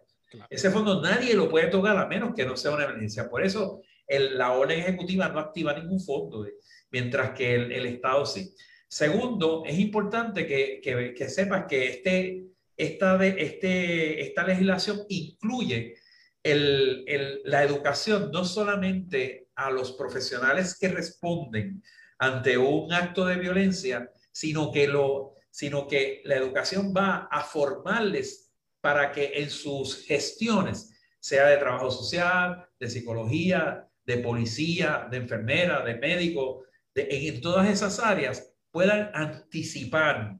Ese 0.49 0.69
fondo 0.69 1.01
nadie 1.01 1.33
lo 1.33 1.49
puede 1.49 1.67
tocar 1.67 1.97
a 1.97 2.05
menos 2.05 2.33
que 2.35 2.45
no 2.45 2.57
sea 2.57 2.71
una 2.71 2.83
emergencia. 2.83 3.29
Por 3.29 3.43
eso 3.43 3.81
el, 4.05 4.37
la 4.37 4.51
orden 4.51 4.79
ejecutiva 4.79 5.29
no 5.29 5.39
activa 5.39 5.73
ningún 5.73 5.99
fondo, 5.99 6.45
mientras 6.91 7.31
que 7.31 7.55
el, 7.55 7.71
el 7.71 7.85
Estado 7.85 8.25
sí. 8.25 8.53
Segundo, 8.89 9.63
es 9.65 9.77
importante 9.79 10.47
que, 10.47 10.79
que, 10.81 11.29
sepas 11.29 11.65
que 11.67 11.89
este, 11.89 12.45
esta, 12.75 13.17
de, 13.17 13.35
este, 13.37 14.21
esta 14.21 14.45
legislación 14.45 15.01
incluye 15.09 15.95
el, 16.41 17.03
el, 17.07 17.41
la 17.43 17.63
educación 17.63 18.31
no 18.31 18.45
solamente 18.45 19.49
a 19.55 19.71
los 19.71 19.91
profesionales 19.91 20.77
que 20.79 20.87
responden 20.87 21.83
ante 22.19 22.57
un 22.57 22.93
acto 22.93 23.25
de 23.25 23.35
violencia, 23.35 24.09
sino 24.31 24.71
que, 24.71 24.87
lo, 24.87 25.35
sino 25.51 25.87
que 25.87 26.21
la 26.23 26.35
educación 26.35 26.93
va 26.95 27.27
a 27.29 27.43
formarles 27.43 28.51
para 28.79 29.11
que 29.11 29.33
en 29.35 29.49
sus 29.49 30.05
gestiones, 30.05 30.93
sea 31.19 31.47
de 31.47 31.57
trabajo 31.57 31.91
social, 31.91 32.65
de 32.79 32.89
psicología, 32.89 33.85
de 34.05 34.17
policía, 34.19 35.07
de 35.11 35.17
enfermera, 35.17 35.83
de 35.83 35.95
médico, 35.95 36.63
de, 36.95 37.07
en 37.09 37.41
todas 37.41 37.67
esas 37.67 37.99
áreas, 37.99 38.46
puedan 38.71 39.11
anticipar 39.13 40.37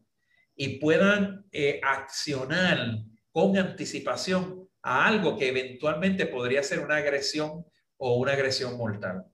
y 0.55 0.79
puedan 0.79 1.45
eh, 1.51 1.79
accionar 1.83 2.99
con 3.31 3.57
anticipación 3.57 4.67
a 4.81 5.05
algo 5.05 5.37
que 5.37 5.49
eventualmente 5.49 6.25
podría 6.25 6.63
ser 6.63 6.79
una 6.79 6.97
agresión 6.97 7.65
o 7.97 8.17
una 8.17 8.33
agresión 8.33 8.77
mortal. 8.77 9.25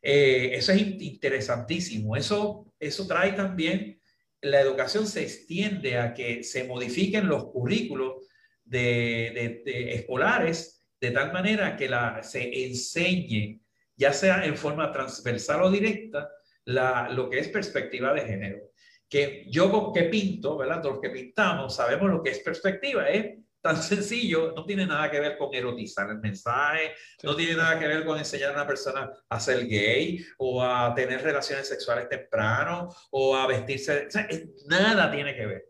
Eh, 0.00 0.50
eso 0.54 0.72
es 0.72 0.80
interesantísimo. 0.80 2.16
Eso, 2.16 2.72
eso 2.80 3.06
trae 3.06 3.32
también, 3.32 4.00
la 4.40 4.60
educación 4.60 5.06
se 5.06 5.22
extiende 5.22 5.98
a 5.98 6.12
que 6.12 6.42
se 6.42 6.64
modifiquen 6.64 7.28
los 7.28 7.44
currículos 7.46 8.26
de, 8.64 9.62
de, 9.64 9.94
escolares 9.94 10.84
de 11.00 11.10
tal 11.10 11.32
manera 11.32 11.76
que 11.76 11.88
la, 11.88 12.22
se 12.22 12.64
enseñe, 12.64 13.60
ya 13.96 14.12
sea 14.12 14.44
en 14.44 14.56
forma 14.56 14.90
transversal 14.90 15.62
o 15.62 15.70
directa, 15.70 16.28
la, 16.66 17.08
lo 17.10 17.28
que 17.28 17.38
es 17.38 17.48
perspectiva 17.48 18.12
de 18.12 18.22
género. 18.22 18.70
Que 19.08 19.44
yo 19.48 19.92
que 19.92 20.04
pinto, 20.04 20.56
¿verdad? 20.56 20.82
Los 20.84 21.00
que 21.00 21.10
pintamos 21.10 21.76
sabemos 21.76 22.10
lo 22.10 22.22
que 22.22 22.30
es 22.30 22.38
perspectiva, 22.38 23.08
es 23.08 23.38
tan 23.60 23.76
sencillo, 23.82 24.52
no 24.54 24.64
tiene 24.64 24.86
nada 24.86 25.10
que 25.10 25.20
ver 25.20 25.38
con 25.38 25.54
erotizar 25.54 26.10
el 26.10 26.18
mensaje, 26.18 26.94
no 27.22 27.36
tiene 27.36 27.54
nada 27.54 27.78
que 27.78 27.86
ver 27.86 28.04
con 28.04 28.18
enseñar 28.18 28.50
a 28.50 28.54
una 28.54 28.66
persona 28.66 29.10
a 29.28 29.40
ser 29.40 29.66
gay 29.66 30.24
o 30.38 30.62
a 30.62 30.94
tener 30.94 31.22
relaciones 31.22 31.68
sexuales 31.68 32.08
temprano 32.08 32.88
o 33.10 33.36
a 33.36 33.46
vestirse, 33.46 34.06
o 34.06 34.10
sea, 34.10 34.28
nada 34.66 35.10
tiene 35.10 35.34
que 35.34 35.46
ver. 35.46 35.64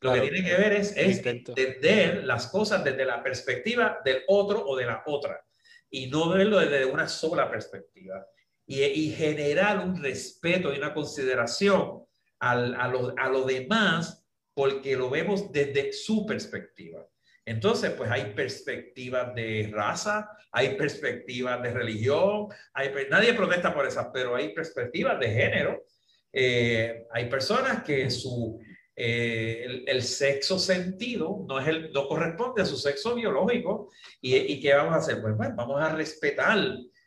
Lo 0.00 0.12
que 0.12 0.20
tiene 0.20 0.44
que 0.44 0.54
ver 0.54 0.74
es, 0.74 0.94
es 0.94 1.24
entender 1.24 2.24
las 2.24 2.48
cosas 2.48 2.84
desde 2.84 3.04
la 3.04 3.22
perspectiva 3.22 3.98
del 4.04 4.22
otro 4.28 4.62
o 4.64 4.76
de 4.76 4.84
la 4.84 5.02
otra 5.06 5.42
y 5.88 6.08
no 6.08 6.28
verlo 6.28 6.58
desde 6.58 6.84
una 6.84 7.08
sola 7.08 7.50
perspectiva 7.50 8.26
y, 8.66 9.10
generar 9.10 9.78
un 9.78 10.02
respeto 10.02 10.74
y 10.74 10.78
una 10.78 10.92
consideración 10.92 12.04
al, 12.40 12.74
a, 12.74 12.88
lo, 12.88 13.14
a 13.16 13.28
lo 13.28 13.44
demás 13.44 14.26
porque 14.54 14.96
lo 14.96 15.08
vemos 15.10 15.52
desde 15.52 15.92
su 15.92 16.26
perspectiva. 16.26 17.06
Entonces, 17.44 17.92
pues 17.92 18.10
hay 18.10 18.32
perspectivas 18.34 19.32
de 19.34 19.70
raza, 19.72 20.28
hay 20.50 20.76
perspectivas 20.76 21.62
de 21.62 21.70
religión, 21.70 22.48
hay, 22.72 22.90
nadie 23.08 23.34
protesta 23.34 23.72
por 23.72 23.86
esas, 23.86 24.08
pero 24.12 24.34
hay 24.34 24.52
perspectivas 24.52 25.20
de 25.20 25.28
género. 25.28 25.84
Eh, 26.32 27.06
hay 27.12 27.28
personas 27.28 27.84
que 27.84 28.10
su, 28.10 28.60
eh, 28.96 29.62
el, 29.64 29.84
el, 29.86 30.02
sexo 30.02 30.58
sentido 30.58 31.44
no, 31.46 31.60
es 31.60 31.68
el, 31.68 31.92
no 31.92 32.08
corresponde 32.08 32.62
a 32.62 32.66
su 32.66 32.76
sexo 32.76 33.14
biológico. 33.14 33.92
¿Y, 34.20 34.34
y 34.34 34.60
qué 34.60 34.74
vamos 34.74 34.94
a 34.94 34.98
hacer? 34.98 35.20
Pues 35.20 35.36
bueno, 35.36 35.54
vamos 35.56 35.80
a 35.80 35.94
respetar 35.94 36.58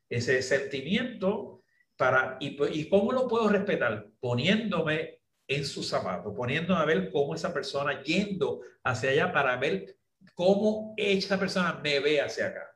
ese 0.10 0.42
sentimiento 0.42 1.62
para, 1.96 2.38
y, 2.40 2.58
y 2.80 2.90
cómo 2.90 3.12
lo 3.12 3.28
puedo 3.28 3.50
respetar? 3.50 4.08
Poniéndome 4.20 5.20
en 5.48 5.66
su 5.66 5.84
zapato, 5.84 6.34
poniéndome 6.34 6.82
a 6.82 6.86
ver 6.86 7.12
cómo 7.12 7.36
esa 7.36 7.54
persona 7.54 8.02
yendo 8.04 8.62
hacia 8.84 9.10
allá 9.10 9.34
para 9.34 9.58
ver 9.58 9.98
cómo 10.34 10.94
esa 10.96 11.40
persona 11.40 11.80
me 11.84 12.00
ve 12.00 12.22
hacia 12.22 12.48
acá. 12.48 12.70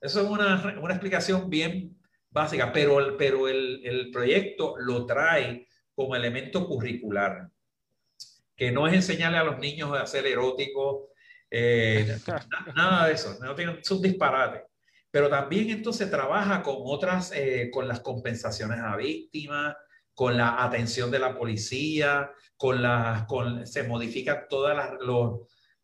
Eso 0.00 0.22
es 0.22 0.28
una, 0.28 0.78
una 0.80 0.94
explicación 0.94 1.48
bien 1.48 1.96
básica, 2.30 2.72
pero, 2.72 3.16
pero 3.16 3.48
el, 3.48 3.80
el 3.84 4.10
proyecto 4.10 4.74
lo 4.78 5.06
trae 5.06 5.68
como 5.94 6.14
elemento 6.14 6.66
curricular, 6.66 7.48
que 8.54 8.70
no 8.70 8.86
es 8.86 8.94
enseñarle 8.94 9.38
a 9.38 9.44
los 9.44 9.58
niños 9.58 9.96
a 9.98 10.06
ser 10.06 10.26
eróticos, 10.26 11.08
eh, 11.50 12.18
nada 12.74 13.06
de 13.06 13.14
eso, 13.14 13.38
no 13.40 13.54
tiene, 13.54 13.78
es 13.80 13.90
un 13.90 14.02
disparate 14.02 14.64
pero 15.16 15.30
también 15.30 15.70
entonces 15.70 16.10
trabaja 16.10 16.62
con 16.62 16.74
otras, 16.80 17.32
eh, 17.34 17.70
con 17.72 17.88
las 17.88 18.00
compensaciones 18.00 18.80
a 18.80 18.96
víctimas, 18.96 19.74
con 20.12 20.36
la 20.36 20.62
atención 20.62 21.10
de 21.10 21.18
la 21.18 21.34
policía, 21.34 22.30
con 22.54 22.82
las, 22.82 23.24
con, 23.24 23.66
se 23.66 23.84
modifican 23.84 24.44
todas 24.46 24.76
las, 24.76 24.90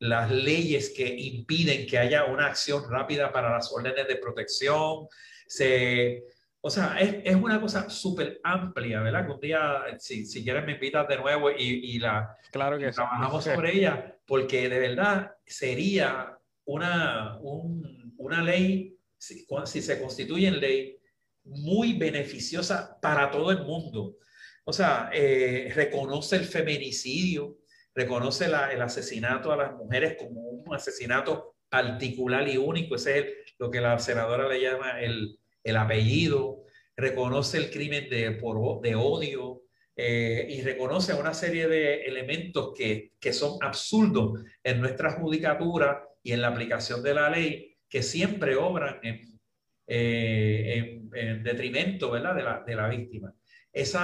las 0.00 0.30
leyes 0.30 0.92
que 0.94 1.08
impiden 1.08 1.86
que 1.86 1.96
haya 1.96 2.26
una 2.26 2.48
acción 2.48 2.82
rápida 2.90 3.32
para 3.32 3.48
las 3.48 3.72
órdenes 3.72 4.06
de 4.06 4.16
protección. 4.16 5.06
Se, 5.46 6.24
o 6.60 6.68
sea, 6.68 6.98
es, 7.00 7.22
es 7.24 7.34
una 7.34 7.58
cosa 7.58 7.88
súper 7.88 8.38
amplia, 8.44 9.00
¿verdad? 9.00 9.24
Que 9.24 9.32
un 9.32 9.40
día, 9.40 9.82
si, 9.98 10.26
si 10.26 10.44
quieres, 10.44 10.66
me 10.66 10.72
invitas 10.72 11.08
de 11.08 11.16
nuevo 11.16 11.50
y, 11.50 11.56
y 11.58 11.98
la 11.98 12.36
claro 12.50 12.78
que 12.78 12.90
trabajamos 12.90 13.44
sobre 13.44 13.78
ella, 13.78 14.14
porque 14.26 14.68
de 14.68 14.78
verdad 14.78 15.32
sería 15.46 16.38
una, 16.66 17.38
un, 17.40 18.12
una 18.18 18.42
ley 18.42 18.91
si, 19.22 19.82
se 19.82 20.00
constituye 20.00 20.48
en 20.48 20.60
ley, 20.60 20.98
muy 21.44 21.92
beneficiosa 21.94 22.98
para 23.00 23.30
todo 23.30 23.50
el 23.50 23.64
mundo. 23.64 24.16
o 24.64 24.72
sea, 24.72 25.10
eh, 25.12 25.72
reconoce 25.74 26.36
el 26.36 26.44
feminicidio, 26.44 27.58
reconoce 27.94 28.46
el 28.46 28.82
asesinato 28.82 29.52
a 29.52 29.56
las 29.56 29.74
mujeres 29.74 30.16
como 30.18 30.40
un 30.40 30.74
asesinato 30.74 31.56
particular 31.68 32.46
y 32.48 32.56
único, 32.56 32.96
ese 32.96 33.18
es 33.18 33.26
lo 33.58 33.70
que 33.70 33.80
la 33.80 33.98
senadora 33.98 34.48
le 34.48 34.60
llama 34.60 35.00
el, 35.00 35.38
el 35.64 35.76
apellido, 35.76 36.64
reconoce 36.96 37.58
el 37.58 37.70
crimen 37.70 38.08
de, 38.08 38.32
por, 38.32 38.80
de 38.80 38.94
odio 38.94 39.62
eh, 39.96 40.46
y 40.48 40.62
reconoce 40.62 41.14
una 41.14 41.34
serie 41.34 41.66
de 41.66 42.02
elementos 42.02 42.72
que, 42.76 43.12
que 43.18 43.32
son 43.32 43.58
absurdos 43.62 44.40
en 44.62 44.80
nuestra 44.80 45.12
judicatura 45.12 46.08
y 46.22 46.32
en 46.32 46.42
la 46.42 46.48
aplicación 46.48 47.02
de 47.02 47.14
la 47.14 47.30
ley, 47.30 47.71
que 47.92 48.02
siempre 48.02 48.56
obran 48.56 49.00
en, 49.02 49.38
eh, 49.86 51.02
en, 51.12 51.42
detrimento 51.42 52.10
¿verdad? 52.10 52.34
De, 52.34 52.42
la, 52.42 52.64
de 52.66 52.74
la 52.74 52.88
víctima. 52.88 53.34
Ese 53.70 53.98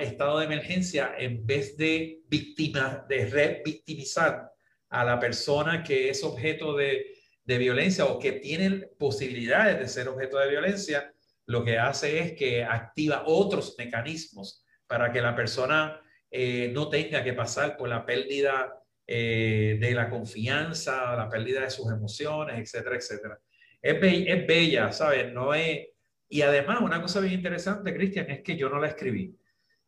estado 0.00 0.38
de 0.38 0.46
emergencia, 0.46 1.14
en 1.18 1.44
vez 1.46 1.76
de, 1.76 2.22
víctima, 2.26 3.04
de 3.06 3.26
revictimizar 3.26 4.50
a 4.88 5.04
la 5.04 5.20
persona 5.20 5.82
que 5.82 6.08
es 6.08 6.24
objeto 6.24 6.74
de, 6.74 7.04
de 7.44 7.58
violencia 7.58 8.06
o 8.06 8.18
que 8.18 8.32
tiene 8.32 8.88
posibilidades 8.98 9.78
de 9.78 9.88
ser 9.88 10.08
objeto 10.08 10.38
de 10.38 10.48
violencia, 10.48 11.12
lo 11.44 11.62
que 11.62 11.78
hace 11.78 12.20
es 12.20 12.32
que 12.32 12.64
activa 12.64 13.24
otros 13.26 13.74
mecanismos 13.76 14.64
para 14.86 15.12
que 15.12 15.20
la 15.20 15.36
persona 15.36 16.00
eh, 16.30 16.70
no 16.72 16.88
tenga 16.88 17.22
que 17.22 17.34
pasar 17.34 17.76
por 17.76 17.90
la 17.90 18.06
pérdida 18.06 18.72
eh, 19.10 19.78
de 19.80 19.94
la 19.94 20.10
confianza, 20.10 21.16
la 21.16 21.30
pérdida 21.30 21.62
de 21.62 21.70
sus 21.70 21.90
emociones, 21.90 22.58
etcétera, 22.58 22.96
etcétera. 22.96 23.40
Es, 23.80 23.98
bella, 23.98 24.92
¿sabes? 24.92 25.32
No 25.32 25.54
es... 25.54 25.88
Y 26.28 26.42
además, 26.42 26.82
una 26.82 27.00
cosa 27.00 27.20
bien 27.20 27.32
interesante, 27.32 27.94
Cristian, 27.94 28.30
es 28.30 28.42
que 28.42 28.54
yo 28.54 28.68
no 28.68 28.78
la 28.78 28.88
escribí. 28.88 29.34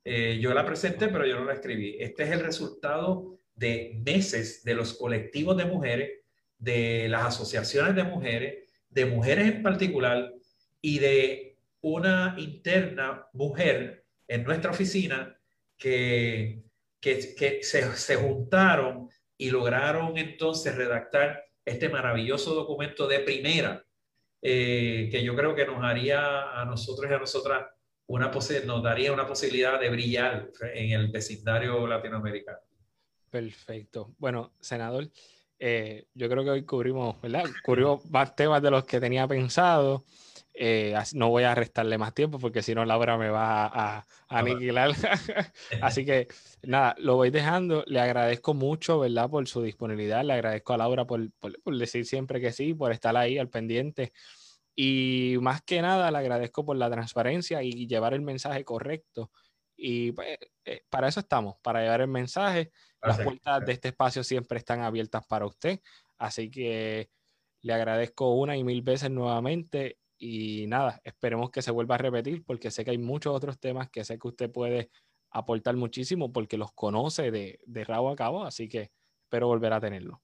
Eh, 0.02 0.38
yo 0.40 0.54
la 0.54 0.64
presenté, 0.64 1.08
pero 1.08 1.26
yo 1.26 1.38
no 1.38 1.44
la 1.44 1.52
escribí. 1.52 1.96
Este 2.00 2.22
es 2.22 2.30
el 2.30 2.40
resultado 2.40 3.38
de 3.54 4.00
meses 4.06 4.64
de 4.64 4.72
los 4.72 4.94
colectivos 4.94 5.54
de 5.58 5.66
mujeres, 5.66 6.12
de 6.56 7.06
las 7.10 7.26
asociaciones 7.26 7.94
de 7.94 8.04
mujeres, 8.04 8.70
de 8.88 9.04
mujeres 9.04 9.48
en 9.48 9.62
particular 9.62 10.32
y 10.80 10.98
de 10.98 11.58
una 11.82 12.36
interna 12.38 13.26
mujer 13.34 14.06
en 14.28 14.44
nuestra 14.44 14.70
oficina 14.70 15.38
que, 15.76 16.62
que, 17.00 17.62
se, 17.62 17.92
se, 17.96 18.16
juntaron 18.16 19.08
y 19.36 19.50
lograron 19.50 20.18
entonces 20.18 20.74
redactar 20.76 21.42
este 21.64 21.88
maravilloso 21.88 22.54
documento 22.54 23.06
de 23.06 23.20
primera, 23.20 23.84
eh, 24.42 25.08
que 25.10 25.22
yo 25.22 25.34
creo 25.34 25.54
que 25.54 25.66
nos 25.66 25.82
haría 25.82 26.60
a 26.60 26.64
nosotros 26.64 27.10
y 27.10 27.14
a 27.14 27.18
nosotras 27.18 27.66
una 28.06 28.30
nos 28.66 28.82
daría 28.82 29.12
una 29.12 29.26
posibilidad 29.26 29.78
de 29.78 29.88
brillar 29.88 30.50
en 30.74 30.90
el 30.90 31.08
vecindario 31.12 31.86
latinoamericano. 31.86 32.58
Perfecto. 33.30 34.12
Bueno, 34.18 34.52
senador, 34.58 35.08
eh, 35.60 36.06
yo 36.14 36.28
creo 36.28 36.42
que 36.42 36.50
hoy 36.50 36.64
cubrimos, 36.64 37.20
¿verdad? 37.20 37.44
Cubrimos 37.62 38.04
más 38.10 38.34
temas 38.34 38.60
de 38.60 38.70
los 38.72 38.84
que 38.84 38.98
tenía 38.98 39.28
pensado. 39.28 40.04
Eh, 40.52 40.94
no 41.14 41.28
voy 41.28 41.44
a 41.44 41.54
restarle 41.54 41.96
más 41.96 42.12
tiempo 42.12 42.38
porque 42.38 42.60
si 42.62 42.74
no 42.74 42.84
Laura 42.84 43.16
me 43.16 43.30
va 43.30 43.66
a, 43.66 44.06
aniquilar. 44.28 44.90
Así 45.82 46.04
que 46.04 46.28
nada, 46.62 46.94
lo 46.98 47.16
voy 47.16 47.30
dejando. 47.30 47.84
Le 47.86 48.00
agradezco 48.00 48.54
mucho, 48.54 48.98
¿verdad? 49.00 49.30
Por 49.30 49.46
su 49.48 49.62
disponibilidad. 49.62 50.24
Le 50.24 50.34
agradezco 50.34 50.72
a 50.72 50.78
Laura 50.78 51.06
por, 51.06 51.30
por, 51.32 51.76
decir 51.76 52.04
siempre 52.04 52.40
que 52.40 52.52
sí, 52.52 52.74
por 52.74 52.92
estar 52.92 53.16
ahí 53.16 53.38
al 53.38 53.48
pendiente. 53.48 54.12
Y 54.74 55.36
más 55.40 55.62
que 55.62 55.82
nada, 55.82 56.10
le 56.10 56.18
agradezco 56.18 56.64
por 56.64 56.76
la 56.76 56.90
transparencia 56.90 57.62
y 57.62 57.86
llevar 57.86 58.14
el 58.14 58.22
mensaje 58.22 58.64
correcto. 58.64 59.30
Y 59.76 60.12
pues, 60.12 60.38
eh, 60.64 60.82
para 60.90 61.08
eso 61.08 61.20
estamos, 61.20 61.56
para 61.62 61.82
llevar 61.82 62.02
el 62.02 62.08
mensaje. 62.08 62.70
Las 63.02 63.18
puertas 63.20 63.64
de 63.64 63.72
este 63.72 63.88
espacio 63.88 64.22
siempre 64.22 64.58
están 64.58 64.82
abiertas 64.82 65.26
para 65.26 65.46
usted. 65.46 65.80
Así 66.18 66.50
que 66.50 67.08
le 67.62 67.72
agradezco 67.72 68.34
una 68.34 68.56
y 68.56 68.64
mil 68.64 68.82
veces 68.82 69.10
nuevamente 69.10 69.99
y 70.22 70.66
nada, 70.66 71.00
esperemos 71.02 71.50
que 71.50 71.62
se 71.62 71.70
vuelva 71.70 71.94
a 71.94 71.98
repetir 71.98 72.44
porque 72.44 72.70
sé 72.70 72.84
que 72.84 72.90
hay 72.90 72.98
muchos 72.98 73.34
otros 73.34 73.58
temas 73.58 73.88
que 73.88 74.04
sé 74.04 74.18
que 74.18 74.28
usted 74.28 74.52
puede 74.52 74.90
aportar 75.30 75.74
muchísimo 75.76 76.30
porque 76.30 76.58
los 76.58 76.72
conoce 76.72 77.30
de, 77.30 77.58
de 77.64 77.84
rabo 77.84 78.10
a 78.10 78.16
cabo, 78.16 78.44
así 78.44 78.68
que 78.68 78.90
espero 79.24 79.46
volver 79.46 79.72
a 79.72 79.80
tenerlo. 79.80 80.20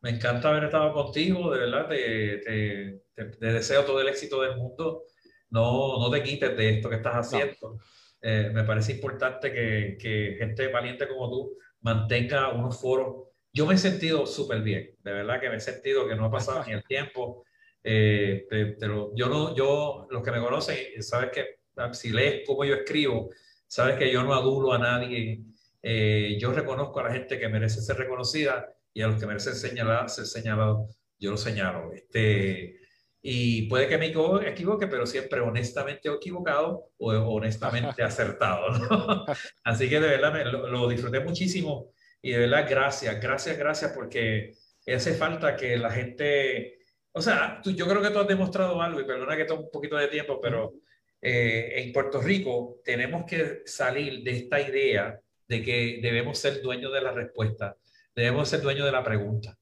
Me 0.00 0.10
encanta 0.10 0.50
haber 0.50 0.64
estado 0.64 0.92
contigo, 0.92 1.52
de 1.52 1.58
verdad, 1.58 1.88
te, 1.88 2.38
te, 2.38 3.02
te, 3.14 3.46
deseo 3.46 3.84
todo 3.84 4.00
el 4.00 4.08
éxito 4.08 4.40
del 4.42 4.56
mundo. 4.56 5.04
No, 5.50 5.98
no 5.98 6.08
te 6.08 6.22
quites 6.22 6.56
de 6.56 6.76
esto 6.76 6.88
que 6.88 6.96
estás 6.96 7.14
haciendo. 7.14 7.78
Eh, 8.20 8.50
me 8.52 8.62
parece 8.62 8.92
importante 8.92 9.52
que, 9.52 9.96
que, 10.00 10.36
gente 10.38 10.68
valiente 10.68 11.08
como 11.08 11.28
tú 11.28 11.58
mantenga 11.80 12.50
unos 12.50 12.80
foros. 12.80 13.28
Yo 13.52 13.66
me 13.66 13.74
he 13.74 13.78
sentido 13.78 14.24
súper 14.24 14.62
bien, 14.62 14.96
de 15.00 15.12
verdad 15.12 15.40
que 15.40 15.50
me 15.50 15.56
he 15.56 15.60
sentido 15.60 16.06
que 16.06 16.14
no 16.14 16.26
ha 16.26 16.30
pasado 16.30 16.64
ni 16.66 16.72
el 16.72 16.84
tiempo 16.84 17.44
eh, 17.84 18.46
pero 18.78 19.12
yo 19.14 19.28
no, 19.28 19.54
yo, 19.54 20.06
los 20.10 20.22
que 20.22 20.30
me 20.30 20.40
conocen, 20.40 21.02
sabes 21.02 21.30
que 21.30 21.46
ah, 21.76 21.92
si 21.92 22.10
lees 22.10 22.42
cómo 22.46 22.64
yo 22.64 22.74
escribo, 22.74 23.30
sabes 23.66 23.96
que 23.96 24.12
yo 24.12 24.22
no 24.22 24.34
adulo 24.34 24.72
a 24.72 24.78
nadie. 24.78 25.42
Eh, 25.82 26.36
yo 26.38 26.52
reconozco 26.52 27.00
a 27.00 27.04
la 27.04 27.12
gente 27.12 27.38
que 27.38 27.48
merece 27.48 27.80
ser 27.80 27.96
reconocida 27.96 28.72
y 28.94 29.02
a 29.02 29.08
los 29.08 29.18
que 29.18 29.26
merecen 29.26 29.54
señalar, 29.54 30.08
ser 30.10 30.26
señalados, 30.26 30.96
yo 31.18 31.32
lo 31.32 31.36
señalo. 31.36 31.92
Este, 31.92 32.76
y 33.20 33.62
puede 33.62 33.88
que 33.88 33.98
me 33.98 34.06
equivoque, 34.06 34.86
pero 34.86 35.06
siempre 35.06 35.40
honestamente 35.40 36.08
equivocado 36.08 36.90
o 36.98 37.12
honestamente 37.12 38.02
acertado. 38.02 38.70
¿no? 38.70 39.24
Así 39.64 39.88
que 39.88 40.00
de 40.00 40.08
verdad 40.08 40.32
me, 40.32 40.44
lo, 40.44 40.68
lo, 40.68 40.88
disfruté 40.88 41.20
muchísimo 41.20 41.92
y 42.20 42.32
de 42.32 42.38
verdad 42.38 42.66
gracias, 42.68 43.20
gracias, 43.20 43.56
gracias 43.58 43.92
porque 43.92 44.52
hace 44.86 45.14
falta 45.14 45.56
que 45.56 45.76
la 45.76 45.90
gente 45.90 46.81
o 47.12 47.20
sea, 47.20 47.60
tú, 47.62 47.72
yo 47.72 47.86
creo 47.86 48.02
que 48.02 48.10
tú 48.10 48.18
has 48.18 48.28
demostrado 48.28 48.80
algo, 48.80 49.00
y 49.00 49.04
perdona 49.04 49.36
que 49.36 49.44
tome 49.44 49.64
un 49.64 49.70
poquito 49.70 49.96
de 49.96 50.08
tiempo, 50.08 50.40
pero 50.40 50.74
eh, 51.20 51.74
en 51.76 51.92
Puerto 51.92 52.20
Rico 52.20 52.80
tenemos 52.84 53.24
que 53.26 53.62
salir 53.66 54.22
de 54.24 54.30
esta 54.32 54.60
idea 54.60 55.20
de 55.46 55.62
que 55.62 56.00
debemos 56.02 56.38
ser 56.38 56.62
dueños 56.62 56.92
de 56.92 57.02
la 57.02 57.12
respuesta, 57.12 57.76
debemos 58.14 58.48
ser 58.48 58.62
dueños 58.62 58.86
de 58.86 58.92
la 58.92 59.04
pregunta. 59.04 59.56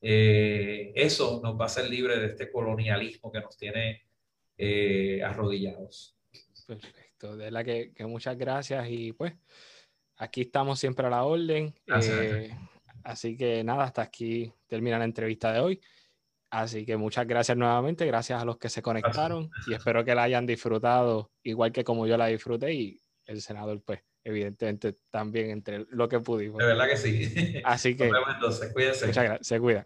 Eh, 0.00 0.92
eso 0.96 1.40
nos 1.42 1.54
va 1.58 1.64
a 1.64 1.66
hacer 1.66 1.88
libre 1.88 2.18
de 2.18 2.26
este 2.26 2.50
colonialismo 2.50 3.30
que 3.30 3.40
nos 3.40 3.56
tiene 3.56 4.02
eh, 4.58 5.22
arrodillados. 5.22 6.16
Perfecto, 6.66 7.36
de 7.36 7.52
la 7.52 7.62
que, 7.62 7.92
que, 7.94 8.04
muchas 8.04 8.36
gracias 8.36 8.84
y 8.90 9.12
pues 9.12 9.32
aquí 10.16 10.42
estamos 10.42 10.80
siempre 10.80 11.06
a 11.06 11.10
la 11.10 11.24
orden. 11.24 11.72
así 13.04 13.36
que 13.36 13.62
nada, 13.62 13.84
hasta 13.84 14.02
aquí 14.02 14.52
termina 14.66 14.98
la 14.98 15.04
entrevista 15.04 15.52
de 15.52 15.60
hoy. 15.60 15.80
Así 16.52 16.84
que 16.84 16.98
muchas 16.98 17.26
gracias 17.26 17.56
nuevamente, 17.56 18.04
gracias 18.04 18.42
a 18.42 18.44
los 18.44 18.58
que 18.58 18.68
se 18.68 18.82
conectaron 18.82 19.50
y 19.66 19.72
espero 19.72 20.04
que 20.04 20.14
la 20.14 20.24
hayan 20.24 20.44
disfrutado 20.44 21.32
igual 21.42 21.72
que 21.72 21.82
como 21.82 22.06
yo 22.06 22.18
la 22.18 22.26
disfruté 22.26 22.74
y 22.74 23.00
el 23.24 23.40
senador 23.40 23.82
pues 23.82 24.00
evidentemente 24.22 24.98
también 25.10 25.48
entre 25.48 25.86
lo 25.88 26.10
que 26.10 26.20
pudimos. 26.20 26.58
De 26.58 26.66
verdad 26.66 26.88
que 26.90 26.98
sí. 26.98 27.62
Así 27.64 27.96
que... 27.96 28.04
Nos 28.04 28.12
vemos 28.12 28.34
entonces, 28.34 28.70
cuídense. 28.70 29.06
Muchas 29.06 29.24
gracias, 29.24 29.46
se 29.46 29.60
cuida. 29.60 29.82